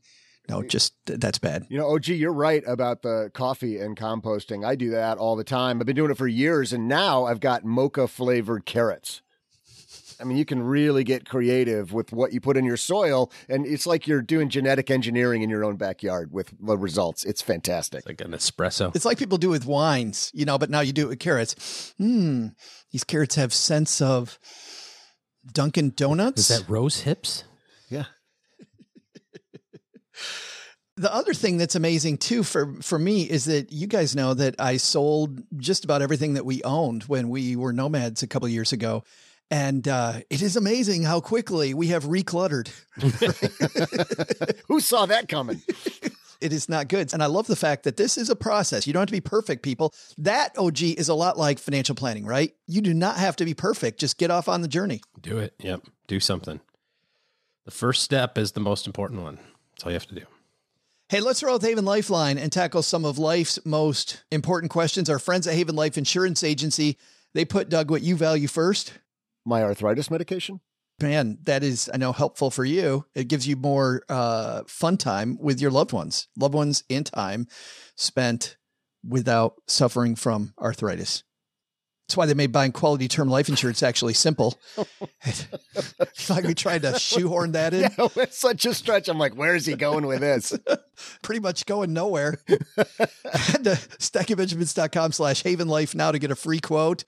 No, 0.51 0.63
just 0.63 0.95
that's 1.07 1.39
bad. 1.39 1.67
You 1.69 1.79
know, 1.79 1.95
OG, 1.95 2.09
you're 2.09 2.33
right 2.33 2.63
about 2.67 3.03
the 3.03 3.31
coffee 3.33 3.79
and 3.79 3.97
composting. 3.97 4.65
I 4.67 4.75
do 4.75 4.91
that 4.91 5.19
all 5.19 5.37
the 5.37 5.45
time. 5.45 5.81
I've 5.81 5.87
been 5.87 5.97
doing 5.97 6.11
it 6.11 6.19
for 6.19 6.29
years, 6.29 6.73
and 6.73 6.89
now 6.89 7.25
I've 7.25 7.41
got 7.41 7.65
mocha 7.65 8.09
flavored 8.09 8.67
carrots. 8.67 9.23
I 10.21 10.25
mean, 10.25 10.37
you 10.37 10.45
can 10.45 10.63
really 10.63 11.03
get 11.03 11.27
creative 11.27 11.93
with 11.93 12.13
what 12.13 12.33
you 12.33 12.41
put 12.41 12.57
in 12.57 12.65
your 12.65 12.77
soil, 12.77 13.33
and 13.49 13.67
it's 13.67 13.87
like 13.87 14.07
you're 14.07 14.21
doing 14.21 14.51
genetic 14.51 14.91
engineering 14.91 15.43
in 15.43 15.49
your 15.49 15.65
own 15.65 15.77
backyard 15.77 16.31
with 16.31 16.53
the 16.61 16.77
results. 16.77 17.25
It's 17.25 17.41
fantastic. 17.41 18.01
It's 18.01 18.07
like 18.07 18.21
an 18.21 18.33
espresso. 18.33 18.95
It's 18.95 19.07
like 19.07 19.19
people 19.19 19.39
do 19.39 19.49
with 19.49 19.65
wines, 19.65 20.31
you 20.35 20.45
know, 20.45 20.59
but 20.59 20.69
now 20.69 20.81
you 20.81 20.93
do 20.93 21.07
it 21.07 21.09
with 21.09 21.21
carrots. 21.21 21.95
Hmm, 21.97 22.49
these 22.93 23.05
carrots 23.05 23.37
have 23.37 23.55
sense 23.55 24.03
of 24.03 24.39
Dunkin' 25.51 25.95
Donuts. 25.97 26.51
Is 26.51 26.61
that 26.61 26.69
rose 26.69 27.01
hips? 27.01 27.45
The 31.01 31.13
other 31.15 31.33
thing 31.33 31.57
that's 31.57 31.75
amazing 31.75 32.19
too 32.19 32.43
for 32.43 32.75
for 32.83 32.99
me 32.99 33.23
is 33.23 33.47
that 33.47 33.73
you 33.73 33.87
guys 33.87 34.15
know 34.15 34.35
that 34.35 34.57
I 34.59 34.77
sold 34.77 35.43
just 35.57 35.85
about 35.85 36.03
everything 36.03 36.35
that 36.35 36.45
we 36.45 36.63
owned 36.63 37.05
when 37.05 37.31
we 37.31 37.57
were 37.57 37.73
nomads 37.73 38.23
a 38.23 38.27
couple 38.27 38.49
years 38.49 38.73
ago. 38.73 39.03
And 39.51 39.89
uh, 39.89 40.21
it 40.29 40.43
is 40.43 40.57
amazing 40.57 41.03
how 41.03 41.21
quickly 41.21 41.75
we 41.75 41.89
have 41.89 42.05
recluttered. 42.05 42.69
Who 44.69 44.79
saw 44.79 45.07
that 45.07 45.29
coming? 45.29 45.63
it 46.41 46.53
is 46.53 46.69
not 46.69 46.87
good. 46.87 47.13
And 47.13 47.23
I 47.23 47.27
love 47.27 47.49
the 47.49 47.57
fact 47.57 47.83
that 47.85 47.97
this 47.97 48.17
is 48.17 48.31
a 48.31 48.37
process. 48.37 48.87
You 48.87 48.93
don't 48.93 49.01
have 49.01 49.09
to 49.09 49.13
be 49.13 49.21
perfect, 49.21 49.65
people. 49.65 49.93
That 50.19 50.57
OG 50.57 50.83
is 50.83 51.09
a 51.09 51.15
lot 51.15 51.37
like 51.37 51.59
financial 51.59 51.97
planning, 51.97 52.27
right? 52.27 52.55
You 52.69 52.81
do 52.81 52.95
not 52.95 53.17
have 53.17 53.35
to 53.37 53.45
be 53.45 53.55
perfect. 53.55 53.99
Just 53.99 54.19
get 54.19 54.31
off 54.31 54.49
on 54.49 54.61
the 54.61 54.69
journey. 54.69 55.01
Do 55.21 55.39
it. 55.39 55.55
Yep. 55.59 55.83
Do 56.07 56.21
something. 56.21 56.61
The 57.65 57.73
first 57.73 58.03
step 58.03 58.39
is 58.39 58.53
the 58.53 58.61
most 58.61 58.87
important 58.87 59.23
one. 59.23 59.39
That's 59.73 59.85
all 59.85 59.91
you 59.91 59.95
have 59.95 60.07
to 60.07 60.15
do. 60.15 60.27
Hey, 61.11 61.19
let's 61.19 61.43
roll 61.43 61.55
with 61.55 61.63
Haven 61.63 61.85
Lifeline 61.85 62.39
and 62.39 62.53
tackle 62.53 62.83
some 62.83 63.05
of 63.05 63.19
life's 63.19 63.59
most 63.67 64.23
important 64.31 64.71
questions. 64.71 65.11
Our 65.11 65.19
friends 65.19 65.49
at 65.49 65.55
Haven 65.55 65.75
Life 65.75 65.99
Insurance 65.99 66.45
Agency, 66.45 66.97
they 67.35 67.45
put 67.45 67.69
Doug 67.69 67.91
what 67.91 68.03
you 68.03 68.15
value 68.15 68.47
first. 68.47 68.93
My 69.45 69.65
arthritis 69.65 70.09
medication. 70.09 70.61
Man, 71.03 71.39
that 71.43 71.65
is, 71.65 71.91
I 71.93 71.97
know, 71.97 72.13
helpful 72.13 72.53
for 72.53 72.65
you. 72.65 73.07
It 73.13 73.27
gives 73.27 73.49
you 73.49 73.57
more 73.57 74.05
uh, 74.09 74.63
fun 74.69 74.99
time 74.99 75.37
with 75.41 75.61
your 75.61 75.73
loved 75.73 75.93
ones, 75.93 76.29
loved 76.39 76.55
ones 76.55 76.85
and 76.89 77.05
time 77.05 77.49
spent 77.97 78.57
without 79.05 79.55
suffering 79.67 80.15
from 80.15 80.55
arthritis. 80.61 81.25
That's 82.11 82.17
why 82.17 82.27
they 82.27 82.35
made 82.35 82.51
buying 82.51 82.73
quality 82.73 83.07
term 83.07 83.29
life 83.29 83.49
insurance 83.49 83.85
actually 83.85 84.15
simple. 84.15 84.59
like 86.29 86.43
we 86.43 86.55
tried 86.55 86.83
to 86.83 86.99
shoehorn 86.99 87.53
that 87.53 87.73
in. 87.73 87.83
Yeah, 88.01 88.09
it's 88.17 88.37
such 88.37 88.65
a 88.67 88.75
stretch. 88.75 89.09
I'm 89.09 89.17
like, 89.17 89.37
where 89.37 89.55
is 89.55 89.65
he 89.65 89.77
going 89.77 90.07
with 90.09 90.19
this? 90.19 90.59
Pretty 91.23 91.41
much 91.41 91.67
going 91.67 91.93
nowhere. 91.93 92.41
Head 92.49 93.63
to 93.63 93.79
stackingbenjamins.com 94.01 95.13
slash 95.13 95.45
haven 95.45 95.69
life 95.69 95.95
now 95.95 96.11
to 96.11 96.19
get 96.19 96.33
a 96.33 96.35
free 96.35 96.59
quote. 96.59 97.05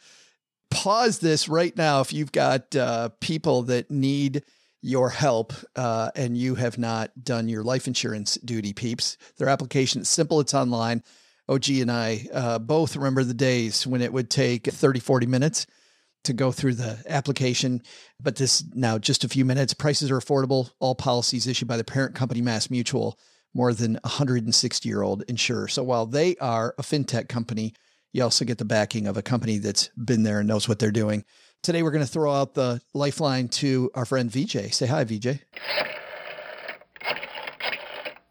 Pause 0.70 1.18
this 1.18 1.48
right 1.48 1.76
now 1.76 2.00
if 2.00 2.12
you've 2.12 2.30
got 2.30 2.76
uh, 2.76 3.08
people 3.20 3.62
that 3.64 3.90
need 3.90 4.44
your 4.82 5.10
help 5.10 5.52
uh, 5.74 6.12
and 6.14 6.38
you 6.38 6.54
have 6.54 6.78
not 6.78 7.24
done 7.24 7.48
your 7.48 7.64
life 7.64 7.88
insurance 7.88 8.36
duty, 8.36 8.72
peeps. 8.72 9.16
Their 9.38 9.48
application 9.48 10.02
is 10.02 10.08
simple, 10.08 10.38
it's 10.38 10.54
online. 10.54 11.02
OG 11.52 11.68
and 11.70 11.90
I 11.90 12.26
uh, 12.32 12.58
both 12.58 12.96
remember 12.96 13.24
the 13.24 13.34
days 13.34 13.86
when 13.86 14.00
it 14.00 14.12
would 14.12 14.30
take 14.30 14.66
30, 14.66 15.00
40 15.00 15.26
minutes 15.26 15.66
to 16.24 16.32
go 16.32 16.50
through 16.50 16.74
the 16.74 17.02
application. 17.06 17.82
But 18.20 18.36
this 18.36 18.64
now 18.74 18.98
just 18.98 19.24
a 19.24 19.28
few 19.28 19.44
minutes. 19.44 19.74
Prices 19.74 20.10
are 20.10 20.18
affordable. 20.18 20.70
All 20.80 20.94
policies 20.94 21.46
issued 21.46 21.68
by 21.68 21.76
the 21.76 21.84
parent 21.84 22.14
company, 22.14 22.40
Mass 22.40 22.70
Mutual, 22.70 23.18
more 23.54 23.74
than 23.74 23.98
160 24.02 24.88
year 24.88 25.02
old 25.02 25.24
insurer. 25.28 25.68
So 25.68 25.82
while 25.82 26.06
they 26.06 26.36
are 26.36 26.74
a 26.78 26.82
fintech 26.82 27.28
company, 27.28 27.74
you 28.12 28.22
also 28.22 28.44
get 28.44 28.58
the 28.58 28.64
backing 28.64 29.06
of 29.06 29.16
a 29.16 29.22
company 29.22 29.58
that's 29.58 29.88
been 29.96 30.22
there 30.22 30.38
and 30.38 30.48
knows 30.48 30.68
what 30.68 30.78
they're 30.78 30.90
doing. 30.90 31.24
Today, 31.62 31.82
we're 31.82 31.92
going 31.92 32.04
to 32.04 32.10
throw 32.10 32.32
out 32.32 32.54
the 32.54 32.80
lifeline 32.92 33.48
to 33.48 33.90
our 33.94 34.04
friend 34.04 34.30
VJ. 34.30 34.74
Say 34.74 34.86
hi, 34.86 35.04
VJ. 35.04 35.38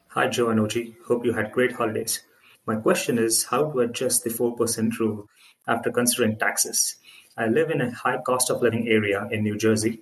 Hi, 0.09 0.27
Joe 0.27 0.49
and 0.49 0.59
OG. 0.59 0.73
Hope 1.07 1.23
you 1.23 1.33
had 1.33 1.51
great 1.53 1.71
holidays. 1.71 2.21
My 2.67 2.75
question 2.75 3.17
is 3.17 3.45
how 3.45 3.71
to 3.71 3.79
adjust 3.79 4.23
the 4.23 4.29
4% 4.29 4.99
rule 4.99 5.27
after 5.67 5.91
considering 5.91 6.37
taxes. 6.37 6.95
I 7.35 7.47
live 7.47 7.71
in 7.71 7.81
a 7.81 7.91
high 7.91 8.19
cost 8.21 8.51
of 8.51 8.61
living 8.61 8.87
area 8.87 9.27
in 9.31 9.41
New 9.43 9.57
Jersey. 9.57 10.01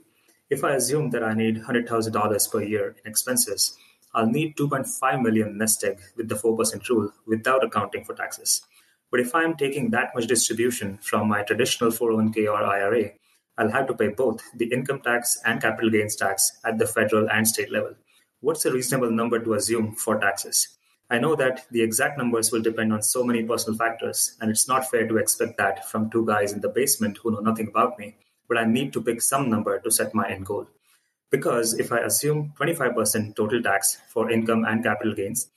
If 0.50 0.64
I 0.66 0.76
assume 0.76 1.12
that 1.12 1.24
I 1.24 1.34
need 1.34 1.64
$100,000 1.64 2.52
per 2.52 2.62
year 2.62 2.96
in 3.04 3.10
expenses, 3.10 3.78
I'll 4.14 4.28
need 4.28 4.58
2.5 4.58 5.22
million 5.22 5.58
nest 5.58 5.84
egg 5.84 6.00
with 6.18 6.28
the 6.28 6.36
4% 6.36 6.90
rule 6.90 7.14
without 7.26 7.64
accounting 7.64 8.04
for 8.04 8.14
taxes. 8.14 8.62
But 9.12 9.22
if 9.22 9.34
I'm 9.34 9.56
taking 9.56 9.92
that 9.92 10.14
much 10.14 10.28
distribution 10.28 10.98
from 11.02 11.30
my 11.30 11.44
traditional 11.44 11.92
401k 11.92 12.52
or 12.52 12.64
IRA, 12.64 13.12
I'll 13.58 13.72
have 13.72 13.88
to 13.88 13.94
pay 13.94 14.10
both 14.10 14.42
the 14.56 14.72
income 14.72 15.02
tax 15.02 15.38
and 15.46 15.62
capital 15.62 15.92
gains 15.92 16.16
tax 16.16 16.60
at 16.66 16.78
the 16.78 16.88
federal 16.88 17.30
and 17.30 17.48
state 17.48 17.72
level. 17.72 17.96
What's 18.42 18.66
a 18.66 18.72
reasonable 18.72 19.12
number 19.12 19.40
to 19.40 19.54
assume 19.54 19.96
for 19.96 20.20
taxes? 20.20 20.79
I 21.12 21.18
know 21.18 21.36
that 21.36 21.66
the 21.72 21.82
exact 21.82 22.18
numbers 22.18 22.52
will 22.52 22.62
depend 22.62 22.94
on 22.94 23.02
so 23.02 23.24
many 23.24 23.44
personal 23.44 23.78
factors, 23.78 24.38
and 24.40 24.52
it's 24.52 24.68
not 24.68 24.90
fair 24.90 25.08
to 25.08 25.18
expect 25.18 25.58
that 25.58 25.90
from 25.90 26.10
two 26.10 26.26
guys 26.26 26.54
in 26.54 26.62
the 26.62 26.70
basement 26.70 27.18
who 27.18 27.32
know 27.32 27.40
nothing 27.40 27.68
about 27.68 27.98
me, 27.98 28.16
but 28.48 28.58
I 28.58 28.66
need 28.66 28.94
to 28.94 29.02
pick 29.02 29.22
some 29.22 29.50
number 29.50 29.80
to 29.80 29.90
set 29.90 30.14
my 30.14 30.30
end 30.30 30.46
goal. 30.46 30.68
Because 31.32 31.80
if 31.80 31.92
I 31.92 32.00
assume 32.00 32.54
25% 32.60 33.36
total 33.36 33.62
tax 33.62 33.98
for 34.10 34.30
income 34.30 34.66
and 34.66 34.84
capital 34.84 35.16
gains, 35.16 35.50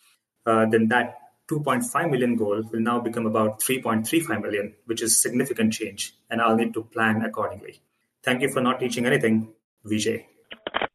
uh, 0.46 0.66
then 0.66 0.88
that 0.88 1.18
2.5 1.50 2.10
million 2.10 2.36
goal 2.36 2.62
will 2.72 2.80
now 2.80 2.98
become 3.00 3.26
about 3.26 3.60
3.35 3.60 4.42
million, 4.42 4.74
which 4.86 5.02
is 5.02 5.20
significant 5.20 5.74
change, 5.74 6.14
and 6.30 6.40
I'll 6.40 6.56
need 6.56 6.72
to 6.74 6.82
plan 6.82 7.22
accordingly. 7.22 7.82
Thank 8.22 8.40
you 8.40 8.50
for 8.50 8.62
not 8.62 8.80
teaching 8.80 9.04
anything, 9.04 9.52
VJ. 9.84 10.24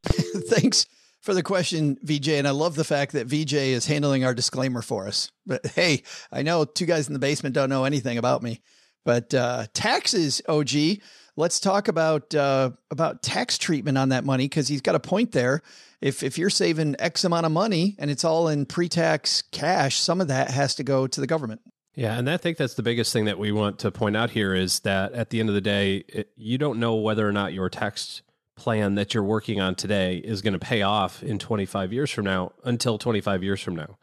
Thanks 0.49 0.87
for 1.27 1.33
the 1.33 1.43
question, 1.43 1.97
VJ. 2.03 2.29
And 2.29 2.47
I 2.47 2.51
love 2.51 2.75
the 2.75 2.85
fact 2.85 3.11
that 3.11 3.27
VJ 3.27 3.53
is 3.53 3.85
handling 3.85 4.23
our 4.23 4.33
disclaimer 4.33 4.81
for 4.81 5.09
us. 5.09 5.29
But 5.45 5.67
hey, 5.67 6.03
I 6.31 6.41
know 6.41 6.63
two 6.63 6.85
guys 6.85 7.07
in 7.07 7.13
the 7.13 7.19
basement 7.19 7.53
don't 7.53 7.69
know 7.69 7.83
anything 7.83 8.17
about 8.17 8.41
me. 8.41 8.61
But 9.03 9.33
uh, 9.33 9.67
taxes, 9.73 10.41
OG. 10.47 11.01
Let's 11.35 11.59
talk 11.59 11.89
about 11.89 12.33
uh, 12.33 12.71
about 12.91 13.23
tax 13.23 13.57
treatment 13.57 13.97
on 13.97 14.09
that 14.09 14.23
money 14.23 14.45
because 14.45 14.69
he's 14.69 14.79
got 14.79 14.95
a 14.95 15.01
point 15.01 15.33
there. 15.33 15.61
If 15.99 16.23
if 16.23 16.37
you're 16.37 16.49
saving 16.49 16.95
X 16.97 17.25
amount 17.25 17.45
of 17.45 17.51
money 17.51 17.97
and 17.99 18.09
it's 18.09 18.23
all 18.23 18.47
in 18.47 18.65
pre-tax 18.65 19.41
cash, 19.51 19.97
some 19.97 20.21
of 20.21 20.29
that 20.29 20.49
has 20.49 20.75
to 20.75 20.83
go 20.85 21.07
to 21.07 21.19
the 21.19 21.27
government. 21.27 21.59
Yeah, 21.93 22.17
and 22.17 22.29
I 22.29 22.37
think 22.37 22.57
that's 22.57 22.75
the 22.75 22.83
biggest 22.83 23.11
thing 23.11 23.25
that 23.25 23.37
we 23.37 23.51
want 23.51 23.79
to 23.79 23.91
point 23.91 24.15
out 24.15 24.29
here 24.29 24.55
is 24.55 24.79
that 24.81 25.11
at 25.11 25.29
the 25.29 25.41
end 25.41 25.49
of 25.49 25.55
the 25.55 25.61
day, 25.61 26.05
it, 26.07 26.29
you 26.37 26.57
don't 26.57 26.79
know 26.79 26.95
whether 26.95 27.27
or 27.27 27.33
not 27.33 27.51
your 27.51 27.69
tax 27.69 28.21
plan 28.57 28.95
that 28.95 29.13
you're 29.13 29.23
working 29.23 29.61
on 29.61 29.75
today 29.75 30.17
is 30.17 30.41
going 30.41 30.53
to 30.53 30.59
pay 30.59 30.81
off 30.81 31.23
in 31.23 31.39
25 31.39 31.93
years 31.93 32.11
from 32.11 32.25
now 32.25 32.51
until 32.63 32.97
25 32.97 33.43
years 33.43 33.61
from 33.61 33.75
now. 33.75 33.97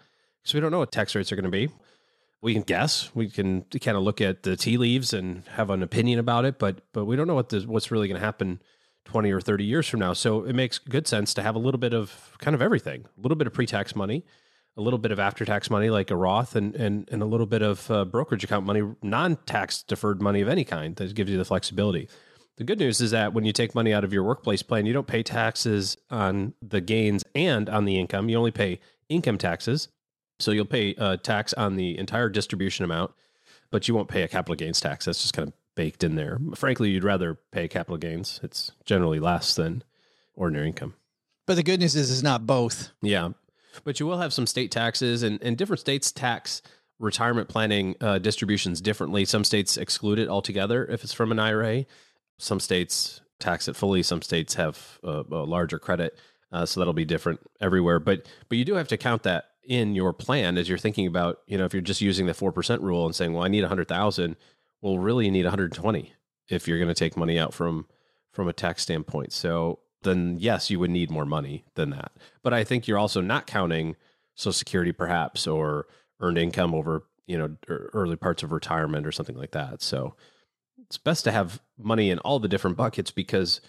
So 0.44 0.56
we 0.56 0.60
don't 0.60 0.70
know 0.70 0.78
what 0.78 0.92
tax 0.92 1.14
rates 1.14 1.30
are 1.32 1.36
going 1.36 1.44
to 1.44 1.50
be. 1.50 1.68
We 2.40 2.54
can 2.54 2.62
guess. 2.62 3.14
We 3.14 3.28
can 3.28 3.62
kind 3.62 3.96
of 3.96 4.02
look 4.02 4.20
at 4.20 4.42
the 4.42 4.56
tea 4.56 4.76
leaves 4.76 5.12
and 5.12 5.44
have 5.48 5.70
an 5.70 5.82
opinion 5.82 6.18
about 6.18 6.44
it, 6.44 6.58
but 6.58 6.82
but 6.92 7.06
we 7.06 7.16
don't 7.16 7.26
know 7.26 7.34
what 7.34 7.48
the, 7.48 7.60
what's 7.60 7.90
really 7.90 8.06
going 8.06 8.20
to 8.20 8.24
happen 8.24 8.60
20 9.06 9.30
or 9.32 9.40
30 9.40 9.64
years 9.64 9.88
from 9.88 10.00
now. 10.00 10.12
So 10.12 10.44
it 10.44 10.54
makes 10.54 10.78
good 10.78 11.06
sense 11.06 11.34
to 11.34 11.42
have 11.42 11.54
a 11.54 11.58
little 11.58 11.78
bit 11.78 11.94
of 11.94 12.36
kind 12.38 12.54
of 12.54 12.62
everything, 12.62 13.06
a 13.18 13.20
little 13.20 13.36
bit 13.36 13.46
of 13.46 13.54
pre-tax 13.54 13.96
money, 13.96 14.24
a 14.76 14.82
little 14.82 14.98
bit 14.98 15.12
of 15.12 15.18
after-tax 15.18 15.70
money 15.70 15.88
like 15.88 16.10
a 16.10 16.16
Roth 16.16 16.54
and 16.54 16.74
and 16.76 17.08
and 17.10 17.22
a 17.22 17.26
little 17.26 17.46
bit 17.46 17.62
of 17.62 17.90
uh, 17.90 18.04
brokerage 18.04 18.44
account 18.44 18.66
money, 18.66 18.82
non-tax 19.02 19.82
deferred 19.82 20.20
money 20.20 20.42
of 20.42 20.48
any 20.48 20.64
kind 20.64 20.96
that 20.96 21.14
gives 21.14 21.30
you 21.30 21.38
the 21.38 21.44
flexibility. 21.44 22.08
The 22.56 22.64
good 22.64 22.78
news 22.78 23.00
is 23.00 23.10
that 23.10 23.34
when 23.34 23.44
you 23.44 23.52
take 23.52 23.74
money 23.74 23.92
out 23.92 24.04
of 24.04 24.12
your 24.12 24.22
workplace 24.22 24.62
plan, 24.62 24.86
you 24.86 24.92
don't 24.92 25.06
pay 25.06 25.22
taxes 25.22 25.96
on 26.10 26.54
the 26.62 26.80
gains 26.80 27.24
and 27.34 27.68
on 27.68 27.84
the 27.84 27.98
income. 27.98 28.28
You 28.28 28.38
only 28.38 28.52
pay 28.52 28.80
income 29.08 29.38
taxes. 29.38 29.88
So 30.38 30.50
you'll 30.50 30.64
pay 30.64 30.94
a 30.98 31.16
tax 31.16 31.52
on 31.54 31.76
the 31.76 31.98
entire 31.98 32.28
distribution 32.28 32.84
amount, 32.84 33.12
but 33.70 33.88
you 33.88 33.94
won't 33.94 34.08
pay 34.08 34.22
a 34.22 34.28
capital 34.28 34.54
gains 34.54 34.80
tax. 34.80 35.04
That's 35.04 35.22
just 35.22 35.34
kind 35.34 35.48
of 35.48 35.54
baked 35.74 36.04
in 36.04 36.14
there. 36.14 36.38
Frankly, 36.54 36.90
you'd 36.90 37.04
rather 37.04 37.38
pay 37.50 37.68
capital 37.68 37.96
gains. 37.96 38.40
It's 38.42 38.72
generally 38.84 39.20
less 39.20 39.54
than 39.54 39.82
ordinary 40.34 40.68
income. 40.68 40.94
But 41.46 41.54
the 41.54 41.62
good 41.62 41.80
news 41.80 41.94
is 41.94 42.10
it's 42.10 42.22
not 42.22 42.46
both. 42.46 42.90
Yeah. 43.02 43.30
But 43.82 43.98
you 44.00 44.06
will 44.06 44.18
have 44.18 44.32
some 44.32 44.46
state 44.46 44.70
taxes, 44.70 45.22
and, 45.22 45.42
and 45.42 45.56
different 45.56 45.80
states 45.80 46.12
tax 46.12 46.62
retirement 47.00 47.48
planning 47.48 47.96
uh, 48.00 48.18
distributions 48.18 48.80
differently. 48.80 49.24
Some 49.24 49.44
states 49.44 49.76
exclude 49.76 50.18
it 50.18 50.28
altogether 50.28 50.84
if 50.86 51.02
it's 51.02 51.12
from 51.12 51.32
an 51.32 51.38
IRA. 51.40 51.86
Some 52.44 52.60
states 52.60 53.20
tax 53.40 53.68
it 53.68 53.76
fully. 53.76 54.02
Some 54.02 54.22
states 54.22 54.54
have 54.54 54.98
a, 55.02 55.24
a 55.30 55.44
larger 55.44 55.78
credit, 55.78 56.18
uh, 56.52 56.66
so 56.66 56.80
that'll 56.80 56.92
be 56.92 57.04
different 57.04 57.40
everywhere. 57.60 57.98
But 57.98 58.26
but 58.48 58.58
you 58.58 58.64
do 58.64 58.74
have 58.74 58.88
to 58.88 58.96
count 58.96 59.22
that 59.22 59.46
in 59.62 59.94
your 59.94 60.12
plan 60.12 60.58
as 60.58 60.68
you're 60.68 60.78
thinking 60.78 61.06
about. 61.06 61.38
You 61.46 61.58
know, 61.58 61.64
if 61.64 61.72
you're 61.72 61.80
just 61.80 62.00
using 62.00 62.26
the 62.26 62.34
four 62.34 62.52
percent 62.52 62.82
rule 62.82 63.06
and 63.06 63.14
saying, 63.14 63.32
"Well, 63.32 63.44
I 63.44 63.48
need 63.48 63.64
a 63.64 63.68
hundred 63.68 63.88
thousand, 63.88 64.36
well, 64.84 64.98
really, 64.98 65.24
you 65.24 65.30
need 65.30 65.46
120 65.46 66.12
if 66.50 66.68
you're 66.68 66.76
going 66.76 66.88
to 66.88 66.94
take 66.94 67.16
money 67.16 67.38
out 67.38 67.54
from 67.54 67.86
from 68.32 68.48
a 68.48 68.52
tax 68.52 68.82
standpoint. 68.82 69.32
So 69.32 69.78
then, 70.02 70.36
yes, 70.38 70.68
you 70.68 70.78
would 70.78 70.90
need 70.90 71.10
more 71.10 71.24
money 71.24 71.64
than 71.74 71.88
that. 71.90 72.12
But 72.42 72.52
I 72.52 72.64
think 72.64 72.86
you're 72.86 72.98
also 72.98 73.22
not 73.22 73.46
counting 73.46 73.96
Social 74.34 74.52
Security, 74.52 74.92
perhaps, 74.92 75.46
or 75.46 75.86
earned 76.20 76.36
income 76.36 76.74
over 76.74 77.04
you 77.26 77.38
know 77.38 77.56
early 77.66 78.16
parts 78.16 78.42
of 78.42 78.52
retirement 78.52 79.06
or 79.06 79.12
something 79.12 79.38
like 79.38 79.52
that. 79.52 79.80
So 79.80 80.16
it's 80.94 81.02
best 81.02 81.24
to 81.24 81.32
have 81.32 81.60
money 81.76 82.10
in 82.10 82.18
all 82.20 82.38
the 82.38 82.48
different 82.48 82.76
buckets 82.76 83.10
because 83.10 83.60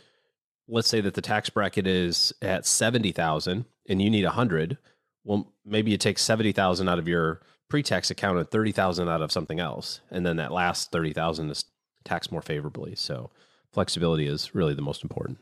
let's 0.67 0.87
say 0.87 1.01
that 1.01 1.15
the 1.15 1.21
tax 1.21 1.49
bracket 1.49 1.87
is 1.87 2.33
at 2.41 2.65
70,000 2.65 3.65
and 3.89 4.01
you 4.01 4.09
need 4.09 4.25
100 4.25 4.77
well 5.23 5.51
maybe 5.65 5.91
you 5.91 5.97
take 5.97 6.19
70,000 6.19 6.87
out 6.87 6.99
of 6.99 7.07
your 7.07 7.41
pre-tax 7.69 8.11
account 8.11 8.37
and 8.37 8.49
30,000 8.49 9.09
out 9.09 9.21
of 9.21 9.31
something 9.31 9.59
else. 9.59 10.01
And 10.11 10.25
then 10.25 10.37
that 10.37 10.51
last 10.51 10.91
30,000 10.91 11.49
is 11.49 11.65
taxed 12.03 12.31
more 12.31 12.41
favorably. 12.41 12.95
So 12.95 13.31
flexibility 13.73 14.27
is 14.27 14.53
really 14.53 14.73
the 14.73 14.81
most 14.81 15.03
important. 15.03 15.39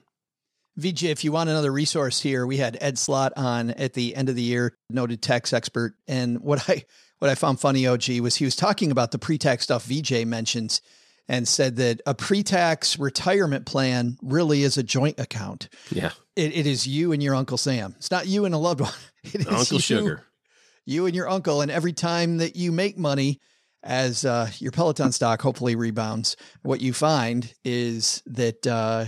VJ, 0.77 1.03
if 1.03 1.23
you 1.23 1.31
want 1.31 1.49
another 1.49 1.71
resource 1.71 2.19
here, 2.19 2.47
we 2.47 2.57
had 2.57 2.77
Ed 2.81 2.97
Slott 2.97 3.33
on 3.35 3.71
at 3.71 3.93
the 3.93 4.15
end 4.15 4.29
of 4.29 4.35
the 4.35 4.41
year, 4.41 4.75
noted 4.89 5.21
tax 5.21 5.53
expert. 5.53 5.93
And 6.07 6.39
what 6.39 6.67
I 6.67 6.85
what 7.19 7.29
I 7.29 7.35
found 7.35 7.59
funny, 7.59 7.85
OG, 7.85 8.19
was 8.21 8.35
he 8.35 8.45
was 8.45 8.55
talking 8.55 8.91
about 8.91 9.11
the 9.11 9.19
pre-tax 9.19 9.63
stuff 9.63 9.85
VJ 9.85 10.25
mentions 10.25 10.81
and 11.27 11.47
said 11.47 11.77
that 11.77 12.01
a 12.05 12.13
pre-tax 12.13 12.99
retirement 12.99 13.65
plan 13.65 14.17
really 14.21 14.63
is 14.63 14.77
a 14.77 14.83
joint 14.83 15.19
account. 15.19 15.69
Yeah. 15.89 16.11
It, 16.35 16.55
it 16.55 16.67
is 16.67 16.87
you 16.87 17.11
and 17.11 17.23
your 17.23 17.35
Uncle 17.35 17.57
Sam. 17.57 17.95
It's 17.97 18.11
not 18.11 18.27
you 18.27 18.45
and 18.45 18.53
a 18.53 18.57
loved 18.57 18.81
one. 18.81 18.91
It 19.23 19.35
is 19.35 19.47
Uncle 19.47 19.75
you, 19.77 19.79
Sugar. 19.79 20.25
You 20.85 21.05
and 21.05 21.15
your 21.15 21.29
uncle. 21.29 21.61
And 21.61 21.71
every 21.71 21.93
time 21.93 22.39
that 22.39 22.57
you 22.57 22.73
make 22.73 22.97
money, 22.97 23.39
as 23.83 24.25
uh, 24.25 24.49
your 24.59 24.71
Peloton 24.71 25.11
stock 25.11 25.41
hopefully 25.41 25.75
rebounds, 25.75 26.35
what 26.61 26.81
you 26.81 26.93
find 26.93 27.53
is 27.63 28.23
that 28.25 28.65
uh, 28.65 29.05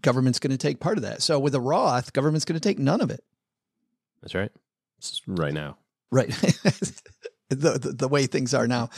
government's 0.00 0.38
going 0.38 0.50
to 0.50 0.56
take 0.56 0.80
part 0.80 0.98
of 0.98 1.02
that. 1.02 1.22
So 1.22 1.38
with 1.38 1.54
a 1.54 1.60
Roth, 1.60 2.12
government's 2.12 2.44
going 2.44 2.60
to 2.60 2.68
take 2.68 2.78
none 2.78 3.00
of 3.00 3.10
it. 3.10 3.22
That's 4.22 4.34
right. 4.34 4.50
It's 4.98 5.20
right 5.26 5.52
now. 5.52 5.76
Right. 6.10 6.28
the, 7.48 7.78
the, 7.78 7.94
the 7.96 8.08
way 8.08 8.26
things 8.26 8.54
are 8.54 8.66
now. 8.66 8.90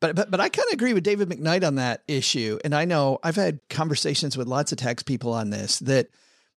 But 0.00 0.14
but 0.14 0.30
but 0.30 0.40
I 0.40 0.48
kind 0.48 0.66
of 0.68 0.74
agree 0.74 0.92
with 0.92 1.04
David 1.04 1.28
McKnight 1.28 1.66
on 1.66 1.76
that 1.76 2.02
issue. 2.06 2.58
And 2.64 2.74
I 2.74 2.84
know 2.84 3.18
I've 3.22 3.36
had 3.36 3.60
conversations 3.70 4.36
with 4.36 4.46
lots 4.46 4.72
of 4.72 4.78
tax 4.78 5.02
people 5.02 5.32
on 5.32 5.50
this 5.50 5.78
that 5.80 6.08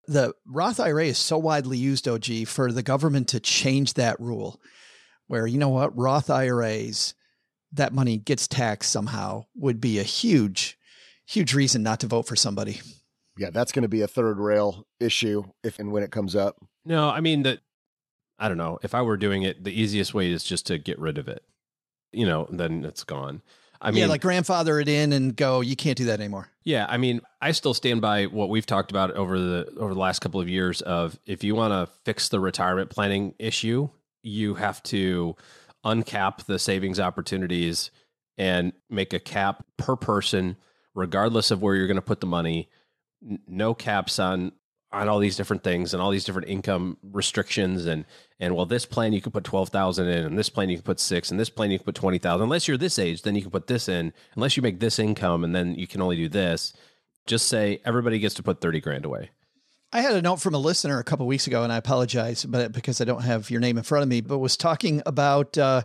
the 0.07 0.33
Roth 0.45 0.79
IRA 0.79 1.05
is 1.05 1.17
so 1.17 1.37
widely 1.37 1.77
used, 1.77 2.07
OG, 2.07 2.47
for 2.47 2.71
the 2.71 2.83
government 2.83 3.27
to 3.29 3.39
change 3.39 3.93
that 3.93 4.19
rule, 4.19 4.59
where 5.27 5.45
you 5.45 5.59
know 5.59 5.69
what 5.69 5.95
Roth 5.95 6.29
IRAs, 6.29 7.13
that 7.73 7.93
money 7.93 8.17
gets 8.17 8.47
taxed 8.47 8.91
somehow, 8.91 9.45
would 9.55 9.79
be 9.79 9.99
a 9.99 10.03
huge, 10.03 10.77
huge 11.27 11.53
reason 11.53 11.83
not 11.83 11.99
to 11.99 12.07
vote 12.07 12.23
for 12.27 12.35
somebody. 12.35 12.81
Yeah, 13.37 13.51
that's 13.51 13.71
going 13.71 13.83
to 13.83 13.89
be 13.89 14.01
a 14.01 14.07
third 14.07 14.39
rail 14.39 14.87
issue 14.99 15.43
if 15.63 15.79
and 15.79 15.91
when 15.91 16.03
it 16.03 16.11
comes 16.11 16.35
up. 16.35 16.57
No, 16.83 17.09
I 17.09 17.21
mean 17.21 17.43
that. 17.43 17.59
I 18.39 18.47
don't 18.47 18.57
know. 18.57 18.79
If 18.81 18.95
I 18.95 19.01
were 19.01 19.17
doing 19.17 19.43
it, 19.43 19.63
the 19.63 19.71
easiest 19.71 20.13
way 20.13 20.31
is 20.31 20.43
just 20.43 20.65
to 20.67 20.77
get 20.77 20.97
rid 20.97 21.17
of 21.17 21.27
it. 21.27 21.43
You 22.11 22.25
know, 22.25 22.47
then 22.51 22.83
it's 22.85 23.03
gone. 23.03 23.41
I 23.81 23.91
mean, 23.91 24.01
yeah, 24.01 24.07
like 24.07 24.21
grandfather 24.21 24.79
it 24.79 24.89
in 24.89 25.13
and 25.13 25.33
go. 25.35 25.61
You 25.61 25.75
can't 25.77 25.97
do 25.97 26.05
that 26.05 26.19
anymore. 26.19 26.49
Yeah, 26.65 26.85
I 26.89 26.97
mean, 26.97 27.21
I 27.41 27.51
still 27.51 27.73
stand 27.73 28.01
by 28.01 28.25
what 28.25 28.49
we've 28.49 28.65
talked 28.65 28.91
about 28.91 29.11
over 29.11 29.39
the 29.39 29.73
over 29.77 29.93
the 29.93 29.99
last 29.99 30.19
couple 30.19 30.41
of 30.41 30.49
years. 30.49 30.81
Of 30.81 31.17
if 31.25 31.43
you 31.43 31.55
want 31.55 31.71
to 31.71 31.93
fix 32.03 32.27
the 32.29 32.39
retirement 32.41 32.89
planning 32.89 33.35
issue, 33.39 33.89
you 34.21 34.55
have 34.55 34.83
to 34.83 35.35
uncap 35.85 36.43
the 36.45 36.59
savings 36.59 36.99
opportunities 36.99 37.89
and 38.37 38.73
make 38.89 39.13
a 39.13 39.19
cap 39.19 39.63
per 39.77 39.95
person, 39.95 40.57
regardless 40.93 41.51
of 41.51 41.61
where 41.61 41.75
you're 41.75 41.87
going 41.87 41.95
to 41.95 42.01
put 42.01 42.19
the 42.19 42.27
money. 42.27 42.67
N- 43.25 43.39
No 43.47 43.73
caps 43.73 44.19
on 44.19 44.51
on 44.91 45.07
all 45.07 45.19
these 45.19 45.37
different 45.37 45.63
things 45.63 45.93
and 45.93 46.01
all 46.01 46.09
these 46.09 46.23
different 46.23 46.47
income 46.47 46.97
restrictions 47.03 47.85
and 47.85 48.05
and 48.39 48.55
well 48.55 48.65
this 48.65 48.85
plan 48.85 49.13
you 49.13 49.21
can 49.21 49.31
put 49.31 49.43
12,000 49.43 50.07
in 50.07 50.25
and 50.25 50.37
this 50.37 50.49
plan 50.49 50.69
you 50.69 50.77
can 50.77 50.83
put 50.83 50.99
6 50.99 51.31
and 51.31 51.39
this 51.39 51.49
plan 51.49 51.71
you 51.71 51.77
can 51.77 51.85
put 51.85 51.95
20,000 51.95 52.41
unless 52.41 52.67
you're 52.67 52.77
this 52.77 52.97
age 52.97 53.21
then 53.21 53.35
you 53.35 53.41
can 53.41 53.51
put 53.51 53.67
this 53.67 53.87
in 53.87 54.11
unless 54.35 54.57
you 54.57 54.63
make 54.63 54.79
this 54.79 54.99
income 54.99 55.43
and 55.43 55.55
then 55.55 55.75
you 55.75 55.87
can 55.87 56.01
only 56.01 56.15
do 56.15 56.27
this 56.27 56.73
just 57.27 57.47
say 57.47 57.79
everybody 57.85 58.19
gets 58.19 58.35
to 58.35 58.43
put 58.43 58.61
30 58.61 58.79
grand 58.81 59.05
away 59.05 59.29
I 59.91 60.01
had 60.01 60.13
a 60.13 60.21
note 60.21 60.39
from 60.39 60.53
a 60.53 60.59
listener 60.59 60.99
a 60.99 61.03
couple 61.03 61.25
weeks 61.25 61.47
ago, 61.47 61.63
and 61.63 61.73
I 61.73 61.77
apologize, 61.77 62.45
but 62.45 62.71
because 62.71 63.01
I 63.01 63.05
don't 63.05 63.23
have 63.23 63.49
your 63.49 63.59
name 63.59 63.75
in 63.75 63.83
front 63.83 64.03
of 64.03 64.07
me, 64.07 64.21
but 64.21 64.37
was 64.37 64.55
talking 64.55 65.01
about, 65.07 65.57
uh, 65.57 65.81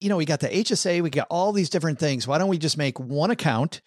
you 0.00 0.08
know, 0.08 0.16
we 0.16 0.24
got 0.24 0.40
the 0.40 0.48
HSA, 0.48 1.02
we 1.02 1.10
got 1.10 1.26
all 1.28 1.52
these 1.52 1.68
different 1.68 1.98
things. 1.98 2.26
Why 2.26 2.38
don't 2.38 2.48
we 2.48 2.56
just 2.56 2.78
make 2.78 2.98
one 2.98 3.30
account? 3.30 3.82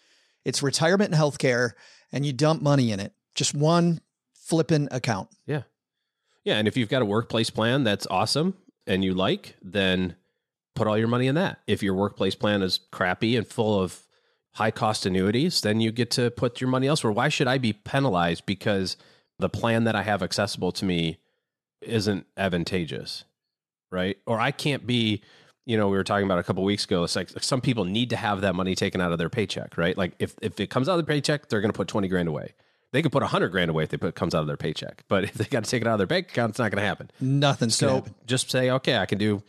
It's 0.45 0.61
retirement 0.61 1.11
and 1.11 1.19
healthcare, 1.19 1.71
and 2.11 2.27
you 2.27 2.31
dump 2.31 2.61
money 2.61 2.91
in 2.91 2.99
it. 2.99 3.11
Just 3.33 3.55
one 3.55 4.01
flipping 4.49 4.87
account. 4.91 5.29
Yeah. 5.45 5.63
Yeah. 6.43 6.55
And 6.55 6.67
if 6.67 6.75
you've 6.75 6.89
got 6.89 7.03
a 7.03 7.05
workplace 7.05 7.51
plan 7.51 7.83
that's 7.83 8.07
awesome 8.07 8.55
and 8.87 9.03
you 9.03 9.13
like, 9.13 9.55
then 9.61 10.15
put 10.75 10.87
all 10.87 10.97
your 10.97 11.07
money 11.07 11.27
in 11.27 11.35
that. 11.35 11.59
If 11.67 11.83
your 11.83 11.93
workplace 11.93 12.35
plan 12.35 12.63
is 12.63 12.79
crappy 12.91 13.37
and 13.37 13.45
full 13.45 13.79
of 13.79 14.01
high 14.53 14.71
cost 14.71 15.05
annuities, 15.05 15.61
then 15.61 15.79
you 15.79 15.91
get 15.91 16.09
to 16.11 16.31
put 16.31 16.59
your 16.59 16.69
money 16.69 16.87
elsewhere. 16.87 17.13
Why 17.13 17.29
should 17.29 17.47
I 17.47 17.59
be 17.59 17.73
penalized 17.73 18.45
because 18.47 18.97
the 19.37 19.49
plan 19.49 19.83
that 19.83 19.95
I 19.95 20.01
have 20.01 20.23
accessible 20.23 20.71
to 20.73 20.85
me 20.85 21.19
isn't 21.81 22.25
advantageous? 22.35 23.25
Right. 23.91 24.17
Or 24.25 24.39
I 24.39 24.51
can't 24.51 24.87
be, 24.87 25.21
you 25.65 25.77
know, 25.77 25.89
we 25.89 25.97
were 25.97 26.03
talking 26.03 26.25
about 26.25 26.39
a 26.39 26.43
couple 26.43 26.63
weeks 26.63 26.85
ago. 26.85 27.03
It's 27.03 27.15
like 27.15 27.29
some 27.41 27.61
people 27.61 27.85
need 27.85 28.09
to 28.09 28.15
have 28.15 28.41
that 28.41 28.55
money 28.55 28.73
taken 28.73 29.01
out 29.01 29.11
of 29.11 29.19
their 29.19 29.29
paycheck, 29.29 29.77
right? 29.77 29.97
Like 29.97 30.13
if, 30.17 30.35
if 30.41 30.59
it 30.59 30.71
comes 30.71 30.89
out 30.89 30.97
of 30.97 31.05
the 31.05 31.11
paycheck, 31.11 31.49
they're 31.49 31.61
going 31.61 31.71
to 31.71 31.77
put 31.77 31.87
20 31.87 32.07
grand 32.07 32.27
away. 32.27 32.53
They 32.91 33.01
could 33.01 33.11
put 33.11 33.21
a 33.21 33.25
100 33.25 33.49
grand 33.49 33.69
away 33.69 33.83
if 33.83 33.89
they 33.89 33.97
put 33.97 34.07
it 34.09 34.15
comes 34.15 34.33
out 34.33 34.41
of 34.41 34.47
their 34.47 34.57
paycheck. 34.57 35.03
But 35.07 35.23
if 35.25 35.33
they 35.35 35.45
got 35.45 35.63
to 35.63 35.69
take 35.69 35.81
it 35.81 35.87
out 35.87 35.93
of 35.93 35.97
their 35.99 36.07
bank 36.07 36.29
account, 36.31 36.51
it's 36.51 36.59
not 36.59 36.71
going 36.71 36.81
to 36.81 36.87
happen. 36.87 37.11
Nothing. 37.19 37.69
So 37.69 37.95
happen. 37.95 38.15
just 38.25 38.49
say, 38.49 38.69
okay, 38.71 38.97
I 38.97 39.05
can 39.05 39.17
do 39.17 39.43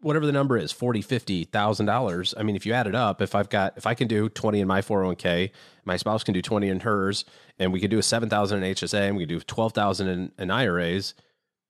whatever 0.00 0.26
the 0.26 0.32
number 0.32 0.56
is, 0.58 0.72
forty, 0.72 1.00
fifty 1.02 1.44
thousand 1.44 1.86
dollars. 1.86 2.34
I 2.36 2.42
mean, 2.42 2.56
if 2.56 2.66
you 2.66 2.72
add 2.72 2.86
it 2.86 2.94
up, 2.94 3.22
if 3.22 3.34
I've 3.34 3.48
got 3.48 3.74
if 3.76 3.86
I 3.86 3.94
can 3.94 4.08
do 4.08 4.28
twenty 4.28 4.60
in 4.60 4.68
my 4.68 4.82
four 4.82 4.98
hundred 4.98 5.06
one 5.08 5.16
k, 5.16 5.52
my 5.84 5.96
spouse 5.96 6.24
can 6.24 6.34
do 6.34 6.42
twenty 6.42 6.68
in 6.68 6.80
hers, 6.80 7.24
and 7.58 7.72
we 7.72 7.80
can 7.80 7.90
do 7.90 7.98
a 7.98 8.02
seven 8.02 8.28
thousand 8.28 8.62
in 8.62 8.74
HSA, 8.74 9.08
and 9.08 9.16
we 9.16 9.26
can 9.26 9.36
do 9.36 9.40
twelve 9.40 9.72
thousand 9.72 10.08
in, 10.08 10.32
in 10.38 10.50
IRAs. 10.50 11.14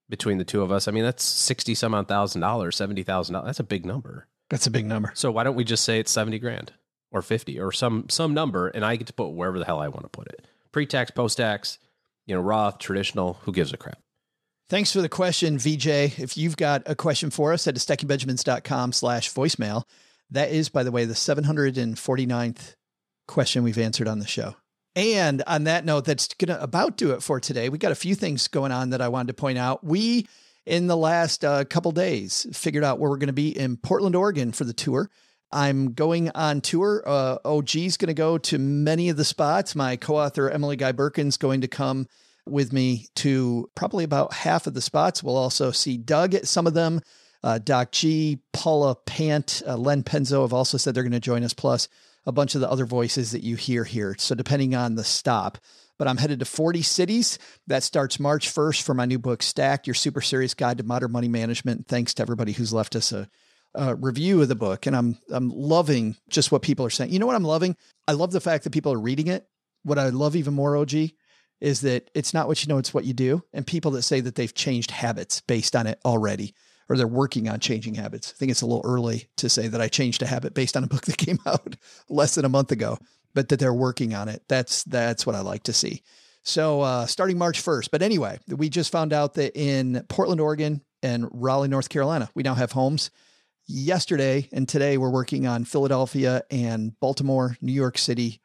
between 0.08 0.38
the 0.38 0.44
two 0.44 0.62
of 0.62 0.70
us. 0.72 0.88
I 0.88 0.92
mean, 0.92 1.04
that's 1.04 1.24
sixty 1.24 1.74
some 1.74 1.94
odd 1.94 2.08
thousand 2.08 2.40
dollars, 2.40 2.76
seventy 2.76 3.02
thousand 3.02 3.34
dollars. 3.34 3.46
That's 3.46 3.60
a 3.60 3.64
big 3.64 3.84
number. 3.84 4.26
That's 4.48 4.66
a 4.66 4.70
big 4.70 4.86
number. 4.86 5.12
So 5.14 5.30
why 5.30 5.42
don't 5.44 5.56
we 5.56 5.64
just 5.64 5.84
say 5.84 5.98
it's 5.98 6.10
seventy 6.10 6.38
grand 6.38 6.72
or 7.12 7.20
fifty 7.22 7.58
or 7.60 7.70
some 7.72 8.08
some 8.08 8.32
number, 8.34 8.68
and 8.68 8.84
I 8.84 8.96
get 8.96 9.06
to 9.08 9.12
put 9.12 9.28
wherever 9.28 9.58
the 9.58 9.64
hell 9.64 9.78
I 9.80 9.88
want 9.88 10.02
to 10.04 10.08
put 10.08 10.28
it, 10.28 10.46
pre 10.76 10.84
tax, 10.84 11.10
post 11.10 11.38
tax, 11.38 11.78
you 12.26 12.34
know, 12.34 12.40
Roth, 12.42 12.76
traditional. 12.76 13.38
Who 13.44 13.52
gives 13.52 13.72
a 13.72 13.78
crap? 13.78 13.98
Thanks 14.68 14.92
for 14.92 15.00
the 15.00 15.08
question, 15.08 15.56
VJ. 15.56 15.86
If 15.86 16.36
you've 16.36 16.58
got 16.58 16.82
a 16.84 16.94
question 16.94 17.30
for 17.30 17.54
us, 17.54 17.64
head 17.64 17.76
to 17.76 17.80
stackingbenjamins.com 17.80 18.92
slash 18.92 19.32
voicemail. 19.32 19.84
That 20.30 20.50
is, 20.50 20.68
by 20.68 20.82
the 20.82 20.92
way, 20.92 21.06
the 21.06 21.14
749th 21.14 22.74
question 23.26 23.62
we've 23.62 23.78
answered 23.78 24.06
on 24.06 24.18
the 24.18 24.26
show. 24.26 24.54
And 24.94 25.42
on 25.46 25.64
that 25.64 25.86
note, 25.86 26.04
that's 26.04 26.28
going 26.34 26.54
to 26.54 26.62
about 26.62 26.98
do 26.98 27.12
it 27.12 27.22
for 27.22 27.40
today. 27.40 27.70
We 27.70 27.78
got 27.78 27.92
a 27.92 27.94
few 27.94 28.14
things 28.14 28.46
going 28.46 28.70
on 28.70 28.90
that 28.90 29.00
I 29.00 29.08
wanted 29.08 29.28
to 29.28 29.40
point 29.40 29.56
out. 29.56 29.82
We, 29.82 30.28
in 30.66 30.88
the 30.88 30.96
last 30.96 31.42
uh, 31.42 31.64
couple 31.64 31.92
days, 31.92 32.46
figured 32.52 32.84
out 32.84 32.98
where 32.98 33.08
we're 33.08 33.16
going 33.16 33.28
to 33.28 33.32
be 33.32 33.58
in 33.58 33.78
Portland, 33.78 34.14
Oregon 34.14 34.52
for 34.52 34.64
the 34.64 34.74
tour. 34.74 35.08
I'm 35.52 35.92
going 35.92 36.30
on 36.30 36.60
tour. 36.60 37.02
Uh, 37.06 37.38
OG's 37.44 37.96
going 37.96 38.08
to 38.08 38.14
go 38.14 38.38
to 38.38 38.58
many 38.58 39.08
of 39.08 39.16
the 39.16 39.24
spots. 39.24 39.74
My 39.74 39.96
co-author 39.96 40.50
Emily 40.50 40.76
Guy 40.76 40.92
Birken's 40.92 41.36
going 41.36 41.60
to 41.60 41.68
come 41.68 42.08
with 42.46 42.72
me 42.72 43.06
to 43.16 43.70
probably 43.74 44.04
about 44.04 44.32
half 44.32 44.66
of 44.66 44.74
the 44.74 44.80
spots. 44.80 45.22
We'll 45.22 45.36
also 45.36 45.70
see 45.70 45.96
Doug 45.96 46.34
at 46.34 46.46
some 46.46 46.66
of 46.66 46.74
them. 46.74 47.00
Uh, 47.42 47.58
Doc 47.58 47.92
G, 47.92 48.40
Paula 48.52 48.96
Pant, 48.96 49.62
uh, 49.66 49.76
Len 49.76 50.02
Penzo 50.02 50.42
have 50.42 50.52
also 50.52 50.78
said 50.78 50.94
they're 50.94 51.02
going 51.02 51.12
to 51.12 51.20
join 51.20 51.44
us. 51.44 51.54
Plus, 51.54 51.88
a 52.26 52.32
bunch 52.32 52.54
of 52.54 52.60
the 52.60 52.70
other 52.70 52.84
voices 52.84 53.30
that 53.30 53.44
you 53.44 53.56
hear 53.56 53.84
here. 53.84 54.16
So 54.18 54.34
depending 54.34 54.74
on 54.74 54.96
the 54.96 55.04
stop, 55.04 55.58
but 55.98 56.08
I'm 56.08 56.16
headed 56.16 56.40
to 56.40 56.44
40 56.44 56.82
cities. 56.82 57.38
That 57.66 57.82
starts 57.82 58.20
March 58.20 58.52
1st 58.52 58.82
for 58.82 58.94
my 58.94 59.06
new 59.06 59.18
book, 59.18 59.42
Stacked, 59.42 59.86
Your 59.86 59.94
Super 59.94 60.20
Serious 60.20 60.54
Guide 60.54 60.78
to 60.78 60.84
Modern 60.84 61.12
Money 61.12 61.28
Management. 61.28 61.86
Thanks 61.88 62.14
to 62.14 62.22
everybody 62.22 62.52
who's 62.52 62.72
left 62.72 62.96
us 62.96 63.12
a, 63.12 63.28
a 63.76 63.94
review 63.94 64.42
of 64.42 64.48
the 64.48 64.54
book. 64.54 64.86
And 64.86 64.96
I'm, 64.96 65.18
I'm 65.30 65.50
loving 65.50 66.16
just 66.28 66.50
what 66.50 66.62
people 66.62 66.84
are 66.86 66.90
saying. 66.90 67.12
You 67.12 67.18
know 67.18 67.26
what 67.26 67.36
I'm 67.36 67.44
loving? 67.44 67.76
I 68.08 68.12
love 68.12 68.32
the 68.32 68.40
fact 68.40 68.64
that 68.64 68.72
people 68.72 68.92
are 68.92 69.00
reading 69.00 69.28
it. 69.28 69.46
What 69.82 69.98
I 69.98 70.08
love 70.08 70.34
even 70.34 70.54
more, 70.54 70.76
OG, 70.76 70.94
is 71.60 71.82
that 71.82 72.10
it's 72.14 72.34
not 72.34 72.48
what 72.48 72.62
you 72.62 72.68
know, 72.68 72.78
it's 72.78 72.92
what 72.92 73.04
you 73.04 73.12
do. 73.12 73.42
And 73.52 73.66
people 73.66 73.92
that 73.92 74.02
say 74.02 74.20
that 74.20 74.34
they've 74.34 74.52
changed 74.52 74.90
habits 74.90 75.40
based 75.42 75.76
on 75.76 75.86
it 75.86 76.00
already 76.04 76.54
or 76.88 76.96
they're 76.96 77.06
working 77.06 77.48
on 77.48 77.60
changing 77.60 77.94
habits. 77.94 78.32
I 78.34 78.38
think 78.38 78.50
it's 78.50 78.62
a 78.62 78.66
little 78.66 78.84
early 78.84 79.28
to 79.38 79.48
say 79.48 79.68
that 79.68 79.80
I 79.80 79.88
changed 79.88 80.22
a 80.22 80.26
habit 80.26 80.54
based 80.54 80.76
on 80.76 80.84
a 80.84 80.88
book 80.88 81.06
that 81.06 81.18
came 81.18 81.38
out 81.46 81.76
less 82.08 82.34
than 82.34 82.44
a 82.44 82.50
month 82.50 82.72
ago, 82.72 82.98
but 83.34 83.48
that 83.48 83.58
they're 83.58 83.74
working 83.74 84.14
on 84.14 84.28
it. 84.28 84.42
That's 84.48 84.84
that's 84.84 85.26
what 85.26 85.36
I 85.36 85.40
like 85.40 85.64
to 85.64 85.72
see. 85.72 86.02
So 86.42 86.80
uh, 86.82 87.06
starting 87.06 87.38
March 87.38 87.62
1st. 87.62 87.88
But 87.90 88.02
anyway, 88.02 88.38
we 88.46 88.68
just 88.68 88.92
found 88.92 89.12
out 89.12 89.34
that 89.34 89.58
in 89.58 90.04
Portland, 90.08 90.40
Oregon 90.40 90.80
and 91.02 91.28
Raleigh, 91.32 91.68
North 91.68 91.88
Carolina, 91.88 92.30
we 92.34 92.44
now 92.44 92.54
have 92.54 92.70
homes. 92.70 93.10
Yesterday 93.68 94.48
and 94.52 94.68
today, 94.68 94.96
we're 94.96 95.10
working 95.10 95.44
on 95.48 95.64
Philadelphia 95.64 96.44
and 96.52 96.98
Baltimore, 97.00 97.56
New 97.60 97.72
York 97.72 97.98
City, 97.98 98.40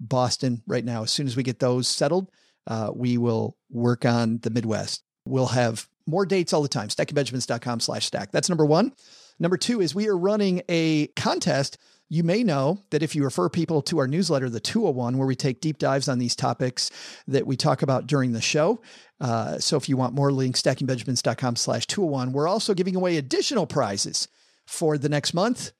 Boston 0.00 0.62
right 0.66 0.84
now. 0.84 1.02
As 1.02 1.10
soon 1.10 1.26
as 1.26 1.36
we 1.36 1.42
get 1.42 1.58
those 1.58 1.86
settled, 1.86 2.30
uh, 2.66 2.90
we 2.94 3.18
will 3.18 3.58
work 3.68 4.06
on 4.06 4.38
the 4.38 4.48
Midwest. 4.48 5.02
We'll 5.26 5.48
have 5.48 5.88
more 6.06 6.24
dates 6.24 6.54
all 6.54 6.62
the 6.62 6.68
time. 6.68 6.88
StackingBenjamins.com 6.88 7.80
slash 7.80 8.06
stack. 8.06 8.32
That's 8.32 8.48
number 8.48 8.64
one. 8.64 8.94
Number 9.38 9.58
two 9.58 9.82
is 9.82 9.94
we 9.94 10.08
are 10.08 10.16
running 10.16 10.62
a 10.70 11.08
contest. 11.08 11.76
You 12.08 12.24
may 12.24 12.42
know 12.42 12.80
that 12.90 13.02
if 13.02 13.14
you 13.14 13.24
refer 13.24 13.50
people 13.50 13.82
to 13.82 13.98
our 13.98 14.08
newsletter, 14.08 14.48
the 14.48 14.58
201, 14.58 15.18
where 15.18 15.26
we 15.26 15.36
take 15.36 15.60
deep 15.60 15.76
dives 15.76 16.08
on 16.08 16.18
these 16.18 16.34
topics 16.34 16.90
that 17.28 17.46
we 17.46 17.56
talk 17.56 17.82
about 17.82 18.06
during 18.06 18.32
the 18.32 18.40
show. 18.40 18.80
Uh, 19.20 19.58
so 19.58 19.76
if 19.76 19.86
you 19.90 19.98
want 19.98 20.14
more 20.14 20.32
links, 20.32 20.62
stackingbenjamins.com 20.62 21.56
slash 21.56 21.86
201. 21.86 22.32
We're 22.32 22.48
also 22.48 22.72
giving 22.72 22.96
away 22.96 23.18
additional 23.18 23.66
prizes 23.66 24.28
for 24.66 24.98
the 24.98 25.08
next 25.08 25.34
month. 25.34 25.72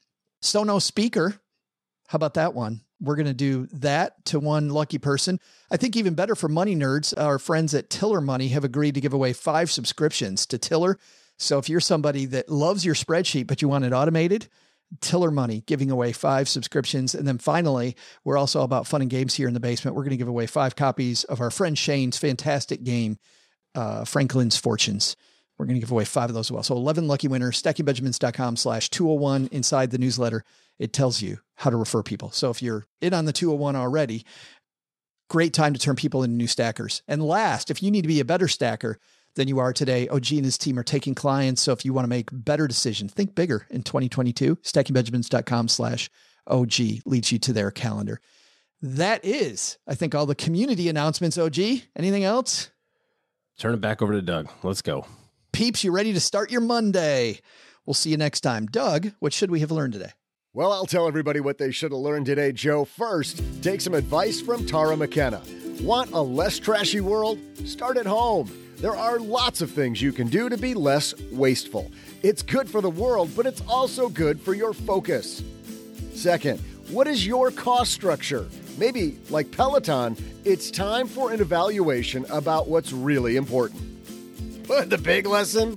Sonos 0.42 0.82
speaker. 0.82 1.40
How 2.08 2.16
about 2.16 2.34
that 2.34 2.54
one? 2.54 2.82
We're 3.00 3.16
going 3.16 3.26
to 3.26 3.34
do 3.34 3.66
that 3.72 4.24
to 4.26 4.38
one 4.38 4.68
lucky 4.68 4.98
person. 4.98 5.40
I 5.70 5.76
think 5.76 5.96
even 5.96 6.14
better 6.14 6.34
for 6.34 6.48
money 6.48 6.76
nerds, 6.76 7.12
our 7.20 7.38
friends 7.38 7.74
at 7.74 7.90
Tiller 7.90 8.20
Money 8.20 8.48
have 8.48 8.64
agreed 8.64 8.94
to 8.94 9.00
give 9.00 9.12
away 9.12 9.32
five 9.32 9.70
subscriptions 9.70 10.46
to 10.46 10.58
Tiller. 10.58 10.98
So 11.38 11.58
if 11.58 11.68
you're 11.68 11.80
somebody 11.80 12.26
that 12.26 12.48
loves 12.48 12.84
your 12.84 12.94
spreadsheet, 12.94 13.48
but 13.48 13.60
you 13.60 13.68
want 13.68 13.84
it 13.84 13.92
automated, 13.92 14.48
Tiller 15.00 15.30
Money 15.30 15.64
giving 15.66 15.90
away 15.90 16.12
five 16.12 16.48
subscriptions. 16.48 17.14
And 17.14 17.26
then 17.26 17.38
finally, 17.38 17.96
we're 18.24 18.36
also 18.36 18.62
about 18.62 18.86
fun 18.86 19.00
and 19.00 19.10
games 19.10 19.34
here 19.34 19.48
in 19.48 19.54
the 19.54 19.60
basement. 19.60 19.96
We're 19.96 20.02
going 20.02 20.10
to 20.10 20.16
give 20.16 20.28
away 20.28 20.46
five 20.46 20.76
copies 20.76 21.24
of 21.24 21.40
our 21.40 21.50
friend 21.50 21.76
Shane's 21.76 22.18
fantastic 22.18 22.84
game, 22.84 23.18
uh, 23.74 24.04
Franklin's 24.04 24.56
Fortunes. 24.56 25.16
We're 25.62 25.66
going 25.66 25.76
to 25.76 25.80
give 25.80 25.92
away 25.92 26.04
five 26.04 26.28
of 26.28 26.34
those 26.34 26.48
as 26.48 26.52
well. 26.52 26.64
So 26.64 26.74
11 26.74 27.06
lucky 27.06 27.28
winners, 27.28 27.62
stackingbenjamins.com 27.62 28.56
slash 28.56 28.90
201 28.90 29.48
inside 29.52 29.92
the 29.92 29.98
newsletter. 29.98 30.42
It 30.80 30.92
tells 30.92 31.22
you 31.22 31.38
how 31.54 31.70
to 31.70 31.76
refer 31.76 32.02
people. 32.02 32.32
So 32.32 32.50
if 32.50 32.60
you're 32.60 32.84
in 33.00 33.14
on 33.14 33.26
the 33.26 33.32
201 33.32 33.76
already, 33.76 34.26
great 35.30 35.54
time 35.54 35.72
to 35.72 35.78
turn 35.78 35.94
people 35.94 36.24
into 36.24 36.34
new 36.34 36.48
stackers. 36.48 37.04
And 37.06 37.22
last, 37.22 37.70
if 37.70 37.80
you 37.80 37.92
need 37.92 38.02
to 38.02 38.08
be 38.08 38.18
a 38.18 38.24
better 38.24 38.48
stacker 38.48 38.98
than 39.36 39.46
you 39.46 39.60
are 39.60 39.72
today, 39.72 40.08
OG 40.08 40.32
and 40.32 40.44
his 40.44 40.58
team 40.58 40.76
are 40.80 40.82
taking 40.82 41.14
clients. 41.14 41.62
So 41.62 41.70
if 41.70 41.84
you 41.84 41.92
want 41.92 42.06
to 42.06 42.10
make 42.10 42.30
better 42.32 42.66
decisions, 42.66 43.12
think 43.12 43.36
bigger 43.36 43.64
in 43.70 43.84
2022, 43.84 44.56
stackingbenjamins.com 44.56 45.68
slash 45.68 46.10
OG 46.48 46.74
leads 47.04 47.30
you 47.30 47.38
to 47.38 47.52
their 47.52 47.70
calendar. 47.70 48.20
That 48.80 49.24
is, 49.24 49.78
I 49.86 49.94
think, 49.94 50.16
all 50.16 50.26
the 50.26 50.34
community 50.34 50.88
announcements, 50.88 51.38
OG. 51.38 51.58
Anything 51.94 52.24
else? 52.24 52.72
Turn 53.60 53.74
it 53.74 53.80
back 53.80 54.02
over 54.02 54.12
to 54.12 54.22
Doug. 54.22 54.50
Let's 54.64 54.82
go. 54.82 55.06
Peeps, 55.52 55.84
you 55.84 55.92
ready 55.92 56.14
to 56.14 56.20
start 56.20 56.50
your 56.50 56.62
Monday? 56.62 57.38
We'll 57.84 57.92
see 57.92 58.08
you 58.08 58.16
next 58.16 58.40
time. 58.40 58.66
Doug, 58.66 59.12
what 59.18 59.34
should 59.34 59.50
we 59.50 59.60
have 59.60 59.70
learned 59.70 59.92
today? 59.92 60.12
Well, 60.54 60.72
I'll 60.72 60.86
tell 60.86 61.06
everybody 61.06 61.40
what 61.40 61.58
they 61.58 61.70
should 61.70 61.92
have 61.92 62.00
learned 62.00 62.24
today, 62.24 62.52
Joe. 62.52 62.86
First, 62.86 63.42
take 63.62 63.82
some 63.82 63.92
advice 63.92 64.40
from 64.40 64.64
Tara 64.64 64.96
McKenna. 64.96 65.42
Want 65.82 66.12
a 66.12 66.22
less 66.22 66.58
trashy 66.58 67.02
world? 67.02 67.38
Start 67.66 67.98
at 67.98 68.06
home. 68.06 68.50
There 68.76 68.96
are 68.96 69.18
lots 69.18 69.60
of 69.60 69.70
things 69.70 70.00
you 70.00 70.10
can 70.10 70.28
do 70.28 70.48
to 70.48 70.56
be 70.56 70.72
less 70.72 71.12
wasteful. 71.30 71.90
It's 72.22 72.40
good 72.40 72.66
for 72.66 72.80
the 72.80 72.90
world, 72.90 73.30
but 73.36 73.44
it's 73.44 73.60
also 73.68 74.08
good 74.08 74.40
for 74.40 74.54
your 74.54 74.72
focus. 74.72 75.42
Second, 76.14 76.60
what 76.88 77.06
is 77.06 77.26
your 77.26 77.50
cost 77.50 77.92
structure? 77.92 78.48
Maybe, 78.78 79.18
like 79.28 79.50
Peloton, 79.50 80.16
it's 80.46 80.70
time 80.70 81.06
for 81.06 81.30
an 81.30 81.42
evaluation 81.42 82.24
about 82.30 82.68
what's 82.68 82.90
really 82.90 83.36
important. 83.36 83.91
The 84.64 85.00
big 85.02 85.26
lesson? 85.26 85.76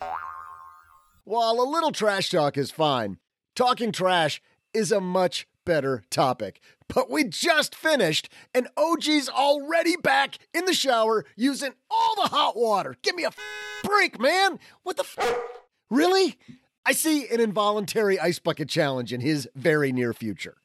While 1.24 1.60
a 1.60 1.70
little 1.70 1.92
trash 1.92 2.30
talk 2.30 2.58
is 2.58 2.72
fine, 2.72 3.18
talking 3.56 3.92
trash 3.92 4.42
is 4.74 4.92
a 4.92 5.02
much 5.02 5.48
better 5.66 6.04
topic. 6.10 6.62
But 6.88 7.10
we 7.10 7.24
just 7.24 7.74
finished, 7.74 8.30
and 8.54 8.68
OG's 8.78 9.28
already 9.28 9.96
back 9.98 10.38
in 10.54 10.66
the 10.66 10.74
shower 10.74 11.26
using 11.36 11.74
all 11.90 12.16
the 12.16 12.30
hot 12.30 12.56
water. 12.56 12.96
Give 13.02 13.16
me 13.16 13.24
a 13.26 13.32
break, 13.84 14.20
man. 14.20 14.60
What 14.84 14.98
the 14.98 15.04
f? 15.04 15.40
Really? 15.90 16.38
I 16.86 16.92
see 16.94 17.28
an 17.28 17.40
involuntary 17.40 18.20
ice 18.20 18.38
bucket 18.38 18.70
challenge 18.70 19.12
in 19.12 19.22
his 19.22 19.50
very 19.56 19.92
near 19.92 20.14
future. 20.14 20.58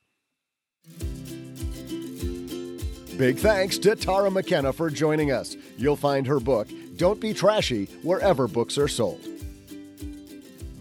Big 3.17 3.37
thanks 3.39 3.77
to 3.79 3.95
Tara 3.97 4.31
McKenna 4.31 4.73
for 4.73 4.89
joining 4.89 5.31
us. 5.31 5.57
You'll 5.77 5.97
find 5.97 6.27
her 6.27 6.41
book, 6.41 6.69
Don't 7.01 7.19
Be 7.19 7.33
Trashy, 7.33 7.87
wherever 8.03 8.47
books 8.47 8.77
are 8.77 8.87
sold. 8.87 9.27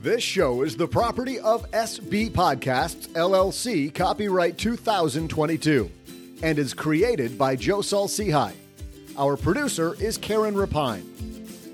This 0.02 0.22
show 0.22 0.64
is 0.64 0.76
the 0.76 0.86
property 0.86 1.40
of 1.40 1.72
SB 1.72 2.32
Podcasts, 2.32 3.08
LLC, 3.12 3.96
copyright 3.96 4.58
2022, 4.58 5.90
and 6.44 6.60
is 6.60 6.74
created 6.74 7.38
by 7.38 7.56
Joe 7.56 7.82
Saul-Sehy. 7.82 8.52
Our 9.18 9.38
producer 9.38 9.96
is 10.02 10.18
Karen 10.18 10.56
Repine. 10.56 11.06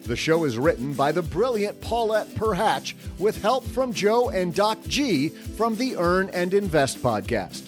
The 0.04 0.16
show 0.16 0.44
is 0.44 0.60
written 0.60 0.94
by 0.94 1.12
the 1.12 1.24
brilliant 1.24 1.82
Paulette 1.82 2.30
Perhach 2.36 2.94
with 3.18 3.42
help 3.42 3.66
from 3.66 3.94
Joe 3.94 4.30
and 4.30 4.54
Doc 4.54 4.78
G 4.88 5.30
from 5.30 5.76
the 5.76 5.98
Earn 5.98 6.30
and 6.30 6.54
Invest 6.54 7.02
podcast. 7.02 7.64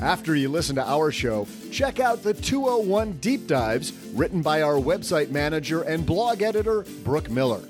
After 0.00 0.36
you 0.36 0.48
listen 0.48 0.76
to 0.76 0.88
our 0.88 1.10
show, 1.10 1.48
check 1.72 1.98
out 1.98 2.22
the 2.22 2.32
201 2.32 3.14
Deep 3.14 3.48
Dives 3.48 3.92
written 4.14 4.42
by 4.42 4.62
our 4.62 4.74
website 4.74 5.30
manager 5.30 5.82
and 5.82 6.06
blog 6.06 6.40
editor, 6.40 6.84
Brooke 7.02 7.28
Miller. 7.28 7.62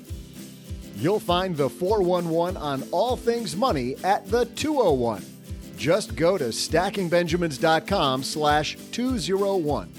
You'll 0.95 1.19
find 1.19 1.57
the 1.57 1.69
411 1.69 2.55
on 2.55 2.83
all 2.91 3.15
things 3.15 3.55
money 3.55 3.95
at 4.03 4.27
the 4.27 4.45
201. 4.45 5.25
Just 5.75 6.15
go 6.15 6.37
to 6.37 6.45
stackingbenjamins.com 6.45 8.23
slash 8.23 8.77
201. 8.91 9.91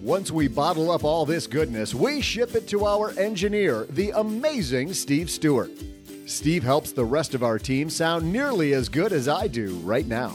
Once 0.00 0.30
we 0.30 0.48
bottle 0.48 0.90
up 0.90 1.04
all 1.04 1.26
this 1.26 1.46
goodness, 1.46 1.94
we 1.94 2.22
ship 2.22 2.54
it 2.54 2.66
to 2.68 2.86
our 2.86 3.10
engineer, 3.18 3.84
the 3.90 4.10
amazing 4.12 4.94
Steve 4.94 5.30
Stewart. 5.30 5.70
Steve 6.24 6.62
helps 6.62 6.92
the 6.92 7.04
rest 7.04 7.34
of 7.34 7.42
our 7.42 7.58
team 7.58 7.90
sound 7.90 8.32
nearly 8.32 8.72
as 8.72 8.88
good 8.88 9.12
as 9.12 9.28
I 9.28 9.48
do 9.48 9.74
right 9.80 10.06
now. 10.06 10.34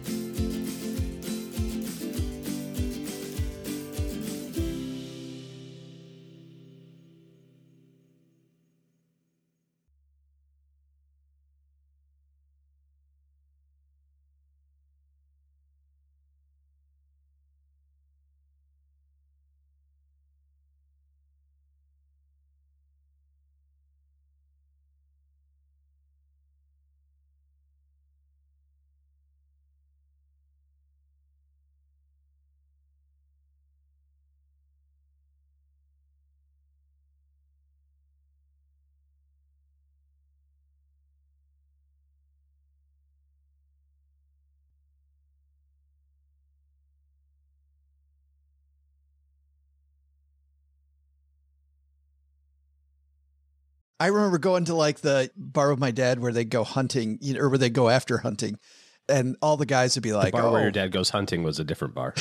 I 54.01 54.07
remember 54.07 54.39
going 54.39 54.65
to 54.65 54.73
like 54.73 55.01
the 55.01 55.29
bar 55.37 55.69
with 55.69 55.77
my 55.77 55.91
dad 55.91 56.17
where 56.17 56.31
they 56.31 56.43
go 56.43 56.63
hunting, 56.63 57.19
you 57.21 57.35
know, 57.35 57.41
or 57.41 57.49
where 57.49 57.59
they 57.59 57.69
go 57.69 57.87
after 57.87 58.17
hunting, 58.17 58.57
and 59.07 59.37
all 59.43 59.57
the 59.57 59.67
guys 59.67 59.95
would 59.95 60.01
be 60.01 60.11
like, 60.11 60.31
the 60.33 60.39
bar 60.39 60.47
"Oh, 60.47 60.53
where 60.53 60.61
your 60.61 60.69
oh. 60.69 60.71
dad 60.71 60.91
goes 60.91 61.11
hunting 61.11 61.43
was 61.43 61.59
a 61.59 61.63
different 61.63 61.93
bar. 61.93 62.15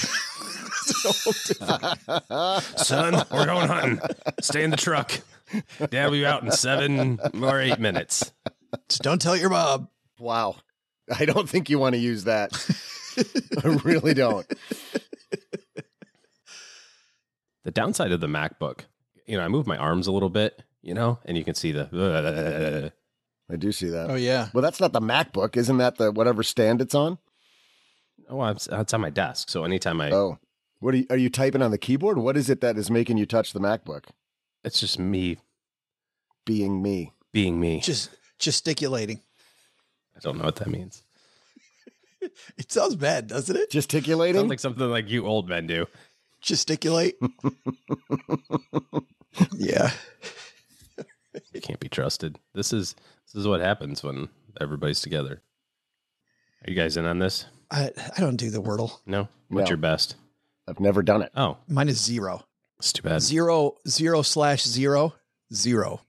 Son, 2.77 3.25
we're 3.33 3.47
going 3.47 3.67
hunting. 3.67 3.99
Stay 4.43 4.63
in 4.63 4.69
the 4.71 4.77
truck. 4.77 5.23
Dad 5.89 6.05
will 6.05 6.13
be 6.13 6.27
out 6.27 6.43
in 6.43 6.51
seven 6.51 7.19
or 7.41 7.59
eight 7.63 7.81
minutes. 7.81 8.31
just 8.91 9.01
don't 9.01 9.23
tell 9.23 9.35
your 9.35 9.49
mom." 9.49 9.89
Wow. 10.19 10.57
I 11.19 11.25
don't 11.25 11.49
think 11.49 11.71
you 11.71 11.79
want 11.79 11.95
to 11.95 11.99
use 11.99 12.25
that. 12.25 12.53
I 13.65 13.69
really 13.85 14.13
don't. 14.13 14.47
The 17.65 17.71
downside 17.71 18.13
of 18.13 18.21
the 18.21 18.27
MacBook, 18.27 18.81
you 19.27 19.39
know, 19.39 19.43
I 19.43 19.49
move 19.49 19.67
my 19.67 19.79
arms 19.79 20.07
a 20.07 20.13
little 20.13 20.29
bit, 20.29 20.63
you 20.83 20.95
know, 20.95 21.19
and 21.25 21.37
you 21.37 21.45
can 21.45 21.55
see 21.55 21.73
the. 21.73 22.93
I 23.53 23.57
do 23.57 23.73
see 23.73 23.89
that. 23.91 24.11
Oh 24.11 24.15
yeah, 24.15 24.49
Well, 24.53 24.63
that's 24.63 24.81
not 24.81 24.93
the 24.93 25.01
MacBook. 25.01 25.57
Isn't 25.57 25.79
that 25.79 25.97
the 25.97 26.13
whatever 26.13 26.43
stand 26.45 26.81
it's 26.81 26.95
on? 26.95 27.19
Oh, 28.29 28.45
it's, 28.45 28.69
it's 28.71 28.95
on 28.95 29.01
my 29.01 29.11
desk. 29.11 29.51
So 29.51 29.65
anytime 29.65 30.01
I, 30.01 30.11
Oh. 30.13 30.39
What 30.79 30.95
are 30.95 30.99
you, 30.99 31.07
are 31.11 31.17
you 31.17 31.29
typing 31.31 31.61
on 31.63 31.73
the 31.73 31.79
keyboard? 31.79 32.17
What 32.17 32.37
is 32.37 32.49
it 32.49 32.61
that 32.61 32.79
is 32.79 32.91
making 32.91 33.19
you 33.19 33.27
touch 33.27 33.53
the 33.53 33.61
MacBook? 33.61 34.05
it's 34.63 34.79
just 34.79 34.99
me 34.99 35.39
Being 36.47 36.81
me. 36.83 37.13
being 37.33 37.59
me. 37.59 37.81
just 37.81 38.11
gesticulating. 38.39 39.21
I 40.17 40.21
don't 40.21 40.39
know 40.39 40.45
what 40.45 40.57
that 40.57 40.69
means. 40.69 41.03
It 42.59 42.71
sounds 42.71 42.97
bad, 42.97 43.29
doesn't 43.29 43.57
it? 43.57 43.71
Gesticulating? 43.71 44.39
Sounds 44.43 44.51
like 44.51 44.61
something 44.61 44.87
like 44.91 45.09
you 45.09 45.27
old 45.27 45.49
men 45.49 45.67
do. 45.67 45.87
Gesticulate. 46.43 47.15
yeah. 49.57 49.91
You 51.53 51.61
can't 51.61 51.81
be 51.81 51.89
trusted. 51.89 52.39
This 52.55 52.73
is 52.73 52.95
this 53.27 53.41
is 53.41 53.47
what 53.47 53.61
happens 53.61 54.03
when 54.03 54.29
everybody's 54.61 55.01
together. 55.01 55.43
Are 56.67 56.71
you 56.71 56.77
guys 56.77 56.97
in 56.97 57.05
on 57.05 57.19
this? 57.19 57.47
I 57.71 57.91
I 58.17 58.21
don't 58.21 58.37
do 58.37 58.51
the 58.51 58.63
Wordle. 58.63 58.99
No. 59.07 59.29
What's 59.49 59.67
No. 59.67 59.71
your 59.71 59.77
best? 59.79 60.17
I've 60.69 60.81
never 60.81 61.03
done 61.03 61.23
it. 61.23 61.31
Oh, 61.37 61.57
Mine 61.69 61.89
is 61.89 62.01
zero. 62.01 62.45
it's 62.79 62.93
too 62.93 63.03
bad. 63.03 63.21
Zero 63.23 63.77
zero 63.89 64.23
slash 64.23 64.65
zero 64.65 65.15
zero. 65.53 66.01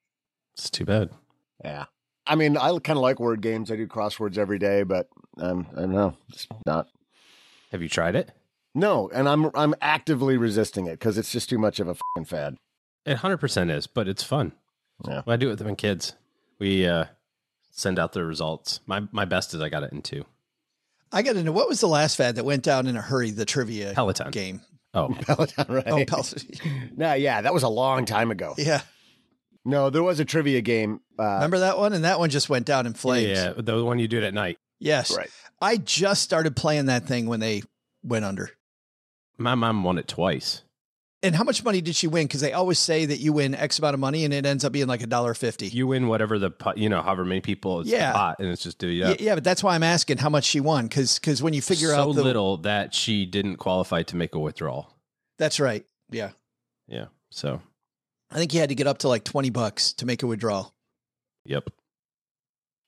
It's 0.53 0.69
too 0.69 0.85
bad. 0.85 1.09
Yeah. 1.63 1.85
I 2.27 2.35
mean, 2.35 2.57
I 2.57 2.69
kind 2.79 2.97
of 2.97 3.03
like 3.03 3.19
word 3.19 3.41
games. 3.41 3.71
I 3.71 3.75
do 3.75 3.87
crosswords 3.87 4.37
every 4.37 4.59
day, 4.59 4.83
but 4.83 5.07
um, 5.37 5.67
I 5.75 5.81
don't 5.81 5.91
know. 5.91 6.15
It's 6.29 6.47
not. 6.65 6.87
Have 7.71 7.81
you 7.81 7.89
tried 7.89 8.15
it? 8.15 8.31
No, 8.75 9.09
and 9.13 9.27
I'm 9.29 9.49
I'm 9.55 9.75
actively 9.81 10.37
resisting 10.37 10.87
it 10.87 10.93
because 10.93 11.17
it's 11.17 11.31
just 11.31 11.49
too 11.49 11.57
much 11.57 11.79
of 11.79 11.87
a 11.87 11.95
fucking 11.95 12.25
fad. 12.25 12.57
It 13.05 13.17
hundred 13.17 13.37
percent 13.37 13.69
is, 13.71 13.85
but 13.87 14.07
it's 14.07 14.23
fun. 14.23 14.53
Yeah. 15.07 15.21
When 15.23 15.33
I 15.33 15.37
do 15.37 15.47
it 15.47 15.51
with 15.59 15.65
my 15.65 15.75
kids. 15.75 16.13
We 16.59 16.85
uh, 16.87 17.05
send 17.71 17.97
out 17.97 18.13
the 18.13 18.23
results. 18.23 18.81
My 18.85 19.01
my 19.11 19.25
best 19.25 19.53
is 19.53 19.61
I 19.61 19.69
got 19.69 19.83
it 19.83 19.91
in 19.91 20.01
two. 20.01 20.25
I 21.11 21.23
got 21.23 21.33
to 21.33 21.43
know 21.43 21.51
what 21.51 21.67
was 21.67 21.81
the 21.81 21.87
last 21.87 22.15
fad 22.15 22.35
that 22.35 22.45
went 22.45 22.63
down 22.63 22.87
in 22.87 22.95
a 22.95 23.01
hurry. 23.01 23.31
The 23.31 23.45
trivia 23.45 23.93
Peloton. 23.93 24.31
game. 24.31 24.61
Oh, 24.93 25.09
Peloton, 25.21 25.65
right? 25.73 25.87
Oh, 25.87 26.05
Peloton. 26.05 26.41
no, 26.97 27.13
yeah, 27.13 27.41
that 27.41 27.53
was 27.53 27.63
a 27.63 27.69
long 27.69 28.05
time 28.05 28.31
ago. 28.31 28.53
yeah. 28.57 28.81
No, 29.63 29.89
there 29.91 30.01
was 30.01 30.19
a 30.19 30.25
trivia 30.25 30.61
game. 30.61 31.01
Uh, 31.19 31.35
Remember 31.35 31.59
that 31.59 31.77
one? 31.77 31.93
And 31.93 32.03
that 32.03 32.17
one 32.17 32.31
just 32.31 32.49
went 32.49 32.65
down 32.65 32.87
in 32.87 32.93
flames. 32.93 33.37
yeah, 33.37 33.53
the 33.55 33.83
one 33.83 33.99
you 33.99 34.07
do 34.07 34.17
it 34.17 34.23
at 34.23 34.33
night. 34.33 34.57
Yes. 34.79 35.15
Right. 35.15 35.29
I 35.61 35.77
just 35.77 36.23
started 36.23 36.55
playing 36.55 36.87
that 36.87 37.05
thing 37.05 37.27
when 37.27 37.39
they 37.39 37.61
went 38.03 38.25
under. 38.25 38.49
My 39.37 39.53
mom 39.53 39.83
won 39.83 39.99
it 39.99 40.07
twice. 40.07 40.63
And 41.23 41.35
how 41.35 41.43
much 41.43 41.63
money 41.63 41.81
did 41.81 41.95
she 41.95 42.07
win? 42.07 42.25
Because 42.25 42.41
they 42.41 42.51
always 42.51 42.79
say 42.79 43.05
that 43.05 43.19
you 43.19 43.31
win 43.31 43.53
X 43.53 43.77
amount 43.77 43.93
of 43.93 43.99
money, 43.99 44.25
and 44.25 44.33
it 44.33 44.43
ends 44.43 44.65
up 44.65 44.71
being 44.71 44.87
like 44.87 45.03
a 45.03 45.07
dollar 45.07 45.35
fifty. 45.35 45.67
You 45.67 45.85
win 45.85 46.07
whatever 46.07 46.39
the 46.39 46.49
pot, 46.49 46.79
you 46.79 46.89
know, 46.89 47.01
however 47.03 47.23
many 47.25 47.41
people 47.41 47.81
it's 47.81 47.89
Yeah. 47.89 48.07
the 48.11 48.17
pot, 48.17 48.39
and 48.39 48.47
it's 48.49 48.63
just 48.63 48.79
do 48.79 48.87
yeah. 48.87 49.09
Yeah. 49.09 49.15
yeah, 49.19 49.35
but 49.35 49.43
that's 49.43 49.63
why 49.63 49.75
I'm 49.75 49.83
asking 49.83 50.17
how 50.17 50.29
much 50.29 50.45
she 50.45 50.59
won. 50.59 50.87
Because 50.87 51.19
because 51.19 51.43
when 51.43 51.53
you 51.53 51.61
figure 51.61 51.89
so 51.89 52.09
out 52.09 52.15
the 52.15 52.23
little 52.23 52.57
that 52.57 52.95
she 52.95 53.27
didn't 53.27 53.57
qualify 53.57 54.01
to 54.03 54.15
make 54.15 54.33
a 54.33 54.39
withdrawal. 54.39 54.89
that's 55.37 55.59
right. 55.59 55.85
Yeah, 56.09 56.31
Yeah. 56.87 57.05
So, 57.29 57.61
I 58.31 58.35
think 58.35 58.53
you 58.53 58.59
had 58.59 58.69
to 58.69 58.75
get 58.75 58.87
up 58.87 58.97
to 58.99 59.07
like 59.07 59.23
twenty 59.23 59.51
bucks 59.51 59.93
to 59.93 60.05
make 60.07 60.23
a 60.23 60.27
withdrawal. 60.27 60.73
yep. 61.45 61.69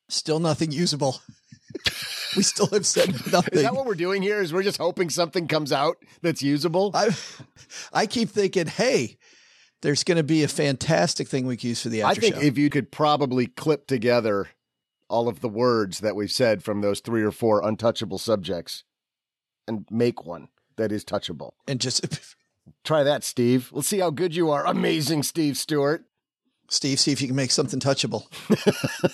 Still 0.10 0.39
nothing 0.39 0.72
usable. 0.72 1.22
we 2.38 2.43
still 2.43 2.68
have 2.68 2.85
said 2.85 3.10
nothing. 3.31 3.53
is 3.53 3.64
that 3.64 3.76
what 3.76 3.85
we're 3.85 3.95
doing 3.95 4.22
here? 4.22 4.41
Is 4.41 4.53
we're 4.53 4.64
just 4.64 4.77
hoping 4.77 5.10
something 5.10 5.47
comes 5.47 5.72
out 5.72 5.97
that's 6.22 6.41
usable? 6.41 6.91
I 6.93 7.10
I 7.91 8.05
keep 8.05 8.30
thinking, 8.30 8.68
hey, 8.68 9.18
there's 9.81 10.03
going 10.03 10.18
to 10.18 10.23
be 10.23 10.43
a 10.43 10.47
fantastic 10.47 11.27
thing 11.27 11.45
we 11.45 11.57
can 11.57 11.69
use 11.69 11.81
for 11.81 11.89
the 11.89 12.03
I 12.03 12.14
think 12.14 12.35
show. 12.35 12.41
if 12.41 12.57
you 12.57 12.69
could 12.69 12.91
probably 12.91 13.47
clip 13.47 13.88
together 13.88 14.49
all 15.10 15.27
of 15.27 15.41
the 15.41 15.49
words 15.49 15.99
that 15.99 16.15
we've 16.15 16.31
said 16.31 16.64
from 16.64 16.81
those 16.81 16.99
three 16.99 17.22
or 17.23 17.31
four 17.31 17.61
untouchable 17.68 18.18
subjects 18.18 18.84
and 19.68 19.85
make 19.91 20.26
one 20.26 20.47
that 20.77 20.91
is 20.91 21.03
touchable. 21.05 21.51
and 21.68 21.80
just 21.80 22.35
Try 22.85 23.03
that, 23.03 23.23
Steve. 23.26 23.69
Let's 23.73 23.89
see 23.89 23.99
how 23.99 24.10
good 24.10 24.35
you 24.35 24.49
are. 24.49 24.65
Amazing, 24.65 25.23
Steve 25.23 25.57
Stewart. 25.57 26.05
Steve, 26.69 26.97
see 26.99 27.11
if 27.11 27.22
you 27.22 27.27
can 27.27 27.35
make 27.35 27.51
something 27.51 27.80
touchable. 27.80 28.23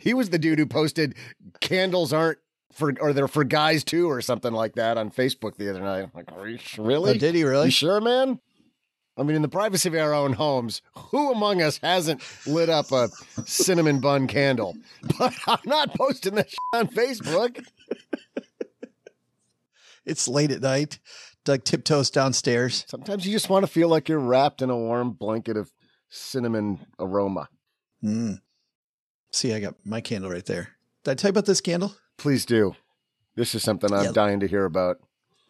He 0.00 0.14
was 0.14 0.30
the 0.30 0.38
dude 0.38 0.58
who 0.58 0.66
posted 0.66 1.14
candles 1.60 2.12
aren't 2.12 2.38
for 2.72 2.94
or 3.00 3.12
they're 3.12 3.28
for 3.28 3.44
guys 3.44 3.82
too 3.84 4.08
or 4.10 4.20
something 4.20 4.52
like 4.52 4.74
that 4.74 4.96
on 4.98 5.10
Facebook 5.10 5.56
the 5.56 5.70
other 5.70 5.80
night. 5.80 6.00
I'm 6.02 6.10
like, 6.14 6.30
are 6.32 6.48
you 6.48 6.56
s- 6.56 6.78
really? 6.78 7.12
Oh, 7.12 7.14
did 7.18 7.34
he 7.34 7.44
really? 7.44 7.66
You 7.66 7.70
sure, 7.72 8.00
man? 8.00 8.40
I 9.16 9.24
mean, 9.24 9.34
in 9.34 9.42
the 9.42 9.48
privacy 9.48 9.88
of 9.88 9.96
our 9.96 10.14
own 10.14 10.32
homes, 10.34 10.80
who 10.94 11.32
among 11.32 11.60
us 11.60 11.78
hasn't 11.78 12.22
lit 12.46 12.68
up 12.68 12.92
a 12.92 13.08
cinnamon 13.46 13.98
bun 14.00 14.28
candle? 14.28 14.76
But 15.18 15.34
I'm 15.48 15.58
not 15.64 15.92
posting 15.94 16.36
that 16.36 16.48
on 16.72 16.86
Facebook. 16.88 17.64
It's 20.04 20.26
late 20.26 20.50
at 20.50 20.62
night. 20.62 20.98
Doug 21.44 21.64
tiptoes 21.64 22.10
downstairs. 22.10 22.84
Sometimes 22.88 23.26
you 23.26 23.32
just 23.32 23.50
want 23.50 23.64
to 23.66 23.70
feel 23.70 23.88
like 23.88 24.08
you're 24.08 24.18
wrapped 24.18 24.62
in 24.62 24.70
a 24.70 24.76
warm 24.76 25.12
blanket 25.12 25.56
of 25.56 25.70
cinnamon 26.08 26.80
aroma. 26.98 27.48
Mm. 28.02 28.38
See, 29.30 29.52
I 29.52 29.60
got 29.60 29.74
my 29.84 30.00
candle 30.00 30.30
right 30.30 30.44
there. 30.44 30.70
Did 31.04 31.10
I 31.12 31.14
tell 31.14 31.28
you 31.28 31.32
about 31.32 31.46
this 31.46 31.60
candle? 31.60 31.94
Please 32.16 32.44
do. 32.46 32.74
This 33.36 33.54
is 33.54 33.62
something 33.62 33.92
I'm 33.92 34.06
Yeah. 34.06 34.12
dying 34.12 34.40
to 34.40 34.48
hear 34.48 34.64
about. 34.64 34.98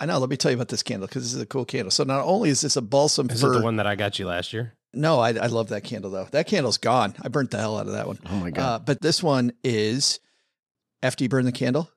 I 0.01 0.07
know. 0.07 0.19
Let 0.19 0.29
me 0.31 0.37
tell 0.37 0.51
you 0.51 0.57
about 0.57 0.69
this 0.69 0.83
candle 0.83 1.09
because 1.09 1.23
this 1.25 1.35
is 1.35 1.41
a 1.41 1.47
cool 1.47 1.65
candle. 1.65 1.91
So 1.91 2.05
not 2.05 2.25
only 2.25 2.51
is 2.51 2.61
this 2.61 2.77
a 2.77 2.83
balsam 2.83 3.31
Is 3.31 3.41
for 3.41 3.53
it 3.53 3.59
the 3.59 3.63
one 3.65 3.77
that 3.77 3.87
I 3.87 3.97
got 3.97 4.19
you 4.19 4.27
last 4.27 4.53
year? 4.53 4.75
No, 4.95 5.19
I, 5.21 5.31
I 5.31 5.47
love 5.47 5.69
that 5.71 5.85
candle 5.85 6.11
though. 6.11 6.29
That 6.31 6.47
candle's 6.47 6.79
gone. 6.79 7.15
I 7.23 7.29
burnt 7.29 7.51
the 7.51 7.59
hell 7.59 7.79
out 7.79 7.87
of 7.87 7.93
that 7.93 8.07
one. 8.07 8.19
Oh 8.27 8.37
my 8.37 8.51
god! 8.51 8.63
Uh, 8.63 8.79
but 8.79 9.01
this 9.01 9.23
one 9.23 9.53
is 9.65 10.19
after 11.03 11.25
you 11.25 11.29
burn 11.29 11.45
the 11.45 11.53
candle, 11.53 11.91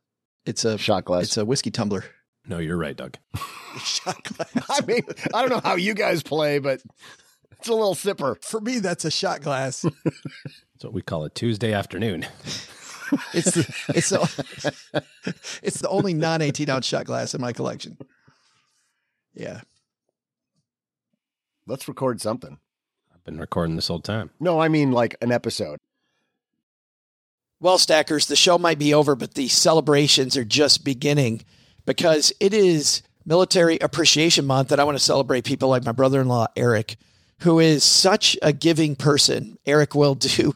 it's 0.46 0.66
a 0.66 0.78
Shot 0.78 1.06
glass. 1.06 1.24
It's 1.24 1.38
a 1.38 1.46
whiskey 1.46 1.72
tumbler. 1.72 2.04
No, 2.46 2.58
you're 2.58 2.78
right, 2.78 2.96
Doug. 2.98 3.18
Shot 3.84 4.22
glass. 4.24 4.68
I 4.70 4.86
mean, 4.86 5.02
I 5.34 5.42
don't 5.42 5.50
know 5.50 5.62
how 5.70 5.76
you 5.76 5.94
guys 5.94 6.22
play, 6.24 6.60
but 6.60 6.82
it's 7.60 7.68
a 7.70 7.74
little 7.74 7.96
sipper. 7.96 8.44
For 8.44 8.60
me, 8.60 8.80
that's 8.80 9.06
a 9.06 9.12
shot 9.12 9.42
glass. 9.42 9.86
That's 10.82 10.88
what 10.88 10.96
we 10.96 11.04
call 11.04 11.26
it 11.26 11.36
Tuesday 11.36 11.74
afternoon. 11.74 12.26
It's 13.34 13.52
the 13.52 13.74
it's 13.90 14.08
the, 14.08 15.04
it's 15.62 15.82
the 15.82 15.90
only 15.90 16.14
non 16.14 16.42
eighteen 16.42 16.70
ounce 16.70 16.86
shot 16.86 17.04
glass 17.04 17.36
in 17.36 17.42
my 17.42 17.52
collection. 17.52 17.98
Yeah. 19.34 19.60
Let's 21.68 21.90
record 21.90 22.22
something. 22.22 22.58
I've 23.14 23.24
been 23.26 23.38
recording 23.38 23.76
this 23.76 23.90
whole 23.90 24.00
time. 24.00 24.30
No, 24.40 24.62
I 24.62 24.70
mean 24.70 24.94
like 24.94 25.18
an 25.22 25.34
episode. 25.34 25.78
Well, 27.60 27.78
stackers, 27.78 28.28
the 28.28 28.38
show 28.38 28.58
might 28.58 28.80
be 28.80 28.94
over, 28.94 29.14
but 29.18 29.34
the 29.34 29.50
celebrations 29.50 30.38
are 30.38 30.46
just 30.46 30.86
beginning 30.86 31.44
because 31.86 32.32
it 32.40 32.54
is 32.54 33.02
Military 33.26 33.78
Appreciation 33.80 34.46
Month, 34.46 34.72
and 34.72 34.80
I 34.80 34.86
want 34.86 34.98
to 34.98 35.04
celebrate 35.04 35.44
people 35.44 35.68
like 35.68 35.84
my 35.84 35.92
brother 35.92 36.22
in 36.22 36.30
law, 36.30 36.48
Eric, 36.56 36.96
who 37.40 37.60
is 37.60 37.84
such 37.84 38.38
a 38.42 38.54
giving 38.54 38.96
person. 38.96 39.58
Eric 39.66 39.96
will 39.96 40.16
do 40.16 40.56